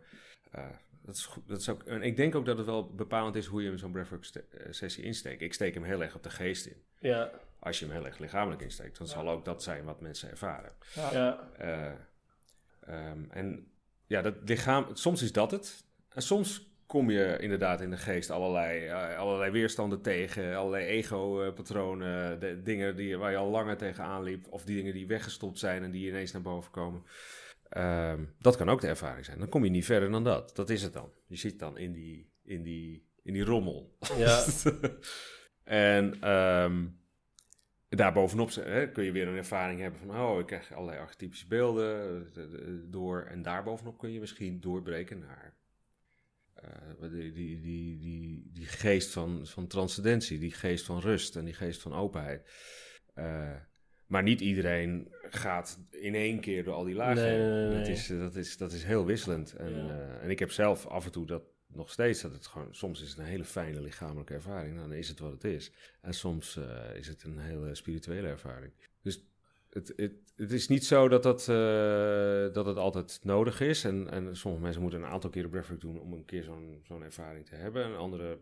Eh, 0.50 0.64
dat 1.02 1.14
is 1.14 1.26
goed, 1.26 1.48
dat 1.48 1.60
is 1.60 1.68
ook, 1.68 1.82
en 1.82 2.02
ik 2.02 2.16
denk 2.16 2.34
ook 2.34 2.46
dat 2.46 2.56
het 2.56 2.66
wel 2.66 2.94
bepalend 2.94 3.34
is 3.36 3.46
hoe 3.46 3.62
je 3.62 3.76
zo'n 3.78 3.92
breathwork 3.92 4.24
sessie 4.70 5.04
insteekt. 5.04 5.40
Ik 5.42 5.54
steek 5.54 5.74
hem 5.74 5.84
heel 5.84 6.02
erg 6.02 6.14
op 6.14 6.22
de 6.22 6.30
geest 6.30 6.66
in. 6.66 6.76
ja, 6.98 7.30
Als 7.58 7.78
je 7.78 7.84
hem 7.84 7.94
heel 7.94 8.06
erg 8.06 8.18
lichamelijk 8.18 8.62
insteekt, 8.62 8.98
dan 8.98 9.06
zal 9.06 9.28
ook 9.28 9.44
dat 9.44 9.62
zijn 9.62 9.84
wat 9.84 10.00
mensen 10.00 10.30
ervaren. 10.30 10.72
Ja. 10.94 11.48
Eh, 11.56 11.92
ehm, 12.80 13.24
en 13.30 13.70
ja, 14.06 14.22
dat 14.22 14.34
lichaam, 14.44 14.86
soms 14.92 15.22
is 15.22 15.32
dat 15.32 15.50
het. 15.50 15.84
En 16.08 16.22
soms 16.22 16.74
kom 16.86 17.10
je 17.10 17.36
inderdaad 17.40 17.80
in 17.80 17.90
de 17.90 17.96
geest 17.96 18.30
allerlei, 18.30 18.86
eh, 18.86 19.18
allerlei 19.18 19.50
weerstanden 19.50 20.02
tegen, 20.02 20.56
allerlei 20.56 20.86
ego-patronen, 20.86 22.40
de 22.40 22.62
dingen 22.62 22.96
die, 22.96 23.16
waar 23.16 23.30
je 23.30 23.36
al 23.36 23.50
langer 23.50 23.76
tegenaan 23.76 24.22
liep, 24.22 24.46
of 24.50 24.64
die 24.64 24.76
dingen 24.76 24.92
die 24.92 25.06
weggestopt 25.06 25.58
zijn 25.58 25.82
en 25.82 25.90
die 25.90 26.08
ineens 26.08 26.32
naar 26.32 26.42
boven 26.42 26.70
komen. 26.70 27.02
Ehm, 27.68 28.24
dat 28.38 28.56
kan 28.56 28.68
ook 28.68 28.80
de 28.80 28.86
ervaring 28.86 29.24
zijn. 29.24 29.38
Dan 29.38 29.48
kom 29.48 29.64
je 29.64 29.70
niet 29.70 29.84
verder 29.84 30.10
dan 30.10 30.24
dat. 30.24 30.56
Dat 30.56 30.70
is 30.70 30.82
het 30.82 30.92
dan. 30.92 31.12
Je 31.26 31.36
zit 31.36 31.58
dan 31.58 31.78
in 31.78 31.92
die, 31.92 32.30
in 32.44 32.62
die, 32.62 33.06
in 33.22 33.32
die 33.32 33.44
rommel. 33.44 33.96
Ja. 34.16 34.44
en 35.64 36.16
ehm, 36.20 36.84
daarbovenop 37.88 38.54
hè, 38.54 38.90
kun 38.90 39.04
je 39.04 39.12
weer 39.12 39.28
een 39.28 39.36
ervaring 39.36 39.80
hebben 39.80 40.00
van... 40.00 40.20
oh, 40.20 40.38
ik 40.38 40.46
krijg 40.46 40.72
allerlei 40.72 40.98
archetypische 40.98 41.46
beelden 41.46 42.26
eh, 42.34 42.42
eh, 42.42 42.48
door. 42.84 43.22
En 43.22 43.42
daarbovenop 43.42 43.98
kun 43.98 44.12
je 44.12 44.20
misschien 44.20 44.60
doorbreken 44.60 45.18
naar... 45.18 45.54
eh, 46.54 47.10
die, 47.10 47.32
die, 47.32 47.60
die, 47.60 47.98
die, 47.98 48.50
die 48.52 48.66
geest 48.66 49.12
van, 49.12 49.46
van 49.46 49.66
transcendentie, 49.66 50.38
die 50.38 50.52
geest 50.52 50.84
van 50.84 51.00
rust 51.00 51.36
en 51.36 51.44
die 51.44 51.54
geest 51.54 51.82
van 51.82 51.92
openheid. 51.94 52.50
Eh, 53.14 53.50
maar 54.06 54.22
niet 54.22 54.40
iedereen 54.40 55.08
gaat 55.30 55.78
in 55.90 56.14
één 56.14 56.40
keer 56.40 56.64
door 56.64 56.74
al 56.74 56.84
die 56.84 56.94
lagen. 56.94 57.22
Nee, 57.22 57.30
heen. 57.30 57.48
nee, 57.50 57.66
nee, 57.68 57.78
Dat, 57.78 57.88
is, 57.88 58.10
eh, 58.10 58.18
dat, 58.18 58.36
is, 58.36 58.56
dat 58.56 58.72
is 58.72 58.84
heel 58.84 59.04
wisselend. 59.04 59.52
En, 59.52 59.86
Ja. 59.86 59.88
eh, 59.90 60.22
en 60.24 60.30
ik 60.30 60.38
heb 60.38 60.50
zelf 60.50 60.86
af 60.86 61.04
en 61.04 61.12
toe 61.12 61.26
dat 61.26 61.42
nog 61.76 61.90
steeds. 61.90 62.20
Dat 62.20 62.32
het 62.32 62.46
gewoon, 62.46 62.74
soms 62.74 63.02
is 63.02 63.08
het 63.08 63.18
een 63.18 63.24
hele 63.24 63.44
fijne 63.44 63.80
lichamelijke 63.80 64.34
ervaring. 64.34 64.74
Nou, 64.74 64.88
dan 64.88 64.96
is 64.96 65.08
het 65.08 65.18
wat 65.18 65.32
het 65.32 65.44
is. 65.44 65.72
En 66.00 66.14
soms 66.14 66.56
eh, 66.56 66.96
is 66.96 67.08
het 67.08 67.22
een 67.22 67.38
hele 67.38 67.74
spirituele 67.74 68.28
ervaring. 68.28 68.72
Dus 69.02 69.24
het, 69.70 69.92
het, 69.96 70.12
het 70.36 70.52
is 70.52 70.68
niet 70.68 70.84
zo 70.84 71.08
dat, 71.08 71.22
dat, 71.22 71.40
eh, 71.48 72.54
dat 72.54 72.66
het 72.66 72.76
altijd 72.76 73.20
nodig 73.22 73.60
is. 73.60 73.84
En, 73.84 74.10
en 74.10 74.36
sommige 74.36 74.62
mensen 74.62 74.82
moeten 74.82 75.02
een 75.02 75.08
aantal 75.08 75.30
keren 75.30 75.50
breathwork 75.50 75.80
doen 75.80 76.00
om 76.00 76.12
een 76.12 76.24
keer 76.24 76.42
zo'n 76.42 76.80
zo'n 76.84 77.02
ervaring 77.02 77.46
te 77.46 77.54
hebben. 77.54 77.84
En 77.84 77.96
andere, 77.96 78.38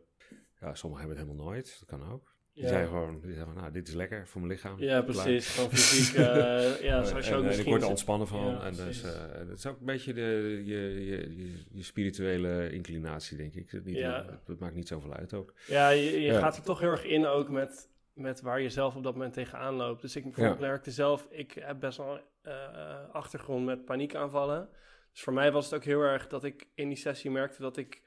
ja, 0.61 0.75
sommigen 0.75 1.07
hebben 1.07 1.19
het 1.19 1.27
helemaal 1.27 1.53
nooit. 1.53 1.77
Dat 1.79 1.89
kan 1.99 2.13
ook. 2.13 2.34
Die 2.55 2.63
Ja. 2.63 2.69
zijn 2.69 2.87
gewoon, 2.87 3.21
die 3.21 3.35
van, 3.37 3.55
nou, 3.55 3.71
dit 3.73 3.89
is 3.89 3.95
lekker 3.95 4.27
voor 4.29 4.41
mijn 4.41 4.53
lichaam. 4.53 4.81
Ja, 4.81 5.03
precies. 5.03 5.47
Van 5.51 5.71
fysiek, 5.77 6.15
eh, 6.17 6.81
ja, 6.83 7.05
zoals 7.05 7.27
je 7.27 7.33
en, 7.33 7.39
ook 7.39 7.45
misschien... 7.45 7.65
ik 7.65 7.71
word 7.71 7.83
er 7.83 7.89
ontspannen 7.89 8.27
van. 8.29 8.63
En 8.63 8.75
dus, 8.75 9.03
eh, 9.03 9.11
dat 9.49 9.59
is 9.59 9.67
ook 9.67 9.79
een 9.81 9.87
beetje 9.87 10.13
de, 10.13 10.63
je, 10.65 11.05
je, 11.07 11.37
je, 11.37 11.63
je 11.73 11.83
spirituele 11.83 12.71
inclinatie, 12.73 13.37
denk 13.37 13.55
ik. 13.55 13.71
Het, 13.71 13.85
niet, 13.85 13.97
Ja. 13.97 14.25
het, 14.31 14.47
het 14.47 14.59
maakt 14.59 14.75
niet 14.75 14.89
zoveel 14.89 15.15
uit 15.15 15.35
ook. 15.35 15.55
Ja, 15.67 15.89
je, 15.89 16.21
je 16.21 16.33
gaat 16.35 16.57
er 16.57 16.63
toch 16.63 16.81
heel 16.81 16.91
erg 16.91 17.05
in 17.05 17.27
ook 17.27 17.49
met, 17.49 17.89
met 18.13 18.41
waar 18.41 18.61
je 18.61 18.71
zelf 18.71 18.97
op 18.97 19.03
dat 19.03 19.13
moment 19.15 19.33
tegenaan 19.33 19.75
loopt. 19.75 20.03
Dus 20.03 20.17
ik 20.17 20.23
bijvoorbeeld 20.23 20.61
Ja. 20.61 20.67
merkte 20.67 20.91
zelf, 20.91 21.27
ik 21.31 21.53
heb 21.61 21.81
best 21.81 21.99
wel 21.99 22.21
eh, 22.43 23.09
achtergrond 23.13 23.65
met 23.65 23.85
paniekaanvallen. 23.85 24.69
Dus 25.13 25.23
voor 25.23 25.33
mij 25.33 25.53
was 25.53 25.65
het 25.65 25.75
ook 25.75 25.85
heel 25.85 26.01
erg 26.01 26.27
dat 26.27 26.45
ik 26.45 26.69
in 26.75 26.89
die 26.89 26.97
sessie 26.97 27.31
merkte 27.31 27.63
dat 27.63 27.77
ik 27.77 28.03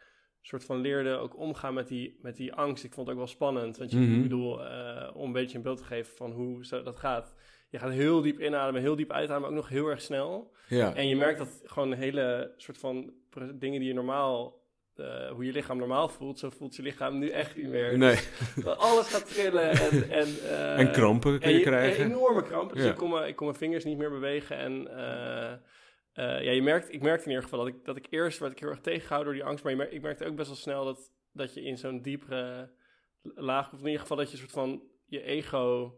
soort 0.48 0.66
van 0.66 0.82
leerde 0.82 1.16
ook 1.18 1.38
omgaan 1.38 1.74
met 1.74 1.88
die, 1.88 2.18
met 2.22 2.36
die 2.36 2.54
angst. 2.54 2.84
Ik 2.84 2.94
vond 2.94 3.08
het 3.08 3.16
ook 3.16 3.22
wel 3.24 3.32
spannend, 3.32 3.78
want 3.78 3.92
je, 3.92 3.98
Mhm. 3.98 4.16
ik 4.16 4.22
bedoel, 4.22 4.66
eh, 4.66 5.10
om 5.16 5.26
een 5.26 5.32
beetje 5.32 5.58
een 5.58 5.64
beeld 5.64 5.78
te 5.78 5.84
geven 5.84 6.16
van 6.16 6.32
hoe 6.32 6.66
zo 6.66 6.84
dat 6.84 6.96
gaat. 6.96 7.34
Je 7.70 7.80
gaat 7.80 7.92
heel 7.92 8.22
diep 8.22 8.40
inademen, 8.40 8.82
heel 8.82 8.96
diep 8.96 9.12
uitademen, 9.12 9.50
ook 9.50 9.56
nog 9.56 9.70
heel 9.70 9.88
erg 9.88 10.02
snel. 10.02 10.52
Ja, 10.68 10.94
En 10.96 11.08
je 11.08 11.16
merkt 11.16 11.38
dat 11.38 11.62
gewoon 11.66 11.94
hele 11.94 12.54
soort 12.58 12.78
van 12.78 13.14
dingen 13.56 13.80
die 13.80 13.88
je 13.88 13.94
normaal, 13.94 14.62
eh, 14.96 15.30
hoe 15.32 15.46
je 15.46 15.52
lichaam 15.52 15.78
normaal 15.78 16.10
voelt, 16.10 16.40
zo 16.40 16.50
voelt 16.50 16.76
je 16.76 16.82
lichaam 16.82 17.18
nu 17.20 17.30
echt 17.30 17.56
niet 17.56 17.68
meer. 17.68 17.98
nee. 17.98 18.18
Dat 18.64 18.78
Alles 18.78 19.08
gaat 19.08 19.34
trillen 19.34 19.70
en... 19.70 20.10
En, 20.10 20.28
eh, 20.50 20.80
en 20.80 20.92
krampen 20.92 21.32
kun 21.40 21.42
en 21.50 21.54
je 21.54 21.62
krijgen. 21.62 22.06
Enorme 22.06 22.44
krampen. 22.44 22.76
Dus 22.76 22.86
Ja. 22.86 22.92
ik, 22.92 22.98
kon 22.98 23.10
mijn, 23.10 23.28
ik 23.28 23.36
kon 23.36 23.46
mijn 23.48 23.60
vingers 23.60 23.84
niet 23.84 23.98
meer 23.98 24.10
bewegen. 24.10 24.58
En 24.58 24.88
eh, 26.18 26.44
ja, 26.44 26.52
je 26.52 26.62
merkt, 26.62 26.94
ik 26.94 27.02
merkte 27.02 27.24
in 27.24 27.30
ieder 27.30 27.44
geval 27.44 27.60
dat 27.60 27.68
ik, 27.68 27.86
dat 27.86 27.98
ik 27.98 28.08
eerst 28.10 28.40
werd 28.40 28.52
ik 28.52 28.60
heel 28.60 28.70
erg 28.70 28.80
tegengehouden 28.80 29.34
door 29.34 29.42
die 29.42 29.50
angst. 29.52 29.64
Maar 29.64 29.92
ik 29.92 30.02
merkte 30.02 30.26
ook 30.26 30.36
best 30.36 30.48
wel 30.48 30.58
snel 30.58 30.86
dat, 30.86 31.12
dat 31.32 31.54
je 31.54 31.62
in 31.64 31.78
zo'n 31.78 32.02
diepere 32.02 32.72
laag, 33.22 33.74
of 33.74 33.80
in 33.80 33.86
ieder 33.86 34.02
geval 34.02 34.18
dat 34.18 34.32
je 34.32 34.38
soort 34.38 34.52
van 34.52 34.84
je 35.06 35.22
ego, 35.22 35.98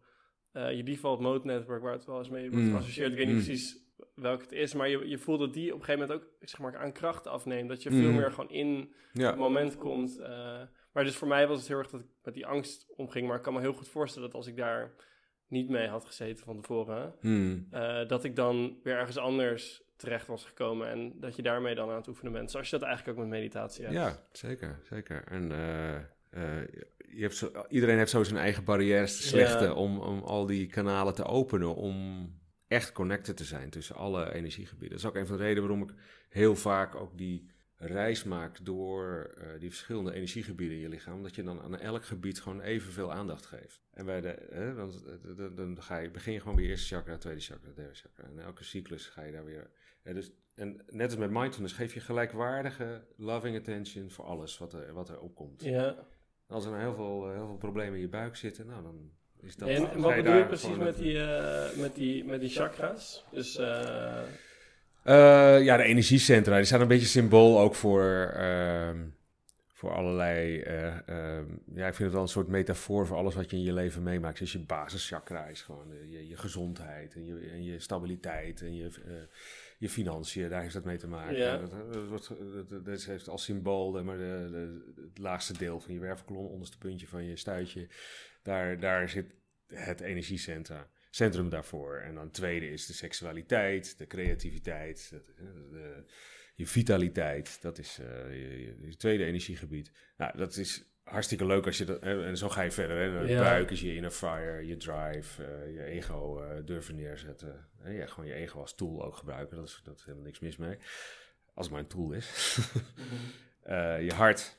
eh, 0.51 0.71
je 0.75 0.83
default 0.83 1.19
mode 1.19 1.45
network, 1.45 1.81
waar 1.81 1.93
het 1.93 2.05
wel 2.05 2.17
eens 2.17 2.29
mee 2.29 2.49
wordt 2.51 2.65
Mm. 2.65 2.71
geassocieerd. 2.71 3.11
Ik 3.11 3.17
weet 3.17 3.27
niet 3.27 3.35
Mm. 3.35 3.43
precies 3.43 3.87
welke 4.15 4.43
het 4.43 4.51
is, 4.51 4.73
maar 4.73 4.89
je, 4.89 5.07
je 5.07 5.17
voelt 5.17 5.39
dat 5.39 5.53
die 5.53 5.73
op 5.73 5.79
een 5.79 5.85
gegeven 5.85 6.07
moment 6.07 6.27
ook 6.27 6.33
zeg 6.49 6.59
maar, 6.59 6.77
aan 6.77 6.91
kracht 6.93 7.27
afneemt. 7.27 7.69
Dat 7.69 7.83
je 7.83 7.89
veel 7.91 8.09
Mm. 8.09 8.15
meer 8.15 8.31
gewoon 8.31 8.49
in 8.49 8.93
Ja. 9.13 9.27
het 9.27 9.37
moment 9.37 9.77
komt. 9.77 10.17
eh, 10.19 10.61
maar 10.93 11.03
dus 11.03 11.15
voor 11.15 11.27
mij 11.27 11.47
was 11.47 11.57
het 11.59 11.67
heel 11.67 11.77
erg 11.77 11.89
dat 11.89 11.99
ik 12.01 12.07
met 12.23 12.33
die 12.33 12.45
angst 12.45 12.93
omging. 12.95 13.27
Maar 13.27 13.37
ik 13.37 13.43
kan 13.43 13.53
me 13.53 13.59
heel 13.59 13.73
goed 13.73 13.87
voorstellen 13.87 14.27
dat 14.27 14.37
als 14.37 14.47
ik 14.47 14.57
daar 14.57 14.95
niet 15.47 15.69
mee 15.69 15.87
had 15.87 16.05
gezeten 16.05 16.45
van 16.45 16.61
tevoren, 16.61 17.15
dat 18.07 18.23
ik 18.23 18.35
dan 18.35 18.79
weer 18.83 18.95
ergens 18.97 19.17
anders 19.17 19.83
terecht 19.99 20.27
was 20.27 20.45
gekomen. 20.45 20.89
En 20.89 21.13
dat 21.19 21.35
je 21.35 21.41
daarmee 21.41 21.75
dan 21.75 21.89
aan 21.89 21.95
het 21.95 22.07
oefenen 22.07 22.31
bent. 22.31 22.51
Zoals 22.51 22.69
je 22.69 22.77
dat 22.77 22.87
eigenlijk 22.87 23.17
ook 23.17 23.23
met 23.23 23.33
meditatie 23.39 23.83
hebt. 23.83 23.95
Ja, 23.95 24.23
zeker, 24.31 24.79
zeker. 24.89 25.23
En 25.23 25.51
eh, 25.51 25.95
eh, 25.95 26.67
je 27.11 27.21
hebt 27.21 27.35
zo, 27.35 27.51
iedereen 27.69 27.97
heeft 27.97 28.11
zo 28.11 28.23
zijn 28.23 28.39
eigen 28.39 28.63
barrières 28.63 29.15
te 29.17 29.23
slechten 29.23 29.67
Ja. 29.67 29.73
om, 29.73 29.99
om 29.99 30.19
al 30.23 30.45
die 30.45 30.67
kanalen 30.67 31.13
te 31.13 31.25
openen 31.25 31.75
om 31.75 32.27
echt 32.67 32.91
connected 32.91 33.37
te 33.37 33.43
zijn 33.43 33.69
tussen 33.69 33.95
alle 33.95 34.33
energiegebieden. 34.33 34.89
Dat 34.89 34.99
is 34.99 35.05
ook 35.05 35.15
een 35.15 35.27
van 35.27 35.37
de 35.37 35.43
redenen 35.43 35.69
waarom 35.69 35.89
ik 35.89 35.95
heel 36.29 36.55
vaak 36.55 36.95
ook 36.95 37.17
die 37.17 37.49
reis 37.75 38.23
maak 38.23 38.65
door 38.65 39.33
uh, 39.37 39.59
die 39.59 39.69
verschillende 39.69 40.13
energiegebieden 40.13 40.75
in 40.77 40.83
je 40.83 40.89
lichaam. 40.89 41.15
Omdat 41.15 41.35
je 41.35 41.43
dan 41.43 41.61
aan 41.61 41.79
elk 41.79 42.05
gebied 42.05 42.41
gewoon 42.41 42.61
evenveel 42.61 43.11
aandacht 43.13 43.45
geeft. 43.45 43.81
En 43.93 44.05
bij 44.05 44.21
de, 44.21 44.47
hè, 44.51 44.73
want, 44.73 45.03
dan, 45.37 45.55
dan 45.55 45.81
ga 45.81 45.97
je, 45.97 46.09
begin 46.09 46.33
je 46.33 46.39
gewoon 46.39 46.55
bij 46.55 46.63
je 46.63 46.69
eerste 46.69 46.95
chakra, 46.95 47.17
tweede 47.17 47.41
chakra, 47.41 47.71
derde 47.75 47.93
chakra. 47.93 48.23
En 48.23 48.39
elke 48.39 48.63
cyclus 48.63 49.05
ga 49.07 49.23
je 49.23 49.31
daar 49.31 49.45
weer... 49.45 49.69
Hè, 50.03 50.13
dus, 50.13 50.31
en 50.55 50.81
net 50.87 51.05
als 51.05 51.19
met 51.19 51.31
mindfulness 51.31 51.73
geef 51.73 51.93
je 51.93 51.99
gelijkwaardige 51.99 53.01
loving 53.17 53.57
attention 53.57 54.09
voor 54.09 54.25
alles 54.25 54.57
wat 54.57 54.73
er, 54.73 54.93
wat 54.93 55.09
er 55.09 55.19
opkomt. 55.19 55.63
Ja. 55.63 55.95
Als 56.47 56.65
er 56.65 56.71
nou 56.71 56.83
heel 56.83 56.95
veel, 56.95 57.31
heel 57.31 57.47
veel 57.47 57.57
problemen 57.57 57.93
in 57.93 58.01
je 58.01 58.09
buik 58.09 58.35
zitten, 58.35 58.67
nou 58.67 58.83
dan 58.83 59.11
is 59.41 59.55
dat... 59.55 59.69
En, 59.69 59.89
en 59.91 59.99
wat 60.01 60.15
bedoel 60.15 60.35
je 60.35 60.45
precies 60.45 60.77
met 60.77 60.97
die, 60.97 61.13
uh, 61.13 61.75
met, 61.75 61.95
die, 61.95 62.25
met 62.25 62.39
die 62.39 62.49
chakra's? 62.49 63.25
Dus... 63.31 63.59
Uh... 63.59 64.21
Uh, 65.05 65.63
ja, 65.63 65.77
de 65.77 65.83
energiecentra. 65.83 66.55
Die 66.55 66.65
zijn 66.65 66.81
een 66.81 66.87
beetje 66.87 67.05
symbool 67.05 67.59
ook 67.59 67.75
voor, 67.75 68.33
uh, 68.37 68.89
voor 69.73 69.91
allerlei... 69.91 70.57
Uh, 70.57 70.95
ja, 71.73 71.87
ik 71.87 71.93
vind 71.93 71.97
het 71.97 72.11
wel 72.11 72.21
een 72.21 72.27
soort 72.27 72.47
metafoor 72.47 73.07
voor 73.07 73.17
alles 73.17 73.35
wat 73.35 73.49
je 73.49 73.57
in 73.57 73.63
je 73.63 73.73
leven 73.73 74.03
meemaakt. 74.03 74.39
Dus 74.39 74.51
je 74.51 74.59
basischakra 74.59 75.45
is 75.45 75.61
gewoon 75.61 75.87
je, 76.09 76.27
je, 76.27 76.37
gezondheid 76.37 77.15
en 77.15 77.25
je, 77.25 77.49
en 77.51 77.63
je 77.63 77.79
stabiliteit 77.79 78.61
en 78.61 78.75
je, 78.75 78.89
je 79.79 79.89
financiën. 79.89 80.49
Daar 80.49 80.61
heeft 80.61 80.73
dat 80.73 80.83
mee 80.83 80.97
te 80.97 81.07
maken. 81.07 81.37
Ja. 81.37 81.57
Dat, 81.57 81.71
dat, 81.71 82.69
dat, 82.69 82.85
dat, 82.85 83.03
heeft 83.03 83.27
als 83.27 83.43
symbool 83.43 83.91
de, 83.91 84.01
maar 84.01 84.17
de, 84.17 84.47
de, 84.51 85.01
het 85.01 85.17
laagste 85.17 85.57
deel 85.57 85.79
van 85.79 85.93
je 85.93 85.99
wervelkolom, 85.99 86.45
onderste 86.45 86.77
puntje 86.77 87.07
van 87.07 87.25
je 87.25 87.35
stuitje. 87.35 87.89
Daar, 88.43 88.79
daar 88.79 89.09
zit 89.09 89.35
het 89.67 90.01
energiecentra 90.01 90.89
centrum 91.09 91.49
daarvoor. 91.49 91.97
En 91.97 92.13
dan 92.13 92.23
het 92.23 92.33
tweede 92.33 92.69
is 92.69 92.85
de 92.85 92.93
seksualiteit, 92.93 93.97
de 93.97 94.07
creativiteit, 94.07 95.09
de, 95.09 95.21
de, 95.71 96.03
je 96.55 96.67
vitaliteit. 96.67 97.61
Dat 97.61 97.77
is 97.77 97.99
uh, 97.99 98.07
je, 98.29 98.77
je, 98.81 98.95
tweede 98.95 99.25
energiegebied. 99.25 99.91
Nou, 100.17 100.37
dat 100.37 100.57
is 100.57 100.88
hartstikke 101.09 101.45
leuk 101.45 101.65
als 101.65 101.77
je 101.77 101.85
dat... 101.85 102.01
En 102.01 102.37
zo 102.37 102.49
ga 102.49 102.61
je 102.61 102.71
verder. 102.71 102.97
Hè? 102.97 103.33
Ja. 103.33 103.39
Buik 103.39 103.71
is 103.71 103.81
je 103.81 103.95
inner 103.95 104.11
fire, 104.11 104.67
je 104.67 104.77
drive, 104.77 105.43
uh, 105.43 105.73
je 105.73 105.83
ego 105.83 106.43
uh, 106.43 106.65
durven 106.65 106.95
neerzetten. 106.95 107.67
En 107.83 107.93
ja, 107.93 108.05
gewoon 108.05 108.29
je 108.29 108.33
ego 108.33 108.59
als 108.59 108.75
tool 108.75 109.05
ook 109.05 109.15
gebruiken. 109.15 109.57
Dat 109.57 109.67
is, 109.67 109.81
dat 109.83 109.97
is 109.97 110.03
helemaal 110.03 110.25
niks 110.25 110.39
mis 110.39 110.57
mee. 110.57 110.77
Als 111.53 111.65
het 111.65 111.75
maar 111.75 111.79
een 111.79 111.87
tool 111.87 112.11
is. 112.11 112.57
-hmm. 113.63 114.03
je 114.07 114.13
hart, 114.13 114.57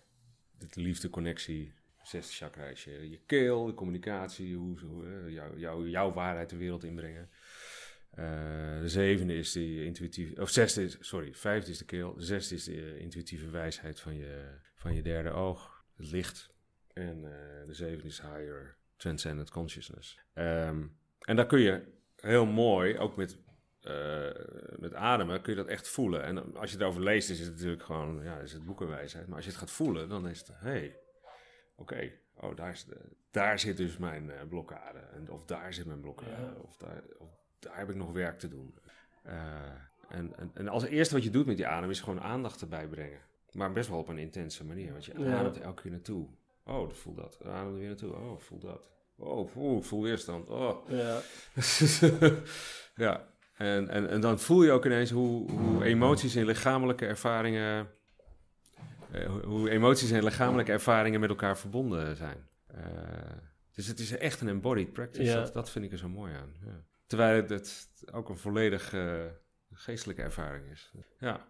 de 0.58 0.80
liefde, 0.80 1.10
connectie, 1.10 1.72
zesde 2.02 2.32
chakra 2.32 2.64
is 2.64 2.84
je, 2.84 3.10
je 3.10 3.20
keel, 3.26 3.66
de 3.66 3.74
communicatie, 3.74 4.56
hoe, 4.56 4.78
hoe 4.80 5.32
jou, 5.32 5.58
jou, 5.58 5.88
jouw 5.88 6.12
waarheid 6.12 6.50
de 6.50 6.56
wereld 6.56 6.84
inbrengen. 6.84 7.30
De 8.80 8.88
zevende 8.88 9.34
is 9.34 9.52
de 9.52 9.84
intuïtieve, 9.84 10.40
of 10.40 10.50
zesde 10.50 10.82
is, 10.82 10.96
sorry, 11.00 11.34
vijfde 11.34 11.70
is 11.70 11.78
de 11.78 11.84
keel. 11.84 12.14
De 12.14 12.24
zesde 12.24 12.54
is 12.54 12.64
de 12.64 12.98
intuïtieve 12.98 13.50
wijsheid 13.50 14.00
van 14.00 14.16
je, 14.16 14.58
van 14.74 14.94
je 14.94 15.02
derde 15.02 15.30
oog, 15.30 15.79
het 16.00 16.10
licht. 16.10 16.50
En 16.92 17.16
uh, 17.16 17.30
de 17.66 17.74
zevende 17.74 18.08
is 18.08 18.20
higher 18.20 18.76
transcendent 18.96 19.50
consciousness. 19.50 20.18
Um, 20.34 20.96
en 21.20 21.36
daar 21.36 21.46
kun 21.46 21.60
je 21.60 21.82
heel 22.16 22.46
mooi, 22.46 22.98
ook 22.98 23.16
met, 23.16 23.38
uh, 23.82 24.30
met 24.76 24.94
ademen, 24.94 25.42
kun 25.42 25.52
je 25.52 25.58
dat 25.58 25.68
echt 25.68 25.88
voelen. 25.88 26.22
En 26.22 26.56
als 26.56 26.72
je 26.72 26.78
erover 26.78 27.02
leest, 27.02 27.30
is 27.30 27.40
het 27.40 27.50
natuurlijk 27.50 27.82
gewoon, 27.82 28.22
ja, 28.22 28.38
is 28.38 28.52
het 28.52 28.64
boekenwijsheid. 28.64 29.26
Maar 29.26 29.36
als 29.36 29.44
je 29.44 29.50
het 29.50 29.60
gaat 29.60 29.70
voelen, 29.70 30.08
dan 30.08 30.28
is 30.28 30.38
het, 30.38 30.50
hey, 30.54 30.96
oké, 31.76 31.92
okay, 31.92 32.18
oh, 32.34 32.56
daar, 32.56 32.70
is 32.70 32.84
de, 32.84 32.96
daar 33.30 33.58
zit 33.58 33.76
dus 33.76 33.96
mijn 33.96 34.24
uh, 34.24 34.34
blokkade. 34.48 34.98
En, 34.98 35.30
of 35.30 35.44
daar 35.44 35.72
zit 35.74 35.86
mijn 35.86 36.00
blokkade. 36.00 36.30
Ja. 36.30 36.52
Of, 36.62 36.76
daar, 36.76 37.02
of, 37.18 37.28
daar, 37.58 37.78
heb 37.78 37.90
ik 37.90 37.96
nog 37.96 38.12
werk 38.12 38.38
te 38.38 38.48
doen. 38.48 38.74
Uh, 39.26 39.32
en, 40.08 40.36
en, 40.36 40.50
en, 40.54 40.68
als 40.68 40.84
eerste 40.84 41.14
wat 41.14 41.24
je 41.24 41.30
doet 41.30 41.46
met 41.46 41.56
die 41.56 41.66
adem 41.66 41.90
is 41.90 42.00
gewoon 42.00 42.20
aandacht 42.20 42.60
erbij 42.60 42.88
brengen. 42.88 43.20
Maar 43.52 43.72
best 43.72 43.88
wel 43.88 43.98
op 43.98 44.08
een 44.08 44.18
intense 44.18 44.64
manier. 44.64 44.92
Want 44.92 45.04
je 45.04 45.18
ja. 45.18 45.38
ademt 45.38 45.60
elke 45.60 45.82
keer 45.82 45.90
naartoe. 45.90 46.26
Oh, 46.64 46.90
voel 46.90 47.14
dat. 47.14 47.38
Adem 47.44 47.72
er 47.72 47.78
weer 47.78 47.86
naartoe. 47.86 48.14
Oh, 48.14 48.38
voel 48.38 48.58
dat. 48.58 48.90
Oh, 49.16 49.48
voel, 49.48 49.82
voel 49.82 50.02
weerstand. 50.02 50.48
Oh. 50.48 50.88
Ja. 50.88 51.20
ja. 53.04 53.28
En, 53.56 53.88
en, 53.88 54.08
en 54.08 54.20
dan 54.20 54.38
voel 54.38 54.62
je 54.62 54.70
ook 54.70 54.84
ineens 54.84 55.10
hoe, 55.10 55.50
hoe 55.50 55.84
emoties 55.84 56.34
en 56.34 56.44
lichamelijke 56.44 57.06
ervaringen 57.06 57.88
uh, 59.14 59.42
hoe 59.44 59.70
emoties 59.70 60.10
en 60.10 60.24
lichamelijke 60.24 60.72
ervaringen 60.72 61.20
met 61.20 61.28
elkaar 61.28 61.58
verbonden 61.58 62.16
zijn. 62.16 62.48
Uh, 62.74 62.80
dus 63.74 63.86
het 63.86 63.98
is 63.98 64.16
echt 64.16 64.40
een 64.40 64.48
embodied 64.48 64.92
practice. 64.92 65.22
Ja. 65.30 65.34
Dat, 65.34 65.52
dat, 65.52 65.70
vind 65.70 65.84
ik 65.84 65.92
er 65.92 65.98
zo 65.98 66.08
mooi 66.08 66.34
aan. 66.34 66.52
Ja. 66.64 66.84
Terwijl 67.06 67.44
het 67.48 67.88
ook 68.12 68.28
een 68.28 68.38
volledig 68.38 68.92
uh, 68.92 69.24
geestelijke 69.72 70.22
ervaring 70.22 70.70
is. 70.70 70.92
Ja. 71.18 71.48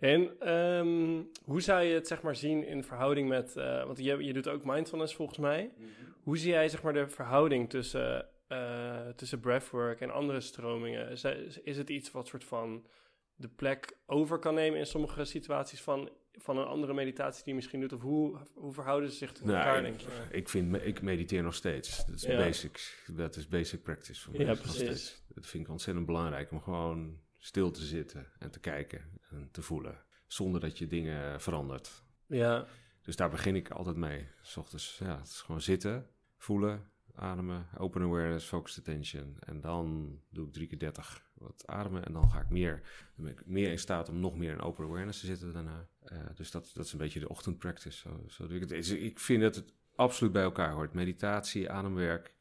En 0.00 0.52
um, 0.52 1.30
hoe 1.44 1.60
zou 1.60 1.82
je 1.82 1.94
het 1.94 2.06
zeg 2.06 2.22
maar 2.22 2.36
zien 2.36 2.66
in 2.66 2.84
verhouding 2.84 3.28
met, 3.28 3.54
uh, 3.56 3.84
want 3.84 3.98
je, 3.98 4.24
je 4.24 4.32
doet 4.32 4.48
ook 4.48 4.64
mindfulness 4.64 5.14
volgens 5.14 5.38
mij. 5.38 5.72
Mm 5.76 5.84
-hmm. 5.84 6.14
Hoe 6.22 6.38
zie 6.38 6.50
jij 6.50 6.68
zeg 6.68 6.82
maar 6.82 6.92
de 6.92 7.08
verhouding 7.08 7.70
tussen, 7.70 8.28
uh, 8.48 9.08
tussen 9.08 9.40
breathwork 9.40 10.00
en 10.00 10.10
andere 10.10 10.40
stromingen? 10.40 11.08
Is, 11.10 11.24
is 11.62 11.76
het 11.76 11.90
iets 11.90 12.10
wat 12.10 12.26
soort 12.26 12.44
van 12.44 12.86
de 13.34 13.48
plek 13.48 13.98
over 14.06 14.38
kan 14.38 14.54
nemen 14.54 14.78
in 14.78 14.86
sommige 14.86 15.24
situaties 15.24 15.80
van, 15.80 16.10
van 16.32 16.58
een 16.58 16.66
andere 16.66 16.94
meditatie 16.94 17.44
die 17.44 17.52
je 17.52 17.54
misschien 17.54 17.80
doet? 17.80 17.92
Of 17.92 18.00
hoe, 18.00 18.38
hoe 18.54 18.72
verhouden 18.72 19.10
ze 19.10 19.16
zich 19.16 19.32
tot 19.32 19.44
nou, 19.44 19.58
elkaar, 19.58 19.76
ik, 19.76 19.82
denk 19.82 20.00
je? 20.00 20.36
Ik, 20.36 20.48
vind, 20.48 20.76
ik 20.84 21.02
mediteer 21.02 21.42
nog 21.42 21.54
steeds. 21.54 22.06
Dat 22.06 22.14
is 22.14 22.22
Ja. 22.22 22.36
basic. 22.36 23.04
Dat 23.06 23.36
is 23.36 23.48
basic 23.48 23.82
practice 23.82 24.20
voor 24.20 24.36
mij. 24.36 24.46
Ja, 24.46 24.54
precies. 24.54 25.22
Dat 25.28 25.46
vind 25.46 25.64
ik 25.64 25.70
ontzettend 25.70 26.06
belangrijk 26.06 26.50
om 26.50 26.60
gewoon 26.60 27.18
stil 27.40 27.70
te 27.70 27.84
zitten 27.84 28.26
en 28.38 28.50
te 28.50 28.60
kijken 28.60 29.02
en 29.30 29.48
te 29.50 29.62
voelen. 29.62 30.04
Zonder 30.26 30.60
dat 30.60 30.78
je 30.78 30.86
dingen 30.86 31.40
verandert. 31.40 32.02
Ja, 32.26 32.66
Dus 33.02 33.16
daar 33.16 33.30
begin 33.30 33.56
ik 33.56 33.70
altijd 33.70 33.96
mee. 33.96 34.28
S 34.42 34.56
ochtends, 34.56 34.98
ja, 34.98 35.18
het 35.18 35.26
is 35.26 35.40
gewoon 35.40 35.60
zitten, 35.60 36.06
voelen, 36.36 36.90
ademen, 37.14 37.68
open 37.78 38.02
awareness, 38.02 38.46
focused 38.46 38.78
attention. 38.78 39.36
En 39.40 39.60
dan 39.60 40.18
doe 40.28 40.46
ik 40.46 40.52
drie 40.52 40.66
keer 40.66 40.78
dertig 40.78 41.28
wat 41.34 41.62
ademen 41.66 42.04
en 42.04 42.12
dan 42.12 42.30
ga 42.30 42.40
ik 42.40 42.50
meer, 42.50 42.80
dan 43.16 43.24
ben 43.24 43.32
ik 43.32 43.46
meer 43.46 43.70
in 43.70 43.78
staat 43.78 44.08
om 44.08 44.20
nog 44.20 44.36
meer 44.36 44.52
in 44.52 44.60
open 44.60 44.84
awareness 44.84 45.20
te 45.20 45.26
zitten 45.26 45.52
daarna. 45.52 45.88
Eh, 46.00 46.18
dus 46.34 46.50
dat, 46.50 46.70
dat 46.74 46.84
is 46.84 46.92
een 46.92 46.98
beetje 46.98 47.20
de 47.20 47.28
ochtendpractice. 47.28 47.98
Zo, 47.98 48.24
zo 48.28 48.46
doe 48.46 48.54
ik, 48.54 48.60
het. 48.60 48.68
Dus 48.68 48.90
ik 48.90 49.18
vind 49.18 49.42
dat 49.42 49.54
het 49.54 49.72
absoluut 49.94 50.32
bij 50.32 50.42
elkaar 50.42 50.72
hoort. 50.72 50.92
Meditatie, 50.92 51.70
ademwerk, 51.70 52.34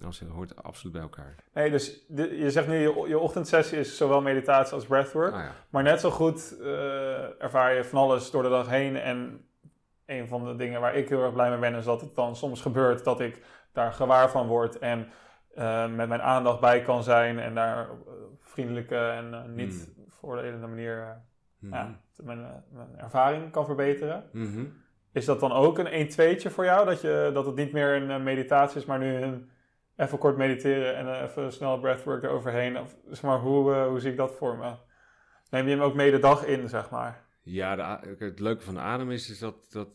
dat 0.00 0.18
hoort 0.32 0.62
absoluut 0.62 0.92
bij 0.92 1.02
elkaar. 1.02 1.34
Nee, 1.54 1.70
dus 1.70 2.04
de- 2.08 2.38
je 2.38 2.50
zegt 2.50 2.68
nu 2.68 2.74
je, 2.78 3.04
je 3.08 3.18
ochtendsessie 3.18 3.78
is 3.78 3.96
zowel 3.96 4.20
meditatie 4.22 4.74
als 4.74 4.86
breathwork. 4.86 5.32
Ah, 5.34 5.40
ja. 5.40 5.52
Maar 5.68 5.82
net 5.82 6.00
zo 6.00 6.10
goed 6.10 6.56
eh, 6.60 7.42
ervaar 7.42 7.74
je 7.74 7.84
van 7.84 7.98
alles 7.98 8.30
door 8.30 8.42
de 8.42 8.48
dag 8.48 8.68
heen. 8.68 8.96
En 8.96 9.46
een 10.06 10.28
van 10.28 10.44
de 10.44 10.56
dingen 10.56 10.80
waar 10.80 10.94
ik 10.96 11.08
heel 11.08 11.22
erg 11.22 11.32
blij 11.32 11.50
mee 11.50 11.58
ben, 11.58 11.74
is 11.74 11.84
dat 11.84 12.00
het 12.00 12.14
dan 12.14 12.36
soms 12.36 12.60
gebeurt 12.62 13.04
dat 13.04 13.20
ik 13.20 13.42
daar 13.72 13.92
gewaar 13.92 14.30
van 14.30 14.46
word 14.46 14.78
en 14.78 15.08
eh, 15.54 15.88
met 15.94 16.08
mijn 16.08 16.22
aandacht 16.22 16.60
bij 16.60 16.82
kan 16.82 17.02
zijn 17.02 17.38
en 17.38 17.54
daar 17.54 17.90
op 17.90 18.06
eh, 18.06 18.12
vriendelijke 18.40 18.96
en 18.96 19.54
niet 19.54 19.92
veroordelende 20.08 20.66
manier 20.66 20.98
eh, 21.02 21.08
Mhm. 21.58 21.74
ja, 21.74 22.00
mijn, 22.16 22.38
mijn 22.72 22.88
ervaring 22.96 23.50
kan 23.50 23.64
verbeteren. 23.66 24.24
Mhm. 24.32 24.64
Is 25.12 25.24
dat 25.24 25.40
dan 25.40 25.52
ook 25.52 25.78
een 25.78 26.06
1-2'tje 26.10 26.50
voor 26.50 26.64
jou? 26.64 26.86
Dat, 26.86 27.00
je, 27.00 27.30
dat 27.34 27.46
het 27.46 27.54
niet 27.54 27.72
meer 27.72 27.94
een 28.10 28.22
meditatie 28.22 28.80
is, 28.80 28.84
maar 28.86 28.98
nu 28.98 29.14
een 29.16 29.50
even 29.96 30.18
kort 30.18 30.36
mediteren 30.36 30.96
en 30.96 31.14
eh, 31.14 31.22
even 31.22 31.52
snel 31.52 31.78
breathwork 31.80 32.22
eroverheen? 32.22 32.78
Of, 32.80 32.94
zeg 33.10 33.22
maar, 33.22 33.38
hoe, 33.38 33.74
eh, 33.74 33.86
hoe 33.86 34.00
zie 34.00 34.10
ik 34.10 34.16
dat 34.16 34.34
voor 34.38 34.56
me? 34.56 34.72
Neem 35.50 35.64
je 35.68 35.70
hem 35.74 35.82
ook 35.84 35.94
mee 35.94 36.10
de 36.10 36.18
dag 36.18 36.44
in, 36.44 36.68
zeg 36.68 36.90
maar? 36.90 37.22
Ja, 37.42 37.76
de 37.76 38.14
het 38.18 38.40
leuke 38.40 38.62
van 38.62 38.74
de 38.74 38.80
adem 38.80 39.10
is, 39.10 39.30
is 39.30 39.38
dat, 39.38 39.54
dat, 39.70 39.88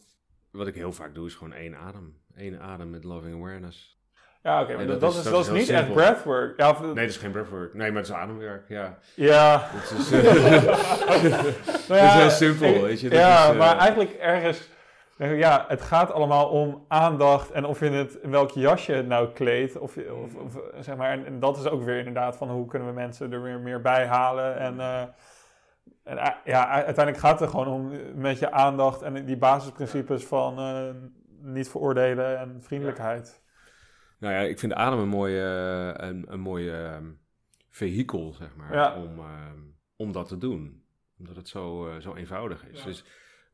wat 0.52 0.68
ik 0.68 0.76
heel 0.76 0.92
vaak 0.92 1.14
doe, 1.16 1.26
is 1.28 1.36
gewoon 1.36 1.54
één 1.54 1.76
adem. 1.78 2.18
Eén 2.36 2.60
adem 2.62 2.90
met 2.90 3.04
loving 3.04 3.36
awareness. 3.36 3.98
Ja, 4.44 4.62
oké, 4.62 4.76
maar 4.76 4.88
dat, 4.88 5.00
dat 5.00 5.12
is, 5.12 5.18
is- 5.18 5.24
dat 5.24 5.34
dat 5.34 5.46
is 5.46 5.52
niet 5.52 5.68
heel 5.68 5.76
echt 5.78 5.86
simpel. 5.86 6.04
breathwork. 6.04 6.60
Ja, 6.60 6.70
of- 6.70 6.82
Nee, 6.82 6.94
dat 6.94 7.04
is 7.04 7.18
geen 7.18 7.32
breathwork. 7.32 7.74
Nee, 7.74 7.92
maar 7.92 8.02
het 8.02 8.10
is 8.10 8.16
ademwerk, 8.16 8.68
ja. 8.70 8.98
ja. 9.16 9.62
Het 9.72 9.98
is, 10.00 10.10
Nou 10.12 10.24
het 11.88 11.88
ja, 11.88 12.14
is 12.16 12.22
heel 12.22 12.30
simpel, 12.30 12.68
ik- 12.76 12.82
weet 12.82 13.00
je. 13.00 13.10
Dat 13.10 13.20
ja, 13.20 13.44
is, 13.46 13.52
eh, 13.52 13.58
maar 13.58 13.78
eigenlijk 13.78 14.12
ergens... 14.14 14.70
Ja, 15.28 15.66
het 15.68 15.82
gaat 15.82 16.12
allemaal 16.12 16.50
om 16.50 16.86
aandacht 16.88 17.52
en 17.52 17.66
of 17.66 17.80
je 17.80 17.86
het 17.90 18.14
in 18.16 18.30
welk 18.32 18.52
jasje 18.52 18.92
het 18.92 19.08
nou 19.08 19.30
kleedt. 19.32 19.78
Of, 19.78 19.98
of, 19.98 20.36
of, 20.36 20.60
zeg 20.80 20.96
maar, 20.98 21.12
en, 21.12 21.26
en 21.26 21.40
dat 21.40 21.58
is 21.58 21.68
ook 21.68 21.84
weer 21.84 21.98
inderdaad 21.98 22.38
van 22.38 22.50
hoe 22.50 22.66
kunnen 22.68 22.88
we 22.88 22.94
mensen 22.94 23.32
er 23.34 23.42
weer 23.42 23.60
meer 23.60 23.82
bij 23.82 24.08
halen. 24.08 24.58
En, 24.58 24.80
eh, 24.80 25.02
en 26.04 26.18
eh, 26.18 26.32
ja, 26.46 26.68
uiteindelijk 26.70 27.18
gaat 27.18 27.32
het 27.32 27.42
er 27.42 27.48
gewoon 27.50 27.68
om 27.68 27.92
eh, 27.92 28.00
met 28.16 28.40
je 28.40 28.52
aandacht 28.52 29.02
en 29.02 29.26
die 29.26 29.38
basisprincipes 29.38 30.26
van 30.26 30.58
eh, 30.60 30.90
niet 31.42 31.70
veroordelen 31.70 32.38
en 32.40 32.58
vriendelijkheid. 32.62 33.42
Nou 34.20 34.34
ja, 34.34 34.40
ik 34.40 34.60
vind 34.60 34.74
adem 34.74 35.00
een 35.00 35.08
mooie, 35.08 35.42
eh, 35.98 36.08
een, 36.08 36.26
een 36.28 36.40
mooie 36.40 36.72
ehm, 36.84 37.06
vehikel, 37.70 38.34
zeg 38.34 38.56
maar, 38.56 38.74
Ja. 38.74 38.96
om, 38.96 39.20
ehm, 39.20 39.60
om 39.96 40.12
dat 40.12 40.28
te 40.28 40.38
doen. 40.38 40.84
Omdat 41.20 41.36
het 41.36 41.48
zo, 41.48 41.90
eh, 41.90 42.00
zo 42.02 42.16
eenvoudig 42.16 42.68
is. 42.68 42.80
Ja. 42.80 42.86
Dus 42.86 43.06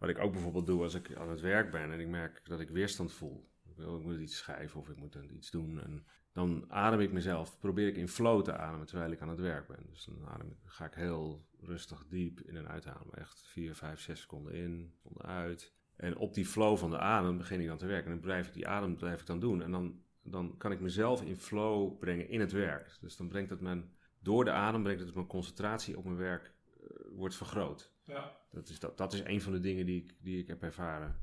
wat 0.06 0.16
ik 0.16 0.24
ook 0.24 0.32
bijvoorbeeld 0.32 0.68
doe 0.68 0.84
als 0.84 0.94
ik 0.94 1.16
aan 1.16 1.30
het 1.30 1.42
werk 1.42 1.72
ben 1.72 1.92
en 1.92 2.00
ik 2.00 2.08
merk 2.08 2.42
dat 2.44 2.60
ik 2.60 2.70
weerstand 2.70 3.12
voel. 3.12 3.50
wil, 3.76 3.98
ik 3.98 4.04
moet 4.04 4.20
iets 4.20 4.38
schrijven 4.38 4.80
of 4.80 4.90
ik 4.90 4.96
moet 4.96 5.18
iets 5.32 5.52
doen. 5.52 5.82
En 5.82 6.06
dan 6.32 6.66
adem 6.68 7.00
ik 7.00 7.12
mezelf, 7.12 7.60
probeer 7.60 7.88
ik 7.88 7.96
in 7.96 8.08
flow 8.08 8.44
te 8.44 8.58
ademen 8.58 8.88
terwijl 8.88 9.12
ik 9.12 9.22
aan 9.22 9.30
het 9.30 9.40
werk 9.40 9.68
ben. 9.68 9.86
Dus 9.90 10.06
dan 10.06 10.28
adem 10.28 10.48
ik, 10.48 10.58
ga 10.66 10.86
ik 10.86 10.94
heel 10.94 11.46
rustig 11.60 12.06
diep 12.08 12.42
in 12.42 12.56
en 12.56 12.68
uitademen. 12.68 13.18
Echt 13.18 13.42
4, 13.48 13.76
5, 13.76 14.00
6 14.00 14.22
seconden 14.22 14.54
in, 14.54 14.92
seconden 14.96 15.26
uit. 15.26 15.74
En 15.96 16.18
op 16.18 16.34
die 16.34 16.46
flow 16.46 16.78
van 16.78 16.90
de 16.90 17.00
adem 17.00 17.38
begin 17.38 17.62
ik 17.62 17.68
dan 17.68 17.78
te 17.78 17.86
werken. 17.86 18.06
En 18.06 18.12
dan 18.12 18.26
blijf 18.26 18.48
ik 18.48 18.54
die 18.54 18.68
adem 18.68 18.96
blijf 18.96 19.20
ik 19.20 19.28
dan 19.28 19.40
doen. 19.40 19.62
En 19.62 19.72
dan, 19.72 20.02
dan 20.24 20.58
kan 20.58 20.72
ik 20.72 20.80
mezelf 20.80 21.22
in 21.22 21.38
flow 21.38 22.00
brengen 22.00 22.30
in 22.30 22.40
het 22.40 22.52
werk. 22.52 22.98
Dus 23.02 23.18
dan 23.18 23.28
brengt 23.28 23.50
het 23.50 23.62
mijn, 23.62 23.92
door 24.20 24.46
de 24.46 24.52
adem 24.52 24.84
brengt 24.84 25.02
het 25.02 25.16
mijn 25.16 25.28
concentratie 25.28 25.98
op 25.98 26.04
mijn 26.04 26.18
werk 26.18 26.44
eh, 26.44 26.88
wordt 27.12 27.36
vergroot. 27.36 27.94
Ja. 28.04 28.44
Dat 28.56 28.70
is, 28.70 28.80
dat, 28.80 28.98
dat 28.98 29.14
is 29.14 29.24
een 29.24 29.42
van 29.42 29.52
de 29.52 29.60
dingen 29.60 29.86
die 29.86 30.04
ik, 30.04 30.16
die 30.20 30.40
ik 30.40 30.48
heb 30.48 30.64
ervaren. 30.64 31.20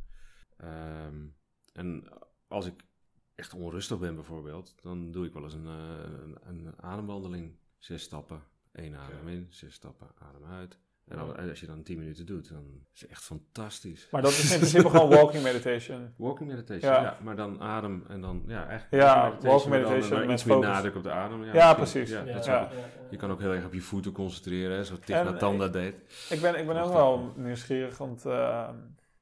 Ehm, 0.57 1.27
en 1.73 2.05
als 2.49 2.67
ik 2.67 2.85
echt 3.35 3.55
onrustig 3.55 3.99
ben 3.99 4.15
bijvoorbeeld, 4.15 4.75
dan 4.83 5.11
doe 5.11 5.27
ik 5.27 5.33
wel 5.33 5.43
eens 5.43 5.55
een, 5.55 5.67
eh, 5.67 6.39
een, 6.43 6.67
een 6.67 6.83
ademwandeling. 6.83 7.57
Zes 7.79 8.03
stappen, 8.03 8.43
één 8.73 8.97
adem 8.97 9.29
in, 9.29 9.47
zes 9.51 9.75
stappen, 9.75 10.11
adem 10.19 10.45
uit. 10.45 10.79
En 11.09 11.49
als 11.49 11.61
je 11.61 11.67
dan 11.67 11.83
tien 11.83 11.99
minuten 11.99 12.27
doet, 12.27 12.49
dan 12.49 12.65
is 12.95 13.01
het 13.01 13.11
echt 13.11 13.23
fantastisch. 13.23 14.09
Maar 14.11 14.23
dat 14.23 14.31
is 14.31 14.53
in 14.53 14.59
principe 14.59 14.91
gewoon 14.91 15.09
walking 15.09 15.43
meditation. 15.43 16.15
Walking 16.17 16.49
meditation, 16.51 16.93
Ja. 16.93 17.03
ja. 17.03 17.17
Maar 17.23 17.37
dan 17.37 17.61
adem 17.61 18.05
en 18.09 18.21
dan, 18.21 18.43
ja, 18.47 18.67
eigenlijk 18.69 19.03
Ja, 19.03 19.23
walking 19.23 19.43
walking 19.43 19.71
maar 19.71 19.81
dan, 19.81 19.91
meditation 19.93 20.21
met 20.27 20.31
iets 20.31 20.45
meer 20.45 20.55
focus. 20.55 20.71
nadruk 20.71 20.97
op 20.97 21.03
de 21.03 21.11
adem. 21.11 21.45
Ja, 21.45 21.55
Ja, 21.55 21.75
precies. 21.75 22.11
Ja, 22.11 22.25
dat 22.25 22.45
Je 23.11 23.17
kan 23.17 23.31
ook 23.31 23.41
heel 23.41 23.53
erg 23.53 23.65
op 23.65 23.73
je 23.73 23.81
voeten 23.81 24.13
concentreren, 24.13 24.77
hè, 24.77 24.85
zoals 24.85 25.01
dat 25.59 25.73
deed. 25.73 25.95
Ik 26.31 26.41
ben, 26.41 26.59
ik 26.59 26.67
ben 26.67 26.77
ook 26.77 26.93
wel 26.93 27.33
nieuwsgierig, 27.37 27.99
want 27.99 28.27
eh, 28.27 28.69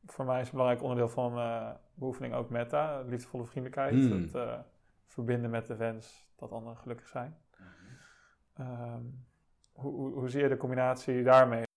voor 0.06 0.24
mij 0.24 0.40
is 0.40 0.46
een 0.46 0.52
belangrijk 0.52 0.82
onderdeel 0.82 1.08
van 1.08 1.32
mijn 1.34 1.76
beoefening 1.94 2.34
ook 2.34 2.50
meta, 2.50 3.02
liefdevolle 3.06 3.44
vriendelijkheid. 3.44 3.94
Hmm. 3.94 4.22
Het 4.22 4.34
eh, 4.34 4.58
verbinden 5.06 5.50
met 5.50 5.66
de 5.66 5.76
wens 5.76 6.28
dat 6.36 6.50
anderen 6.50 6.78
gelukkig 6.78 7.08
zijn. 7.08 7.36
Ehm, 8.56 9.02
hoe, 9.72 9.92
hoe, 9.94 10.12
hoe 10.12 10.28
zie 10.28 10.42
je 10.42 10.48
de 10.48 10.56
combinatie 10.56 11.22
daarmee? 11.22 11.68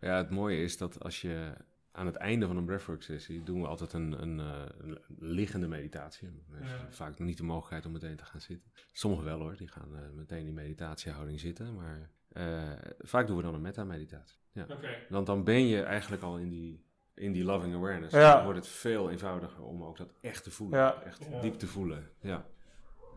Ja, 0.00 0.16
het 0.16 0.30
mooie 0.30 0.62
is 0.62 0.78
dat 0.78 1.02
als 1.02 1.20
je 1.20 1.52
aan 1.92 2.06
het 2.06 2.16
einde 2.16 2.46
van 2.46 2.56
een 2.56 2.64
breathwork 2.64 3.02
sessie 3.02 3.42
doen 3.42 3.60
we 3.60 3.66
altijd 3.66 3.92
een, 3.92 4.22
een, 4.22 4.40
eh, 4.40 4.62
een 4.78 4.98
liggende 5.18 5.68
meditatie. 5.68 6.28
Hebben 6.50 6.68
vaak 6.90 7.18
niet 7.18 7.36
de 7.36 7.42
mogelijkheid 7.42 7.86
om 7.86 7.92
meteen 7.92 8.16
te 8.16 8.24
gaan 8.24 8.40
zitten. 8.40 8.70
Sommigen 8.92 9.24
wel 9.24 9.38
hoor, 9.38 9.56
die 9.56 9.68
gaan 9.68 9.94
eh, 9.96 10.00
meteen 10.14 10.46
in 10.46 10.54
meditatiehouding 10.54 11.40
zitten. 11.40 11.74
Maar 11.74 12.10
eh, 12.32 12.72
vaak 12.98 13.26
doen 13.26 13.36
we 13.36 13.42
dan 13.42 13.54
een 13.54 13.60
metta-meditatie. 13.60 14.38
Ja. 14.52 14.66
Want 15.08 15.26
dan 15.26 15.44
ben 15.44 15.66
je 15.66 15.82
eigenlijk 15.82 16.22
al 16.22 16.36
in 16.38 16.48
die, 16.48 16.84
in 17.14 17.32
die 17.32 17.44
loving 17.44 17.74
awareness. 17.74 18.14
Ja. 18.14 18.34
Dan 18.34 18.44
wordt 18.44 18.58
het 18.58 18.68
veel 18.68 19.10
eenvoudiger 19.10 19.62
om 19.62 19.82
ook 19.84 19.96
dat 19.96 20.08
echt 20.20 20.42
te 20.44 20.50
voelen. 20.50 20.78
Ja. 20.78 21.02
Echt 21.02 21.26
Ja. 21.30 21.40
diep 21.40 21.54
te 21.54 21.66
voelen. 21.66 22.10
Ja. 22.20 22.44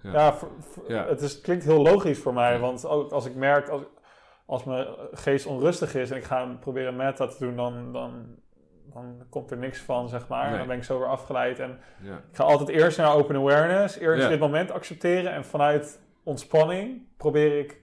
Ja. 0.04 0.12
Ja, 0.12 0.34
voor- 0.34 0.52
voor- 0.60 0.92
Ja. 0.92 1.08
het 1.08 1.22
is, 1.22 1.42
klinkt 1.42 1.64
heel 1.64 1.82
logisch 1.82 2.20
voor 2.20 2.34
mij, 2.34 2.60
want 2.60 2.86
ook 2.86 3.12
als 3.12 3.26
ik 3.26 3.36
merk, 3.36 3.68
als, 3.68 3.84
als 4.52 4.64
mijn 4.64 4.88
geest 5.12 5.46
onrustig 5.46 5.96
is 5.96 6.12
en 6.12 6.18
ik 6.18 6.24
ga 6.24 6.58
proberen 6.60 6.96
meta 6.96 7.28
te 7.28 7.36
doen, 7.40 7.56
dan, 7.56 7.94
dan, 7.94 8.36
dan 8.94 9.26
komt 9.30 9.52
er 9.52 9.58
niks 9.58 9.80
van, 9.82 10.10
zeg 10.10 10.28
maar. 10.28 10.50
Nee. 10.50 10.58
Dan 10.58 10.68
ben 10.68 10.78
ik 10.78 10.84
zo 10.84 11.00
weer 11.00 11.08
afgeleid 11.08 11.60
en 11.60 11.80
Ja. 12.02 12.18
Ik 12.18 12.36
ga 12.36 12.44
altijd 12.44 12.70
eerst 12.70 12.98
naar 12.98 13.16
open 13.16 13.36
awareness, 13.36 13.98
eerst 13.98 14.24
Ja. 14.24 14.30
dit 14.30 14.40
moment 14.40 14.72
accepteren 14.72 15.32
en 15.32 15.46
vanuit 15.46 16.02
ontspanning 16.24 17.02
probeer 17.18 17.60
ik 17.60 17.82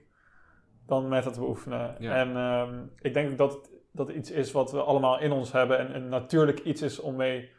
dan 0.87 1.07
met 1.07 1.25
het 1.25 1.37
beoefenen. 1.39 1.95
Ja. 1.99 2.15
En 2.15 2.35
ehm, 2.35 2.83
ik 2.99 3.13
denk 3.13 3.37
dat 3.37 3.69
dat 3.91 4.09
iets 4.09 4.31
is 4.31 4.51
wat 4.51 4.71
we 4.71 4.81
allemaal 4.81 5.19
in 5.19 5.31
ons 5.31 5.51
hebben 5.51 5.79
en 5.79 5.95
een 5.95 6.09
natuurlijk 6.09 6.59
iets 6.59 6.81
is 6.81 6.99
om 6.99 7.15
mee, 7.15 7.51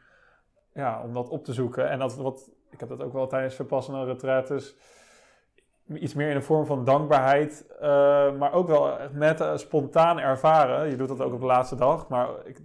ja, 0.74 1.02
om 1.02 1.12
dat 1.12 1.28
op 1.28 1.44
te 1.44 1.52
zoeken. 1.52 1.90
En 1.90 1.98
dat 1.98 2.16
wat, 2.16 2.50
ik 2.70 2.80
heb 2.80 2.88
dat 2.88 3.02
ook 3.02 3.12
wel 3.12 3.26
tijdens 3.26 3.54
Vipassana 3.54 4.02
retreats, 4.04 4.74
iets 5.98 6.14
meer 6.14 6.28
in 6.28 6.34
de 6.34 6.42
vorm 6.42 6.66
van 6.66 6.84
dankbaarheid, 6.84 7.66
eh, 7.80 7.88
maar 8.38 8.52
ook 8.52 8.66
wel 8.66 8.96
met 9.12 9.40
eh, 9.40 9.56
spontaan 9.56 10.18
ervaren. 10.18 10.90
Je 10.90 10.96
doet 10.96 11.08
dat 11.08 11.20
ook 11.20 11.32
op 11.32 11.40
de 11.40 11.46
laatste 11.46 11.76
dag, 11.76 12.08
maar 12.08 12.28
ik, 12.44 12.60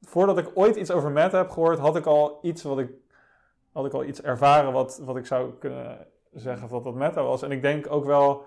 voordat 0.00 0.38
ik 0.38 0.50
ooit 0.54 0.76
iets 0.76 0.90
over 0.90 1.10
meta 1.10 1.38
heb 1.38 1.50
gehoord, 1.50 1.78
had 1.78 1.96
ik 1.96 2.06
al 2.06 2.38
iets 2.42 2.62
wat 2.62 2.78
ik 2.78 2.90
had 3.72 3.86
ik 3.86 3.92
al 3.92 4.04
iets 4.04 4.22
ervaren 4.22 4.72
wat, 4.72 5.00
wat 5.04 5.16
ik 5.16 5.26
zou 5.26 5.52
kunnen 5.58 6.06
zeggen 6.32 6.68
dat 6.68 6.84
dat 6.84 6.94
meta 6.94 7.22
was. 7.22 7.42
En 7.42 7.50
ik 7.50 7.62
denk 7.62 7.90
ook 7.90 8.04
wel 8.04 8.44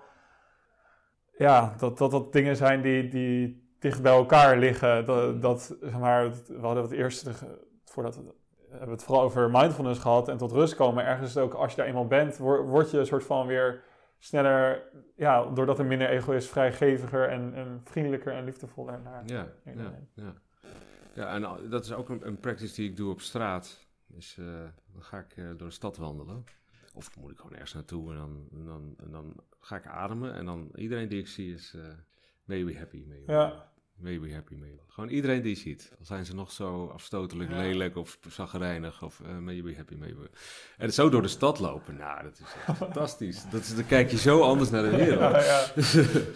ja, 1.38 1.74
dat 1.78 1.98
dat, 1.98 2.10
dat 2.10 2.32
dingen 2.32 2.56
zijn 2.56 2.82
die, 2.82 3.08
die 3.08 3.68
dicht 3.78 4.02
bij 4.02 4.12
elkaar 4.12 4.58
liggen. 4.58 5.06
Dat, 5.06 5.42
dat 5.42 5.76
zeg 5.80 5.98
maar, 5.98 6.30
we 6.46 6.60
hadden 6.60 6.82
het 6.82 6.92
eerste, 6.92 7.32
ge- 7.34 7.66
voordat 7.84 8.16
we, 8.16 8.22
we 8.22 8.70
hebben 8.70 8.90
het 8.90 9.04
vooral 9.04 9.24
over 9.24 9.50
mindfulness 9.50 10.00
gehad 10.00 10.28
en 10.28 10.36
tot 10.36 10.52
rust 10.52 10.74
komen. 10.74 11.04
Ergens 11.04 11.36
ook, 11.36 11.54
als 11.54 11.70
je 11.70 11.76
daar 11.76 11.86
eenmaal 11.86 12.06
bent, 12.06 12.36
word, 12.36 12.66
word 12.68 12.90
je 12.90 12.98
een 12.98 13.06
soort 13.06 13.24
van 13.24 13.46
weer 13.46 13.82
sneller, 14.18 14.82
ja, 15.16 15.44
doordat 15.50 15.78
er 15.78 15.84
minder 15.84 16.08
ego 16.08 16.32
is, 16.32 16.48
vrijgeviger 16.48 17.28
en, 17.28 17.54
en 17.54 17.80
vriendelijker 17.84 18.32
en 18.32 18.44
liefdevoller 18.44 19.00
naar 19.00 19.22
Ja, 19.26 19.46
ja, 19.64 19.92
ja. 20.14 20.34
ja 21.14 21.34
en 21.34 21.68
dat 21.70 21.84
is 21.84 21.92
ook 21.92 22.08
een, 22.08 22.26
een 22.26 22.40
practice 22.40 22.74
die 22.74 22.90
ik 22.90 22.96
doe 22.96 23.10
op 23.10 23.20
straat. 23.20 23.86
Dus 24.06 24.38
eh, 24.38 24.44
dan 24.92 25.02
ga 25.02 25.18
ik 25.18 25.36
eh, 25.36 25.44
door 25.44 25.68
de 25.68 25.74
stad 25.74 25.96
wandelen. 25.96 26.44
Of 26.94 27.16
moet 27.18 27.30
ik 27.30 27.36
gewoon 27.36 27.52
ergens 27.52 27.74
naartoe 27.74 28.10
en 28.10 28.16
dan, 28.16 28.48
en 28.52 28.64
dan, 28.64 28.94
en 29.04 29.10
dan 29.10 29.34
ga 29.60 29.76
ik 29.76 29.86
ademen. 29.86 30.34
En 30.34 30.44
dan 30.44 30.70
iedereen 30.74 31.08
die 31.08 31.18
ik 31.18 31.28
zie 31.28 31.54
is, 31.54 31.74
eh 31.74 31.82
may 32.44 32.58
you 32.58 32.72
be 32.72 32.78
happy, 32.78 33.04
may 33.08 33.22
Ja. 33.26 33.70
May 33.98 34.12
you 34.12 34.26
be 34.28 34.34
happy, 34.34 34.54
may 34.54 34.66
you 34.68 34.76
be- 34.76 34.86
Gewoon 34.92 35.10
iedereen 35.10 35.42
die 35.42 35.50
je 35.54 35.60
ziet. 35.60 35.92
Al 35.98 36.04
zijn 36.04 36.26
ze 36.26 36.34
nog 36.34 36.52
zo 36.52 36.86
afstotelijk, 36.86 37.50
Ja. 37.50 37.56
lelijk 37.56 37.96
of 37.96 38.18
zaggerijnig 38.28 39.02
of 39.02 39.20
eh, 39.20 39.38
may 39.38 39.54
you 39.54 39.70
be 39.70 39.76
happy, 39.76 39.94
may 39.94 40.08
you 40.08 40.20
be... 40.20 40.30
En 40.76 40.92
zo 40.92 41.08
door 41.08 41.22
de 41.22 41.28
stad 41.28 41.58
lopen, 41.58 41.96
nou, 41.96 42.22
dat 42.22 42.32
is 42.32 42.40
echt 42.66 42.76
fantastisch. 42.86 43.44
Dat 43.50 43.60
is, 43.60 43.74
dan 43.74 43.86
kijk 43.86 44.10
je 44.10 44.16
zo 44.16 44.40
anders 44.42 44.70
naar 44.70 44.82
de 44.82 44.96
wereld. 45.04 45.44
Ja, 45.44 45.66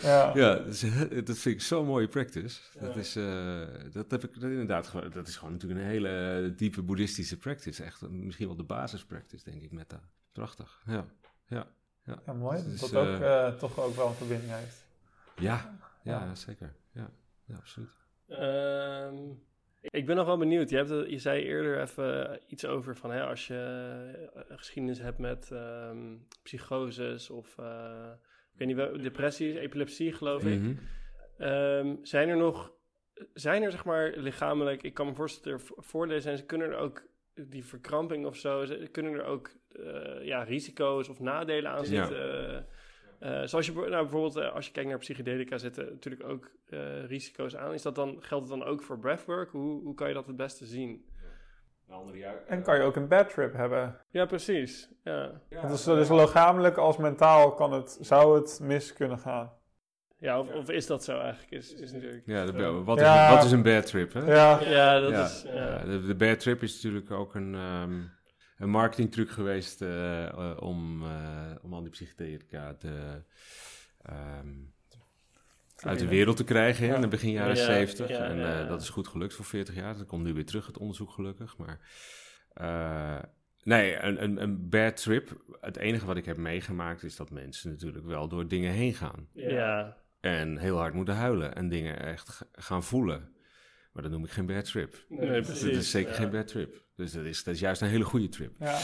ja. 0.02 0.32
ja. 0.40 0.54
Dat, 0.54 0.66
is- 0.66 0.80
dat 1.24 1.38
vind 1.38 1.54
ik 1.54 1.60
zo'n 1.60 1.86
mooie 1.86 2.08
practice. 2.08 2.60
Dat, 2.80 2.96
is, 2.96 3.16
eh, 3.16 3.60
dat 3.92 4.10
heb 4.10 4.24
ik 4.24 4.34
dat 4.40 4.50
inderdaad 4.50 4.86
gewoon. 4.86 5.10
Dat 5.10 5.28
is 5.28 5.36
gewoon 5.36 5.52
natuurlijk 5.52 5.80
een 5.80 5.86
hele 5.86 6.08
eh, 6.48 6.56
diepe 6.56 6.82
boeddhistische 6.82 7.36
practice. 7.36 7.84
Echt 7.84 8.00
misschien 8.10 8.46
wel 8.46 8.56
de 8.56 8.62
basispractice, 8.64 9.50
denk 9.50 9.62
ik, 9.62 9.72
metta. 9.72 10.00
Prachtig. 10.32 10.82
Ja, 10.86 11.04
ja, 11.46 11.66
Ja, 12.26 12.32
mooi. 12.32 12.62
Dus, 12.64 12.80
dat 12.80 12.90
dat 12.90 13.06
ook 13.06 13.20
eh, 13.20 13.46
eh, 13.46 13.54
toch 13.54 13.78
ook 13.80 13.96
wel 13.96 14.06
een 14.08 14.14
verbinding 14.14 14.52
heeft. 14.52 14.84
ja, 15.36 15.78
ja, 16.02 16.24
Ja. 16.24 16.34
zeker. 16.34 16.74
Ja, 16.92 17.10
ja 17.52 17.58
absoluut. 17.58 17.90
Ehm, 18.28 19.30
ik 19.80 20.06
ben 20.06 20.16
nog 20.16 20.26
wel 20.26 20.38
benieuwd. 20.38 20.70
Je, 20.70 20.76
hebt, 20.76 20.88
het- 20.88 21.10
je 21.10 21.18
zei 21.18 21.42
eerder 21.42 21.80
even 21.80 22.40
iets 22.46 22.64
over 22.66 22.96
van 22.96 23.10
hè, 23.10 23.22
als 23.24 23.46
je 23.46 24.30
eh, 24.34 24.56
geschiedenis 24.56 24.98
hebt 24.98 25.18
met 25.18 25.50
ehm 25.50 26.16
psychoses 26.42 27.30
of 27.30 27.58
eh, 27.58 28.10
ik 28.52 28.58
weet 28.58 28.68
niet 28.68 28.76
wel, 28.76 29.02
depressie, 29.02 29.60
epilepsie 29.60 30.12
geloof 30.12 30.44
ik. 30.44 30.60
Mhm. 30.60 30.74
Ehm, 31.38 31.94
zijn 32.02 32.28
er 32.28 32.36
nog, 32.36 32.72
zijn 33.34 33.62
er 33.62 33.70
zeg 33.70 33.84
maar 33.84 34.12
lichamelijk, 34.16 34.82
ik 34.82 34.94
kan 34.94 35.06
me 35.06 35.14
voorstellen, 35.14 35.58
er 35.58 35.64
vo- 35.64 35.74
voordelen 35.82 36.22
zijn, 36.22 36.36
ze 36.36 36.44
kunnen 36.44 36.68
er 36.68 36.76
ook 36.76 37.02
die 37.34 37.64
verkramping 37.64 38.26
of 38.26 38.36
zo, 38.36 38.64
ze 38.64 38.88
kunnen 38.92 39.12
er 39.12 39.24
ook 39.24 39.50
eh, 39.68 40.24
ja, 40.24 40.42
risico's 40.42 41.08
of 41.08 41.20
nadelen 41.20 41.70
aan 41.70 41.84
zitten. 41.86 42.54
Eh, 42.56 42.62
eh, 43.22 43.42
zoals 43.44 43.66
je 43.66 43.72
nou, 43.72 43.90
bijvoorbeeld, 43.90 44.36
eh, 44.36 44.54
als 44.54 44.66
je 44.66 44.72
kijkt 44.72 44.88
naar 44.88 44.98
psychedelica, 44.98 45.58
zitten 45.58 45.84
natuurlijk 45.84 46.28
ook 46.28 46.50
eh, 46.68 47.04
risico's 47.04 47.56
aan. 47.56 47.72
Is 47.72 47.82
dat 47.82 47.94
dan, 47.94 48.16
geldt 48.20 48.48
het 48.48 48.58
dan 48.58 48.68
ook 48.68 48.82
voor 48.82 48.98
breathwork? 48.98 49.50
Hoe, 49.50 49.82
hoe 49.82 49.94
kan 49.94 50.08
je 50.08 50.14
dat 50.14 50.26
het 50.26 50.36
beste 50.36 50.66
zien? 50.66 51.04
En 52.46 52.62
kan 52.62 52.76
je 52.76 52.82
ook 52.82 52.96
een 52.96 53.08
bad 53.08 53.30
trip 53.30 53.52
hebben. 53.52 53.96
Ja, 54.10 54.26
precies. 54.26 54.88
Ja, 55.04 55.40
dus, 55.68 55.84
dus 55.84 56.08
lichamelijk 56.08 56.76
als 56.76 56.96
mentaal 56.96 57.54
kan 57.54 57.72
het, 57.72 57.98
zou 58.00 58.36
het 58.40 58.60
mis 58.62 58.92
kunnen 58.92 59.18
gaan. 59.18 59.52
ja 60.18 60.38
of, 60.40 60.54
of 60.54 60.70
is 60.70 60.86
dat 60.86 61.04
zo 61.04 61.18
eigenlijk? 61.18 61.52
Is, 61.52 61.74
is 61.74 61.92
natuurlijk... 61.92 62.22
Ja, 62.26 62.46
de, 62.46 62.82
wat, 62.84 62.96
is, 62.96 63.02
Ja. 63.02 63.34
wat 63.34 63.44
is 63.44 63.52
een 63.52 63.62
bad 63.62 63.86
trip, 63.86 64.12
hè? 64.12 64.34
Ja, 64.34 64.60
Ja, 64.60 65.00
dat 65.00 65.10
Ja. 65.10 65.24
is... 65.24 65.42
Ja. 65.42 65.52
Ja, 65.54 65.84
de, 65.84 66.06
de 66.06 66.14
bad 66.14 66.40
trip 66.40 66.62
is 66.62 66.74
natuurlijk 66.74 67.10
ook 67.10 67.34
een, 67.34 67.54
ehm 67.54 68.00
een 68.62 68.70
marketingtruc 68.70 69.30
geweest 69.30 69.82
eh, 69.82 70.56
om, 70.60 71.02
eh, 71.02 71.50
om 71.62 71.72
al 71.74 71.82
die 71.82 71.90
psychedelica 71.90 72.74
te, 72.74 73.22
ehm, 74.02 74.48
uit 75.76 75.98
de 75.98 76.08
wereld 76.08 76.36
te 76.36 76.44
krijgen 76.44 76.86
Ja. 76.86 76.94
in 76.94 77.00
de 77.00 77.08
begin 77.08 77.30
jaren 77.30 77.56
Ja, 77.56 77.64
70. 77.64 78.08
ja, 78.08 78.24
en 78.24 78.36
ja, 78.36 78.52
eh, 78.52 78.58
ja. 78.60 78.64
dat 78.66 78.80
is 78.82 78.88
goed 78.88 79.08
gelukt 79.08 79.34
voor 79.34 79.44
40 79.44 79.74
jaar. 79.74 79.96
Dat 79.96 80.06
komt 80.06 80.24
nu 80.24 80.32
weer 80.34 80.46
terug, 80.46 80.66
het 80.66 80.78
onderzoek 80.78 81.10
gelukkig. 81.10 81.56
Maar 81.56 81.80
eh, 82.52 83.22
nee, 83.62 83.96
een, 84.02 84.22
een, 84.22 84.42
een 84.42 84.68
bad 84.68 84.96
trip. 85.02 85.44
Het 85.60 85.76
enige 85.76 86.06
wat 86.06 86.16
ik 86.16 86.24
heb 86.24 86.36
meegemaakt 86.36 87.02
is 87.02 87.16
dat 87.16 87.30
mensen 87.30 87.70
natuurlijk 87.70 88.04
wel 88.06 88.28
door 88.28 88.48
dingen 88.48 88.72
heen 88.72 88.94
gaan. 88.94 89.28
ja. 89.32 90.00
En 90.20 90.58
heel 90.58 90.76
hard 90.76 90.94
moeten 90.94 91.14
huilen 91.14 91.54
en 91.54 91.68
dingen 91.68 92.00
echt 92.02 92.44
gaan 92.52 92.82
voelen. 92.82 93.32
Maar 93.92 94.02
dat 94.02 94.12
noem 94.12 94.24
ik 94.24 94.30
geen 94.30 94.46
bad 94.46 94.64
trip. 94.64 95.04
Nee, 95.08 95.30
Dat 95.32 95.46
precies. 95.46 95.76
is 95.76 95.90
zeker 95.90 96.10
ja. 96.10 96.16
geen 96.16 96.30
bad 96.30 96.46
trip. 96.48 96.84
Dus 97.02 97.12
dat 97.12 97.24
is, 97.24 97.44
dat 97.44 97.54
is 97.54 97.60
juist 97.60 97.80
een 97.82 97.88
hele 97.88 98.04
goede 98.04 98.28
trip. 98.28 98.52
ja. 98.58 98.78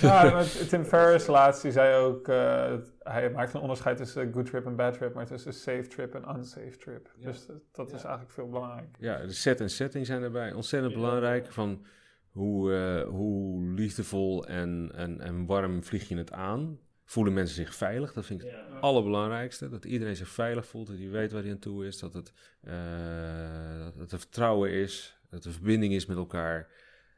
Ja. 0.00 0.24
ja 0.24 0.44
Tim 0.68 0.84
Ferriss 0.84 1.26
laatst 1.26 1.62
die 1.62 1.72
zei 1.72 2.04
ook, 2.04 2.28
eh, 2.28 2.74
hij 2.98 3.30
maakt 3.30 3.54
een 3.54 3.60
onderscheid 3.60 3.96
tussen 3.96 4.32
good 4.32 4.46
trip 4.46 4.66
en 4.66 4.76
bad 4.76 4.94
trip, 4.94 5.14
maar 5.14 5.26
tussen 5.26 5.52
safe 5.54 5.86
trip 5.86 6.14
en 6.14 6.36
unsafe 6.36 6.76
trip. 6.78 7.10
Ja. 7.18 7.26
Dus 7.30 7.46
dat, 7.46 7.56
dat 7.72 7.86
is 7.92 8.02
eigenlijk 8.02 8.30
veel 8.32 8.48
belangrijk. 8.48 8.96
Ja, 8.98 9.18
de 9.26 9.32
set 9.32 9.60
en 9.60 9.70
setting 9.70 10.06
zijn 10.06 10.20
daarbij 10.20 10.52
ontzettend 10.52 10.92
Ja. 10.92 10.98
belangrijk. 10.98 11.52
Van 11.52 11.84
hoe, 12.30 12.74
eh, 12.74 13.08
hoe 13.08 13.64
liefdevol 13.72 14.46
en, 14.46 14.90
en, 14.94 15.20
en 15.20 15.46
warm 15.46 15.84
vlieg 15.84 16.08
je 16.08 16.16
het 16.16 16.32
aan? 16.32 16.78
Voelen 17.04 17.32
mensen 17.32 17.54
zich 17.56 17.74
veilig? 17.74 18.12
Dat 18.12 18.26
vind 18.26 18.42
ik 18.42 18.50
het 18.50 18.80
allerbelangrijkste. 18.80 19.68
Dat 19.68 19.84
iedereen 19.84 20.16
zich 20.16 20.28
veilig 20.28 20.66
voelt, 20.66 20.86
dat 20.86 20.96
hij 20.98 21.08
weet 21.10 21.32
waar 21.32 21.42
hij 21.42 21.50
aan 21.50 21.58
toe 21.58 21.86
is. 21.86 21.98
Dat, 21.98 22.12
het, 22.12 22.32
uh, 22.64 23.84
dat 23.84 23.94
het 23.94 24.12
er 24.12 24.18
vertrouwen 24.18 24.70
is, 24.70 25.18
dat 25.30 25.44
er 25.44 25.52
verbinding 25.52 25.92
is 25.92 26.06
met 26.06 26.16
elkaar. 26.16 26.68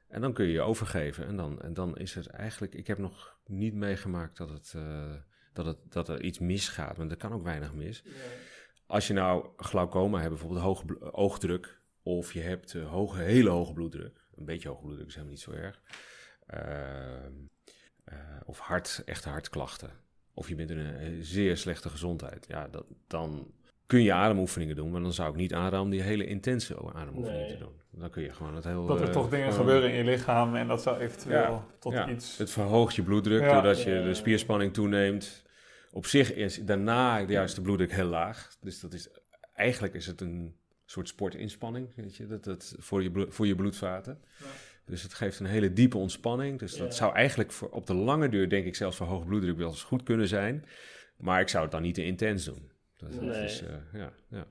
En 0.08 0.20
dan 0.20 0.32
kun 0.32 0.46
je 0.46 0.52
je 0.52 0.60
overgeven. 0.60 1.26
En 1.26 1.36
dan, 1.36 1.62
en 1.62 1.74
dan 1.74 1.96
is 1.96 2.16
er 2.16 2.26
eigenlijk... 2.26 2.74
Ik 2.74 2.86
heb 2.86 2.98
nog 2.98 3.38
niet 3.46 3.74
meegemaakt 3.74 4.36
dat, 4.36 4.50
het, 4.50 4.72
uh, 4.76 5.14
dat, 5.52 5.66
het, 5.66 5.78
dat 5.88 6.08
er 6.08 6.22
iets 6.22 6.38
misgaat. 6.38 6.96
Maar 6.96 7.08
er 7.08 7.16
kan 7.16 7.32
ook 7.32 7.42
weinig 7.42 7.74
mis. 7.74 8.02
Ja. 8.04 8.10
Als 8.86 9.06
je 9.06 9.12
nou 9.12 9.48
glaucoma 9.56 10.18
hebt, 10.18 10.30
bijvoorbeeld 10.30 10.62
hoge 10.62 11.12
oogdruk... 11.12 11.80
of 12.02 12.32
je 12.32 12.40
hebt 12.40 12.74
uh, 12.74 12.90
hoge, 12.90 13.20
hele 13.20 13.50
hoge 13.50 13.72
bloeddruk... 13.72 14.26
een 14.34 14.44
beetje 14.44 14.68
hoge 14.68 14.82
bloeddruk 14.82 15.06
is 15.06 15.14
helemaal 15.14 15.34
niet 15.34 15.42
zo 15.42 15.52
erg... 15.52 15.82
Uh, 16.54 17.26
of 18.44 18.58
hart, 18.58 19.02
echte 19.04 19.28
hartklachten. 19.28 19.90
Of 20.34 20.48
je 20.48 20.54
bent 20.54 20.70
in 20.70 20.78
een 20.78 21.24
zeer 21.24 21.56
slechte 21.56 21.88
gezondheid. 21.88 22.46
Ja, 22.48 22.68
dat, 22.68 22.86
dan 23.06 23.52
kun 23.88 24.02
je 24.02 24.12
ademoefeningen 24.12 24.76
doen, 24.76 24.90
maar 24.90 25.00
dan 25.00 25.12
zou 25.12 25.30
ik 25.30 25.36
niet 25.36 25.54
aanraden 25.54 25.90
die 25.90 26.02
hele 26.02 26.26
intense 26.26 26.76
ademoefeningen 26.94 27.46
nee. 27.46 27.56
te 27.56 27.58
doen. 27.58 27.72
Dan 27.90 28.10
kun 28.10 28.22
je 28.22 28.32
gewoon 28.32 28.54
het 28.54 28.64
heel... 28.64 28.86
Dat 28.86 29.00
er 29.00 29.06
uh, 29.06 29.12
toch 29.12 29.28
dingen 29.28 29.52
gewoon... 29.52 29.66
gebeuren 29.66 29.90
in 29.90 29.96
je 29.96 30.04
lichaam 30.04 30.56
en 30.56 30.68
dat 30.68 30.82
zou 30.82 30.98
eventueel 30.98 31.52
ja, 31.52 31.66
tot 31.78 31.92
ja. 31.92 32.08
iets... 32.08 32.38
Het 32.38 32.50
verhoogt 32.50 32.94
je 32.94 33.02
bloeddruk 33.02 33.40
ja. 33.40 33.52
doordat 33.52 33.82
je 33.82 34.02
de 34.02 34.14
spierspanning 34.14 34.72
toeneemt. 34.72 35.42
Op 35.92 36.06
zich 36.06 36.34
is 36.34 36.64
daarna 36.64 37.20
juist 37.20 37.54
de 37.54 37.60
bloeddruk 37.60 37.92
heel 37.92 38.06
laag. 38.06 38.56
Dus 38.60 38.80
dat 38.80 38.92
is, 38.92 39.08
eigenlijk 39.54 39.94
is 39.94 40.06
het 40.06 40.20
een 40.20 40.56
soort 40.84 41.08
sportinspanning, 41.08 41.88
weet 41.96 42.16
je, 42.16 42.26
dat, 42.26 42.44
dat, 42.44 42.74
voor, 42.78 43.02
je 43.02 43.26
voor 43.28 43.46
je 43.46 43.54
bloedvaten. 43.54 44.20
Dus 44.84 45.02
het 45.02 45.14
geeft 45.14 45.40
een 45.40 45.46
hele 45.46 45.72
diepe 45.72 45.98
ontspanning. 45.98 46.58
Dus 46.58 46.76
dat 46.76 46.94
zou 46.94 47.14
eigenlijk 47.14 47.52
voor, 47.52 47.68
op 47.68 47.86
de 47.86 47.94
lange 47.94 48.28
duur, 48.28 48.48
denk 48.48 48.66
ik, 48.66 48.74
zelfs 48.74 48.96
voor 48.96 49.06
hoge 49.06 49.26
bloeddruk 49.26 49.56
wel 49.56 49.68
eens 49.68 49.82
goed 49.82 50.02
kunnen 50.02 50.28
zijn. 50.28 50.64
Maar 51.16 51.40
ik 51.40 51.48
zou 51.48 51.62
het 51.62 51.72
dan 51.72 51.82
niet 51.82 51.94
te 51.94 52.04
intens 52.04 52.44
doen. 52.44 52.70
Dat, 52.98 53.12
dat 53.12 53.20
Nee. 53.22 53.44
is, 53.44 53.62
uh, 53.62 53.68
ja, 53.92 54.12
ja. 54.28 54.46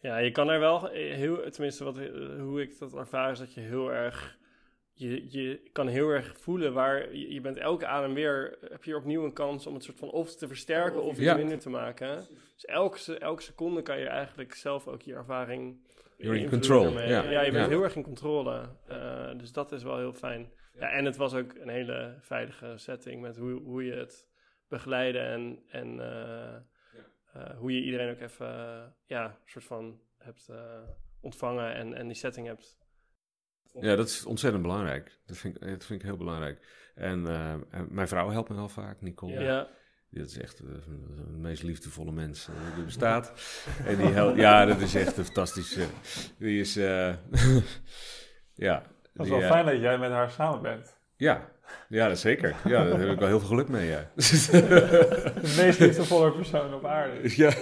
Ja, 0.00 0.16
je 0.18 0.30
kan 0.30 0.48
er 0.48 0.60
wel 0.60 0.86
heel, 0.90 1.50
tenminste 1.50 1.84
wat, 1.84 1.98
hoe 2.38 2.60
ik 2.62 2.78
dat 2.78 2.94
ervaar, 2.94 3.30
is 3.30 3.38
dat 3.38 3.54
je 3.54 3.60
heel 3.60 3.92
erg, 3.92 4.38
je, 4.92 5.30
je 5.38 5.68
kan 5.72 5.86
heel 5.86 6.08
erg 6.08 6.38
voelen 6.40 6.72
waar, 6.72 7.14
je, 7.14 7.32
je 7.32 7.40
bent 7.40 7.56
elke 7.56 7.86
adem 7.86 8.14
weer, 8.14 8.58
heb 8.70 8.84
je 8.84 8.96
opnieuw 8.96 9.24
een 9.24 9.32
kans 9.32 9.66
om 9.66 9.74
het 9.74 9.84
soort 9.84 9.98
van 9.98 10.10
of 10.10 10.36
te 10.36 10.46
versterken 10.48 11.02
of 11.02 11.12
iets 11.12 11.20
Ja. 11.20 11.34
minder 11.36 11.58
te 11.58 11.70
maken. 11.70 12.16
Dus 12.54 12.64
elke, 12.64 13.18
elke 13.18 13.42
seconde 13.42 13.82
kan 13.82 13.98
je 13.98 14.06
eigenlijk 14.06 14.54
zelf 14.54 14.88
ook 14.88 15.02
je 15.02 15.14
ervaring 15.14 15.86
You're 16.16 16.38
in 16.38 16.48
control, 16.48 16.84
ermee. 16.84 17.08
ja. 17.08 17.40
je 17.42 17.52
bent 17.52 17.68
heel 17.68 17.82
erg 17.82 17.96
in 17.96 18.02
controle. 18.02 18.68
Uh, 18.90 19.30
dus 19.38 19.52
dat 19.52 19.72
is 19.72 19.82
wel 19.82 19.96
heel 19.98 20.12
fijn. 20.12 20.52
Ja, 20.78 20.90
en 20.90 21.04
het 21.04 21.16
was 21.16 21.34
ook 21.34 21.54
een 21.54 21.68
hele 21.68 22.16
veilige 22.20 22.72
setting 22.76 23.20
met 23.22 23.36
hoe, 23.36 23.60
hoe 23.62 23.84
je 23.84 23.92
het 23.92 24.26
begeleiden 24.68 25.22
en, 25.26 25.62
en 25.68 25.94
uh, 25.96 26.56
hoe 27.58 27.74
je 27.74 27.82
iedereen 27.82 28.10
ook 28.10 28.20
even, 28.20 28.46
uh, 28.46 28.82
ja, 29.06 29.24
een 29.24 29.32
soort 29.44 29.64
van 29.64 30.00
hebt 30.18 30.46
uh, 30.50 30.56
ontvangen 31.20 31.74
en, 31.74 31.94
en 31.94 32.06
die 32.06 32.16
setting 32.16 32.46
hebt. 32.46 32.78
Ja, 33.80 33.96
dat 33.96 34.08
is 34.08 34.24
ontzettend 34.24 34.62
belangrijk. 34.62 35.18
Dat 35.26 35.36
vind 35.36 35.54
ik, 35.54 35.60
dat 35.60 35.84
vind 35.84 36.00
ik 36.00 36.06
heel 36.06 36.16
belangrijk. 36.16 36.66
En, 36.94 37.20
uh, 37.20 37.52
en 37.52 37.86
mijn 37.90 38.08
vrouw 38.08 38.30
helpt 38.30 38.48
me 38.48 38.54
wel 38.54 38.68
vaak, 38.68 39.00
Nicole. 39.00 39.40
Ja. 39.40 39.68
Dat 40.10 40.26
is 40.26 40.38
echt 40.38 40.56
de, 40.56 40.80
de 41.14 41.36
meest 41.36 41.62
liefdevolle 41.62 42.12
mens 42.12 42.46
die 42.46 42.78
er 42.78 42.84
bestaat. 42.84 43.32
en 43.84 43.96
die 43.96 44.06
helpt, 44.06 44.38
ja, 44.38 44.64
dat 44.64 44.80
is 44.80 44.94
echt 44.94 45.16
een 45.16 45.24
fantastische. 45.24 45.86
Die 46.38 46.60
is, 46.60 46.76
uh, 46.76 46.84
ja. 48.54 48.82
Dat 49.12 49.26
is 49.26 49.32
wel 49.32 49.40
fijn 49.40 49.66
dat 49.66 49.80
jij 49.80 49.98
met 49.98 50.10
haar 50.10 50.30
samen 50.30 50.62
bent. 50.62 50.98
Ja, 51.16 51.50
ja, 51.88 52.08
dat 52.08 52.18
zeker. 52.18 52.54
Ja, 52.64 52.84
daar 52.84 53.00
heb 53.00 53.10
ik 53.10 53.18
wel 53.18 53.28
heel 53.28 53.38
veel 53.38 53.48
geluk 53.48 53.68
mee, 53.68 53.86
ja. 53.86 54.10
de 54.14 55.54
meest 55.56 55.78
liefdevolle 55.78 56.32
persoon 56.32 56.74
op 56.74 56.84
aarde. 56.84 57.36
Ja, 57.36 57.52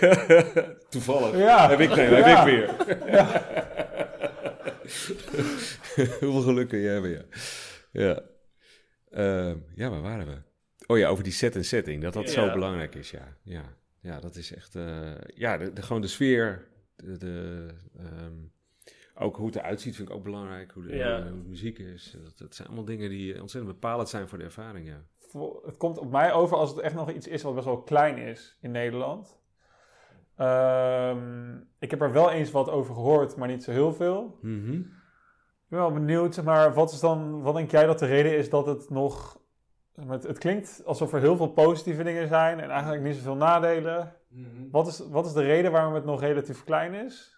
toevallig. 0.88 1.36
Ja. 1.38 1.68
Heb 1.68 1.80
ik, 1.80 1.94
nee, 1.94 2.10
ja. 2.10 2.16
heb 2.16 2.38
ik 2.38 2.44
weer. 2.44 2.74
Ja. 3.12 3.42
Hoeveel 6.20 6.40
geluk 6.40 6.68
kun 6.68 6.80
jij 6.80 6.92
hebben, 6.92 7.10
ja. 7.10 7.22
Ja. 7.92 8.22
Uh, 9.10 9.54
ja, 9.74 9.90
waar 9.90 10.02
waren 10.02 10.26
we? 10.26 10.36
Oh 10.86 10.98
ja, 10.98 11.08
over 11.08 11.24
die 11.24 11.32
set 11.32 11.56
en 11.56 11.64
setting, 11.64 12.02
dat 12.02 12.12
dat 12.12 12.32
ja. 12.32 12.46
zo 12.46 12.52
belangrijk 12.52 12.94
is, 12.94 13.10
ja. 13.10 13.36
Ja, 13.42 13.62
ja 14.00 14.20
dat 14.20 14.36
is 14.36 14.54
echt, 14.54 14.74
uh, 14.74 15.12
ja, 15.34 15.58
de, 15.58 15.72
de, 15.72 15.82
gewoon 15.82 16.02
de 16.02 16.08
sfeer, 16.08 16.66
de, 16.96 17.18
de 17.18 17.66
um, 18.00 18.52
ook 19.18 19.36
hoe 19.36 19.46
het 19.46 19.56
eruit 19.56 19.80
ziet 19.80 19.96
vind 19.96 20.08
ik 20.08 20.14
ook 20.14 20.24
belangrijk, 20.24 20.70
hoe 20.70 20.82
de, 20.82 20.96
ja. 20.96 21.22
hoe 21.22 21.24
de 21.24 21.48
muziek 21.48 21.78
is. 21.78 22.16
Dat, 22.24 22.38
dat, 22.38 22.54
zijn 22.54 22.68
allemaal 22.68 22.84
dingen 22.86 23.08
die 23.08 23.40
ontzettend 23.40 23.72
bepalend 23.72 24.08
zijn 24.08 24.28
voor 24.28 24.38
de 24.38 24.44
ervaring, 24.44 24.86
ja. 24.86 25.02
Het 25.64 25.76
komt 25.76 25.98
op 25.98 26.10
mij 26.10 26.32
over 26.32 26.56
als 26.56 26.70
het 26.70 26.78
echt 26.78 26.94
nog 26.94 27.10
iets 27.10 27.26
is 27.26 27.42
wat 27.42 27.54
best 27.54 27.66
wel 27.66 27.82
klein 27.82 28.18
is 28.18 28.58
in 28.60 28.70
Nederland. 28.70 29.38
Um, 30.38 31.68
ik 31.78 31.90
heb 31.90 32.00
er 32.00 32.12
wel 32.12 32.30
eens 32.30 32.50
wat 32.50 32.70
over 32.70 32.94
gehoord, 32.94 33.36
maar 33.36 33.48
niet 33.48 33.64
zo 33.64 33.70
heel 33.70 33.92
veel. 33.92 34.38
Mm 34.40 34.64
-hmm. 34.64 34.80
Ik 35.64 35.72
ben 35.72 35.78
wel 35.78 35.92
benieuwd, 35.92 36.42
maar 36.42 36.74
wat 36.74 36.92
is 36.92 37.00
dan, 37.00 37.42
wat 37.42 37.54
denk 37.54 37.70
jij 37.70 37.86
dat 37.86 37.98
de 37.98 38.06
reden 38.06 38.36
is 38.36 38.50
dat 38.50 38.66
het 38.66 38.90
nog 38.90 39.40
het, 40.06 40.22
het, 40.22 40.38
klinkt 40.38 40.82
alsof 40.84 41.12
er 41.12 41.20
heel 41.20 41.36
veel 41.36 41.48
positieve 41.52 42.02
dingen 42.02 42.28
zijn 42.28 42.60
en 42.60 42.70
eigenlijk 42.70 43.02
niet 43.02 43.14
zoveel 43.14 43.36
nadelen. 43.36 44.16
Mhm. 44.28 44.40
Mm 44.40 44.56
-hmm. 44.56 44.70
wat, 44.70 44.86
is, 44.86 44.98
wat 45.10 45.26
is 45.26 45.32
de 45.32 45.42
reden 45.42 45.72
waarom 45.72 45.94
het 45.94 46.04
nog 46.04 46.20
relatief 46.20 46.64
klein 46.64 46.94
is? 46.94 47.35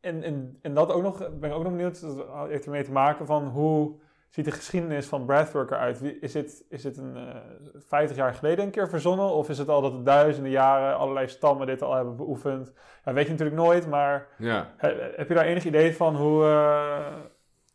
En, 0.00 0.22
en, 0.22 0.58
en 0.62 0.74
dat 0.74 0.92
ook 0.92 1.02
nog, 1.02 1.18
ben 1.18 1.50
ik 1.50 1.56
ook 1.56 1.62
nog 1.62 1.72
benieuwd, 1.72 2.00
dat 2.00 2.48
heeft 2.48 2.64
ermee 2.64 2.84
te 2.84 2.92
maken 2.92 3.26
van 3.26 3.48
hoe 3.48 3.98
ziet 4.30 4.44
de 4.44 4.50
geschiedenis 4.50 5.06
van 5.06 5.24
Breathwork 5.24 5.70
eruit? 5.70 6.02
Is 6.20 6.34
het, 6.34 6.64
is 6.68 6.84
het 6.84 6.96
een 6.96 7.16
uh, 7.16 7.36
50 7.74 8.16
jaar 8.16 8.34
geleden 8.34 8.64
een 8.64 8.70
keer 8.70 8.88
verzonnen? 8.88 9.26
Of 9.26 9.48
is 9.48 9.58
het 9.58 9.68
al 9.68 9.82
dat 9.82 9.92
de 9.92 10.02
duizenden 10.02 10.50
jaren 10.50 10.96
allerlei 10.96 11.28
stammen 11.28 11.66
dit 11.66 11.82
al 11.82 11.94
hebben 11.94 12.16
beoefend? 12.16 12.72
Ja, 13.04 13.12
weet 13.12 13.24
je 13.24 13.30
natuurlijk 13.30 13.58
nooit, 13.58 13.86
maar 13.86 14.26
ja. 14.38 14.74
he, 14.76 14.88
heb 15.16 15.28
je 15.28 15.34
daar 15.34 15.44
enig 15.44 15.64
idee 15.64 15.96
van 15.96 16.16
hoe, 16.16 16.44
uh, 16.44 17.16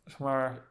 zeg 0.04 0.18
maar... 0.18 0.64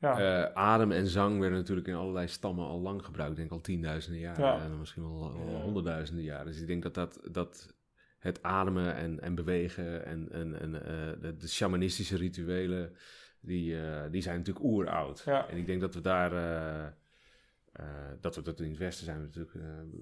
Ja. 0.00 0.20
Uh, 0.20 0.52
adem 0.54 0.92
en 0.92 1.06
zang 1.06 1.40
werden 1.40 1.58
natuurlijk 1.58 1.86
in 1.86 1.94
allerlei 1.94 2.28
stammen 2.28 2.66
al 2.66 2.80
lang 2.80 3.04
gebruikt. 3.04 3.32
Ik 3.32 3.38
denk 3.38 3.50
al 3.50 3.60
tienduizenden 3.60 4.20
jaren 4.20 4.44
ja. 4.44 4.60
en 4.60 4.78
misschien 4.78 5.02
wel, 5.02 5.30
honderdduizenden 5.62 6.24
jaren. 6.24 6.46
Dus 6.46 6.60
ik 6.60 6.66
denk 6.66 6.82
dat, 6.82 6.94
dat, 6.94 7.20
dat 7.30 7.77
het 8.18 8.42
ademen 8.42 8.94
en, 8.94 9.20
en 9.20 9.34
bewegen 9.34 10.06
en, 10.06 10.28
en, 10.32 10.60
en 10.60 10.74
uh, 10.74 10.80
de, 11.20 11.36
de 11.36 11.48
shamanistische 11.48 12.16
rituelen, 12.16 12.96
die, 13.40 13.74
uh, 13.74 14.02
die 14.10 14.22
zijn 14.22 14.36
natuurlijk 14.36 14.64
oeroud. 14.64 15.22
Ja. 15.24 15.48
En 15.48 15.56
ik 15.56 15.66
denk 15.66 15.80
dat 15.80 15.94
we 15.94 16.00
daar, 16.00 16.32
uh, 16.32 17.86
dat 18.20 18.36
we 18.36 18.42
dat 18.42 18.60
in 18.60 18.68
het 18.70 18.78
Westen 18.78 19.04
zijn 19.04 19.18
we 19.18 19.24
natuurlijk 19.24 19.52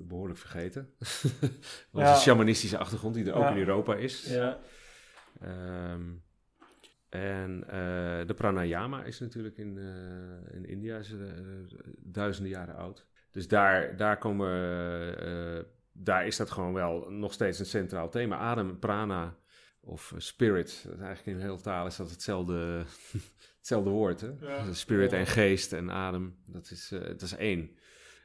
behoorlijk 0.09 0.39
vergeten. 0.39 0.91
Onze 1.93 2.07
ja. 2.07 2.17
shamanistische 2.17 2.79
achtergrond 2.79 3.15
die 3.15 3.25
er 3.25 3.35
ook 3.35 3.51
in 3.51 3.59
Europa 3.59 3.95
is. 3.95 4.27
Ja. 4.27 4.59
Um, 5.93 6.25
en 7.09 7.61
de 8.27 8.35
pranayama 8.37 9.05
is 9.05 9.21
natuurlijk 9.21 9.57
in, 9.57 9.79
in 10.53 10.67
India 10.67 10.99
is, 10.99 11.15
duizenden 11.99 12.53
jaren 12.53 12.77
oud. 12.77 13.07
Dus 13.31 13.49
daar, 13.49 13.97
daar, 13.97 14.19
komen, 14.19 14.49
daar 15.99 16.27
is 16.27 16.37
dat 16.37 16.51
gewoon 16.51 16.73
wel 16.73 17.11
nog 17.11 17.33
steeds 17.33 17.59
een 17.59 17.67
centraal 17.67 18.09
thema. 18.09 18.37
Adem, 18.37 18.79
prana 18.79 19.37
of 19.81 20.15
spirit. 20.17 20.83
Dat 20.85 20.95
is 20.95 21.01
eigenlijk 21.01 21.39
in 21.39 21.45
heel 21.45 21.61
taal 21.61 21.87
is 21.87 21.97
dat 21.97 22.11
hetzelfde, 22.11 22.85
hetzelfde 23.59 23.91
woord. 23.91 24.21
Hè? 24.21 24.31
Ja. 24.41 24.73
Spirit 24.73 25.13
en 25.13 25.27
geest 25.27 25.73
en 25.73 25.91
adem, 25.91 26.37
dat 26.47 26.71
is, 26.71 26.89
dat 26.89 27.23
is 27.23 27.37
één. 27.37 27.71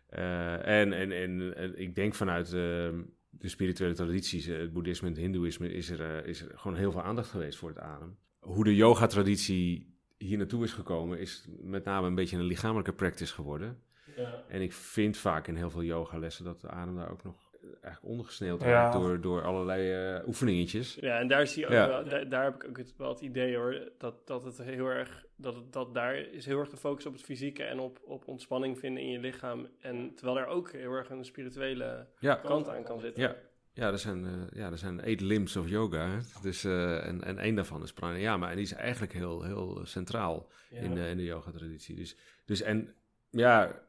en, 0.09 0.93
en, 0.93 1.11
en, 1.11 1.55
en 1.55 1.79
ik 1.79 1.95
denk 1.95 2.15
vanuit 2.15 2.49
de 2.49 3.49
spirituele 3.49 3.93
tradities, 3.93 4.45
het 4.45 4.73
boeddhisme 4.73 5.07
en 5.07 5.13
het 5.13 5.21
hindoeïsme, 5.21 5.71
is 5.73 5.89
er, 5.89 6.25
is 6.25 6.41
er 6.41 6.59
gewoon 6.59 6.77
heel 6.77 6.91
veel 6.91 7.03
aandacht 7.03 7.29
geweest 7.29 7.57
voor 7.57 7.69
het 7.69 7.79
adem 7.79 8.17
hoe 8.41 8.63
de 8.63 8.75
yoga-traditie 8.75 9.95
hier 10.17 10.37
naartoe 10.37 10.63
is 10.63 10.73
gekomen, 10.73 11.19
is 11.19 11.47
met 11.61 11.83
name 11.83 12.07
een 12.07 12.15
beetje 12.15 12.37
een 12.37 12.43
lichamelijke 12.43 12.93
practice 12.93 13.33
geworden. 13.33 13.81
Ja. 14.15 14.43
En 14.47 14.61
ik 14.61 14.73
vind 14.73 15.17
vaak 15.17 15.47
in 15.47 15.55
heel 15.55 15.69
veel 15.69 15.83
yogalessen 15.83 16.45
dat 16.45 16.61
de 16.61 16.69
adem 16.69 16.95
daar 16.95 17.11
ook 17.11 17.23
nog 17.23 17.50
eigenlijk 17.63 18.03
ondergesneeuwd 18.03 18.61
ja. 18.61 18.91
door, 18.91 19.21
door 19.21 19.43
allerlei 19.43 20.15
uh, 20.19 20.27
oefeningetjes. 20.27 20.95
Ja, 20.95 21.19
en 21.19 21.27
daar, 21.27 21.47
zie 21.47 21.59
je 21.61 21.65
ook 21.65 21.73
Ja. 21.73 21.87
wel, 21.87 22.03
daar, 22.03 22.29
daar 22.29 22.43
heb 22.43 22.55
ik 22.55 22.69
ook 22.69 22.77
het, 22.77 22.93
wel 22.97 23.09
het 23.09 23.21
idee 23.21 23.55
hoor, 23.55 23.91
dat, 23.97 24.27
dat 24.27 24.43
het 24.43 24.57
heel 24.57 24.87
erg, 24.87 25.25
dat, 25.35 25.55
het, 25.55 25.73
dat 25.73 25.93
daar 25.93 26.15
is 26.17 26.45
heel 26.45 26.59
erg 26.59 26.69
de 26.69 26.77
focus 26.77 27.05
op 27.05 27.13
het 27.13 27.21
fysieke 27.23 27.63
en 27.63 27.79
op, 27.79 27.99
op 28.03 28.27
ontspanning 28.27 28.79
vinden 28.79 29.03
in 29.03 29.09
je 29.09 29.19
lichaam. 29.19 29.67
En 29.79 30.15
terwijl 30.15 30.39
er 30.39 30.45
ook 30.47 30.71
heel 30.71 30.91
erg 30.93 31.09
een 31.09 31.25
spirituele 31.25 32.07
Ja, 32.19 32.35
kant 32.35 32.67
aan 32.69 32.83
kan 32.83 32.99
zitten. 32.99 33.21
ja. 33.21 33.35
Ja, 33.73 33.91
er 33.91 33.99
zijn, 33.99 34.23
uh, 34.25 34.31
ja, 34.53 34.71
er 34.71 34.77
zijn 34.77 34.99
eight 35.01 35.21
limbs 35.21 35.55
of 35.55 35.69
yoga. 35.69 36.09
Hè? 36.09 36.17
Dus, 36.41 36.63
uh, 36.65 37.07
en, 37.07 37.23
en 37.23 37.37
één 37.37 37.55
daarvan 37.55 37.83
is 37.83 37.93
pranayama. 37.93 38.49
En 38.49 38.55
die 38.55 38.65
is 38.65 38.73
eigenlijk 38.73 39.13
heel, 39.13 39.43
heel 39.43 39.79
centraal 39.83 40.47
Ja. 40.69 40.79
in, 40.79 40.93
de, 40.93 41.07
in 41.07 41.17
de 41.17 41.23
yoga-traditie. 41.23 41.95
Dus, 41.95 42.15
dus 42.45 42.61
en 42.61 42.93
ja, 43.29 43.81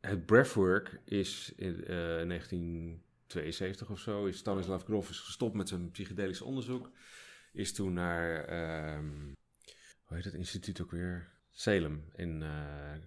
het 0.00 0.26
breathwork 0.26 1.00
is 1.04 1.52
in 1.56 1.84
uh, 1.90 2.22
1972 3.32 3.90
of 3.90 3.98
zo, 3.98 4.26
is 4.26 4.38
Stanislav 4.38 4.84
Grof 4.84 5.10
is 5.10 5.18
gestopt 5.18 5.54
met 5.54 5.68
zijn 5.68 5.90
psychedelisch 5.90 6.40
onderzoek. 6.40 6.90
Is 7.52 7.72
toen 7.72 7.92
naar, 7.92 8.48
um, 8.96 9.36
hoe 10.04 10.16
heet 10.16 10.24
het 10.24 10.34
instituut 10.34 10.80
ook 10.82 10.90
weer? 10.90 11.32
Salem 11.56 12.04
in 12.14 12.40
uh, 12.40 12.48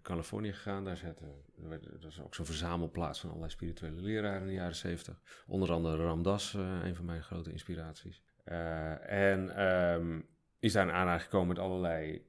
Californië 0.01 0.53
gegaan. 0.53 0.83
Daar 0.83 0.97
zaten, 0.97 1.43
dat 1.81 2.03
was 2.03 2.21
ook 2.21 2.35
zo'n 2.35 2.45
verzamelplaats 2.45 3.19
van 3.19 3.29
allerlei 3.29 3.51
spirituele 3.51 4.01
leraren 4.01 4.41
in 4.41 4.47
de 4.47 4.53
jaren 4.53 4.75
zeventig. 4.75 5.21
Onder 5.47 5.71
andere 5.71 6.03
Ramdas, 6.03 6.53
uh, 6.53 6.79
een 6.83 6.95
van 6.95 7.05
mijn 7.05 7.23
grote 7.23 7.51
inspiraties. 7.51 8.23
Uh, 8.45 9.11
en 9.11 9.63
um, 9.63 10.27
is 10.59 10.73
daar 10.73 10.87
in 10.87 10.93
aanraking 10.93 11.23
gekomen 11.23 11.47
met 11.47 11.59
allerlei 11.59 12.27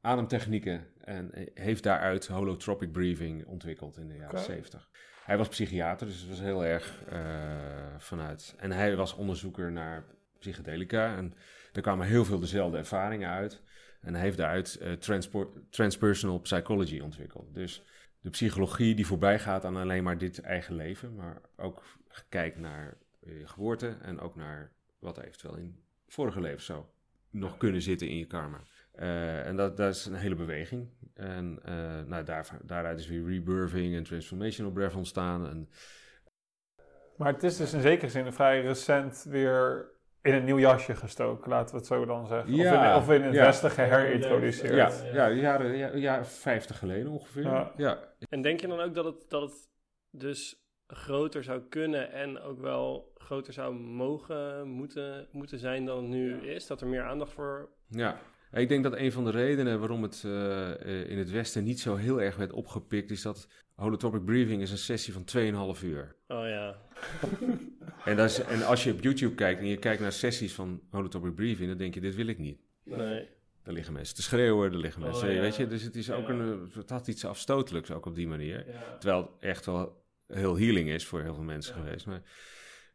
ademtechnieken 0.00 0.86
en 0.98 1.30
heeft 1.54 1.82
daaruit 1.82 2.26
holotropic 2.26 2.92
breathing 2.92 3.46
ontwikkeld 3.46 3.96
in 3.96 4.08
de 4.08 4.16
jaren 4.16 4.40
zeventig. 4.40 4.88
Okay. 4.88 5.00
Hij 5.26 5.38
was 5.38 5.48
psychiater, 5.48 6.06
dus 6.06 6.20
het 6.20 6.28
was 6.28 6.40
heel 6.40 6.64
erg 6.64 7.02
vanuit. 7.98 8.54
En 8.58 8.72
hij 8.72 8.96
was 8.96 9.14
onderzoeker 9.14 9.72
naar 9.72 10.04
psychedelica 10.38 11.16
en 11.16 11.34
er 11.72 11.82
kwamen 11.82 12.06
heel 12.06 12.24
veel 12.24 12.38
dezelfde 12.38 12.76
ervaringen 12.76 13.30
uit. 13.30 13.62
En 14.00 14.14
hij 14.14 14.22
heeft 14.22 14.36
daaruit 14.36 14.78
uh, 14.82 14.92
transpersonal 15.70 16.40
psychology 16.40 17.00
ontwikkeld. 17.00 17.54
Dus 17.54 17.82
de 18.20 18.30
psychologie 18.30 18.94
die 18.94 19.06
voorbij 19.06 19.38
gaat 19.38 19.64
aan 19.64 19.76
alleen 19.76 20.02
maar 20.02 20.18
dit 20.18 20.40
eigen 20.40 20.74
leven, 20.74 21.14
maar 21.14 21.40
ook 21.56 21.82
kijkt 22.28 22.58
naar 22.58 22.96
je 23.20 23.46
geboorte 23.46 23.96
en 24.02 24.20
ook 24.20 24.36
naar 24.36 24.72
wat 24.98 25.18
eventueel 25.18 25.56
in 25.56 25.80
vorige 26.08 26.40
leven 26.40 26.62
zou 26.62 26.84
nog 27.30 27.56
kunnen 27.56 27.82
zitten 27.82 28.08
in 28.08 28.16
je 28.16 28.26
karma. 28.26 28.60
Uh, 28.98 29.46
en 29.46 29.56
dat, 29.56 29.76
dat 29.76 29.94
is 29.94 30.06
een 30.06 30.14
hele 30.14 30.34
beweging. 30.34 30.88
En 31.14 31.58
uh, 31.68 32.00
nou, 32.06 32.24
daar, 32.24 32.48
daaruit 32.62 32.98
is 32.98 33.06
weer 33.06 33.26
rebirthing 33.26 33.94
en 33.94 34.02
transformational 34.02 34.72
breath 34.72 34.94
ontstaan. 34.94 35.48
En... 35.48 35.68
Maar 37.16 37.32
het 37.32 37.42
is 37.42 37.56
dus 37.56 37.72
in 37.72 37.80
zekere 37.80 38.10
zin 38.10 38.32
vrij 38.32 38.62
recent 38.62 39.26
weer 39.28 39.90
in 40.22 40.34
een 40.34 40.44
nieuw 40.44 40.58
jasje 40.58 40.94
gestoken, 40.94 41.50
laten 41.50 41.70
we 41.70 41.76
het 41.76 41.86
zo 41.86 42.04
dan 42.04 42.26
zeggen. 42.26 42.54
Ja, 42.54 42.96
of, 42.96 43.02
in, 43.02 43.14
of 43.14 43.18
in 43.18 43.22
het 43.22 43.34
ja. 43.34 43.44
Westen 43.44 43.70
geherintroduceerd. 43.70 45.04
Ja, 45.12 45.28
ja, 45.28 45.30
jaren, 45.30 45.76
ja, 45.76 45.90
ja, 45.94 46.24
50 46.24 46.78
geleden 46.78 47.10
ongeveer. 47.10 47.42
Ja. 47.42 47.72
ja. 47.76 47.98
En 48.28 48.42
denk 48.42 48.60
je 48.60 48.66
dan 48.66 48.80
ook 48.80 48.94
dat 48.94 49.04
het, 49.04 49.24
dat 49.28 49.42
het 49.42 49.68
dus 50.10 50.66
groter 50.86 51.44
zou 51.44 51.60
kunnen 51.60 52.12
en 52.12 52.40
ook 52.40 52.60
wel 52.60 53.12
groter 53.14 53.52
zou 53.52 53.74
mogen, 53.74 54.68
moeten, 54.68 55.28
moeten 55.32 55.58
zijn 55.58 55.84
dan 55.84 55.96
het 55.96 56.06
nu 56.06 56.48
is? 56.48 56.66
Dat 56.66 56.80
er 56.80 56.86
meer 56.86 57.02
aandacht 57.02 57.32
voor... 57.32 57.68
Ja, 57.88 58.18
ik 58.60 58.68
denk 58.68 58.82
dat 58.82 58.96
een 58.96 59.12
van 59.12 59.24
de 59.24 59.30
redenen 59.30 59.78
waarom 59.78 60.02
het 60.02 60.22
uh, 60.26 61.10
in 61.10 61.18
het 61.18 61.30
Westen 61.30 61.64
niet 61.64 61.80
zo 61.80 61.96
heel 61.96 62.22
erg 62.22 62.36
werd 62.36 62.52
opgepikt, 62.52 63.10
is 63.10 63.22
dat 63.22 63.48
holotropic 63.74 64.24
breathing 64.24 64.62
is 64.62 64.70
een 64.70 64.78
sessie 64.78 65.12
van 65.12 65.24
2,5 65.76 65.84
uur. 65.84 66.16
Oh 66.28 66.46
ja. 66.46 66.76
en, 68.04 68.16
dat 68.16 68.30
is, 68.30 68.38
en 68.38 68.66
als 68.66 68.84
je 68.84 68.92
op 68.92 69.02
YouTube 69.02 69.34
kijkt 69.34 69.60
en 69.60 69.66
je 69.66 69.76
kijkt 69.76 70.00
naar 70.00 70.12
sessies 70.12 70.54
van 70.54 70.80
holotropic 70.90 71.34
breathing, 71.34 71.68
dan 71.68 71.78
denk 71.78 71.94
je, 71.94 72.00
dit 72.00 72.14
wil 72.14 72.26
ik 72.26 72.38
niet. 72.38 72.60
Nee. 72.84 73.28
Er 73.62 73.72
liggen 73.72 73.92
mensen 73.92 74.14
te 74.14 74.22
schreeuwen, 74.22 74.72
er 74.72 74.78
liggen 74.78 75.02
mensen, 75.02 75.28
oh, 75.28 75.34
ja. 75.34 75.40
weet 75.40 75.56
je. 75.56 75.66
Dus 75.66 75.82
het 75.82 75.96
is 75.96 76.10
ook 76.10 76.28
een, 76.28 76.70
het 76.74 76.90
had 76.90 77.08
iets 77.08 77.24
afstotelijks 77.24 77.90
ook 77.90 78.06
op 78.06 78.14
die 78.14 78.28
manier. 78.28 78.66
Ja. 78.66 78.96
Terwijl 78.98 79.22
het 79.22 79.30
echt 79.40 79.66
wel 79.66 80.04
heel 80.26 80.58
healing 80.58 80.88
is 80.88 81.06
voor 81.06 81.22
heel 81.22 81.34
veel 81.34 81.44
mensen 81.44 81.74
geweest. 81.74 82.06
Maar 82.06 82.22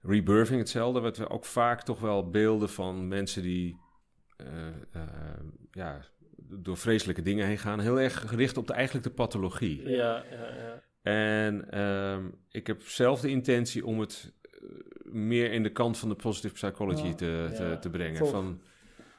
rebirthing 0.01 0.59
hetzelfde, 0.59 0.99
wat 0.99 1.17
we 1.17 1.29
ook 1.29 1.45
vaak 1.45 1.83
toch 1.83 1.99
wel 1.99 2.29
beelden 2.29 2.69
van 2.69 3.07
mensen 3.07 3.41
die 3.41 3.77
ja, 5.71 6.05
door 6.49 6.77
vreselijke 6.77 7.21
dingen 7.21 7.47
heen 7.47 7.57
gaan. 7.57 7.79
Heel 7.79 7.99
erg 7.99 8.29
gericht 8.29 8.57
op 8.57 8.67
de, 8.67 8.73
eigenlijk 8.73 9.05
de 9.05 9.13
pathologie. 9.13 9.89
Ja, 9.89 10.23
ja, 10.31 10.55
ja. 10.55 10.83
En 11.01 11.79
um, 11.79 12.33
ik 12.49 12.67
heb 12.67 12.81
zelf 12.81 13.21
de 13.21 13.29
intentie 13.29 13.85
om 13.85 13.99
het 13.99 14.33
meer 15.03 15.51
in 15.51 15.63
de 15.63 15.71
kant 15.71 15.97
van 15.97 16.09
de 16.09 16.15
positive 16.15 16.53
psychology 16.53 17.07
ja, 17.07 17.13
te, 17.13 17.51
te, 17.55 17.63
ja, 17.63 17.77
te, 17.77 17.89
brengen. 17.89 18.27
Van, 18.27 18.61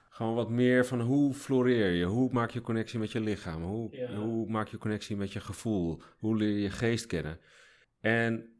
gewoon 0.09 0.35
wat 0.35 0.51
meer 0.51 0.87
van 0.87 1.01
hoe 1.01 1.35
floreer 1.35 1.91
je? 1.91 2.05
Hoe 2.05 2.33
maak 2.33 2.51
je 2.51 2.61
connectie 2.61 2.99
met 2.99 3.13
je 3.13 3.21
lichaam? 3.21 3.63
Hoe, 3.63 3.97
ja. 3.97 4.15
hoe 4.15 4.51
maak 4.51 4.69
je 4.69 4.79
connectie 4.79 5.17
met 5.17 5.33
je 5.33 5.41
gevoel? 5.41 6.03
Hoe 6.19 6.37
leer 6.37 6.59
je 6.59 6.71
geest 6.71 7.07
kennen? 7.07 7.39
En 8.01 8.53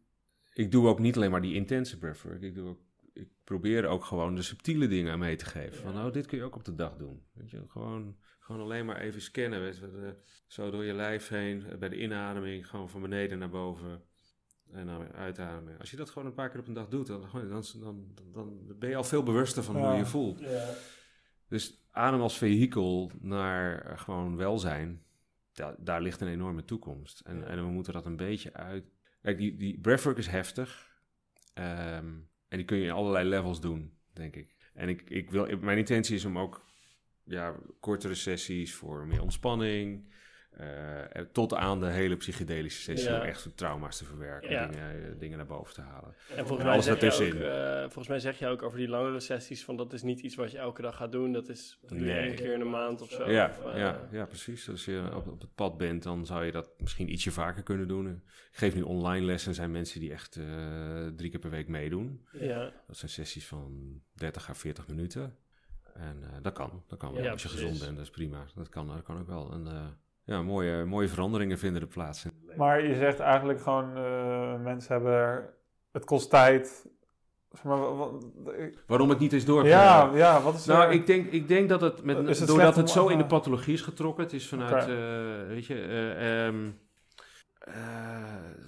ik 0.53 0.71
doe 0.71 0.89
ook 0.89 0.99
niet 0.99 1.17
alleen 1.17 1.31
maar 1.31 1.43
die 1.43 1.55
intense 1.55 1.99
breathwork. 1.99 2.43
Ik, 2.43 2.55
doe 2.55 2.69
ook, 2.69 2.81
ik 3.13 3.29
probeer 3.45 3.87
ook 3.87 4.05
gewoon 4.05 4.35
de 4.35 4.43
subtiele 4.43 4.89
dingen 4.89 5.19
mee 5.19 5.37
te 5.37 5.45
geven. 5.45 5.83
Van, 5.83 5.95
nou, 5.95 6.13
dit 6.13 6.27
kun 6.27 6.39
je 6.39 6.45
ook 6.45 6.57
op 6.57 6.65
de 6.65 6.75
dag 6.75 6.97
doen. 6.97 7.27
Weet 7.33 7.51
je, 7.51 7.65
gewoon 7.69 8.17
gewoon 8.43 8.61
alleen 8.61 8.87
maar 8.87 9.01
even 9.01 9.21
scannen. 9.21 9.61
Weet 9.61 9.77
je, 9.77 10.17
zo 10.47 10.71
door 10.71 10.85
je 10.85 10.93
lijf 10.93 11.29
heen. 11.29 11.65
Bij 11.79 11.89
de 11.89 12.01
inademing 12.01 12.69
gewoon 12.69 12.91
van 12.91 13.01
beneden 13.01 13.39
naar 13.39 13.51
boven. 13.51 14.03
En 14.73 14.87
dan 14.87 15.13
uitademen. 15.13 15.79
Als 15.79 15.91
je 15.91 15.97
dat 15.97 16.11
gewoon 16.11 16.29
een 16.29 16.35
paar 16.35 16.51
keer 16.51 16.61
op 16.61 16.67
een 16.67 16.75
dag 16.75 16.89
doet, 16.89 17.07
dan, 17.07 17.29
dan, 17.33 17.65
dan, 17.81 18.13
dan 18.33 18.79
ben 18.79 18.89
je 18.89 18.97
al 18.97 19.05
veel 19.05 19.23
bewuster 19.23 19.63
van 19.63 19.77
ja. 19.77 19.89
hoe 19.89 19.97
je 19.97 20.07
voelt. 20.07 20.41
Ja. 20.41 20.75
Dus 21.49 21.87
adem 21.91 22.21
als 22.21 22.39
vehikel 22.39 23.11
naar 23.21 23.99
gewoon 23.99 24.37
welzijn, 24.37 25.03
daar, 25.53 25.75
daar 25.79 26.03
ligt 26.03 26.21
een 26.21 26.29
enorme 26.29 26.65
toekomst. 26.65 27.21
En, 27.21 27.47
en 27.47 27.65
we 27.65 27.71
moeten 27.71 27.93
dat 27.93 28.07
een 28.07 28.17
beetje 28.17 28.53
uit. 28.53 28.85
Kijk, 29.23 29.39
die, 29.39 29.57
die 29.57 29.81
breathwork 29.81 30.19
is 30.19 30.27
heftig. 30.27 31.01
Um, 31.55 32.31
en 32.53 32.59
die 32.59 32.67
kun 32.67 32.79
je 32.79 32.85
in 32.85 32.91
allerlei 32.91 33.29
levels 33.29 33.61
doen, 33.61 33.93
denk 34.13 34.37
ik. 34.37 34.55
En 34.75 34.89
ik, 34.89 35.03
ik 35.11 35.31
wil, 35.31 35.59
mijn 35.61 35.79
intentie 35.79 36.15
is 36.15 36.25
om 36.25 36.39
ook 36.39 36.65
ja, 37.25 37.57
kortere 37.81 38.15
sessies 38.15 38.75
voor 38.75 39.07
meer 39.07 39.23
ontspanning. 39.23 40.13
Uh, 40.61 41.25
tot 41.33 41.55
aan 41.55 41.81
de 41.81 41.87
hele 41.87 42.17
psychedelische 42.17 42.83
sessie 42.83 43.11
ja. 43.11 43.21
om 43.21 43.23
echt 43.23 43.57
trauma's 43.57 43.99
te 43.99 44.05
verwerken 44.05 44.51
ja. 44.51 44.67
dingen, 44.67 45.05
eh, 45.05 45.19
dingen 45.19 45.37
naar 45.37 45.47
boven 45.47 45.75
te 45.75 45.81
halen. 45.81 46.15
En 46.37 46.47
volgens, 46.47 46.69
mij 46.69 46.81
zeg 46.81 47.01
je 47.01 47.27
ook, 47.27 47.83
volgens 47.83 48.09
mij 48.09 48.19
zeg 48.19 48.39
je 48.39 48.47
ook 48.47 48.63
over 48.63 48.79
die 48.79 48.89
langere 48.89 49.21
sessies 49.21 49.65
van 49.65 49.77
dat 49.77 49.93
is 49.93 50.03
niet 50.03 50.21
iets 50.21 50.35
wat 50.35 50.51
je 50.51 50.59
elke 50.59 50.83
dag 50.83 50.97
gaat 50.97 51.13
doen. 51.13 51.33
Dat 51.33 51.49
is 51.49 51.79
nee. 51.89 52.19
één 52.19 52.35
keer 52.35 52.53
in 52.53 52.61
een 52.61 52.71
maand 52.71 53.01
of 53.01 53.11
zo. 53.11 53.31
Ja, 53.31 53.53
of, 53.65 53.77
ja, 53.77 54.09
ja, 54.11 54.27
precies. 54.27 54.71
Als 54.71 54.85
je 54.85 55.03
op, 55.15 55.27
op, 55.27 55.41
het 55.41 55.55
pad 55.55 55.77
bent, 55.77 56.03
dan 56.03 56.27
zou 56.27 56.45
je 56.45 56.53
dat 56.53 56.71
misschien 56.79 57.13
ietsje 57.13 57.31
vaker 57.31 57.63
kunnen 57.63 57.89
doen. 57.89 58.07
Ik 58.07 58.59
geef 58.59 58.75
nu 58.75 58.83
online 58.83 59.27
lessen. 59.27 59.55
Zijn 59.55 59.71
mensen 59.71 60.01
die 60.01 60.13
echt 60.13 60.33
drie 61.17 61.31
keer 61.31 61.41
per 61.41 61.51
week 61.51 61.69
meedoen. 61.69 62.27
Ja. 62.33 62.73
Dat 62.87 62.97
zijn 62.97 63.11
sessies 63.11 63.47
van 63.47 64.01
30 64.15 64.49
à 64.49 64.55
40 64.55 64.89
minuten. 64.89 65.37
En 65.95 66.17
uh, 66.23 66.29
dat 66.43 66.53
kan, 66.53 66.83
dat 66.87 66.99
kan 66.99 67.13
wel. 67.13 67.23
Ja, 67.23 67.31
als 67.31 67.43
je 67.43 67.49
precies. 67.49 67.65
gezond 67.67 67.85
bent, 67.85 67.97
dat 67.97 68.07
is 68.07 68.13
prima. 68.13 68.47
Dat 68.55 68.69
kan, 68.69 68.87
dat 68.87 69.03
kan 69.03 69.19
ook 69.19 69.27
wel. 69.27 69.53
En 69.53 69.67
uh, 69.67 69.87
ja, 70.25 70.43
mooie, 70.43 70.85
mooie 70.85 71.09
veranderingen 71.09 71.59
vinden 71.59 71.83
er 71.83 71.89
plaats. 71.89 72.27
Maar 72.57 72.87
je 72.87 72.95
zegt 72.95 73.21
eigenlijk 73.21 73.61
gewoon, 73.61 73.99
uh, 73.99 74.61
mensen 74.63 74.93
hebben 74.93 75.13
er, 75.13 75.55
het 75.93 76.05
kost 76.05 76.31
tijd. 76.31 76.87
Maar, 77.63 77.97
wat, 77.97 78.25
ik, 78.57 78.79
Waarom 78.87 79.09
het 79.09 79.19
niet 79.19 79.33
is 79.33 79.45
doorgegaan? 79.45 80.17
Ja, 80.17 80.17
ja, 80.17 80.43
wat 80.43 80.55
is 80.55 80.65
Nou, 80.65 80.93
ik 80.93 81.07
denk, 81.07 81.31
ik 81.31 81.49
denk 81.49 81.69
dat 81.69 81.81
het, 81.81 82.05
met, 82.05 82.39
het 82.39 82.47
doordat 82.47 82.77
het 82.77 82.91
zo 82.91 83.09
in 83.09 83.19
de 83.19 83.27
pathologie 83.27 83.75
is 83.75 83.81
getrokken, 83.81 84.25
het 84.25 84.33
is 84.33 84.49
vanuit, 84.49 84.83
okay. 84.85 85.47
weet 85.47 85.67
je, 85.67 85.75
um, 86.47 86.79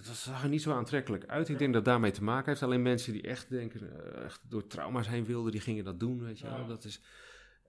dat 0.07 0.17
zag 0.17 0.43
er 0.43 0.49
niet 0.49 0.63
zo 0.63 0.73
aantrekkelijk 0.73 1.27
uit. 1.27 1.49
Ik 1.49 1.59
denk 1.59 1.73
dat 1.73 1.85
daarmee 1.85 2.11
te 2.11 2.23
maken 2.23 2.49
heeft. 2.49 2.63
Alleen 2.63 2.83
mensen 2.83 3.13
die 3.13 3.23
echt 3.23 3.51
denken, 3.51 3.81
uh, 3.83 4.25
echt 4.25 4.41
door 4.49 4.67
trauma's 4.67 5.09
heen 5.09 5.25
wilden, 5.25 5.53
die 5.53 5.61
gingen 5.61 5.85
dat 5.85 6.01
doen, 6.01 6.25
weet 6.25 6.39
je. 6.39 6.47
Dat 6.69 6.85
is, 6.85 7.01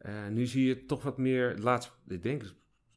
uh, 0.05 0.11
nu 0.29 0.45
zie 0.45 0.67
je 0.67 0.85
toch 0.85 1.03
wat 1.03 1.17
meer, 1.17 1.57
laatst, 1.57 1.97
ik 2.07 2.23
denk, 2.23 2.43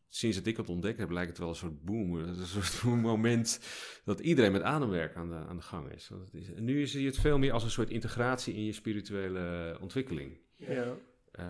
sinds 0.08 0.36
dat 0.36 0.46
ik 0.46 0.56
het 0.56 0.68
ontdekt 0.68 0.98
heb, 0.98 1.10
lijkt 1.10 1.30
het 1.30 1.38
wel 1.38 1.48
een 1.48 1.54
soort 1.54 1.84
boom. 1.84 2.14
Een 2.18 2.46
soort 2.46 2.82
moment 2.82 3.60
dat 4.04 4.20
iedereen 4.20 4.52
met 4.52 4.62
ademwerk 4.62 5.16
aan 5.16 5.28
de, 5.28 5.34
aan 5.34 5.56
de 5.56 5.62
gang 5.62 5.92
is. 5.92 6.08
Want 6.08 6.22
het 6.24 6.34
is. 6.34 6.52
En 6.52 6.64
nu 6.64 6.86
zie 6.86 7.00
je 7.00 7.06
het 7.06 7.18
veel 7.18 7.38
meer 7.38 7.52
als 7.52 7.64
een 7.64 7.70
soort 7.70 7.90
integratie 7.90 8.54
in 8.54 8.64
je 8.64 8.72
spirituele 8.72 9.76
ontwikkeling. 9.80 10.38
Ja. 10.56 10.96
Uh, 11.40 11.44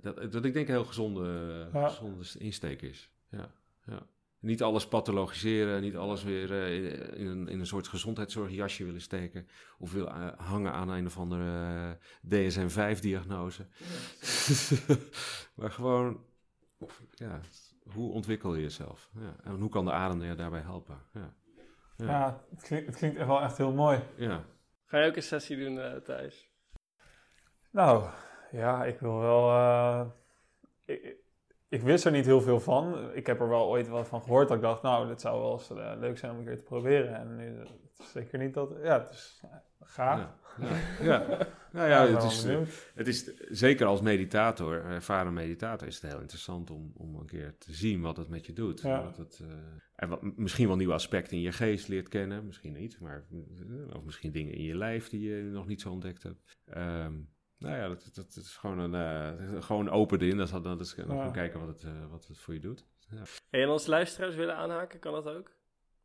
dat, 0.00 0.32
dat 0.32 0.44
ik 0.44 0.52
denk 0.52 0.68
een 0.68 0.74
heel 0.74 0.84
gezonde, 0.84 1.68
ja. 1.72 1.88
gezonde 1.88 2.24
insteek 2.38 2.82
is. 2.82 3.10
Ja, 3.30 3.54
ja. 3.86 4.06
Niet 4.38 4.62
alles 4.62 4.88
pathologiseren, 4.88 5.82
niet 5.82 5.96
alles 5.96 6.22
weer 6.22 6.50
uh, 6.50 7.18
in, 7.18 7.26
een, 7.26 7.48
in 7.48 7.60
een 7.60 7.66
soort 7.66 7.88
gezondheidszorgjasje 7.88 8.84
willen 8.84 9.00
steken. 9.00 9.48
Of 9.78 9.92
willen 9.92 10.16
uh, 10.16 10.48
hangen 10.48 10.72
aan 10.72 10.88
een 10.88 11.06
of 11.06 11.18
andere 11.18 11.44
uh, 12.30 12.48
DSM-5-diagnose. 12.48 13.66
Ja. 13.76 14.96
maar 15.56 15.70
gewoon, 15.70 16.24
ja, 17.14 17.40
hoe 17.92 18.12
ontwikkel 18.12 18.54
je 18.54 18.62
jezelf? 18.62 19.10
Ja. 19.12 19.36
En 19.42 19.60
hoe 19.60 19.68
kan 19.68 19.84
de 19.84 19.92
adem 19.92 20.22
je 20.22 20.34
daarbij 20.34 20.60
helpen? 20.60 20.98
Ja, 21.12 21.34
ja. 21.96 22.06
ja 22.06 22.40
het, 22.50 22.62
klinkt, 22.62 22.86
het 22.86 22.96
klinkt 22.96 23.16
echt 23.16 23.26
wel 23.26 23.42
echt 23.42 23.56
heel 23.56 23.72
mooi. 23.72 24.00
Ja. 24.16 24.44
Ga 24.84 24.98
je 24.98 25.08
ook 25.08 25.16
een 25.16 25.22
sessie 25.22 25.56
doen, 25.56 26.02
Thijs? 26.02 26.50
Nou, 27.70 28.10
ja, 28.50 28.84
ik 28.84 29.00
wil 29.00 29.18
wel... 29.18 30.14
Ik, 30.84 31.16
ik 31.68 31.82
wist 31.82 32.04
er 32.04 32.12
niet 32.12 32.26
heel 32.26 32.40
veel 32.40 32.60
van. 32.60 33.12
Ik 33.12 33.26
heb 33.26 33.40
er 33.40 33.48
wel 33.48 33.66
ooit 33.66 33.88
wat 33.88 34.08
van 34.08 34.22
gehoord. 34.22 34.48
Dat 34.48 34.56
ik 34.56 34.62
dacht, 34.62 34.82
nou, 34.82 35.08
dit 35.08 35.20
zou 35.20 35.40
wel 35.40 35.52
eens 35.52 35.70
uh, 35.70 35.92
leuk 35.98 36.18
zijn 36.18 36.32
om 36.32 36.38
een 36.38 36.44
keer 36.44 36.56
te 36.56 36.62
proberen. 36.62 37.14
En 37.14 37.36
nu, 37.36 37.66
zeker 37.94 38.38
niet 38.38 38.54
dat... 38.54 38.70
Ja, 38.82 38.98
het 39.00 39.10
is 39.10 39.42
uh, 39.44 39.50
gaaf. 39.80 40.20
Ja, 40.60 40.68
ja. 41.02 41.28
ja. 41.28 41.48
nou 41.72 41.88
ja, 41.88 42.06
het, 42.06 42.22
is, 42.22 42.44
het 42.94 43.06
is 43.06 43.30
zeker 43.48 43.86
als 43.86 44.00
meditator, 44.00 44.84
ervaren 44.84 45.32
meditator, 45.32 45.86
is 45.86 46.00
het 46.00 46.10
heel 46.10 46.20
interessant 46.20 46.70
om, 46.70 46.92
om 46.96 47.14
een 47.14 47.26
keer 47.26 47.54
te 47.58 47.72
zien 47.72 48.00
wat 48.00 48.16
het 48.16 48.28
met 48.28 48.46
je 48.46 48.52
doet. 48.52 48.80
Ja. 48.80 49.02
Wat 49.02 49.16
het, 49.16 49.40
uh, 49.42 49.48
en 49.96 50.08
wat, 50.08 50.22
misschien 50.36 50.66
wel 50.66 50.76
nieuwe 50.76 50.92
aspecten 50.92 51.36
in 51.36 51.42
je 51.42 51.52
geest 51.52 51.88
leert 51.88 52.08
kennen, 52.08 52.46
misschien 52.46 52.72
niet. 52.72 53.00
Maar, 53.00 53.24
of 53.92 54.04
misschien 54.04 54.32
dingen 54.32 54.54
in 54.54 54.62
je 54.62 54.76
lijf 54.76 55.08
die 55.08 55.28
je 55.28 55.42
nog 55.42 55.66
niet 55.66 55.80
zo 55.80 55.90
ontdekt 55.90 56.22
hebt. 56.22 56.56
Um, 56.76 57.34
nou 57.58 57.76
ja, 57.76 57.88
dat, 57.88 58.10
dat, 58.14 58.14
dat 58.14 58.44
is 58.44 58.56
gewoon 58.56 58.78
een 58.78 58.94
uh, 58.94 59.62
gewoon 59.62 59.90
open 59.90 60.20
in. 60.20 60.36
Dat 60.36 60.46
is, 60.46 60.62
dat 60.62 60.80
is, 60.80 60.94
ja. 60.94 61.04
gaan 61.04 61.32
kijken 61.32 61.60
wat 61.60 61.68
het, 61.68 61.82
uh, 61.82 62.10
wat 62.10 62.26
het 62.26 62.38
voor 62.38 62.54
je 62.54 62.60
doet. 62.60 62.86
Hey, 63.50 63.62
en 63.62 63.68
als 63.68 63.86
luisteraars 63.86 64.34
willen 64.34 64.56
aanhaken, 64.56 64.98
kan 64.98 65.12
dat 65.12 65.28
ook? 65.28 65.55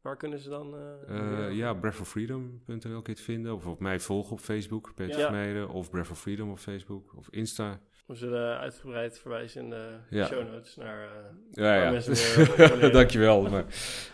Waar 0.02 0.18
kunnen 0.18 0.40
ze 0.40 0.50
dan... 0.50 0.76
eh, 1.08 1.48
Eh, 1.48 1.56
ja, 1.56 1.74
breathofreedom.nl 1.74 2.78
kun 2.80 2.90
je 2.92 3.02
het 3.12 3.22
vinden. 3.22 3.54
Of 3.54 3.66
op 3.66 3.80
mij 3.80 4.00
volgen 4.00 4.32
op 4.32 4.40
Facebook, 4.40 4.92
Peter 4.96 5.20
Ja. 5.34 5.66
Of 5.66 5.90
Breath 5.90 6.10
of 6.12 6.20
Freedom 6.20 6.50
op 6.52 6.58
Facebook. 6.58 7.14
Of 7.16 7.28
Insta. 7.30 7.80
We 8.06 8.16
zullen 8.16 8.58
uitgebreid 8.60 9.20
verwijzen 9.20 9.64
in 9.64 9.70
de 9.70 9.98
Ja. 10.10 10.26
show 10.26 10.48
notes 10.52 10.76
naar... 10.76 11.04
eh, 11.04 11.24
Ja, 11.52 11.76
ja. 11.84 11.92
mensen. 11.92 12.92
Dankjewel. 12.92 13.42
Maar 13.50 13.66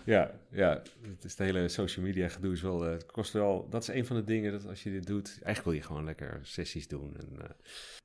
ja, 0.06 0.32
ja, 0.52 0.82
het 1.02 1.24
is 1.24 1.36
de 1.36 1.44
hele 1.44 1.68
social 1.68 2.06
media 2.06 2.28
gedoe 2.28 2.52
is 2.52 2.62
wel, 2.62 2.82
het 2.82 3.06
kost 3.06 3.34
wel, 3.34 3.70
dat 3.70 3.82
is 3.82 3.88
een 3.88 4.06
van 4.06 4.16
de 4.16 4.24
dingen 4.24 4.52
dat 4.52 4.68
als 4.68 4.84
je 4.84 4.92
dit 4.92 5.08
doet, 5.08 5.28
eigenlijk 5.28 5.64
wil 5.64 5.74
je 5.74 5.82
gewoon 5.82 6.04
lekker 6.06 6.40
sessies 6.42 6.88
doen. 6.88 7.16
En, 7.18 7.38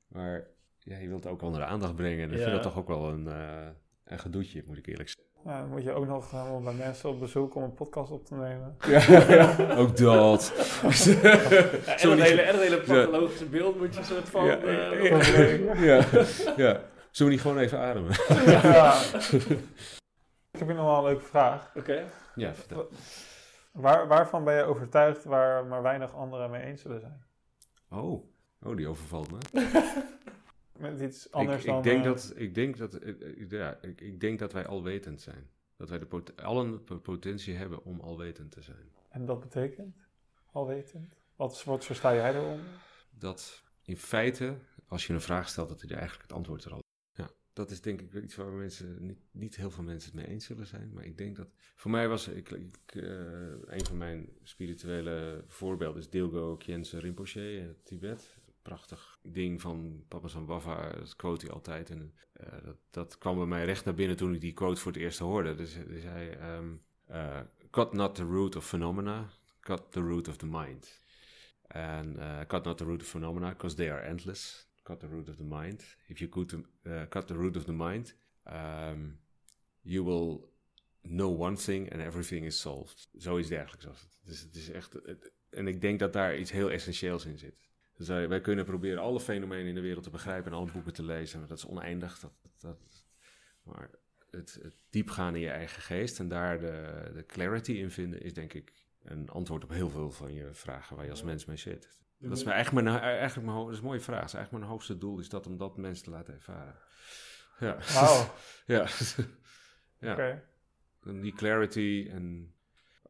maar 0.07 0.47
ja, 0.79 0.97
je 0.97 1.07
wilt 1.07 1.27
ook 1.27 1.41
andere 1.41 1.65
aandacht 1.65 1.95
brengen. 1.95 2.23
En 2.27 2.31
ik 2.33 2.39
vind 2.39 2.51
dat 2.51 2.63
toch 2.63 2.77
ook 2.77 2.87
wel 2.87 3.09
een, 3.11 3.25
een 4.03 4.19
gedoetje, 4.19 4.63
moet 4.65 4.77
ik 4.77 4.87
eerlijk 4.87 5.09
zeggen. 5.09 5.22
Ja, 5.45 5.59
dan 5.59 5.69
moet 5.69 5.83
je 5.83 5.91
ook 5.91 6.07
nog 6.07 6.31
helemaal 6.31 6.61
bij 6.61 6.73
mensen 6.73 7.09
op 7.09 7.19
bezoek 7.19 7.55
om 7.55 7.63
een 7.63 7.73
podcast 7.73 8.11
op 8.11 8.25
te 8.25 8.35
nemen. 8.35 8.77
Ja, 8.87 9.75
ook 9.75 9.97
dat. 9.97 10.53
ja, 10.83 11.97
en, 11.97 12.09
het 12.09 12.21
hele, 12.21 12.41
en 12.41 12.53
het 12.53 12.63
hele 12.63 12.81
pathologische 12.81 13.45
beeld 13.45 13.79
moet 13.79 13.95
je 13.95 14.03
soort 14.03 14.29
van... 14.29 14.45
Ja, 14.45 14.57
eh, 14.57 15.81
ja, 15.81 15.83
ja, 15.83 16.25
ja. 16.55 16.81
Zullen 17.11 17.31
we 17.31 17.37
niet 17.37 17.41
gewoon 17.41 17.57
even 17.57 17.79
ademen? 17.79 18.15
Ja. 18.45 18.93
Ik 20.51 20.59
heb 20.59 20.67
hier 20.67 20.75
nog 20.75 20.85
wel 20.85 20.97
een 20.97 21.03
leuke 21.03 21.25
vraag. 21.25 21.71
Oké. 21.75 22.03
Ja, 22.35 22.53
vertel. 22.53 22.89
Waar, 23.71 24.07
waarvan 24.07 24.43
ben 24.43 24.55
je 24.55 24.63
overtuigd 24.63 25.23
waar 25.23 25.65
maar 25.65 25.81
weinig 25.81 26.15
anderen 26.15 26.49
mee 26.49 26.63
eens 26.63 26.81
zullen 26.81 26.99
zijn? 26.99 27.25
Oh, 27.89 28.23
oh, 28.63 28.75
die 28.75 28.87
overvalt 28.87 29.31
me. 29.31 29.37
Met 30.83 30.99
iets 30.99 31.31
anders 31.31 31.59
ik, 31.59 31.65
dan... 31.65 31.77
ik, 31.77 31.83
denk 31.83 31.97
eh, 31.97 32.03
dat, 32.03 32.33
ik, 32.35 32.55
denk 32.55 32.77
dat, 32.77 32.93
eh, 32.93 33.09
eh, 33.21 33.49
ja, 33.49 33.81
ik, 33.81 34.01
ik 34.01 34.19
denk 34.19 34.39
dat 34.39 34.53
wij 34.53 34.65
alwetend 34.65 35.21
zijn. 35.21 35.49
Dat 35.75 35.89
wij 35.89 35.99
de 35.99 36.05
pot- 36.05 36.41
allen 36.41 36.85
de 36.85 36.97
potentie 36.97 37.53
hebben 37.55 37.83
om 37.83 37.99
alwetend 37.99 38.51
te 38.51 38.61
zijn. 38.61 38.91
En 39.09 39.25
dat 39.25 39.39
betekent? 39.39 39.95
Alwetend? 40.51 41.15
Wat, 41.35 41.63
wat 41.63 41.85
versta 41.85 42.15
jij 42.15 42.35
eronder? 42.35 42.65
Dat 43.09 43.63
in 43.81 43.97
feite, 43.97 44.57
als 44.87 45.07
je 45.07 45.13
een 45.13 45.21
vraag 45.21 45.49
stelt, 45.49 45.69
dat 45.69 45.81
hij 45.81 45.89
er 45.89 45.97
eigenlijk 45.97 46.27
het 46.27 46.37
antwoord 46.37 46.63
er 46.63 46.71
al 46.71 46.83
Ja, 47.11 47.29
dat 47.53 47.71
is 47.71 47.81
denk 47.81 48.01
ik 48.01 48.13
iets 48.13 48.35
waar 48.35 48.51
mensen, 48.51 49.05
niet, 49.05 49.19
niet 49.31 49.55
heel 49.55 49.71
veel 49.71 49.83
mensen 49.83 50.11
het 50.11 50.19
mee 50.19 50.33
eens 50.33 50.45
zullen 50.45 50.67
zijn. 50.67 50.93
Maar 50.93 51.05
ik 51.05 51.17
denk 51.17 51.35
dat, 51.35 51.47
voor 51.75 51.91
mij 51.91 52.07
was, 52.07 52.27
ik, 52.27 52.49
ik, 52.51 52.95
een 53.65 53.85
van 53.85 53.97
mijn 53.97 54.29
spirituele 54.43 55.43
voorbeelden 55.47 56.01
is 56.01 56.09
Dilgo 56.09 56.57
Khyentse 56.57 56.99
Rinpoche 56.99 57.55
in 57.55 57.75
Tibet. 57.83 58.41
Prachtig 58.63 59.19
ding 59.21 59.61
van 59.61 60.03
Papa 60.07 60.27
Sambhava, 60.27 60.89
dat 60.89 61.15
quote 61.15 61.45
hij 61.45 61.53
altijd. 61.53 61.89
En 61.89 62.13
eh, 62.33 62.63
dat, 62.63 62.77
dat 62.89 63.17
kwam 63.17 63.35
bij 63.37 63.45
mij 63.45 63.65
recht 63.65 63.85
naar 63.85 63.93
binnen 63.93 64.17
toen 64.17 64.33
ik 64.33 64.41
die 64.41 64.53
quote 64.53 64.81
voor 64.81 64.91
het 64.91 65.01
eerst 65.01 65.19
hoorde. 65.19 65.55
Dus, 65.55 65.73
hij, 66.03 66.37
ehm 66.37 66.75
eh, 67.05 67.39
cut 67.69 67.93
not 67.93 68.15
the 68.15 68.23
root 68.23 68.55
of 68.55 68.65
phenomena, 68.65 69.29
cut 69.59 69.91
the 69.91 70.01
root 70.01 70.27
of 70.27 70.37
the 70.37 70.45
mind. 70.45 71.01
And 71.67 72.17
uh, 72.17 72.39
cut 72.47 72.63
not 72.63 72.77
the 72.77 72.83
root 72.83 73.01
of 73.01 73.07
phenomena, 73.07 73.49
because 73.49 73.75
they 73.75 73.91
are 73.91 74.01
endless. 74.01 74.67
Cut 74.83 74.99
the 74.99 75.07
root 75.07 75.29
of 75.29 75.35
the 75.35 75.43
mind. 75.43 75.95
If 76.07 76.19
you 76.19 76.29
could, 76.29 76.53
uh, 76.85 77.07
cut 77.09 77.27
the 77.27 77.33
root 77.33 77.57
of 77.57 77.63
the 77.63 77.71
mind, 77.71 78.15
um, 78.45 79.19
you 79.81 80.03
will 80.03 80.51
know 81.01 81.29
one 81.29 81.55
thing 81.55 81.91
and 81.91 82.01
everything 82.01 82.45
is 82.45 82.59
solved. 82.59 83.09
Zoiets 83.13 83.49
dergelijks. 83.49 84.07
Dus 84.23 84.41
het 84.41 84.55
is 84.55 84.69
echt... 84.69 85.01
en 85.49 85.67
ik 85.67 85.81
denk 85.81 85.99
dat 85.99 86.13
daar 86.13 86.37
iets 86.37 86.51
heel 86.51 86.71
essentieels 86.71 87.25
in 87.25 87.37
zit. 87.37 87.55
Dus 87.97 88.07
wij, 88.07 88.29
wij 88.29 88.41
kunnen 88.41 88.65
proberen 88.65 89.01
alle 89.01 89.19
fenomenen 89.19 89.65
in 89.65 89.75
de 89.75 89.81
wereld 89.81 90.03
te 90.03 90.09
begrijpen 90.09 90.51
en 90.51 90.57
alle 90.57 90.71
boeken 90.71 90.93
te 90.93 91.03
lezen. 91.03 91.39
Maar 91.39 91.47
dat 91.47 91.57
is 91.57 91.65
oneindig. 91.65 92.19
Dat, 92.19 92.33
dat, 92.59 93.05
maar 93.63 93.89
het, 94.31 94.59
het 94.61 94.75
diepgaan 94.89 95.35
in 95.35 95.41
je 95.41 95.49
eigen 95.49 95.81
geest 95.81 96.19
en 96.19 96.27
daar 96.27 96.59
de, 96.59 97.11
de 97.13 97.25
clarity 97.25 97.71
in 97.71 97.91
vinden, 97.91 98.21
is 98.21 98.33
denk 98.33 98.53
ik 98.53 98.73
een 99.03 99.29
antwoord 99.29 99.63
op 99.63 99.69
heel 99.69 99.89
veel 99.89 100.11
van 100.11 100.33
je 100.33 100.53
vragen 100.53 100.95
waar 100.95 101.05
je 101.05 101.11
als 101.11 101.23
mens 101.23 101.45
mee 101.45 101.57
zit. 101.57 102.01
Dat 102.17 102.37
is 102.37 102.43
mijn, 102.43 102.55
eigenlijk 102.55 102.85
mijn, 102.85 102.99
eigenlijk 103.01 103.47
mijn, 103.47 103.63
dat 103.63 103.73
is 103.73 103.77
een 103.77 103.85
mooie 103.85 103.99
vraag. 103.99 104.19
Dat 104.19 104.27
is 104.27 104.33
eigenlijk 104.33 104.63
mijn 104.63 104.75
hoogste 104.75 104.97
doel, 104.97 105.19
is 105.19 105.29
dat 105.29 105.47
om 105.47 105.57
dat 105.57 105.77
mensen 105.77 106.03
te 106.03 106.09
laten 106.09 106.33
ervaren. 106.33 106.75
Ja. 107.59 107.77
Wauw, 107.93 108.33
ja. 108.75 108.87
ja. 110.17 110.41
En 111.03 111.21
die 111.21 111.33
clarity 111.33 112.07
en... 112.11 112.53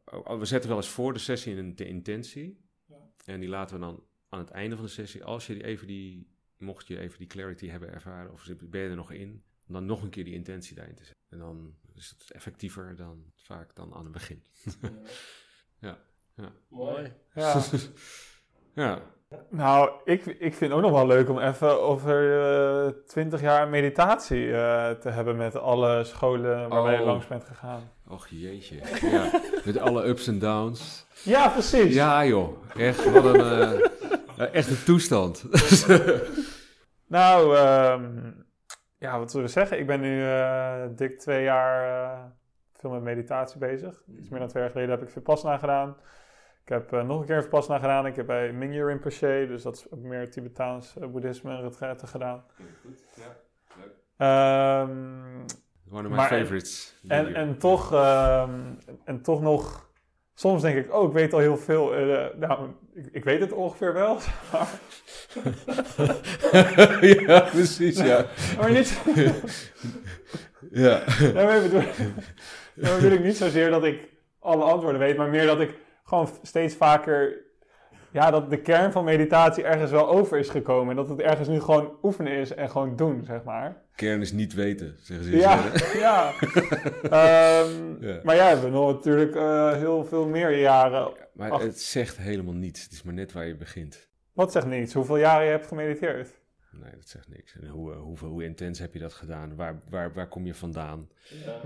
oh, 0.04 0.40
We 0.40 0.46
zetten 0.46 0.70
wel 0.70 0.78
eens 0.78 0.90
voor 0.90 1.14
de 1.14 1.20
sessie 1.20 1.58
een 1.58 1.76
de 1.76 1.86
intentie. 1.86 2.62
En 3.26 3.40
die 3.40 3.50
laten 3.50 3.76
we 3.76 3.82
dan 3.82 4.04
aan 4.34 4.40
het 4.40 4.50
einde 4.52 4.76
van 4.76 4.86
de 4.86 4.92
sessie, 4.92 5.24
als 5.24 5.48
je 5.48 5.54
die 5.54 5.64
even 5.64 5.88
die, 5.88 6.28
mocht 6.58 6.88
je 6.88 7.00
even 7.00 7.18
die 7.18 7.28
clarity 7.28 7.68
hebben 7.68 7.94
ervaren, 7.94 8.32
of 8.32 8.48
ben 8.64 8.82
je 8.82 8.90
er 8.90 8.96
nog 8.96 9.12
in, 9.12 9.44
om 9.68 9.74
dan 9.74 9.86
nog 9.86 10.02
een 10.02 10.10
keer 10.10 10.24
die 10.24 10.34
intentie 10.34 10.76
daarin 10.76 10.96
te 10.96 11.04
zetten. 11.04 11.22
En 11.30 11.38
dan 11.40 11.76
is 11.96 12.16
het 12.20 12.32
effectiever 12.32 12.96
dan 12.96 13.24
vaak 13.36 13.76
dan 13.76 13.94
aan 13.94 14.04
het 14.04 14.12
begin. 14.12 14.44
Mooi. 16.70 17.12
Ja. 17.36 17.62
Ja, 18.76 19.00
Nou, 19.50 19.92
ik, 20.06 20.26
ik 20.26 20.54
vind 20.54 20.60
het 20.60 20.72
ook 20.72 20.82
nog 20.82 20.92
wel 20.92 21.08
leuk 21.08 21.30
om 21.30 21.40
even 21.40 21.82
over 21.82 23.04
twintig 23.06 23.42
jaar 23.42 23.68
meditatie 23.68 24.54
eh, 24.54 24.92
te 24.92 25.10
hebben 25.10 25.36
met 25.36 25.56
alle 25.56 26.04
scholen 26.04 26.70
waar 26.70 26.84
wij 26.84 27.00
Oh. 27.00 27.06
langs 27.06 27.28
bent 27.28 27.44
gegaan. 27.44 27.92
och 28.08 28.28
jeetje. 28.28 28.76
Ja, 29.02 29.42
met 29.66 29.78
alle 29.78 30.06
ups 30.08 30.28
en 30.28 30.40
downs. 30.40 31.06
Ja, 31.24 31.50
precies. 31.50 31.94
Ja 31.94 32.26
joh, 32.26 32.64
echt, 32.78 33.12
wat 33.12 33.26
een, 33.26 33.40
eh, 33.40 33.72
eh, 33.74 33.92
echt 34.52 34.70
een 34.70 34.84
toestand. 34.84 35.46
Nou, 37.08 37.56
ehm, 37.58 38.32
ja, 38.98 39.20
wat 39.20 39.32
zullen 39.32 39.46
we 39.46 39.52
zeggen? 39.52 39.80
Ik 39.80 39.88
ben 39.88 40.00
nu 40.02 40.24
eh, 40.30 40.82
dik 40.96 41.20
twee 41.20 41.44
jaar 41.44 42.04
eh, 42.04 42.20
veel 42.74 42.90
met 42.90 43.02
meditatie 43.02 43.60
bezig. 43.60 44.02
Iets 44.20 44.30
meer 44.30 44.40
dan 44.40 44.48
twee 44.48 44.64
jaar 44.64 44.72
geleden 44.72 44.92
heb 44.92 45.02
ik 45.02 45.10
Vipassana 45.10 45.58
gedaan. 45.58 45.90
Ik 46.64 46.70
heb 46.70 46.94
eh, 46.94 47.04
nog 47.04 47.20
een 47.20 47.26
keer 47.26 47.44
Vipassana 47.44 47.80
gedaan. 47.80 48.06
Ik 48.06 48.16
heb 48.16 48.26
bij 48.26 48.52
Mingyur 48.54 48.88
Rinpoche, 48.88 49.46
dus 49.48 49.64
dat 49.64 49.76
is 49.76 49.92
ook 49.92 50.00
meer 50.00 50.32
Tibetaans 50.32 50.98
eh, 50.98 51.08
boeddhisme 51.08 51.52
en 51.52 51.62
retraite 51.62 52.08
gedaan. 52.08 52.44
Ehm, 54.18 54.92
One 55.92 56.04
of 56.04 56.10
my 56.10 56.16
Maar- 56.16 56.28
favorites. 56.30 57.00
en, 57.08 57.36
en, 57.36 57.58
toch, 57.58 57.94
ehm, 57.94 58.60
en 59.06 59.22
toch 59.22 59.42
nog... 59.42 59.92
Soms 60.36 60.62
denk 60.62 60.78
ik, 60.78 60.94
oh, 60.94 61.08
ik 61.08 61.14
weet 61.14 61.34
al 61.34 61.40
heel 61.40 61.58
veel. 61.58 61.96
Eh, 61.96 62.26
nou, 62.40 62.70
ik, 62.94 63.06
ik 63.12 63.24
weet 63.24 63.40
het 63.40 63.52
ongeveer 63.52 63.94
wel. 63.94 64.18
Maar, 64.52 64.80
ja, 67.28 67.40
precies, 67.40 67.98
ja. 67.98 68.26
maar 68.58 68.72
niet... 68.72 69.02
Ja. 70.72 71.04
Daarmee 71.34 71.62
bedoel, 71.62 71.82
daarmee 72.76 73.02
bedoel 73.02 73.18
ik 73.18 73.24
niet 73.24 73.38
zozeer 73.38 73.70
dat 73.70 73.84
ik 73.84 74.10
alle 74.40 74.64
antwoorden 74.64 75.00
weet, 75.00 75.18
maar 75.18 75.30
meer 75.30 75.46
dat 75.46 75.60
ik 75.60 75.76
gewoon 76.04 76.30
steeds 76.42 76.76
vaker, 76.76 77.34
ja, 78.14 78.32
dat 78.32 78.50
de 78.50 78.62
kern 78.62 78.92
van 78.92 79.04
meditatie 79.04 79.64
ergens 79.64 79.92
wel 79.92 80.10
over 80.10 80.38
is 80.38 80.50
gekomen. 80.50 80.90
En 80.90 80.96
dat 80.96 81.10
het 81.10 81.20
ergens 81.20 81.48
nu 81.48 81.60
gewoon 81.60 81.92
oefenen 82.04 82.32
is 82.34 82.54
en 82.54 82.70
gewoon 82.70 82.96
doen, 82.96 83.24
zeg 83.24 83.44
maar. 83.44 83.82
Kern 83.96 84.22
is 84.22 84.32
niet 84.32 84.54
weten, 84.54 84.96
zeggen 85.02 85.26
ze. 85.26 85.38
Ja, 85.38 85.64
ja. 86.08 86.32
Ehm, 87.04 88.06
Ja. 88.06 88.20
Maar 88.24 88.36
jij 88.36 88.50
hebt 88.50 88.70
nog 88.72 88.94
natuurlijk 88.94 89.36
eh, 89.36 89.72
heel 89.74 90.06
veel 90.06 90.28
meer 90.28 90.58
jaren. 90.60 91.12
Maar 91.34 91.60
het 91.60 91.82
zegt 91.82 92.18
helemaal 92.18 92.54
niets. 92.54 92.84
Het 92.84 92.92
is 92.92 93.04
maar 93.04 93.14
net 93.14 93.32
waar 93.32 93.46
je 93.46 93.56
begint. 93.56 94.10
Wat 94.34 94.52
zegt 94.52 94.66
niets? 94.68 94.94
Hoeveel 94.94 95.18
jaren 95.18 95.46
je 95.46 95.52
hebt 95.52 95.68
gemediteerd? 95.68 96.42
Nee, 96.72 96.92
dat 96.92 97.08
zegt 97.10 97.30
niks. 97.30 97.56
En 97.62 97.68
hoe, 97.68 97.92
eh, 97.94 98.00
hoeveel, 98.00 98.28
hoe 98.30 98.44
intens 98.44 98.80
heb 98.80 98.94
je 98.94 99.00
dat 99.00 99.14
gedaan? 99.14 99.56
Waar, 99.56 99.82
waar, 99.90 100.14
waar 100.14 100.28
kom 100.28 100.46
je 100.46 100.54
vandaan? 100.54 101.10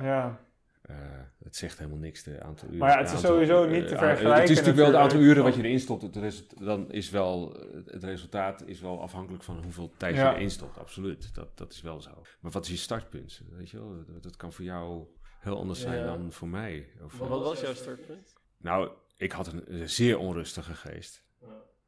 Ja. 0.02 0.40
Eh, 0.88 0.96
het 1.44 1.56
zegt 1.56 1.78
helemaal 1.78 2.00
niks, 2.00 2.24
de 2.24 2.42
aantal 2.44 2.68
uren. 2.68 2.80
Maar 2.80 2.90
ja, 2.90 2.98
het 2.98 3.08
is 3.08 3.14
aantal- 3.16 3.30
sowieso 3.32 3.66
niet 3.66 3.84
eh, 3.84 3.88
te 3.88 3.94
ah, 3.96 4.00
vergelijken 4.00 4.42
Het 4.42 4.50
is 4.50 4.56
natuurlijk 4.58 4.76
wel 4.78 4.86
het 4.86 4.96
aantal 5.04 5.20
uren 5.20 5.44
wat 5.44 5.56
je 5.56 5.64
erin 5.64 5.80
stopt. 5.80 6.02
Het 6.02 6.16
result- 6.16 6.66
dan 6.66 6.92
is 6.92 7.10
wel, 7.10 7.52
het 7.86 8.04
resultaat 8.04 8.64
is 8.66 8.80
wel 8.82 9.02
afhankelijk 9.02 9.44
van 9.44 9.64
hoeveel 9.64 9.94
tijd 9.98 10.16
Ja. 10.16 10.30
je 10.30 10.36
erin 10.36 10.52
stopt. 10.52 10.78
Absoluut, 10.78 11.36
dat, 11.36 11.58
dat 11.58 11.72
is 11.72 11.82
wel 11.82 12.02
zo. 12.02 12.22
Maar 12.40 12.52
wat 12.52 12.64
is 12.66 12.72
je 12.72 12.78
startpunt? 12.78 13.42
Weet 13.50 13.70
je 13.70 13.78
wel? 13.78 14.06
Dat, 14.08 14.24
dat 14.24 14.36
kan 14.36 14.54
voor 14.54 14.66
jou 14.66 15.06
heel 15.40 15.58
anders 15.58 15.82
zijn 15.82 16.06
dan 16.06 16.32
voor 16.32 16.48
mij. 16.48 16.88
Of, 17.04 17.18
Wat, 17.18 17.28
wat 17.28 17.42
was 17.44 17.62
jouw 17.62 17.74
startpunt? 17.74 18.34
Nou, 18.58 18.90
ik 19.18 19.32
had 19.32 19.48
een, 19.54 19.68
eh, 19.68 19.82
zeer 19.86 20.18
onrustige 20.18 20.74
geest. 20.74 21.26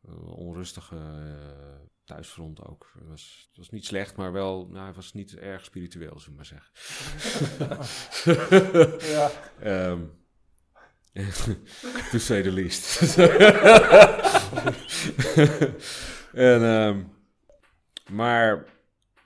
Een 0.02 0.24
onrustige 0.24 0.96
eh, 0.96 1.88
thuisfront 2.04 2.66
ook. 2.66 2.92
Het 3.00 3.08
was, 3.08 3.46
het 3.48 3.58
was 3.58 3.70
niet 3.70 3.86
slecht, 3.86 4.16
maar 4.16 4.32
wel, 4.32 4.68
nou, 4.68 4.88
het 4.88 4.96
was 4.96 5.14
niet 5.14 5.36
erg 5.36 5.66
spiritueel, 5.66 6.20
zullen 6.20 6.38
we 6.38 6.44
maar 6.44 6.46
zeggen. 6.46 6.72
Ja. 9.14 9.32
Ehm 9.60 10.02
to 12.12 12.18
say 12.18 12.42
the 12.42 12.52
least. 12.52 13.02
en, 16.34 16.62
ehm, 16.64 17.04
maar 18.12 18.66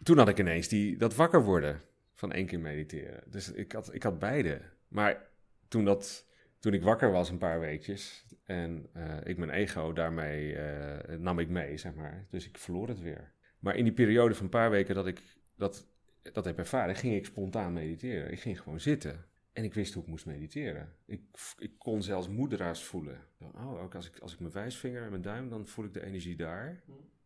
toen 0.04 0.18
had 0.18 0.28
ik 0.28 0.40
ineens 0.40 0.68
die, 0.68 0.98
dat 0.98 1.16
wakker 1.16 1.44
worden 1.44 1.82
van 2.14 2.32
één 2.32 2.46
keer 2.46 2.60
mediteren. 2.60 3.24
Dus 3.26 3.52
ik 3.52 3.72
had, 3.72 3.94
ik 3.94 4.04
had 4.04 4.20
beide. 4.20 4.62
Maar 4.88 5.30
toen, 5.68 5.86
dat, 5.86 6.26
toen 6.64 6.74
ik 6.74 6.84
wakker 6.84 7.12
was 7.12 7.30
een 7.30 7.38
paar 7.38 7.60
weekjes 7.60 8.26
en 8.44 8.90
eh, 8.94 9.18
ik 9.24 9.38
mijn 9.38 9.52
ego 9.52 9.94
daarmee 9.94 10.56
eh, 10.56 11.18
nam 11.18 11.40
ik 11.40 11.50
mee, 11.50 11.78
zeg 11.78 11.94
maar. 11.94 12.28
Dus 12.30 12.48
ik 12.48 12.58
verloor 12.58 12.88
het 12.88 13.02
weer. 13.02 13.34
Maar 13.60 13.76
in 13.76 13.84
die 13.84 13.94
periode 13.94 14.36
van 14.36 14.44
een 14.44 14.52
paar 14.52 14.70
weken 14.70 14.96
dat 14.96 15.08
ik 15.08 15.22
dat 15.56 15.88
dat 16.22 16.46
heb 16.46 16.58
ervaren, 16.58 16.96
ging 16.96 17.16
ik 17.16 17.26
spontaan 17.26 17.74
mediteren. 17.74 18.32
Ik 18.32 18.40
ging 18.40 18.62
gewoon 18.62 18.80
zitten. 18.80 19.26
En 19.54 19.64
ik 19.64 19.74
wist 19.74 19.94
hoe 19.94 20.04
ik 20.04 20.10
moest 20.10 20.26
mediteren. 20.26 20.96
Ik, 21.06 21.22
ik 21.58 21.72
kon 21.78 22.04
zelfs 22.04 22.28
moederaars 22.28 22.84
voelen. 22.84 23.18
Oh, 23.40 23.82
ook 23.82 23.96
als 23.96 24.08
ik, 24.08 24.20
als 24.20 24.34
ik 24.34 24.40
mijn 24.40 24.54
wijsvinger 24.54 25.04
en 25.04 25.10
mijn 25.10 25.22
duim, 25.22 25.50
dan 25.50 25.68
voel 25.68 25.86
ik 25.86 25.94
de 25.94 26.06
energie 26.06 26.36
daar. 26.36 26.84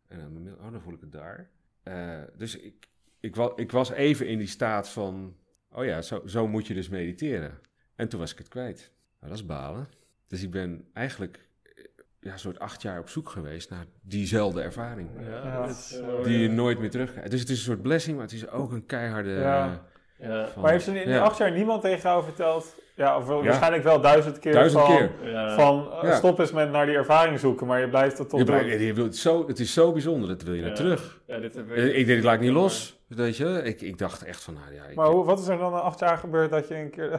En 0.08 0.18
dan, 0.20 0.32
mijn 0.32 0.58
oh, 0.58 0.72
dan 0.72 0.82
voel 0.82 0.94
ik 0.94 1.00
het 1.00 1.12
daar. 1.12 1.50
Eh, 1.82 2.22
dus 2.36 2.56
ik, 2.56 2.88
ik, 3.20 3.36
wa, 3.36 3.52
ik 3.56 3.70
was 3.70 3.90
even 3.90 4.28
in 4.28 4.38
die 4.38 4.46
staat 4.46 4.88
van, 4.88 5.36
oh 5.70 5.84
ja, 5.84 6.02
zo, 6.02 6.26
zo 6.26 6.48
moet 6.48 6.66
je 6.66 6.74
dus 6.74 6.88
mediteren. 6.88 7.60
En 7.94 8.08
toen 8.08 8.20
was 8.20 8.32
ik 8.32 8.38
het 8.38 8.48
kwijt. 8.48 8.96
Nou, 9.20 9.32
dat 9.32 9.40
is 9.40 9.46
balen. 9.46 9.88
Dus 10.28 10.42
ik 10.42 10.50
ben 10.50 10.84
eigenlijk 10.92 11.48
eh, 11.62 11.84
ja, 12.20 12.32
een 12.32 12.38
soort 12.38 12.58
acht 12.58 12.82
jaar 12.82 12.98
op 13.00 13.08
zoek 13.08 13.28
geweest 13.28 13.70
naar 13.70 13.84
diezelfde 14.02 14.62
ervaring. 14.62 15.08
Ja, 15.20 15.28
Ja. 15.44 15.64
is, 15.66 15.98
eh, 16.00 16.24
Die 16.24 16.38
je 16.38 16.48
nooit 16.48 16.78
meer 16.78 16.90
terugkrijgt. 16.90 17.30
Dus 17.30 17.40
het 17.40 17.48
is 17.48 17.58
een 17.58 17.64
soort 17.64 17.82
blessing, 17.82 18.16
maar 18.16 18.24
het 18.24 18.34
is 18.34 18.48
ook 18.50 18.72
een 18.72 18.86
keiharde... 18.86 19.30
Ja. 19.30 19.80
ja. 20.18 20.46
van- 20.48 20.62
Maar 20.62 20.70
heeft 20.70 20.86
er 20.86 20.96
in 20.96 21.02
die 21.04 21.12
Ja. 21.14 21.22
acht 21.22 21.38
jaar 21.38 21.50
niemand 21.52 21.82
tegen 21.82 22.02
jou 22.02 22.24
verteld? 22.24 22.74
Ja, 22.96 23.16
of 23.16 23.28
Ja. 23.28 23.42
waarschijnlijk 23.42 23.82
wel 23.82 24.00
duizend 24.00 24.38
keer. 24.38 24.52
Duizend 24.52 24.82
van, 24.84 24.96
keer. 24.96 25.30
Ja. 25.30 25.54
Van 25.54 25.92
eh, 25.92 26.02
Ja. 26.08 26.16
stop 26.16 26.38
eens 26.38 26.52
met 26.52 26.70
naar 26.70 26.86
die 26.86 26.94
ervaring 26.94 27.38
zoeken, 27.38 27.66
maar 27.66 27.80
je 27.80 27.88
blijft 27.88 28.18
het 28.18 28.28
toch 28.28 28.38
Je 28.38 28.44
blijft- 28.46 28.80
je 28.80 28.94
wilt 28.94 29.16
zo, 29.16 29.46
het 29.46 29.58
is 29.58 29.72
zo 29.72 29.92
bijzonder, 29.92 30.28
dat 30.28 30.42
wil 30.42 30.54
je 30.54 30.60
naar 30.60 30.70
Ja. 30.70 30.76
terug. 30.76 31.20
Ja, 31.26 31.38
dit 31.38 31.54
heb 31.54 31.70
Eh, 31.70 31.98
Ik 31.98 32.06
denk, 32.06 32.18
ik 32.18 32.24
laat 32.24 32.32
het 32.32 32.42
niet 32.42 32.52
los. 32.52 33.00
Weet 33.06 33.36
je, 33.36 33.62
ik, 33.64 33.80
ik 33.80 33.98
dacht 33.98 34.24
echt 34.24 34.42
van, 34.42 34.54
nou 34.54 34.74
ja, 34.74 34.84
ik, 34.84 34.94
Maar 34.94 35.06
hoe, 35.08 35.24
wat 35.24 35.38
is 35.40 35.48
er 35.48 35.58
dan 35.58 35.72
na 35.72 35.78
acht 35.80 35.98
jaar 35.98 36.18
gebeurd 36.18 36.50
dat 36.50 36.68
je 36.68 36.74
een 36.74 36.90
keer 36.90 37.12
eh, 37.12 37.18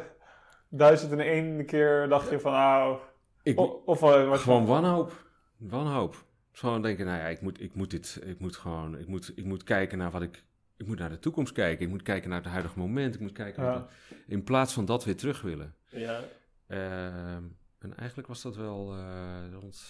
duizend 0.70 1.11
en 1.11 1.20
één 1.20 1.65
keer 1.65 2.07
dacht 2.09 2.30
je 2.30 2.39
van 2.39 2.51
nou... 2.51 2.97
ik, 3.43 3.59
Of, 3.59 3.72
of 3.86 4.01
eh, 4.01 4.30
wat 4.30 4.39
gewoon 4.39 4.65
wanhoop. 4.65 5.26
Wanhoop. 5.57 6.26
Gewoon 6.51 6.82
denken, 6.82 7.05
nou 7.05 7.17
ja, 7.17 7.26
ik 7.28 7.41
moet, 7.41 7.61
ik 7.61 7.74
moet 7.74 7.91
dit, 7.91 8.22
ik 8.26 8.39
moet 8.39 8.55
gewoon, 8.55 8.97
ik 8.97 9.07
moet, 9.07 9.32
ik 9.36 9.45
moet 9.45 9.63
kijken 9.63 9.97
naar 9.97 10.11
wat 10.11 10.22
ik, 10.22 10.43
ik 10.78 10.88
moet 10.88 10.99
naar 10.99 11.09
de 11.09 11.20
toekomst 11.20 11.53
kijken. 11.53 11.86
Ik 11.86 11.91
moet 11.91 12.01
kijken 12.01 12.30
naar 12.30 12.39
het 12.41 12.51
huidige 12.51 12.80
moment. 12.80 13.13
Ik 13.15 13.22
moet 13.22 13.32
kijken 13.32 13.63
Ja. 13.63 13.88
de- 14.09 14.15
in 14.28 14.43
plaats 14.43 14.74
van 14.74 14.86
dat 14.86 15.03
weer 15.05 15.17
terug 15.17 15.41
willen. 15.41 15.76
Ja. 15.89 16.20
Ehm, 16.67 17.43
en 17.80 17.97
eigenlijk 17.97 18.28
was 18.28 18.41
dat 18.41 18.55
wel 18.55 18.93
eh, 18.95 19.53
rond, 19.59 19.84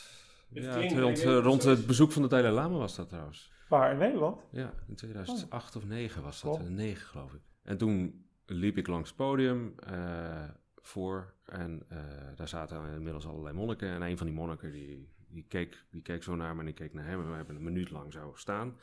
Dit 0.50 0.64
ja, 0.64 0.74
klinkt- 0.76 0.98
rond, 1.00 1.24
rond 1.24 1.64
het 1.64 1.86
bezoek 1.88 2.12
van 2.12 2.22
de 2.22 2.28
Dalai 2.28 2.54
Lama 2.54 2.78
was 2.78 2.96
dat 2.96 3.10
trouwens. 3.10 3.52
Waar, 3.70 3.92
in 3.92 3.98
Nederland? 3.98 4.42
Ja, 4.52 4.74
in 4.88 4.96
2008 4.96 5.76
of 5.76 5.86
9 5.86 6.24
was 6.24 6.42
dat. 6.42 6.56
Cool. 6.56 6.66
eh, 6.68 6.74
9 6.74 7.08
geloof 7.08 7.34
ik. 7.34 7.42
En 7.64 7.78
toen 7.78 8.26
liep 8.46 8.78
ik 8.78 8.88
langs 8.88 9.08
het 9.10 9.18
podium 9.18 9.74
eh, 9.80 10.44
voor. 10.82 11.34
En 11.46 11.84
eh, 11.90 12.00
daar 12.36 12.48
zaten 12.48 12.94
inmiddels 12.94 13.26
allerlei 13.26 13.56
monniken. 13.56 13.90
En 13.90 14.02
een 14.02 14.18
van 14.18 14.28
die 14.28 14.36
monniken 14.36 14.72
die, 14.72 15.10
die, 15.28 15.46
keek, 15.48 15.84
die 15.90 16.02
keek 16.02 16.24
zo 16.24 16.36
naar 16.36 16.56
me 16.56 16.62
en 16.62 16.68
ik 16.68 16.76
keek 16.76 16.94
naar 16.94 17.06
hem. 17.06 17.22
En 17.22 17.30
we 17.30 17.36
hebben 17.36 17.56
een 17.56 17.64
minuut 17.64 17.90
lang 17.90 18.14
zo 18.14 18.34
staan. 18.36 18.78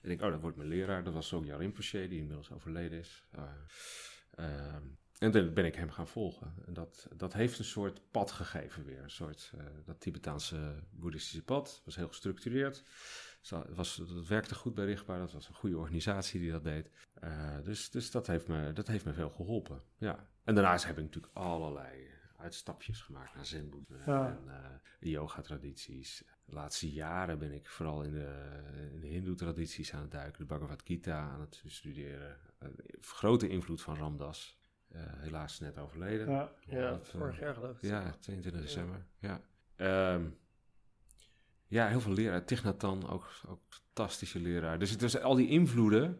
En 0.00 0.10
ik, 0.10 0.22
oh, 0.22 0.30
dat 0.30 0.40
wordt 0.40 0.56
mijn 0.56 0.68
leraar. 0.68 1.04
Dat 1.04 1.14
was 1.14 1.28
Sogya 1.28 1.56
Rinpoche, 1.56 2.08
die 2.08 2.18
inmiddels 2.18 2.52
overleden 2.52 2.98
is. 2.98 3.24
Eh, 3.30 3.42
ehm, 4.34 4.82
en 5.18 5.30
toen 5.30 5.54
ben 5.54 5.64
ik 5.64 5.74
hem 5.74 5.90
gaan 5.90 6.08
volgen. 6.08 6.54
En 6.66 6.72
dat, 6.72 7.08
dat 7.16 7.32
heeft 7.32 7.58
een 7.58 7.64
soort 7.64 8.00
pad 8.10 8.30
gegeven 8.30 8.84
weer. 8.84 9.02
Een 9.02 9.10
soort, 9.10 9.52
eh, 9.58 9.64
dat 9.84 10.00
Tibetaanse 10.00 10.82
boeddhistische 10.90 11.42
pad. 11.42 11.82
was 11.84 11.96
heel 11.96 12.08
gestructureerd. 12.08 12.84
Zo, 13.48 13.60
het 13.62 13.74
was, 13.76 13.96
dat 13.96 14.26
werkte 14.26 14.54
goed 14.54 14.74
bij 14.74 14.84
Richtbaar. 14.84 15.18
Dat 15.18 15.32
was 15.32 15.48
een 15.48 15.54
goede 15.54 15.76
organisatie 15.78 16.40
die 16.40 16.50
dat 16.50 16.62
deed. 16.64 16.90
Eh, 17.14 17.56
dus 17.64 17.90
dus 17.90 18.10
dat, 18.10 18.26
heeft 18.26 18.48
me, 18.48 18.72
dat 18.72 18.86
heeft 18.86 19.04
me 19.04 19.12
veel 19.12 19.30
geholpen. 19.30 19.82
Ja. 19.96 20.26
En 20.44 20.54
daarnaast 20.54 20.84
heb 20.86 20.96
ik 20.98 21.04
natuurlijk 21.04 21.34
allerlei 21.36 22.06
uitstapjes 22.36 23.00
gemaakt 23.00 23.34
naar 23.34 23.44
Ja. 24.06 24.26
en 24.28 24.48
eh, 24.48 25.10
yoga-tradities. 25.10 26.24
De 26.44 26.52
laatste 26.54 26.92
jaren 26.92 27.38
ben 27.38 27.52
ik 27.52 27.68
vooral 27.68 28.02
in 28.02 28.12
de, 28.12 28.60
in 28.94 29.00
de 29.00 29.06
hindoe-tradities 29.06 29.92
aan 29.94 30.00
het 30.02 30.10
duiken. 30.10 30.38
De 30.40 30.46
Bhagavad 30.46 30.82
Gita 30.84 31.18
aan 31.18 31.40
het 31.40 31.62
studeren. 31.66 32.36
Eh, 32.58 32.68
grote 33.00 33.48
invloed 33.48 33.82
van 33.82 33.96
Ramdas. 33.96 34.58
Eh, 34.88 35.02
helaas 35.04 35.58
net 35.60 35.78
overleden. 35.78 36.30
Ja. 36.30 36.52
Ja, 36.66 36.90
Dat, 36.90 37.08
vorig 37.08 37.38
jaar 37.38 37.54
geloof 37.54 37.76
ik. 37.76 37.82
ja, 37.90 38.10
22 38.20 38.62
december. 38.62 39.06
Ja, 39.18 39.40
Ehm, 39.76 40.24
ja 41.68 41.88
heel 41.88 42.00
veel 42.00 42.12
leraar. 42.12 42.42
Hanh, 42.78 43.08
ook, 43.08 43.30
ook 43.48 43.60
fantastische 43.68 44.40
leraar. 44.40 44.78
Dus 44.78 44.96
is 44.96 45.20
al 45.20 45.34
die 45.34 45.48
invloeden 45.48 46.18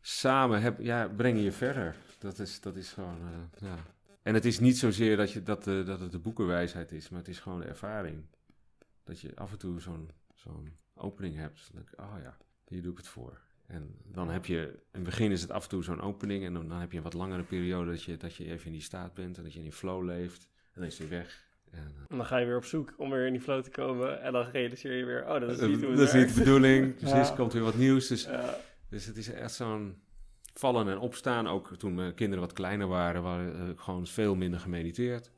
samen 0.00 0.60
heb, 0.60 0.80
ja, 0.80 1.08
brengen 1.08 1.42
je 1.42 1.52
verder. 1.52 1.96
Dat 2.18 2.38
is, 2.38 2.60
dat 2.60 2.76
is 2.76 2.92
gewoon, 2.92 3.18
eh, 3.20 3.68
ja. 3.68 3.76
En 4.22 4.34
het 4.34 4.44
is 4.44 4.58
niet 4.58 4.78
zozeer 4.78 5.16
dat, 5.16 5.32
je, 5.32 5.42
dat, 5.42 5.64
de, 5.64 5.82
dat 5.82 6.00
het 6.00 6.12
de 6.12 6.18
boekenwijsheid 6.18 6.92
is, 6.92 7.08
maar 7.08 7.18
het 7.18 7.28
is 7.28 7.38
gewoon 7.38 7.60
de 7.60 7.66
ervaring. 7.66 8.24
Dat 9.04 9.20
je 9.20 9.36
af 9.36 9.52
en 9.52 9.58
toe 9.58 9.80
zo'n 9.80 10.10
zo'n 10.34 10.76
opening 10.94 11.36
hebt. 11.36 11.70
Denk 11.72 11.90
ik, 11.90 12.00
oh 12.00 12.14
ja, 12.22 12.36
hier 12.68 12.82
doe 12.82 12.92
ik 12.92 12.98
het 12.98 13.08
voor. 13.08 13.40
En 13.66 13.96
dan 14.04 14.28
heb 14.28 14.46
je, 14.46 14.60
in 14.66 14.88
het 14.90 15.02
begin 15.02 15.30
is 15.30 15.40
het 15.40 15.50
af 15.50 15.62
en 15.62 15.68
toe 15.68 15.82
zo'n 15.82 16.00
opening 16.00 16.44
en 16.44 16.52
dan, 16.52 16.70
heb 16.70 16.90
je 16.90 16.96
een 16.96 17.02
wat 17.02 17.12
langere 17.12 17.42
periode 17.42 17.90
dat 17.90 18.02
je, 18.02 18.16
dat 18.16 18.34
je 18.34 18.44
even 18.44 18.66
in 18.66 18.72
die 18.72 18.80
staat 18.80 19.14
bent 19.14 19.36
en 19.36 19.42
dat 19.42 19.52
je 19.52 19.58
in 19.58 19.64
die 19.64 19.74
flow 19.74 20.04
leeft. 20.04 20.48
En 20.72 20.80
dan 20.80 20.84
is 20.84 20.98
hij 20.98 21.08
weg. 21.08 21.48
En, 21.70 21.78
eh, 21.78 22.04
En 22.08 22.16
dan 22.16 22.26
ga 22.26 22.36
je 22.36 22.46
weer 22.46 22.56
op 22.56 22.64
zoek 22.64 22.94
om 22.96 23.10
weer 23.10 23.26
in 23.26 23.32
die 23.32 23.40
flow 23.42 23.62
te 23.62 23.70
komen. 23.70 24.22
En 24.22 24.32
dan 24.32 24.50
realiseer 24.50 24.96
je 24.96 25.04
weer, 25.04 25.22
oh, 25.22 25.40
dat 25.40 25.50
is 25.50 25.60
niet 25.60 25.80
het 25.80 25.96
dat 25.96 26.06
is 26.08 26.12
niet 26.12 26.34
de 26.34 26.40
bedoeling. 26.40 26.94
Precies, 26.96 27.28
Ja. 27.28 27.34
komt 27.34 27.52
weer 27.52 27.62
wat 27.62 27.76
nieuws. 27.76 28.06
Dus, 28.08 28.24
Ja. 28.24 28.56
dus 28.88 29.04
het 29.06 29.16
is 29.16 29.28
echt 29.32 29.52
zo'n 29.54 30.02
vallen 30.54 30.88
en 30.88 30.98
opstaan. 30.98 31.48
Ook 31.48 31.76
toen 31.76 31.94
mijn 31.94 32.14
kinderen 32.14 32.44
wat 32.44 32.52
kleiner 32.52 32.86
waren, 32.88 33.22
waren 33.22 33.54
eh, 33.76 33.82
gewoon 33.82 34.06
veel 34.06 34.34
minder 34.34 34.60
gemediteerd. 34.60 35.30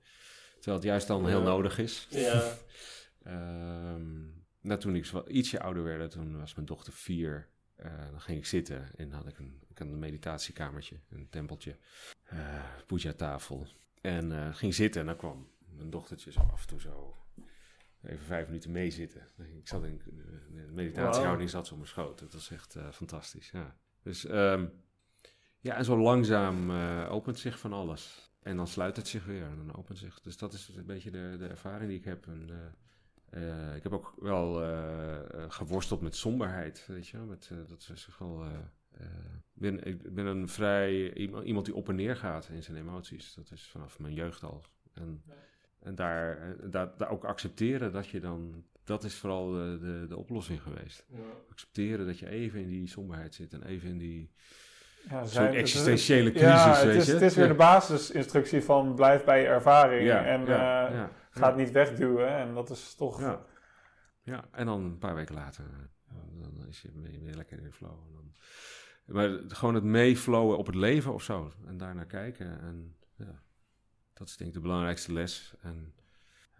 Terwijl 0.54 0.76
het 0.76 0.84
juist 0.86 1.06
dan 1.06 1.26
heel 1.26 1.38
Ja. 1.38 1.44
nodig 1.44 1.78
is. 1.78 2.06
ja. 2.10 2.42
Ehm, 3.22 4.20
nou, 4.60 4.80
toen 4.80 4.94
ik 4.94 5.12
ietsje 5.26 5.60
ouder 5.60 5.82
werd, 5.82 6.10
toen 6.10 6.38
was 6.38 6.54
mijn 6.54 6.66
dochter 6.66 6.92
vier. 6.92 7.50
eh, 7.76 7.90
dan 8.10 8.20
ging 8.20 8.38
ik 8.38 8.46
zitten 8.46 8.90
en 8.96 9.08
dan 9.08 9.18
had 9.18 9.28
ik 9.28 9.38
een, 9.38 9.60
ik 9.68 9.78
had 9.78 9.86
een 9.86 9.98
meditatiekamertje, 9.98 10.96
een 11.10 11.26
tempeltje, 11.30 11.76
eh 12.24 12.38
puja-tafel. 12.86 13.66
En 14.00 14.32
eh, 14.32 14.54
ging 14.54 14.74
zitten 14.74 15.00
en 15.00 15.06
dan 15.06 15.16
kwam 15.16 15.48
mijn 15.82 16.00
dochtertje 16.00 16.32
zo 16.32 16.40
af 16.40 16.60
en 16.62 16.68
toe 16.68 16.80
zo 16.80 17.16
even 18.02 18.24
vijf 18.26 18.46
minuten 18.46 18.70
meezitten. 18.72 19.26
Ik 19.58 19.68
zat 19.68 19.84
in 19.84 20.00
in 20.48 20.58
een 20.58 20.74
meditatiehouding, 20.74 21.50
zat 21.50 21.66
ze 21.66 21.72
op 21.72 21.78
mijn 21.78 21.90
schoot. 21.90 22.18
Dat 22.18 22.32
was 22.32 22.50
echt 22.50 22.74
eh, 22.76 22.90
fantastisch, 22.90 23.50
ja. 23.50 23.76
Dus 24.02 24.24
ehm, 24.24 24.66
ja, 25.58 25.76
en 25.76 25.84
zo 25.84 25.98
langzaam 25.98 26.70
eh, 26.70 27.08
opent 27.10 27.38
zich 27.38 27.58
van 27.58 27.72
alles. 27.72 28.30
En 28.40 28.56
dan 28.56 28.66
sluit 28.66 28.96
het 28.96 29.08
zich 29.08 29.24
weer 29.24 29.44
en 29.44 29.56
dan 29.56 29.76
opent 29.76 29.98
zich. 29.98 30.20
Dus 30.20 30.36
dat 30.36 30.52
is 30.52 30.68
een 30.76 30.86
beetje 30.86 31.10
de, 31.10 31.34
de 31.38 31.46
ervaring 31.46 31.88
die 31.90 31.98
ik 31.98 32.04
heb. 32.04 32.26
En, 32.26 32.50
eh, 33.30 33.68
eh, 33.70 33.76
ik 33.76 33.82
heb 33.82 33.92
ook 33.92 34.14
wel 34.16 34.62
eh, 34.62 35.18
eh, 35.18 35.50
geworsteld 35.50 36.00
met 36.00 36.16
somberheid, 36.16 36.84
weet 36.86 37.08
je. 37.08 37.18
Met, 37.18 37.48
eh, 37.52 37.58
dat 37.68 37.90
is 37.94 38.08
wel... 38.18 38.42
eh, 38.44 38.58
eh, 38.90 39.06
ben, 39.52 39.84
ik 39.84 40.14
ben 40.14 40.26
een 40.26 40.48
vrij... 40.48 41.14
Iemand, 41.14 41.44
iemand 41.46 41.66
die 41.66 41.74
op 41.74 41.88
en 41.88 41.94
neer 41.94 42.16
gaat 42.16 42.48
in 42.48 42.62
zijn 42.62 42.76
emoties. 42.76 43.34
Dat 43.34 43.50
is 43.50 43.68
vanaf 43.70 43.98
mijn 43.98 44.14
jeugd 44.14 44.42
al. 44.42 44.64
En, 44.92 45.22
en 45.82 45.94
daar, 45.94 46.38
eh, 46.38 46.48
daar, 46.70 46.90
daar 46.96 47.10
ook 47.10 47.24
accepteren 47.24 47.92
dat 47.92 48.08
je 48.08 48.20
dan... 48.20 48.64
Dat 48.84 49.04
is 49.04 49.14
vooral 49.14 49.50
de, 49.50 49.78
de, 49.80 50.06
de 50.08 50.16
oplossing 50.16 50.62
geweest. 50.62 51.06
Accepteren 51.50 52.06
dat 52.06 52.18
je 52.18 52.28
even 52.28 52.60
in 52.60 52.68
die 52.68 52.86
somberheid 52.88 53.34
zit 53.34 53.52
en 53.52 53.62
even 53.62 53.88
in 53.88 53.98
die 53.98 54.30
Ja, 55.08 55.52
existentiële 55.52 56.30
crisis, 56.30 56.48
ja, 56.48 56.74
het 56.76 56.84
weet 56.84 56.96
is, 56.96 57.06
je. 57.06 57.12
het 57.12 57.22
is 57.22 57.34
weer 57.34 57.44
Ja. 57.44 57.50
de 57.50 57.56
basisinstructie 57.56 58.62
van 58.62 58.94
blijf 58.94 59.24
bij 59.24 59.40
je 59.40 59.46
ervaring 59.46 60.06
Ja, 60.06 60.24
en 60.24 60.44
ja, 60.46 60.88
eh, 60.88 60.94
ja, 60.94 61.10
ga 61.30 61.46
het 61.46 61.56
ja. 61.56 61.62
niet 61.64 61.70
wegduwen. 61.72 62.28
En 62.36 62.54
dat 62.54 62.70
is 62.70 62.94
toch... 62.94 63.20
Ja. 63.20 63.44
ja, 64.22 64.44
en 64.50 64.66
dan 64.66 64.84
een 64.84 64.98
paar 64.98 65.14
weken 65.14 65.34
later, 65.34 65.64
eh, 66.08 66.14
dan 66.40 66.66
is 66.68 66.82
je 66.82 66.90
weer 67.22 67.34
lekker 67.34 67.58
in 67.58 67.64
de 67.64 67.72
flow. 67.72 67.90
En 68.06 68.12
dan, 68.12 68.34
maar 69.04 69.38
gewoon 69.48 69.74
het 69.74 69.84
meeflowen 69.84 70.58
op 70.58 70.66
het 70.66 70.74
leven 70.74 71.12
of 71.12 71.22
zo. 71.22 71.52
En 71.66 71.76
daarnaar 71.76 72.06
kijken. 72.06 72.60
En 72.60 72.96
ja, 73.16 73.42
dat 74.22 74.30
is 74.30 74.36
denk 74.36 74.50
ik 74.50 74.56
de 74.56 74.62
belangrijkste 74.68 75.12
les. 75.12 75.54
En 75.60 75.94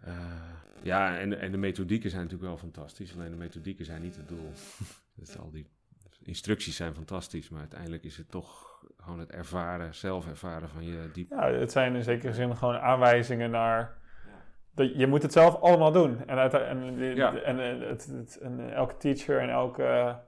eh, 0.01 0.13
ja, 0.81 1.17
en, 1.17 1.39
en 1.39 1.51
de 1.51 1.57
methodieken 1.57 2.09
zijn 2.09 2.21
natuurlijk 2.21 2.49
wel 2.49 2.57
fantastisch. 2.57 3.13
Alleen 3.13 3.31
de 3.31 3.37
methodieken 3.37 3.85
zijn 3.85 4.01
niet 4.01 4.15
het 4.15 4.27
doel. 4.27 4.51
dus 5.15 5.37
al 5.37 5.51
die 5.51 5.65
instructies 6.23 6.75
zijn 6.75 6.93
fantastisch. 6.93 7.49
Maar 7.49 7.59
uiteindelijk 7.59 8.03
is 8.03 8.17
het 8.17 8.31
toch 8.31 8.81
gewoon 8.97 9.19
het 9.19 9.31
ervaren, 9.31 9.95
zelf 9.95 10.27
ervaren 10.27 10.69
van 10.69 10.83
je 10.83 11.09
diep. 11.13 11.29
Ja, 11.29 11.51
het 11.51 11.71
zijn 11.71 11.95
in 11.95 12.03
zekere 12.03 12.33
zin 12.33 12.57
gewoon 12.57 12.77
aanwijzingen 12.77 13.51
naar... 13.51 14.01
Dat, 14.75 14.95
je 14.95 15.07
moet 15.07 15.21
het 15.21 15.31
zelf 15.33 15.61
allemaal 15.61 15.91
doen. 15.91 16.27
En, 16.27 16.37
uit, 16.37 16.53
en, 16.53 16.97
Ja. 17.15 17.35
en, 17.35 17.57
het, 17.87 18.05
het, 18.05 18.37
en 18.37 18.73
elke 18.73 18.97
teacher 18.97 19.39
en 19.39 19.49
elke, 19.49 20.19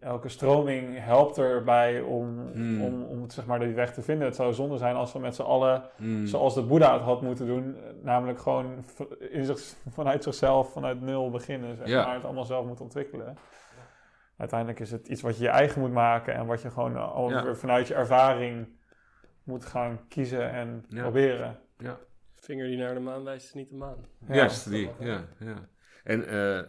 elke 0.00 0.28
stroming 0.28 0.98
helpt 0.98 1.38
erbij 1.38 2.00
om, 2.00 2.50
Hmm. 2.52 2.82
om, 2.82 3.02
om 3.02 3.22
het, 3.22 3.32
zeg 3.32 3.46
maar, 3.46 3.58
die 3.60 3.74
weg 3.74 3.92
te 3.94 4.02
vinden. 4.02 4.26
Het 4.26 4.36
zou 4.36 4.52
zonde 4.52 4.76
zijn 4.76 4.94
als 4.94 5.12
we 5.12 5.18
met 5.18 5.34
z'n 5.34 5.42
allen, 5.42 5.82
Mm. 5.96 6.26
zoals 6.26 6.54
de 6.54 6.62
Boeddha 6.62 6.92
het 6.92 7.02
had 7.02 7.22
moeten 7.22 7.46
doen... 7.46 7.76
namelijk 8.02 8.38
gewoon 8.38 8.84
in 9.18 9.44
zich, 9.44 9.74
vanuit 9.88 10.22
zichzelf, 10.22 10.72
vanuit 10.72 11.00
nul 11.00 11.30
beginnen. 11.30 11.76
Zeg 11.76 11.86
Ja. 11.86 12.04
maar, 12.04 12.14
het 12.14 12.24
allemaal 12.24 12.44
zelf 12.44 12.66
moet 12.66 12.80
ontwikkelen. 12.80 13.36
Uiteindelijk 14.36 14.80
is 14.80 14.90
het 14.90 15.08
iets 15.08 15.22
wat 15.22 15.36
je 15.36 15.42
je 15.42 15.48
eigen 15.50 15.80
moet 15.80 15.92
maken... 15.92 16.34
en 16.34 16.46
wat 16.46 16.62
je 16.62 16.70
gewoon 16.70 16.92
Ja. 17.30 17.54
vanuit 17.54 17.88
je 17.88 17.94
ervaring 17.94 18.68
moet 19.44 19.64
gaan 19.64 20.00
kiezen 20.08 20.50
en 20.50 20.84
Ja. 20.88 21.00
proberen. 21.02 21.58
Ja. 21.78 21.98
Vinger 22.34 22.66
die 22.66 22.78
naar 22.78 22.94
de 22.94 23.00
maan 23.00 23.24
wijst 23.24 23.46
is 23.46 23.52
niet 23.54 23.68
de 23.68 23.76
maan. 23.76 23.96
Ja. 24.28 24.34
Juist, 24.34 24.70
die. 24.70 24.90
Ja, 24.98 25.24
ja. 25.38 25.54
En 26.04 26.26
eh, 26.28 26.62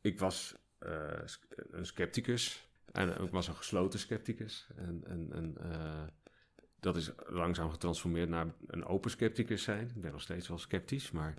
ik 0.00 0.18
was 0.20 0.56
een 1.70 1.86
scepticus. 1.86 2.68
En 2.92 3.22
ik 3.22 3.30
was 3.30 3.48
een 3.48 3.54
gesloten 3.54 3.98
scepticus. 3.98 4.68
En, 4.76 5.02
en, 5.06 5.32
en 5.32 5.56
eh, 5.58 6.02
dat 6.80 6.96
is 6.96 7.10
langzaam 7.26 7.70
getransformeerd 7.70 8.28
naar 8.28 8.54
een 8.66 8.84
open 8.84 9.10
scepticus 9.10 9.62
zijn. 9.62 9.88
Ik 9.88 10.00
ben 10.00 10.12
nog 10.12 10.20
steeds 10.22 10.48
wel 10.48 10.58
sceptisch, 10.58 11.10
maar... 11.10 11.34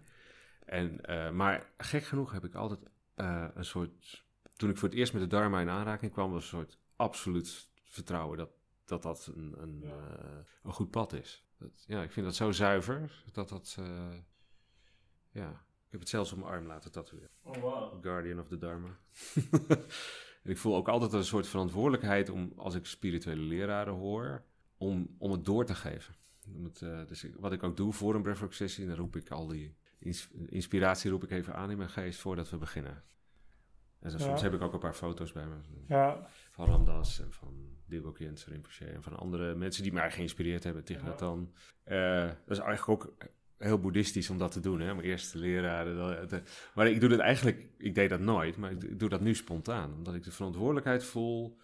En, 0.66 1.06
eh, 1.06 1.32
maar 1.32 1.70
gek 1.78 2.04
genoeg 2.04 2.32
heb 2.32 2.46
ik 2.46 2.56
altijd 2.56 2.80
eh, 3.16 3.48
een 3.54 3.66
soort... 3.66 4.24
Toen 4.56 4.70
ik 4.70 4.78
voor 4.78 4.89
het 4.89 4.98
eerst 4.98 5.14
met 5.14 5.22
de 5.22 5.28
Dharma 5.28 5.62
in 5.62 5.70
aanraking 5.70 6.12
kwam, 6.12 6.32
was 6.32 6.41
een 6.41 6.48
soort 6.48 6.78
absoluut 6.96 7.70
vertrouwen 7.84 8.38
dat 8.38 8.50
dat, 8.86 9.02
dat 9.02 9.32
een, 9.36 9.56
een, 9.62 9.84
eh, 9.84 10.38
een 10.64 10.74
goed 10.74 10.91
pad 10.91 11.14
is. 11.14 11.43
Dat, 11.58 11.84
ja, 11.88 12.04
ik 12.04 12.12
vind 12.12 12.26
dat 12.26 12.36
zo 12.36 12.52
zuiver, 12.52 13.24
dat 13.32 13.50
dat... 13.50 13.76
eh, 13.80 14.18
ja, 15.32 15.66
heb 15.96 16.00
het 16.00 16.10
zelfs 16.10 16.32
op 16.32 16.38
mijn 16.38 16.50
arm 16.52 16.66
laten 16.66 16.91
tatoeëren. 16.91 17.30
Oh, 17.43 17.56
wow. 17.56 18.04
Guardian 18.04 18.39
of 18.39 18.48
the 18.48 18.58
Dharma. 18.58 18.98
en 20.43 20.52
ik 20.52 20.58
voel 20.58 20.76
ook 20.76 20.88
altijd 20.89 21.14
een 21.14 21.24
soort 21.24 21.48
verantwoordelijkheid 21.48 22.30
om, 22.30 22.54
als 22.56 22.76
ik 22.76 22.86
spirituele 22.86 23.41
leraren 23.41 23.93
hoor, 23.93 24.43
om, 24.78 25.16
om 25.18 25.32
het 25.32 25.46
door 25.46 25.66
te 25.66 25.76
geven. 25.76 26.16
Het, 26.64 26.82
eh, 26.82 27.06
dus 27.08 27.24
ik- 27.24 27.36
wat 27.39 27.52
ik 27.52 27.64
ook 27.64 27.78
doe 27.78 27.93
voor 27.93 28.16
een 28.16 28.22
breathwork 28.22 28.54
sessie, 28.54 28.88
dan 28.88 28.96
roep 28.96 29.16
ik 29.16 29.30
al 29.30 29.48
die 29.48 29.76
ins- 30.00 30.30
inspiratie 30.48 31.12
roep 31.12 31.24
ik 31.24 31.32
even 31.32 31.56
aan 31.56 31.72
in 31.72 31.78
mijn 31.78 31.89
geest 31.89 32.20
voordat 32.20 32.50
we 32.50 32.58
beginnen. 32.58 33.04
En 34.00 34.12
zo, 34.12 34.18
Ja. 34.18 34.24
soms 34.24 34.41
heb 34.41 34.54
ik 34.54 34.62
ook 34.62 34.74
een 34.74 34.80
paar 34.80 34.93
foto's 34.93 35.32
bij 35.32 35.46
me. 35.48 35.56
Ja, 35.88 36.28
Van 36.52 36.66
Ramdas 36.66 37.20
en 37.20 37.32
van 37.34 37.78
Dilgo 37.86 38.12
Khyentse 38.12 38.50
Rinpoche 38.50 38.86
en 38.86 39.04
van 39.04 39.18
andere 39.18 39.56
mensen 39.56 39.84
die 39.84 39.93
mij 39.93 40.12
geïnspireerd 40.12 40.64
hebben, 40.64 40.84
Nhat 41.04 41.20
Hanh. 41.20 41.50
Eh, 41.84 42.22
dat 42.28 42.58
is 42.58 42.60
eigenlijk 42.60 42.89
ook 43.04 43.14
heel 43.58 43.80
boeddhistisch 43.80 44.30
om 44.30 44.38
dat 44.38 44.51
te 44.51 44.60
doen, 44.60 44.80
hè. 44.80 44.93
Mijn 44.95 45.08
eerste 45.08 45.38
leraren. 45.38 45.95
dat- 45.95 46.30
dat- 46.30 46.41
maar 46.76 46.88
ik 46.88 46.99
doe 46.99 47.10
dat 47.10 47.20
eigenlijk, 47.20 47.68
ik 47.78 47.95
deed 47.95 48.10
dat 48.10 48.20
nooit, 48.20 48.58
maar 48.58 48.72
ik, 48.72 48.99
doe 48.99 49.10
dat 49.10 49.22
nu 49.22 49.36
spontaan. 49.36 49.93
Omdat 49.93 50.16
ik 50.16 50.24
de 50.24 50.32
verantwoordelijkheid 50.32 51.03
voel 51.03 51.58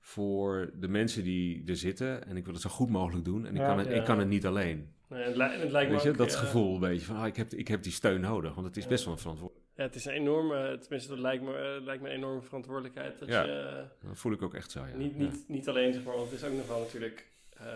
voor 0.00 0.70
de 0.74 0.88
mensen 0.88 1.24
die 1.24 1.62
er 1.66 1.76
zitten. 1.76 2.26
En 2.26 2.36
ik 2.36 2.44
wil 2.44 2.52
het 2.52 2.62
zo 2.62 2.70
goed 2.70 2.88
mogelijk 2.90 3.24
doen. 3.24 3.46
En 3.46 3.54
ik, 3.54 3.60
Ja. 3.60 3.66
kan, 3.66 3.78
het, 3.78 3.90
ik 3.90 4.04
kan 4.04 4.18
het 4.18 4.28
niet 4.28 4.46
alleen. 4.46 4.92
Nee, 5.08 5.22
het, 5.22 5.36
li- 5.36 5.42
het 5.42 5.70
lijkt 5.70 5.88
me 5.90 5.94
Weet 5.94 6.04
je, 6.04 6.10
ook, 6.10 6.16
dat 6.16 6.32
eh, 6.32 6.38
gevoel 6.38 6.74
een 6.74 6.80
beetje 6.80 7.06
van, 7.06 7.16
ah, 7.16 7.26
ik, 7.26 7.36
heb, 7.36 7.52
ik 7.52 7.68
heb 7.68 7.82
die 7.82 7.92
steun 7.92 8.20
nodig. 8.20 8.54
Want 8.54 8.66
het 8.66 8.76
is 8.76 8.86
best 8.86 9.04
wel 9.04 9.12
een 9.12 9.18
verantwoordelijkheid. 9.20 9.70
Ja, 9.76 9.82
het 9.84 9.94
is 9.94 10.04
een 10.04 10.12
enorme, 10.12 10.78
tenminste 10.80 11.08
dat 11.10 11.18
lijkt 11.18 11.42
me, 11.44 11.54
eh, 11.54 11.84
lijkt 11.84 12.02
me 12.02 12.08
een 12.08 12.14
enorme 12.16 12.42
verantwoordelijkheid. 12.42 13.18
Dat 13.18 13.28
Ja. 13.28 13.42
je 13.44 13.52
eh, 13.52 14.08
Dat 14.08 14.18
voel 14.18 14.32
ik 14.32 14.42
ook 14.42 14.54
echt 14.54 14.70
zo, 14.70 14.86
ja. 14.86 14.96
niet, 14.96 15.16
niet, 15.18 15.44
niet 15.48 15.68
alleen, 15.68 15.92
zeg 15.92 16.04
maar, 16.04 16.14
want 16.16 16.30
het 16.30 16.40
is 16.42 16.46
ook 16.48 16.56
nog 16.56 16.66
wel 16.66 16.78
natuurlijk, 16.80 17.26
eh, 17.50 17.66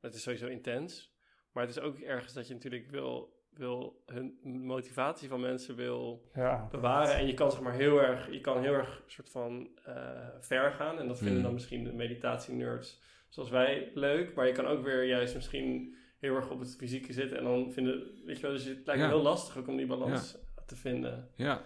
het 0.00 0.14
is 0.14 0.22
sowieso 0.22 0.46
intens. 0.46 1.11
Maar 1.52 1.66
het 1.66 1.76
is 1.76 1.82
ook 1.82 1.98
ergens 1.98 2.32
dat 2.32 2.46
je 2.48 2.54
natuurlijk 2.54 2.90
wil, 2.90 3.40
wil 3.54 4.02
hun 4.06 4.38
motivatie 4.42 5.28
van 5.28 5.40
mensen 5.40 5.76
wil 5.76 6.30
ja. 6.34 6.68
bewaren. 6.70 7.14
En 7.14 7.26
je 7.26 7.34
kan 7.34 7.50
zeg 7.50 7.60
maar 7.60 7.74
heel 7.74 8.02
erg, 8.02 8.30
je 8.30 8.40
kan 8.40 8.62
heel 8.62 8.72
erg 8.72 9.02
soort 9.06 9.30
van 9.30 9.68
eh, 9.84 10.28
ver 10.40 10.72
gaan. 10.72 10.98
En 10.98 11.08
dat 11.08 11.18
vinden 11.18 11.36
Mm. 11.36 11.42
dan 11.42 11.52
misschien 11.52 11.84
de 11.84 11.92
meditatie-nerds 11.92 13.00
zoals 13.28 13.50
wij 13.50 13.90
leuk. 13.94 14.34
Maar 14.34 14.46
je 14.46 14.52
kan 14.52 14.66
ook 14.66 14.84
weer 14.84 15.04
juist 15.04 15.34
misschien 15.34 15.96
heel 16.18 16.34
erg 16.34 16.50
op 16.50 16.60
het 16.60 16.76
fysieke 16.76 17.12
zitten. 17.12 17.38
En 17.38 17.44
dan 17.44 17.72
vinden, 17.72 18.24
weet 18.24 18.36
je 18.36 18.42
wel, 18.42 18.52
dus 18.52 18.64
het 18.64 18.86
lijkt 18.86 19.02
me 19.02 19.08
heel 19.08 19.22
lastig 19.22 19.56
ook 19.56 19.68
om 19.68 19.76
die 19.76 19.86
balans 19.86 20.38
te 20.66 20.76
vinden. 20.76 21.28
Ja, 21.36 21.62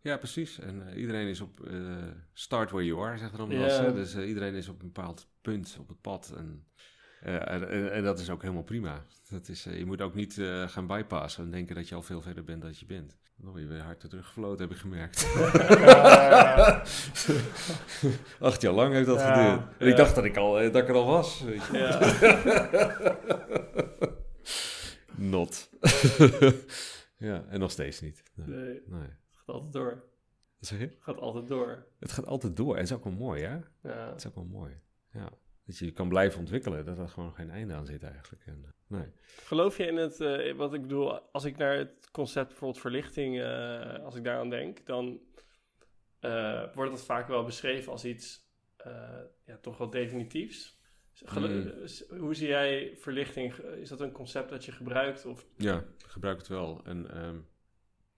ja 0.00 0.16
precies. 0.16 0.58
En 0.58 0.88
eh, 0.88 0.96
iedereen 0.96 1.28
is 1.28 1.40
op 1.40 1.66
eh, 1.66 1.96
start 2.32 2.70
where 2.70 2.86
you 2.86 3.06
are, 3.06 3.18
zegt 3.18 3.32
er 3.38 3.48
hè. 3.48 3.94
Dus 3.94 4.16
iedereen 4.16 4.54
is 4.54 4.68
op 4.68 4.80
een 4.80 4.92
bepaald 4.92 5.30
punt 5.40 5.76
op 5.80 5.88
het 5.88 6.00
pad. 6.00 6.34
En, 6.36 6.66
en, 7.20 7.68
en, 7.68 7.92
en 7.92 8.02
dat 8.04 8.18
is 8.18 8.30
ook 8.30 8.42
helemaal 8.42 8.62
prima. 8.62 9.04
Dat 9.30 9.48
is, 9.48 9.66
eh, 9.66 9.78
je 9.78 9.84
moet 9.86 10.00
ook 10.02 10.14
niet 10.14 10.38
eh, 10.38 10.68
gaan 10.68 10.86
bypassen 10.86 11.44
en 11.44 11.50
denken 11.50 11.74
dat 11.74 11.88
je 11.88 11.94
al 11.94 12.02
veel 12.02 12.20
verder 12.20 12.44
bent 12.44 12.62
dan 12.62 12.70
je 12.74 12.86
bent. 12.86 13.16
Oh, 13.44 13.58
je 13.58 13.66
bent 13.66 13.82
hard 13.82 14.00
teruggefloten, 14.00 14.60
heb 14.66 14.70
ik 14.74 14.80
gemerkt. 14.80 15.20
Ja, 15.68 16.82
Acht 18.48 18.60
jaar 18.62 18.72
lang 18.72 18.92
heeft 18.92 19.06
dat 19.06 19.18
Ja. 19.20 19.34
geduurd. 19.52 19.76
En 19.78 19.88
ik 19.88 19.96
dacht 19.96 20.14
dat 20.14 20.24
ik, 20.24 20.36
al, 20.36 20.60
eh, 20.60 20.72
dat 20.72 20.82
ik 20.82 20.88
er 20.88 20.94
al 20.94 21.06
was. 21.06 21.42
Weet 21.42 21.62
je. 21.72 21.78
Ja. 21.78 21.98
Not. 25.34 25.70
ja, 27.28 27.44
en 27.48 27.60
nog 27.60 27.70
steeds 27.70 28.00
niet. 28.00 28.22
Nee. 28.34 28.46
Nee, 28.56 28.82
nee. 28.86 29.00
het 29.00 29.36
gaat 29.36 29.48
altijd 29.54 29.72
door. 29.72 30.04
Wat 30.58 30.68
zeg 30.68 30.78
je? 30.78 30.84
Het 30.84 30.96
gaat 31.00 31.18
altijd 31.18 31.48
door. 31.48 31.86
Het 31.98 32.12
gaat 32.12 32.26
altijd 32.26 32.56
door. 32.56 32.72
En 32.76 32.80
dat 32.80 32.90
is 32.90 32.96
ook 32.96 33.04
wel 33.04 33.12
mooi, 33.12 33.42
hè? 33.42 33.56
Ja. 33.82 34.06
Dat 34.08 34.16
is 34.16 34.26
ook 34.26 34.34
wel 34.34 34.44
mooi. 34.44 34.72
Ja. 35.12 35.28
Dat 35.68 35.78
je 35.78 35.90
kan 35.92 36.08
blijven 36.08 36.38
ontwikkelen, 36.40 36.84
dat 36.84 36.98
er 36.98 37.08
gewoon 37.08 37.34
geen 37.34 37.50
einde 37.50 37.74
aan 37.74 37.86
zit 37.86 38.02
eigenlijk. 38.02 38.46
En, 38.46 38.62
eh, 38.64 38.70
nee. 38.98 39.12
Geloof 39.44 39.76
je 39.76 39.86
in 39.86 39.96
het, 39.96 40.20
eh, 40.20 40.54
wat 40.54 40.74
ik 40.74 40.80
bedoel, 40.82 41.20
als 41.20 41.44
ik 41.44 41.56
naar 41.56 41.76
het 41.76 42.08
concept 42.12 42.48
bijvoorbeeld 42.48 42.80
verlichting, 42.80 43.40
eh, 43.40 44.04
als 44.04 44.14
ik 44.14 44.24
daaraan 44.24 44.50
denk, 44.50 44.86
dan 44.86 45.20
wordt 46.74 46.90
dat 46.90 47.04
vaak 47.04 47.28
wel 47.28 47.44
beschreven 47.44 47.92
als 47.92 48.04
iets 48.04 48.46
ja, 49.46 49.56
toch 49.60 49.78
wel 49.78 49.90
definitiefs. 49.90 50.76
Mm. 51.34 51.72
s- 51.88 52.04
Hoe 52.08 52.34
zie 52.34 52.48
jij 52.48 52.96
verlichting? 52.96 53.54
Is 53.56 53.88
dat 53.88 54.00
een 54.00 54.12
concept 54.12 54.50
dat 54.50 54.64
je 54.64 54.72
gebruikt? 54.72 55.24
Of, 55.24 55.46
Ja, 55.56 55.78
ik 55.78 56.06
gebruik 56.06 56.38
het 56.38 56.48
wel. 56.48 56.80
En, 56.84 57.10
ehm, 57.10 57.38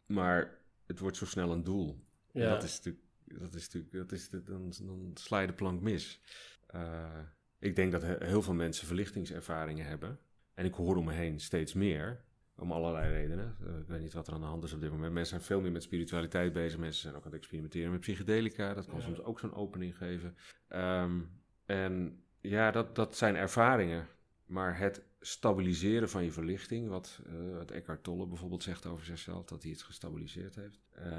maar 0.07 0.59
het 0.87 0.99
wordt 0.99 1.17
zo 1.17 1.27
snel 1.27 1.53
een 1.53 1.65
doel. 1.65 2.05
Ja. 2.33 2.49
Dat 2.51 2.63
is 2.63 2.77
natuurlijk, 2.77 3.05
dat 3.41 3.55
is 3.55 3.65
natuurlijk 3.65 3.93
dat 3.93 4.13
is 4.13 4.29
de, 4.29 4.43
dan, 4.43 4.73
dan 4.83 5.11
sla 5.15 5.41
je 5.41 5.47
de 5.47 5.53
plank 5.53 5.81
mis. 5.81 6.21
Eh, 6.67 7.19
ik 7.61 7.77
denk 7.77 7.93
dat 7.93 8.03
he- 8.03 8.27
heel 8.27 8.43
veel 8.43 8.55
mensen 8.55 8.87
verlichtingservaringen 8.87 9.87
hebben. 9.87 10.19
En 10.55 10.65
ik 10.65 10.75
hoor 10.75 10.97
om 10.97 11.05
me 11.05 11.13
heen 11.13 11.41
steeds 11.41 11.73
meer. 11.73 12.21
Om 12.57 12.73
allerlei 12.73 13.13
redenen. 13.13 13.57
Eh, 13.67 13.79
ik 13.79 13.87
weet 13.87 14.01
niet 14.01 14.13
wat 14.13 14.27
er 14.27 14.33
aan 14.35 14.41
de 14.41 14.47
hand 14.47 14.65
is 14.65 14.73
op 14.73 14.81
dit 14.81 14.91
moment. 14.91 15.13
Mensen 15.13 15.35
zijn 15.37 15.47
veel 15.47 15.61
meer 15.61 15.73
met 15.73 15.83
spiritualiteit 15.83 16.53
bezig. 16.53 16.79
Mensen 16.79 17.01
zijn 17.03 17.15
ook 17.15 17.25
aan 17.25 17.31
het 17.31 17.41
experimenteren 17.41 17.91
met 17.91 18.01
psychedelica. 18.01 18.75
Dat 18.75 18.87
kan 18.87 18.97
Ja. 18.99 19.03
soms 19.05 19.23
ook 19.23 19.39
zo'n 19.41 19.55
opening 19.55 19.97
geven. 19.97 20.37
Ehm, 20.69 21.21
en 21.67 22.23
ja, 22.41 22.71
dat, 22.71 22.95
dat 22.95 23.17
zijn 23.17 23.37
ervaringen. 23.37 24.07
Maar 24.47 24.79
het 24.79 25.03
stabiliseren 25.21 26.09
van 26.11 26.25
je 26.25 26.33
verlichting, 26.33 26.89
wat, 26.89 27.21
wat 27.53 27.71
Eckhart 27.71 28.03
Tolle 28.03 28.27
bijvoorbeeld 28.27 28.63
zegt 28.63 28.87
over 28.87 29.05
zichzelf, 29.05 29.45
dat 29.45 29.63
hij 29.63 29.71
het 29.73 29.83
gestabiliseerd 29.83 30.55
heeft, 30.55 30.81
eh, 30.91 31.13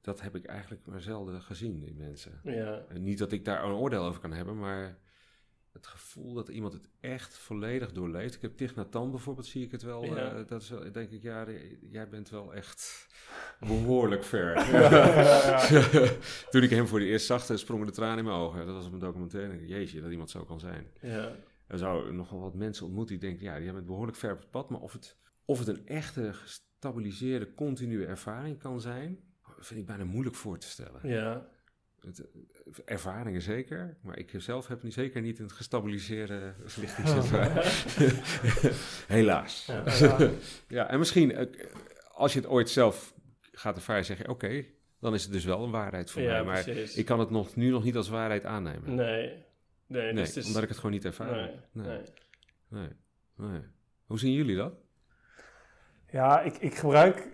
dat 0.00 0.20
heb 0.20 0.36
ik 0.36 0.44
eigenlijk 0.44 0.86
maar 0.86 1.00
zelden 1.00 1.42
gezien 1.42 1.82
in 1.82 1.96
mensen. 1.96 2.40
ja. 2.44 2.84
Niet 2.94 3.18
dat 3.18 3.32
ik 3.32 3.44
daar 3.44 3.64
een 3.64 3.72
oordeel 3.72 4.04
over 4.04 4.20
kan 4.20 4.32
hebben, 4.32 4.58
maar 4.58 4.98
het 5.72 5.86
gevoel 5.86 6.34
dat 6.34 6.48
iemand 6.48 6.72
het 6.72 6.88
echt 7.00 7.38
volledig 7.38 7.92
doorleeft. 7.92 8.34
Ik 8.34 8.42
heb 8.42 8.56
Thich 8.56 8.74
Nhat 8.74 8.94
Hanh 8.94 9.10
bijvoorbeeld, 9.10 9.46
zie 9.46 9.64
ik 9.64 9.70
het 9.70 9.82
wel. 9.82 10.04
Ja. 10.04 10.32
eh, 10.34 10.46
dat 10.46 10.62
is 10.62 10.70
wel, 10.70 10.92
denk 10.92 11.10
ik, 11.10 11.22
ja, 11.22 11.46
jij 11.90 12.08
bent 12.08 12.30
wel 12.30 12.54
echt 12.54 13.06
behoorlijk 13.60 14.24
ver. 14.24 14.54
Toen 16.50 16.62
ik 16.62 16.70
hem 16.70 16.86
voor 16.86 16.98
de 16.98 17.04
eerst 17.04 17.26
zag, 17.26 17.50
eh, 17.50 17.56
sprongen 17.56 17.86
de 17.86 17.92
tranen 17.92 18.18
in 18.18 18.24
mijn 18.24 18.36
ogen. 18.36 18.66
Dat 18.66 18.74
was 18.74 18.86
op 18.86 18.92
een 18.92 18.98
documentaire. 18.98 19.66
Jeetje, 19.66 20.00
dat 20.00 20.10
iemand 20.10 20.30
zo 20.30 20.44
kan 20.44 20.60
zijn. 20.60 20.86
ja. 21.00 21.36
Er 21.66 21.78
zou 21.78 22.12
nog 22.12 22.30
wel 22.30 22.40
wat 22.40 22.54
mensen 22.54 22.86
ontmoeten 22.86 23.18
die 23.18 23.28
denken, 23.28 23.46
ja, 23.46 23.60
jij 23.60 23.72
bent 23.72 23.86
behoorlijk 23.86 24.16
ver 24.16 24.32
op 24.32 24.38
het 24.38 24.50
pad. 24.50 24.70
Maar 24.70 24.80
of 24.80 24.92
het, 24.92 25.16
of 25.44 25.58
het 25.58 25.68
een 25.68 25.86
echte 25.86 26.32
gestabiliseerde, 26.32 27.54
continue 27.54 28.06
ervaring 28.06 28.58
kan 28.58 28.80
zijn, 28.80 29.18
vind 29.58 29.80
ik 29.80 29.86
bijna 29.86 30.04
moeilijk 30.04 30.36
voor 30.36 30.58
te 30.58 30.66
stellen. 30.68 31.08
ja. 31.08 31.48
Het, 32.06 32.20
eh, 32.20 32.26
ervaringen 32.84 33.42
zeker, 33.42 33.96
maar 34.02 34.18
ik 34.18 34.34
zelf 34.36 34.66
heb 34.66 34.82
nu 34.82 34.90
zeker 34.90 35.20
niet 35.20 35.38
een 35.38 35.50
gestabiliseerde 35.50 36.54
verlichtingservaring. 36.64 37.64
Helaas. 39.16 39.66
Ja. 39.66 39.82
ja. 39.98 40.30
Ja, 40.68 40.88
en 40.90 40.98
misschien 40.98 41.32
eh, 41.32 41.46
als 42.12 42.32
je 42.32 42.38
het 42.38 42.48
ooit 42.48 42.70
zelf 42.70 43.14
gaat 43.52 43.76
ervaren, 43.76 44.04
zeg 44.04 44.18
je 44.18 44.28
oké, 44.28 44.64
dan 45.00 45.14
is 45.14 45.22
het 45.22 45.32
dus 45.32 45.44
wel 45.44 45.64
een 45.64 45.70
waarheid 45.70 46.10
voor 46.10 46.22
Ja, 46.22 46.28
mij. 46.30 46.42
Maar 46.44 46.62
precies. 46.62 46.96
ik 46.96 47.04
kan 47.04 47.18
het 47.20 47.30
nog, 47.30 47.56
nu 47.56 47.70
nog 47.70 47.84
niet 47.84 47.96
als 47.96 48.08
waarheid 48.08 48.44
aannemen. 48.44 48.94
Nee. 48.94 49.48
Nee, 49.86 50.12
Nee, 50.12 50.32
dus 50.32 50.46
omdat 50.46 50.62
ik 50.62 50.68
het 50.68 50.76
gewoon 50.76 50.92
niet 50.92 51.04
ervaar. 51.04 51.34
nee, 51.72 51.86
nee. 51.86 51.98
nee. 52.68 52.88
Nee, 53.36 53.48
nee. 53.50 53.62
Hoe 54.06 54.18
zien 54.18 54.32
jullie 54.32 54.56
dat? 54.56 54.72
Ja, 56.10 56.40
ik, 56.40 56.56
ik 56.56 56.74
gebruik. 56.74 57.28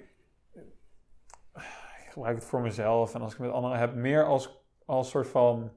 Ik 2.17 2.23
gebruik 2.23 2.41
het 2.43 2.51
voor 2.51 2.61
mezelf 2.61 3.15
en 3.15 3.21
als 3.21 3.33
ik 3.33 3.39
het 3.39 3.47
met 3.47 3.57
anderen 3.57 3.79
heb, 3.79 3.95
meer 3.95 4.25
als, 4.25 4.65
als 4.87 5.11
soort 5.11 5.29
van. 5.29 5.73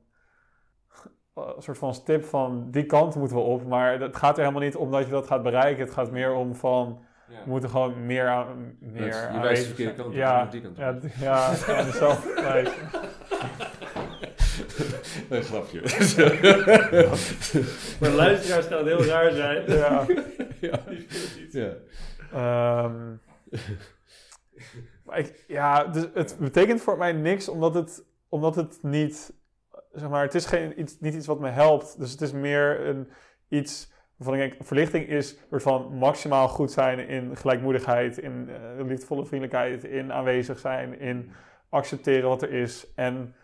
Een 1.35 1.61
soort 1.61 1.77
van 1.77 2.03
tip 2.03 2.25
van 2.25 2.71
die 2.71 2.85
kant 2.85 3.15
moeten 3.15 3.37
we 3.37 3.43
op. 3.43 3.65
Maar 3.65 3.99
het 3.99 4.15
gaat 4.15 4.37
er 4.37 4.43
helemaal 4.43 4.63
niet 4.63 4.75
om 4.75 4.91
dat 4.91 5.05
je 5.05 5.11
dat 5.11 5.27
gaat 5.27 5.43
bereiken. 5.43 5.83
Het 5.83 5.93
gaat 5.93 6.11
meer 6.11 6.33
om 6.33 6.55
van. 6.55 7.05
We 7.27 7.33
moeten 7.45 7.69
gewoon 7.69 8.05
meer 8.05 8.27
aan. 8.27 8.77
Meer 8.79 9.31
je 9.33 9.39
wijst 9.39 9.61
de 9.61 9.67
verkeerde 9.67 9.93
kant 9.93 10.07
op, 10.07 10.13
Ja, 10.13 10.45
die 10.45 10.61
kant 10.61 10.77
op. 10.77 10.83
ja, 11.17 11.19
ja, 11.19 11.51
ja, 11.99 12.17
tijd. 12.35 12.73
Een 15.29 15.43
grapje. 15.43 15.81
Maar 17.99 18.09
luisteraars 18.09 18.65
gaan 18.65 18.87
heel 18.87 19.03
raar 19.03 19.31
zijn. 19.31 19.71
Ja. 19.71 20.05
ja. 20.69 20.79
ja. 21.51 21.73
Ehm, 22.31 23.15
maar 25.09 25.19
ik, 25.19 25.43
ja, 25.47 25.83
dus 25.85 26.07
het 26.13 26.37
betekent 26.39 26.81
voor 26.81 26.97
mij 26.97 27.11
niks 27.13 27.49
omdat 27.49 27.73
het, 27.73 28.03
omdat 28.29 28.55
het 28.55 28.79
niet, 28.83 29.33
zeg 29.91 30.09
maar, 30.09 30.23
het 30.23 30.35
is 30.35 30.45
geen, 30.45 30.79
iets, 30.79 30.99
niet 30.99 31.13
iets 31.13 31.27
wat 31.27 31.39
me 31.39 31.49
helpt. 31.49 31.99
Dus 31.99 32.11
het 32.11 32.21
is 32.21 32.31
meer 32.31 32.87
een, 32.87 33.09
iets 33.47 33.91
waarvan 34.17 34.39
ik 34.39 34.49
denk, 34.51 34.65
verlichting 34.65 35.07
is 35.07 35.31
een 35.31 35.37
soort 35.49 35.61
van 35.61 35.93
maximaal 35.97 36.47
goed 36.47 36.71
zijn 36.71 37.07
in 37.07 37.35
gelijkmoedigheid, 37.37 38.17
in 38.17 38.49
eh, 38.49 38.85
liefdevolle 38.85 39.25
vriendelijkheid, 39.25 39.83
in 39.83 40.13
aanwezig 40.13 40.59
zijn, 40.59 40.99
in 40.99 41.31
accepteren 41.69 42.29
wat 42.29 42.41
er 42.41 42.51
is. 42.51 42.93
En 42.95 43.35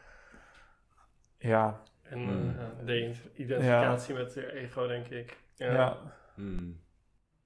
ja, 1.38 1.82
En 2.02 2.20
Mm. 2.20 2.56
eh, 2.60 2.86
de 2.86 3.14
identificatie 3.34 4.14
met 4.16 4.34
je 4.34 4.52
ego, 4.54 4.88
denk 4.88 5.08
ik. 5.08 5.38
Ja, 5.56 5.74
Ja. 5.74 5.98
Hmm. 6.36 6.80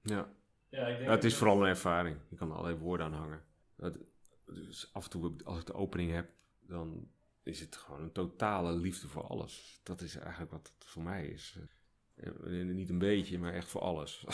Ja. 0.02 0.26
Ja, 0.68 0.80
ik 0.86 0.94
denk 0.96 1.08
Ja, 1.08 1.10
het 1.14 1.24
is 1.24 1.36
vooral 1.36 1.60
een 1.62 1.68
ervaring. 1.68 2.16
Je 2.28 2.36
kan 2.36 2.48
er 2.48 2.54
allerlei 2.56 2.78
woorden 2.80 3.06
aan 3.06 3.12
hangen. 3.12 3.40
Dat, 3.76 3.98
dus 4.54 4.92
af 4.92 5.04
en 5.04 5.10
toe, 5.10 5.34
als 5.44 5.58
ik 5.58 5.66
de 5.66 5.74
opening 5.74 6.10
heb, 6.12 6.30
dan 6.60 7.10
is 7.42 7.60
het 7.60 7.76
gewoon 7.76 8.02
een 8.02 8.12
totale 8.12 8.72
liefde 8.72 9.08
voor 9.08 9.26
alles. 9.26 9.80
Dat 9.82 10.00
is 10.00 10.16
eigenlijk 10.16 10.50
wat 10.50 10.72
het 10.78 10.88
voor 10.88 11.02
mij 11.02 11.26
is. 11.26 11.58
Eh, 12.14 12.32
Niet 12.52 12.88
een 12.88 12.98
beetje, 12.98 13.38
maar 13.38 13.52
echt 13.52 13.68
voor 13.68 13.80
alles. 13.80 14.24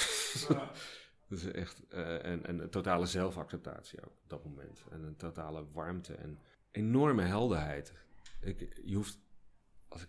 Dat 1.28 1.38
is 1.38 1.44
echt, 1.44 1.88
eh, 1.88 2.24
en, 2.24 2.46
en 2.46 2.58
een 2.58 2.70
totale 2.70 3.06
zelfacceptatie 3.06 4.04
ook 4.04 4.16
op 4.22 4.28
dat 4.28 4.44
moment. 4.44 4.84
En 4.90 5.02
een 5.02 5.16
totale 5.16 5.66
warmte 5.72 6.14
en 6.14 6.38
enorme 6.70 7.22
helderheid. 7.22 7.92
Ik, 8.40 8.80
je 8.84 8.94
hoeft, 8.94 9.18
als 9.88 10.02
ik, 10.02 10.08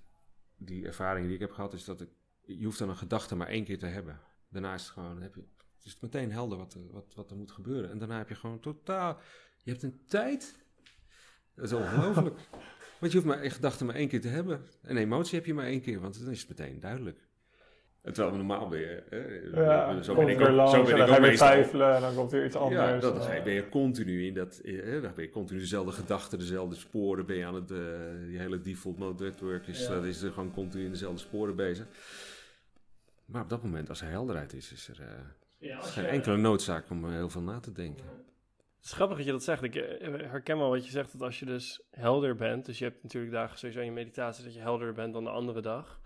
die 0.55 0.85
ervaring 0.85 1.25
die 1.25 1.35
ik 1.35 1.41
heb 1.41 1.51
gehad, 1.51 1.73
is 1.73 1.84
dat 1.85 2.01
ik, 2.01 2.09
je 2.41 2.65
hoeft 2.65 2.79
dan 2.79 2.89
een 2.89 2.97
gedachte 2.97 3.35
maar 3.35 3.47
één 3.47 3.63
keer 3.63 3.79
te 3.79 3.85
hebben. 3.85 4.19
Daarna 4.49 4.73
is 4.73 4.81
het 4.81 4.91
gewoon, 4.91 5.21
heb 5.21 5.35
je, 5.35 5.43
het 5.77 5.85
is 5.85 5.99
meteen 5.99 6.31
helder 6.31 6.57
wat, 6.57 6.77
wat, 6.91 7.13
wat 7.13 7.31
er 7.31 7.38
moet 7.38 7.51
gebeuren. 7.51 7.89
En 7.89 7.97
daarna 7.97 8.17
heb 8.17 8.29
je 8.29 8.35
gewoon 8.35 8.59
totaal, 8.59 9.19
je 9.68 9.73
hebt 9.73 9.84
een 9.84 9.99
tijd. 10.07 10.56
Dat 11.56 11.65
is 11.65 11.73
ongelooflijk. 11.73 12.35
want 12.99 13.11
je 13.11 13.18
hoeft 13.18 13.26
maar 13.26 13.44
een 13.44 13.52
gedachte 13.52 13.85
maar 13.85 13.95
één 13.95 14.07
keer 14.07 14.22
te 14.22 14.27
hebben. 14.27 14.61
Een 14.81 14.98
emotie 14.98 15.35
heb 15.38 15.45
je 15.45 15.53
maar 15.53 15.65
één 15.65 15.81
keer, 15.81 15.99
want 15.99 16.19
dan 16.23 16.31
is 16.31 16.39
het 16.39 16.49
meteen 16.49 16.80
duidelijk. 16.80 17.19
En 18.02 18.14
Terwijl 18.14 18.31
we 18.38 18.44
normaal 18.44 18.68
ben 18.68 18.80
je, 18.80 19.03
hè, 19.10 19.61
Ja, 19.64 20.02
zo 20.02 20.15
ben 20.15 20.27
ik 20.27 20.38
weer 20.38 20.49
ook, 20.49 20.56
langs 20.56 20.72
zo 20.72 20.77
en 20.80 20.85
ben 20.85 20.94
ik 20.95 20.99
ga 21.02 21.03
ook 21.07 21.15
je 21.15 21.22
weer 21.22 21.30
meestal. 21.30 21.48
twijfelen 21.48 21.95
en 21.95 22.02
dan 22.02 22.15
komt 22.15 22.31
weer 22.31 22.45
iets 22.45 22.56
anders. 22.56 22.81
Ja, 22.81 22.99
dat 23.11 23.30
is, 23.30 23.44
ben 23.44 23.53
je 23.53 23.69
continu 23.69 24.26
in 24.26 24.34
dat, 24.34 24.57
eh, 24.60 25.02
dan 25.02 25.11
ben 25.15 25.23
je 25.23 25.30
continu 25.30 25.60
dezelfde 25.60 25.91
gedachten, 25.91 26.39
dezelfde 26.39 26.76
sporen, 26.76 27.26
ben 27.26 27.35
je 27.35 27.45
aan 27.45 27.56
het, 27.56 27.72
eh, 27.72 27.77
die 28.27 28.39
hele 28.39 28.61
default 28.61 28.98
mode 28.98 29.23
network 29.23 29.68
is, 29.68 29.80
Ja. 29.81 29.89
dat 29.94 30.06
is 30.06 30.22
er 30.22 30.31
gewoon 30.31 30.52
continu 30.53 30.84
in 30.85 30.91
dezelfde 30.91 31.19
sporen 31.19 31.56
bezig. 31.56 31.85
Maar 33.26 33.41
op 33.41 33.49
dat 33.49 33.64
moment, 33.64 33.89
als 33.89 34.02
er 34.02 34.07
helderheid 34.10 34.53
is, 34.53 34.72
is 34.72 34.88
er 34.88 34.99
eh, 35.02 35.07
Ja, 35.57 35.77
als 35.77 35.91
geen 35.91 36.03
je- 36.03 36.10
enkele 36.10 36.38
noodzaak 36.38 36.89
om 36.89 37.06
er 37.06 37.11
heel 37.11 37.30
veel 37.30 37.41
na 37.41 37.60
te 37.60 37.72
denken. 37.72 38.06
Het 38.88 38.95
is 38.95 39.01
grappig 39.01 39.18
dat 39.18 39.26
je 39.27 39.31
dat 39.39 39.43
zegt. 39.43 39.64
Ik 39.64 39.76
eh, 39.76 40.07
herken 40.30 40.57
wel 40.57 40.69
wat 40.69 40.85
je 40.85 40.91
zegt, 40.91 41.11
dat 41.11 41.22
als 41.22 41.39
je 41.39 41.45
dus 41.45 41.81
helder 41.91 42.35
bent, 42.35 42.65
dus 42.65 42.77
je 42.77 42.84
hebt 42.84 43.03
natuurlijk 43.03 43.34
dagen 43.34 43.57
sowieso 43.57 43.80
in 43.80 43.85
je 43.85 43.91
meditatie 43.91 44.43
dat 44.43 44.53
je 44.53 44.59
helderder 44.59 44.93
bent 44.93 45.14
dan 45.14 45.23
de 45.23 45.30
andere 45.30 45.61
dag. 45.61 45.99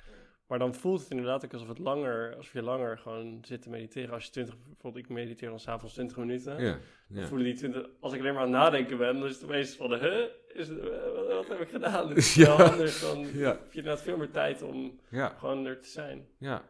Maar 0.48 0.60
dan 0.60 0.76
voelt 0.76 1.00
het 1.02 1.10
inderdaad 1.10 1.46
ook 1.46 1.54
alsof 1.54 1.68
het 1.68 1.78
langer, 1.80 2.36
alsof 2.36 2.54
je 2.54 2.62
langer 2.62 2.98
gewoon 2.98 3.38
zit 3.42 3.62
te 3.62 3.70
mediteren. 3.70 4.14
Als 4.14 4.26
je 4.26 4.32
20, 4.32 4.56
bijvoorbeeld 4.58 5.04
ik 5.04 5.10
mediteer 5.10 5.50
dan 5.50 5.60
s'avonds 5.60 5.94
20 5.94 6.18
minuten. 6.18 6.64
Ja, 6.64 6.78
Dan 7.08 7.22
ja. 7.22 7.28
voelen 7.28 7.46
die 7.46 7.56
20, 7.56 7.86
als 8.00 8.14
ik 8.14 8.20
alleen 8.20 8.34
maar 8.34 8.44
aan 8.44 8.52
het 8.54 8.62
nadenken 8.62 8.98
ben, 8.98 9.20
dan 9.20 9.28
is 9.28 9.34
het 9.34 9.44
opeens 9.44 9.76
van, 9.76 9.94
huh? 9.94 10.24
Is 10.54 10.68
het, 10.68 10.80
eh, 10.80 10.86
wat, 11.16 11.28
wat 11.28 11.48
heb 11.48 11.60
ik 11.60 11.70
gedaan? 11.70 12.08
Het 12.10 12.18
is 12.18 12.36
Ja. 12.36 12.54
anders 12.54 13.02
dan, 13.02 13.24
heb 13.24 13.34
je 13.72 13.78
inderdaad 13.78 14.02
veel 14.02 14.18
meer 14.18 14.32
tijd 14.32 14.62
om 14.62 15.00
gewoon 15.38 15.66
er 15.66 15.80
te 15.82 15.90
zijn. 15.90 16.28
ja. 16.38 16.64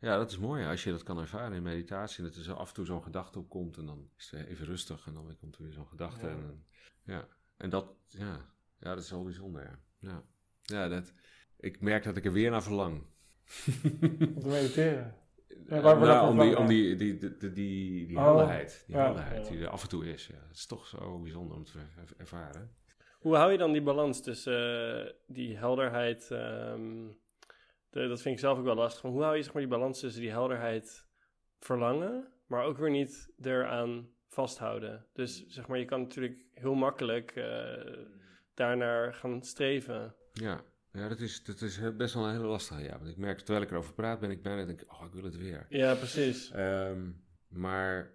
Ja, 0.00 0.16
dat 0.16 0.30
is 0.30 0.38
mooi 0.38 0.66
als 0.66 0.84
je 0.84 0.90
dat 0.90 1.02
kan 1.02 1.18
ervaren 1.18 1.52
in 1.56 1.62
meditatie. 1.62 2.24
Dat 2.24 2.34
er 2.36 2.42
zo 2.42 2.52
af 2.54 2.68
en 2.68 2.74
toe 2.74 2.84
zo'n 2.86 3.02
gedachte 3.02 3.38
opkomt 3.38 3.76
en 3.76 3.86
dan 3.86 4.08
is 4.18 4.30
het 4.30 4.46
even 4.46 4.66
rustig 4.66 5.06
en 5.06 5.14
dan 5.14 5.26
weer 5.26 5.36
komt 5.36 5.56
er 5.56 5.62
weer 5.62 5.72
zo'n 5.72 5.86
gedachte. 5.88 6.26
Ja. 6.26 6.32
En, 6.32 6.64
ja. 7.04 7.26
en 7.56 7.70
dat, 7.70 7.86
ja. 8.06 8.40
ja, 8.78 8.94
dat 8.94 9.02
is 9.04 9.10
wel 9.10 9.24
bijzonder. 9.24 9.62
Ja. 9.62 9.78
Ja. 10.10 10.22
ja, 10.62 10.88
dat, 10.88 11.12
ik 11.56 11.80
merk 11.80 12.04
dat 12.04 12.16
ik 12.16 12.24
er 12.24 12.32
weer 12.32 12.50
naar 12.50 12.62
verlang. 12.62 12.96
Om 14.34 14.40
te 14.40 14.46
mediteren. 14.46 15.14
Ja, 15.68 15.76
Eh, 15.76 15.82
waar 15.82 15.98
nou, 15.98 16.30
om 16.30 16.38
die, 16.38 16.58
om 16.58 16.66
die, 16.66 16.96
die, 16.96 17.18
die, 17.38 17.52
die, 17.52 18.16
Oh, 18.16 18.24
helderheid, 18.24 18.82
die 18.86 18.96
ja. 18.96 19.02
helderheid 19.04 19.44
Ja. 19.46 19.50
die 19.52 19.60
er 19.60 19.68
af 19.68 19.82
en 19.82 19.88
toe 19.88 20.12
is. 20.12 20.26
Ja. 20.26 20.34
Het 20.48 20.56
is 20.56 20.66
toch 20.66 20.86
zo 20.86 21.18
bijzonder 21.18 21.56
om 21.56 21.64
te 21.64 21.78
er- 21.78 22.14
ervaren. 22.16 22.70
Hoe 23.18 23.36
hou 23.36 23.52
je 23.52 23.58
dan 23.58 23.72
die 23.72 23.82
balans 23.82 24.22
tussen 24.22 25.04
eh, 25.06 25.12
die 25.26 25.56
helderheid? 25.56 26.30
ehm, 26.30 27.08
de, 27.90 28.08
dat 28.08 28.22
vind 28.22 28.34
ik 28.34 28.40
zelf 28.40 28.58
ook 28.58 28.64
wel 28.64 28.74
lastig. 28.74 29.00
Van 29.00 29.10
hoe 29.10 29.22
hou 29.22 29.36
je 29.36 29.42
zeg 29.42 29.52
maar, 29.52 29.62
die 29.62 29.70
balans 29.70 30.00
tussen 30.00 30.20
die 30.20 30.30
helderheid 30.30 31.06
verlangen, 31.58 32.28
maar 32.46 32.64
ook 32.64 32.78
weer 32.78 32.90
niet 32.90 33.32
eraan 33.42 34.08
vasthouden? 34.26 35.06
Dus 35.12 35.46
zeg 35.46 35.66
maar, 35.66 35.78
je 35.78 35.84
kan 35.84 36.00
natuurlijk 36.00 36.44
heel 36.52 36.74
makkelijk 36.74 37.30
eh 37.30 38.18
daarnaar 38.60 39.14
gaan 39.14 39.42
streven. 39.42 40.14
Ja, 40.32 40.60
ja 40.92 41.08
dat, 41.08 41.20
is, 41.20 41.44
dat 41.44 41.60
is 41.60 41.80
best 41.96 42.14
wel 42.14 42.24
een 42.24 42.32
hele 42.32 42.46
lastige. 42.46 42.82
Ja. 42.82 42.98
Want 42.98 43.10
ik 43.10 43.16
merk, 43.16 43.38
terwijl 43.38 43.64
ik 43.64 43.70
erover 43.70 43.94
praat, 43.94 44.20
ben 44.20 44.30
ik 44.30 44.42
bijna 44.42 44.64
denk 44.64 44.80
ik, 44.80 44.92
oh, 44.92 45.04
ik 45.04 45.12
wil 45.12 45.24
het 45.24 45.36
weer. 45.36 45.66
Ja, 45.68 45.94
precies. 45.94 46.50
Ehm, 46.50 47.10
maar 47.48 48.10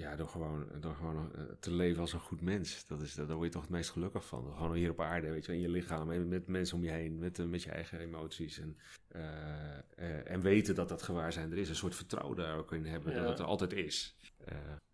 ja, 0.00 0.16
door 0.16 0.28
gewoon, 0.28 0.66
door 0.80 0.94
gewoon 0.94 1.34
eh, 1.34 1.42
te 1.60 1.72
leven 1.72 2.00
als 2.00 2.12
een 2.12 2.20
goed 2.20 2.40
mens, 2.40 2.86
dat 2.86 3.00
is, 3.00 3.14
daar 3.14 3.26
word 3.26 3.44
je 3.46 3.50
toch 3.52 3.62
het 3.62 3.70
meest 3.70 3.90
gelukkig 3.90 4.26
van. 4.26 4.52
Gewoon 4.56 4.74
hier 4.74 4.90
op 4.90 5.00
aarde, 5.00 5.30
weet 5.30 5.46
je, 5.46 5.52
in 5.52 5.60
je 5.60 5.68
lichaam, 5.68 6.10
en 6.10 6.28
met 6.28 6.46
mensen 6.46 6.76
om 6.76 6.84
je 6.84 6.90
heen, 6.90 7.18
met, 7.18 7.38
eh, 7.38 7.46
met 7.46 7.62
je 7.62 7.70
eigen 7.70 7.98
emoties. 7.98 8.58
En, 8.58 8.78
eh, 9.08 10.30
en 10.30 10.40
weten 10.40 10.74
dat 10.74 10.88
dat 10.88 11.02
gewaarzijn 11.02 11.50
er 11.52 11.58
is. 11.58 11.68
Een 11.68 11.74
soort 11.74 11.94
vertrouwen 11.94 12.36
daar 12.36 12.56
ook 12.56 12.72
in 12.72 12.84
hebben, 12.86 13.12
Ja. 13.12 13.18
dat 13.20 13.28
het 13.28 13.38
er 13.38 13.44
altijd 13.44 13.72
is. 13.72 14.16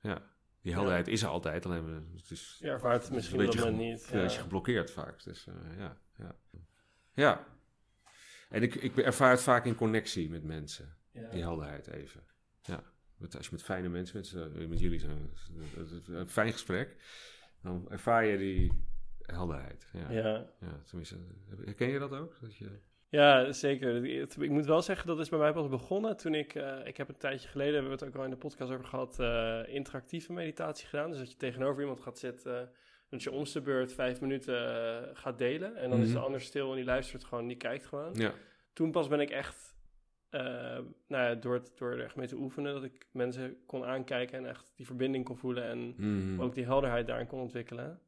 Ja, 0.01 0.23
die 0.63 0.73
helderheid 0.73 1.09
is 1.09 1.23
er 1.23 1.29
altijd, 1.29 1.67
alleen 1.67 2.11
het 2.17 2.31
is 2.31 2.57
Je 2.61 2.69
ervaart 2.69 3.03
het 3.03 3.13
misschien 3.13 3.41
een 3.41 3.47
beetje 3.47 3.71
niet. 3.71 4.09
een 4.13 4.21
beetje 4.21 4.41
geblokkeerd 4.41 4.91
vaak. 4.91 5.23
Dus 5.25 5.47
ja, 5.79 5.97
ja. 6.19 6.37
Ja. 7.15 7.47
En 8.49 8.63
ik, 8.63 8.75
ik 8.75 8.97
ervaar 8.97 9.31
het 9.31 9.43
vaak 9.43 9.65
in 9.65 9.75
connectie 9.75 10.31
met 10.31 10.43
mensen. 10.45 10.97
Die 11.31 11.41
helderheid 11.43 11.87
even. 11.87 12.23
Met, 13.19 13.37
als 13.37 13.45
je 13.47 13.53
met 13.53 13.63
fijne 13.63 13.89
mensen, 13.89 14.17
met, 14.17 14.27
z'n- 14.27 14.69
met 14.69 14.81
jullie 14.81 14.99
zo'n 14.99 15.31
een 16.07 16.29
fijn 16.29 16.53
gesprek, 16.53 16.97
dan 17.63 17.87
ervaar 17.91 18.25
je 18.25 18.39
die 18.39 18.73
helderheid. 19.23 19.89
Ja. 19.93 20.11
Ja. 20.11 20.47
Ja. 20.61 20.81
tenminste, 20.87 21.17
herken 21.65 21.89
je 21.89 21.99
dat 21.99 22.13
ook? 22.13 22.37
Dat 22.41 22.57
je, 22.57 22.69
Ja, 23.09 23.53
zeker. 23.53 24.05
Ik 24.43 24.51
moet 24.51 24.67
wel 24.67 24.83
zeggen, 24.83 25.07
dat 25.07 25.19
is 25.19 25.29
bij 25.29 25.39
mij 25.39 25.53
pas 25.53 25.69
begonnen 25.69 26.17
toen 26.17 26.35
ik... 26.35 26.55
eh, 26.55 26.87
ik 26.87 26.97
heb 26.97 27.09
een 27.09 27.17
tijdje 27.17 27.49
geleden, 27.49 27.73
hebben 27.75 27.91
we 27.93 28.05
het 28.05 28.09
ook 28.09 28.17
al 28.19 28.25
in 28.25 28.31
de 28.31 28.37
podcast 28.37 28.71
over 28.73 28.85
gehad, 28.85 29.21
eh, 29.21 29.75
interactieve 29.75 30.33
meditatie 30.33 30.87
gedaan. 30.89 31.11
Dus 31.11 31.19
dat 31.19 31.31
je 31.31 31.37
tegenover 31.37 31.81
iemand 31.81 32.01
gaat 32.01 32.19
zitten, 32.19 32.71
dat 33.09 33.23
je 33.23 33.31
om 33.31 33.45
de 33.45 33.61
beurt 33.61 33.93
vijf 33.93 34.21
minuten 34.21 34.75
eh, 34.77 35.11
gaat 35.13 35.39
delen. 35.39 35.77
En 35.77 35.91
dan 35.91 36.01
is 36.01 36.09
de 36.09 36.15
Mhm. 36.15 36.25
ander 36.25 36.41
stil 36.41 36.71
en 36.71 36.77
die 36.77 36.85
luistert 36.85 37.25
gewoon, 37.25 37.47
die 37.47 37.57
kijkt 37.57 37.87
gewoon. 37.87 38.15
ja. 38.15 38.33
Toen 38.73 38.91
pas 38.91 39.09
ben 39.09 39.21
ik 39.21 39.31
echt, 39.31 39.76
eh, 40.41 40.79
nou 41.09 41.25
ja, 41.29 41.35
door, 41.35 41.55
het, 41.55 41.73
door 41.77 41.93
er 41.93 42.05
echt 42.05 42.17
mee 42.17 42.27
te 42.27 42.37
oefenen, 42.37 42.73
dat 42.75 42.85
ik 42.85 43.07
mensen 43.13 43.57
kon 43.67 43.85
aankijken 43.85 44.39
en 44.39 44.47
echt 44.49 44.73
die 44.77 44.87
verbinding 44.87 45.25
kon 45.25 45.37
voelen 45.37 45.65
en 45.65 45.95
Mhm. 45.97 46.41
ook 46.41 46.55
die 46.55 46.65
helderheid 46.65 47.07
daarin 47.07 47.27
kon 47.27 47.41
ontwikkelen. 47.41 48.01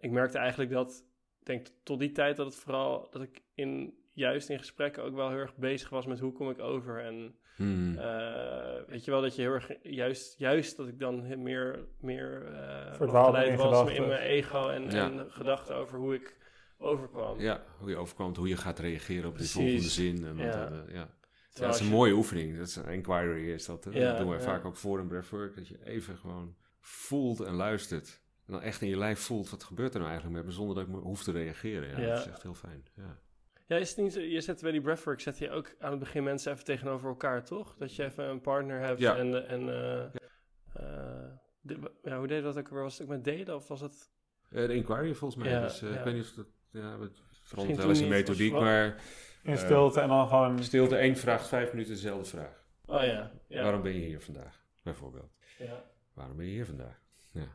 Ik 0.00 0.10
merkte 0.10 0.38
eigenlijk 0.38 0.70
dat, 0.70 1.04
ik 1.40 1.46
denk 1.46 1.66
tot 1.82 1.98
die 1.98 2.12
tijd 2.12 2.36
dat 2.36 2.46
het 2.46 2.56
vooral, 2.56 3.08
dat 3.10 3.22
ik 3.22 3.42
in, 3.54 3.94
juist 4.12 4.48
in 4.48 4.58
gesprekken 4.58 5.02
ook 5.02 5.14
wel 5.14 5.28
heel 5.28 5.38
erg 5.38 5.56
bezig 5.56 5.88
was 5.88 6.06
met 6.06 6.18
hoe 6.20 6.32
kom 6.32 6.50
ik 6.50 6.58
over. 6.60 7.00
En 7.04 7.34
Mhm. 7.56 7.98
eh, 7.98 8.82
weet 8.86 9.04
je 9.04 9.10
wel, 9.10 9.20
dat 9.20 9.34
je 9.36 9.42
heel 9.42 9.52
erg, 9.52 9.70
juist, 9.82 10.38
juist 10.38 10.76
dat 10.76 10.88
ik 10.88 10.98
dan 10.98 11.42
meer, 11.42 11.84
meer 12.00 12.46
eh 12.54 13.00
afgeleid 13.00 13.48
in 13.48 13.56
was 13.56 13.66
gedachten. 13.66 13.94
in 13.96 14.06
mijn 14.06 14.20
ego 14.20 14.68
en, 14.68 14.90
Ja. 14.90 15.10
en 15.10 15.30
gedachten 15.32 15.74
over 15.76 15.98
hoe 15.98 16.14
ik 16.14 16.36
overkwam. 16.78 17.40
ja, 17.40 17.62
hoe 17.78 17.90
je 17.90 17.96
overkomt, 17.96 18.36
hoe 18.36 18.48
je 18.48 18.56
gaat 18.56 18.78
reageren 18.78 19.28
op 19.30 19.38
de 19.38 19.44
volgende 19.48 19.80
zin. 19.80 20.24
En 20.26 20.36
wat, 20.36 20.44
Ja. 20.92 21.16
Ja. 21.58 21.66
Dat 21.66 21.74
is 21.74 21.80
een 21.80 21.92
mooie 21.92 22.12
oefening. 22.12 22.58
Dat 22.58 22.66
is 22.66 22.76
een 22.76 22.88
inquiry 22.88 23.50
is 23.50 23.64
dat. 23.66 23.86
Ja, 23.90 24.08
dat 24.08 24.18
doen 24.18 24.28
we 24.28 24.34
ja. 24.34 24.40
vaak 24.40 24.64
ook 24.64 24.76
voor 24.76 24.98
een 24.98 25.06
breathwork. 25.08 25.54
Dat 25.56 25.68
je 25.68 25.84
even 25.84 26.16
gewoon 26.16 26.56
voelt 26.80 27.40
en 27.40 27.54
luistert. 27.54 28.22
En 28.46 28.52
dan 28.52 28.62
echt 28.62 28.80
in 28.80 28.88
je 28.88 28.96
lijf 28.96 29.20
voelt, 29.20 29.50
wat 29.50 29.64
gebeurt 29.64 29.92
er 29.94 29.98
nou 29.98 30.10
eigenlijk 30.10 30.40
met 30.40 30.48
me, 30.48 30.56
zonder 30.56 30.74
dat 30.74 30.84
ik 30.84 30.90
me 30.90 30.98
hoef 31.00 31.22
te 31.22 31.32
reageren. 31.32 32.00
Ja. 32.00 32.08
Dat 32.08 32.18
is 32.18 32.26
echt 32.26 32.42
heel 32.42 32.54
fijn. 32.54 32.84
Ja. 32.94 33.18
Ja, 33.66 33.76
is 33.76 33.88
het 33.88 33.98
niet, 33.98 34.14
je 34.14 34.40
zet 34.40 34.60
bij 34.62 34.70
die 34.70 34.80
breathwork, 34.80 35.20
zet 35.20 35.38
je 35.38 35.50
ook 35.50 35.74
aan 35.78 35.90
het 35.90 36.00
begin 36.00 36.22
mensen 36.22 36.52
even 36.52 36.64
tegenover 36.64 37.08
elkaar, 37.08 37.44
toch? 37.44 37.76
Dat 37.76 37.94
je 37.94 38.04
even 38.04 38.24
een 38.24 38.40
partner 38.40 38.80
hebt 38.80 39.00
Ja. 39.00 39.16
en, 39.16 39.48
en 39.48 39.68
eh, 39.68 40.04
eh, 40.04 41.30
de- 41.60 41.92
ja, 42.02 42.18
hoe 42.18 42.26
deed 42.26 42.42
dat 42.42 42.58
ook 42.58 42.68
weer? 42.68 42.82
Was 42.82 42.92
het 42.92 43.02
ook 43.02 43.08
met 43.08 43.24
delen 43.24 43.54
of 43.54 43.68
was 43.68 43.80
het... 43.80 44.10
Eh, 44.50 44.66
de 44.66 44.74
inquiry 44.74 45.14
volgens 45.14 45.42
mij. 45.42 45.52
Ja, 45.52 45.60
dus. 45.60 45.82
Ik 45.82 46.00
weet 46.04 46.14
niet 46.14 46.22
of 46.22 46.32
dat... 46.32 46.46
Ja, 46.70 47.00
het 47.00 47.22
verandert 47.42 47.78
wel 47.78 47.88
eens 47.88 48.06
methodiek, 48.06 48.52
maar 48.52 49.02
In 49.42 49.58
stilte 49.58 50.00
en 50.00 50.08
dan 50.08 50.28
gewoon... 50.28 50.62
stilte 50.62 50.96
één 50.96 51.16
vraagt 51.16 51.48
vijf 51.48 51.72
minuten 51.72 51.92
dezelfde 51.92 52.24
vraag. 52.30 52.64
Oh 52.86 53.02
ja, 53.02 53.30
ja. 53.46 53.62
Waarom 53.62 53.82
ben 53.82 53.92
je 53.92 54.06
hier 54.06 54.20
vandaag? 54.20 54.60
Bijvoorbeeld. 54.82 55.30
Ja. 55.58 55.82
Waarom 56.14 56.36
ben 56.36 56.46
je 56.46 56.52
hier 56.52 56.66
vandaag? 56.66 57.00
Ja. 57.32 57.46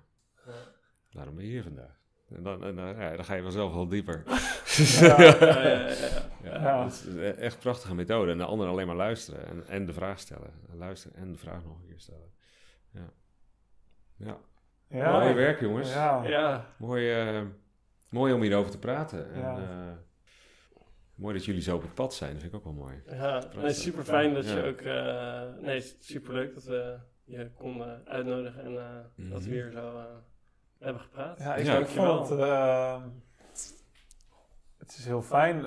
Ja. 0.46 0.52
Waarom 1.12 1.36
ben 1.36 1.44
je 1.46 1.50
hier 1.52 1.64
vandaag? 1.64 2.02
En 2.36 2.44
dan, 2.44 2.64
en 2.64 2.76
dan, 2.76 2.96
ja, 2.98 3.16
dan 3.16 3.26
ga 3.26 3.34
je 3.34 3.42
vanzelf 3.42 3.74
wel 3.74 3.88
dieper. 3.88 4.24
Ja. 4.26 4.38
Ja, 5.00 5.22
ja, 5.22 5.68
ja, 5.68 5.88
ja. 5.88 6.30
Ja, 6.44 6.62
Ja. 6.62 6.84
dat 6.84 6.92
is 6.92 7.06
een 7.06 7.36
echt 7.36 7.60
prachtige 7.60 7.96
methode. 7.96 8.32
En 8.32 8.38
de 8.38 8.44
ander 8.46 8.68
alleen 8.68 8.88
maar 8.88 8.96
luisteren 8.96 9.48
en, 9.48 9.68
en 9.68 9.86
de 9.86 9.94
vraag 9.94 10.20
stellen. 10.20 10.52
En 10.72 10.78
luisteren 10.78 11.18
en 11.18 11.32
de 11.32 11.38
vraag 11.38 11.64
nog 11.64 11.80
een 11.80 11.88
keer 11.88 12.00
stellen. 12.00 12.32
Ja. 12.92 13.10
Ja. 14.18 14.38
Ja. 14.88 15.20
Mooi 15.20 15.34
werk, 15.34 15.60
jongens. 15.60 15.94
Ja. 15.94 16.24
Ja, 16.24 16.66
Mooi, 16.78 17.12
eh, 17.12 17.42
mooi 18.10 18.34
om 18.34 18.42
hierover 18.42 18.72
te 18.72 18.80
praten. 18.80 19.34
En, 19.34 19.40
Ja. 19.40 19.98
Mooi 21.24 21.36
dat 21.36 21.46
jullie 21.46 21.62
zo 21.62 21.76
op 21.76 21.82
het 21.82 21.94
pad 21.94 22.14
zijn. 22.14 22.32
Dat 22.32 22.42
vind 22.42 22.54
ik 22.54 22.60
ook 22.60 22.64
wel 22.66 22.74
mooi. 22.84 23.02
ja. 23.08 23.44
Nee, 23.56 23.72
super 23.74 24.04
fijn 24.04 24.34
dat 24.34 24.50
je 24.50 24.64
ook... 24.64 24.82
eh, 24.82 25.42
nee, 25.66 25.96
super 26.00 26.34
leuk 26.34 26.54
dat 26.54 26.64
we 26.64 26.98
je 27.24 27.50
konden 27.58 28.02
uitnodigen 28.06 28.64
en 28.64 28.78
eh, 28.78 29.30
dat 29.32 29.44
we 29.44 29.50
Mhm. 29.50 29.52
hier 29.52 29.72
zo 29.72 29.88
eh, 29.98 30.04
hebben 30.80 31.02
gepraat. 31.02 31.40
Ja, 31.40 31.56
ik 31.56 31.66
Ja. 31.66 31.78
ik 31.78 31.88
vond 31.88 32.30
het... 32.30 32.40
eh, 32.40 33.02
het 34.78 34.90
is 34.98 35.06
heel 35.06 35.22
fijn. 35.22 35.66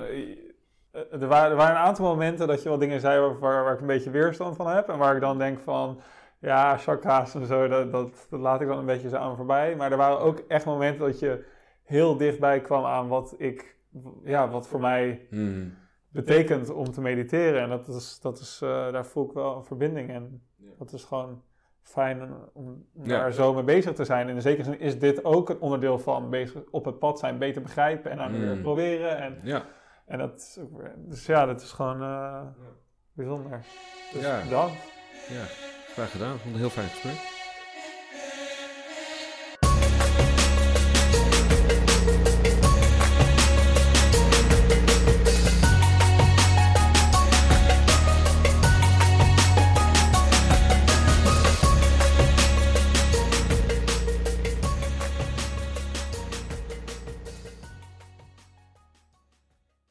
Er, 0.91 1.27
waren, 1.27 1.49
er 1.51 1.55
waren 1.55 1.75
een 1.75 1.81
aantal 1.81 2.05
momenten 2.05 2.47
dat 2.47 2.63
je 2.63 2.69
wel 2.69 2.77
dingen 2.77 2.99
zei 2.99 3.19
waar, 3.19 3.39
waar, 3.39 3.63
waar 3.63 3.73
ik 3.73 3.79
een 3.81 3.87
beetje 3.87 4.09
weerstand 4.09 4.55
van 4.55 4.67
heb. 4.67 4.89
En 4.89 4.97
waar 4.97 5.15
ik 5.15 5.21
dan 5.21 5.37
denk 5.37 5.59
van, 5.59 6.01
ja, 6.39 6.77
chakra's 6.77 7.35
en 7.35 7.45
zo, 7.45 7.67
dat, 7.67 7.91
dat, 7.91 8.27
dat 8.29 8.39
laat 8.39 8.61
ik 8.61 8.67
dan 8.67 8.77
een 8.77 8.85
beetje 8.85 9.09
zo 9.09 9.15
aan 9.15 9.35
voorbij. 9.35 9.75
Maar 9.75 9.91
er 9.91 9.97
waren 9.97 10.19
ook 10.19 10.39
echt 10.47 10.65
momenten 10.65 11.05
dat 11.05 11.19
je 11.19 11.45
heel 11.83 12.17
dichtbij 12.17 12.61
kwam 12.61 12.85
aan 12.85 13.07
wat 13.07 13.35
ik, 13.37 13.76
ja, 14.23 14.49
wat 14.49 14.67
voor 14.67 14.79
mij 14.79 15.27
Mhm. 15.29 15.67
betekent 16.09 16.69
om 16.69 16.91
te 16.91 17.01
mediteren. 17.01 17.61
En 17.61 17.69
dat 17.69 17.87
is, 17.87 18.19
dat 18.19 18.39
is, 18.39 18.59
eh, 18.63 18.91
daar 18.91 19.05
voel 19.05 19.25
ik 19.25 19.31
wel 19.31 19.55
een 19.55 19.63
verbinding 19.65 20.09
in. 20.09 20.41
Ja. 20.55 20.69
Dat 20.77 20.93
is 20.93 21.03
gewoon 21.03 21.41
fijn 21.81 22.33
om, 22.53 22.85
Ja. 22.93 23.07
daar 23.07 23.31
zo 23.31 23.53
mee 23.53 23.63
bezig 23.63 23.93
te 23.93 24.05
zijn. 24.05 24.27
En 24.29 24.35
in 24.35 24.41
zekere 24.41 24.63
zin 24.63 24.79
is 24.79 24.99
dit 24.99 25.23
ook 25.25 25.49
een 25.49 25.59
onderdeel 25.59 25.99
van 25.99 26.29
bezig 26.29 26.61
op 26.71 26.85
het 26.85 26.99
pad 26.99 27.19
zijn, 27.19 27.37
beter 27.37 27.61
begrijpen 27.61 28.11
en 28.11 28.17
dan 28.17 28.31
weer 28.39 28.55
Mm. 28.55 28.61
proberen. 28.61 29.17
En, 29.17 29.39
Ja, 29.43 29.65
en 30.05 30.17
dat 30.17 30.35
is 30.35 30.57
ook 30.61 30.77
weer- 30.77 30.93
dus 30.97 31.25
ja, 31.25 31.45
dat 31.45 31.61
is 31.61 31.71
gewoon 31.71 32.01
eh, 32.01 32.41
bijzonder. 33.13 33.65
Dus 34.13 34.21
Ja. 34.21 34.43
bedankt. 34.43 34.73
ja, 35.29 35.43
graag 35.93 36.11
gedaan. 36.11 36.33
Ik 36.35 36.39
vond 36.41 36.43
het 36.43 36.53
een 36.53 36.59
heel 36.59 36.69
fijn 36.69 36.87
gesprek. 36.87 37.36